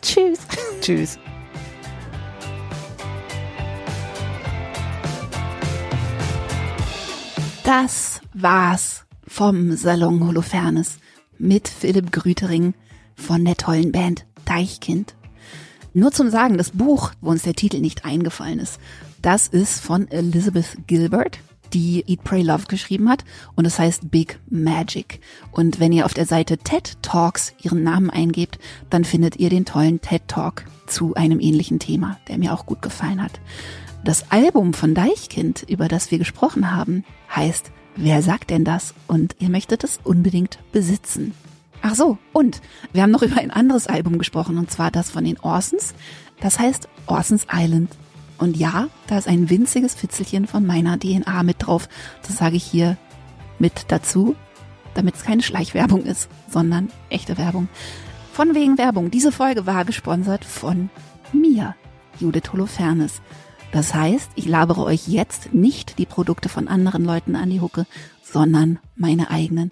Tschüss. 0.01 0.39
Tschüss. 0.81 1.19
Das 7.65 8.21
war's 8.35 9.05
vom 9.25 9.75
Salon 9.75 10.27
Holofernes 10.27 10.99
mit 11.39 11.67
Philipp 11.67 12.11
Grütering 12.11 12.75
von 13.15 13.43
der 13.43 13.57
tollen 13.57 13.91
Band 13.91 14.27
Deichkind. 14.45 15.15
Nur 15.91 16.11
zum 16.11 16.29
Sagen, 16.29 16.59
das 16.59 16.69
Buch, 16.69 17.13
wo 17.21 17.31
uns 17.31 17.41
der 17.41 17.55
Titel 17.55 17.79
nicht 17.79 18.05
eingefallen 18.05 18.59
ist, 18.59 18.79
das 19.23 19.47
ist 19.47 19.81
von 19.81 20.07
Elizabeth 20.11 20.77
Gilbert, 20.85 21.39
die 21.73 22.03
Eat, 22.05 22.23
Pray, 22.23 22.43
Love 22.43 22.67
geschrieben 22.67 23.09
hat 23.09 23.25
und 23.55 23.65
es 23.65 23.79
heißt 23.79 24.11
Big 24.11 24.37
Magic. 24.47 25.19
Und 25.51 25.79
wenn 25.79 25.91
ihr 25.91 26.05
auf 26.05 26.13
der 26.13 26.27
Seite 26.27 26.59
TED 26.59 27.01
Talks 27.01 27.51
ihren 27.63 27.81
Namen 27.81 28.11
eingebt, 28.11 28.59
dann 28.91 29.03
findet 29.03 29.37
ihr 29.37 29.49
den 29.49 29.65
tollen 29.65 30.01
TED 30.01 30.21
Talk 30.27 30.65
zu 30.85 31.15
einem 31.15 31.39
ähnlichen 31.39 31.79
Thema, 31.79 32.19
der 32.27 32.37
mir 32.37 32.53
auch 32.53 32.67
gut 32.67 32.83
gefallen 32.83 33.23
hat. 33.23 33.39
Das 34.05 34.31
Album 34.31 34.75
von 34.75 34.93
Deichkind, 34.93 35.65
über 35.67 35.87
das 35.87 36.11
wir 36.11 36.19
gesprochen 36.19 36.71
haben, 36.71 37.03
heißt 37.35 37.71
Wer 37.95 38.21
sagt 38.21 38.51
denn 38.51 38.63
das? 38.63 38.93
Und 39.07 39.35
ihr 39.39 39.49
möchtet 39.49 39.83
es 39.83 39.99
unbedingt 40.03 40.59
besitzen. 40.71 41.33
Ach 41.81 41.95
so, 41.95 42.19
und 42.31 42.61
wir 42.93 43.01
haben 43.01 43.09
noch 43.09 43.23
über 43.23 43.37
ein 43.37 43.49
anderes 43.49 43.87
Album 43.87 44.19
gesprochen, 44.19 44.59
und 44.59 44.69
zwar 44.69 44.91
das 44.91 45.09
von 45.09 45.23
den 45.23 45.39
Orsons. 45.39 45.95
Das 46.39 46.59
heißt 46.59 46.87
Orsons 47.07 47.47
Island. 47.51 47.89
Und 48.37 48.57
ja, 48.57 48.89
da 49.07 49.17
ist 49.17 49.27
ein 49.27 49.49
winziges 49.49 49.95
Fitzelchen 49.95 50.45
von 50.45 50.67
meiner 50.67 50.99
DNA 50.99 51.41
mit 51.41 51.65
drauf. 51.65 51.89
Das 52.27 52.37
sage 52.37 52.57
ich 52.57 52.63
hier 52.63 52.97
mit 53.57 53.85
dazu, 53.87 54.35
damit 54.93 55.15
es 55.15 55.23
keine 55.23 55.41
Schleichwerbung 55.41 56.03
ist, 56.03 56.29
sondern 56.47 56.91
echte 57.09 57.39
Werbung. 57.39 57.69
Von 58.33 58.53
wegen 58.53 58.77
Werbung. 58.77 59.09
Diese 59.09 59.31
Folge 59.31 59.65
war 59.65 59.83
gesponsert 59.83 60.45
von 60.45 60.91
mir, 61.33 61.75
Judith 62.19 62.51
Holofernes. 62.53 63.23
Das 63.75 63.93
heißt, 63.93 64.31
ich 64.35 64.45
labere 64.45 64.85
euch 64.85 65.09
jetzt 65.09 65.53
nicht 65.53 65.99
die 65.99 66.05
Produkte 66.05 66.47
von 66.47 66.69
anderen 66.69 67.03
Leuten 67.03 67.35
an 67.35 67.49
die 67.49 67.59
Hucke, 67.59 67.85
sondern 68.23 68.79
meine 68.95 69.29
eigenen. 69.29 69.69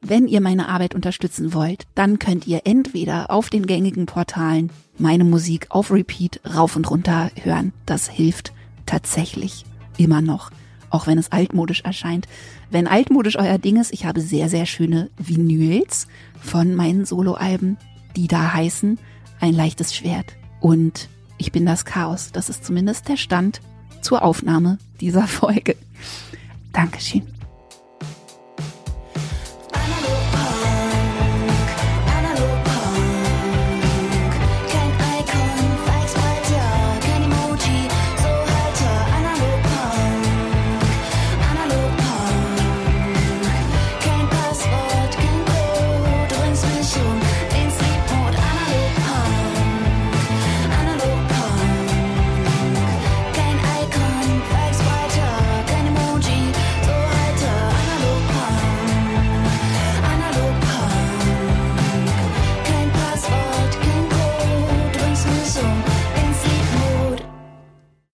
Wenn 0.00 0.28
ihr 0.28 0.40
meine 0.40 0.68
Arbeit 0.68 0.94
unterstützen 0.94 1.52
wollt, 1.52 1.88
dann 1.96 2.20
könnt 2.20 2.46
ihr 2.46 2.60
entweder 2.62 3.28
auf 3.32 3.50
den 3.50 3.66
gängigen 3.66 4.06
Portalen 4.06 4.70
meine 4.98 5.24
Musik 5.24 5.66
auf 5.70 5.90
Repeat 5.90 6.40
rauf 6.54 6.76
und 6.76 6.88
runter 6.88 7.32
hören. 7.42 7.72
Das 7.86 8.08
hilft 8.08 8.52
tatsächlich 8.86 9.64
immer 9.98 10.20
noch, 10.20 10.52
auch 10.90 11.08
wenn 11.08 11.18
es 11.18 11.32
altmodisch 11.32 11.80
erscheint. 11.80 12.28
Wenn 12.70 12.86
altmodisch 12.86 13.36
euer 13.36 13.58
Ding 13.58 13.80
ist, 13.80 13.92
ich 13.92 14.04
habe 14.04 14.20
sehr, 14.20 14.48
sehr 14.48 14.64
schöne 14.64 15.10
Vinyls 15.18 16.06
von 16.40 16.76
meinen 16.76 17.04
Soloalben, 17.04 17.78
die 18.14 18.28
da 18.28 18.52
heißen 18.52 18.96
Ein 19.40 19.54
leichtes 19.54 19.92
Schwert 19.92 20.36
und 20.60 21.08
Ich 21.40 21.52
bin 21.52 21.64
das 21.64 21.86
Chaos. 21.86 22.32
Das 22.32 22.50
ist 22.50 22.66
zumindest 22.66 23.08
der 23.08 23.16
Stand 23.16 23.62
zur 24.02 24.22
Aufnahme 24.22 24.76
dieser 25.00 25.26
Folge. 25.26 25.74
Dankeschön. 26.70 27.22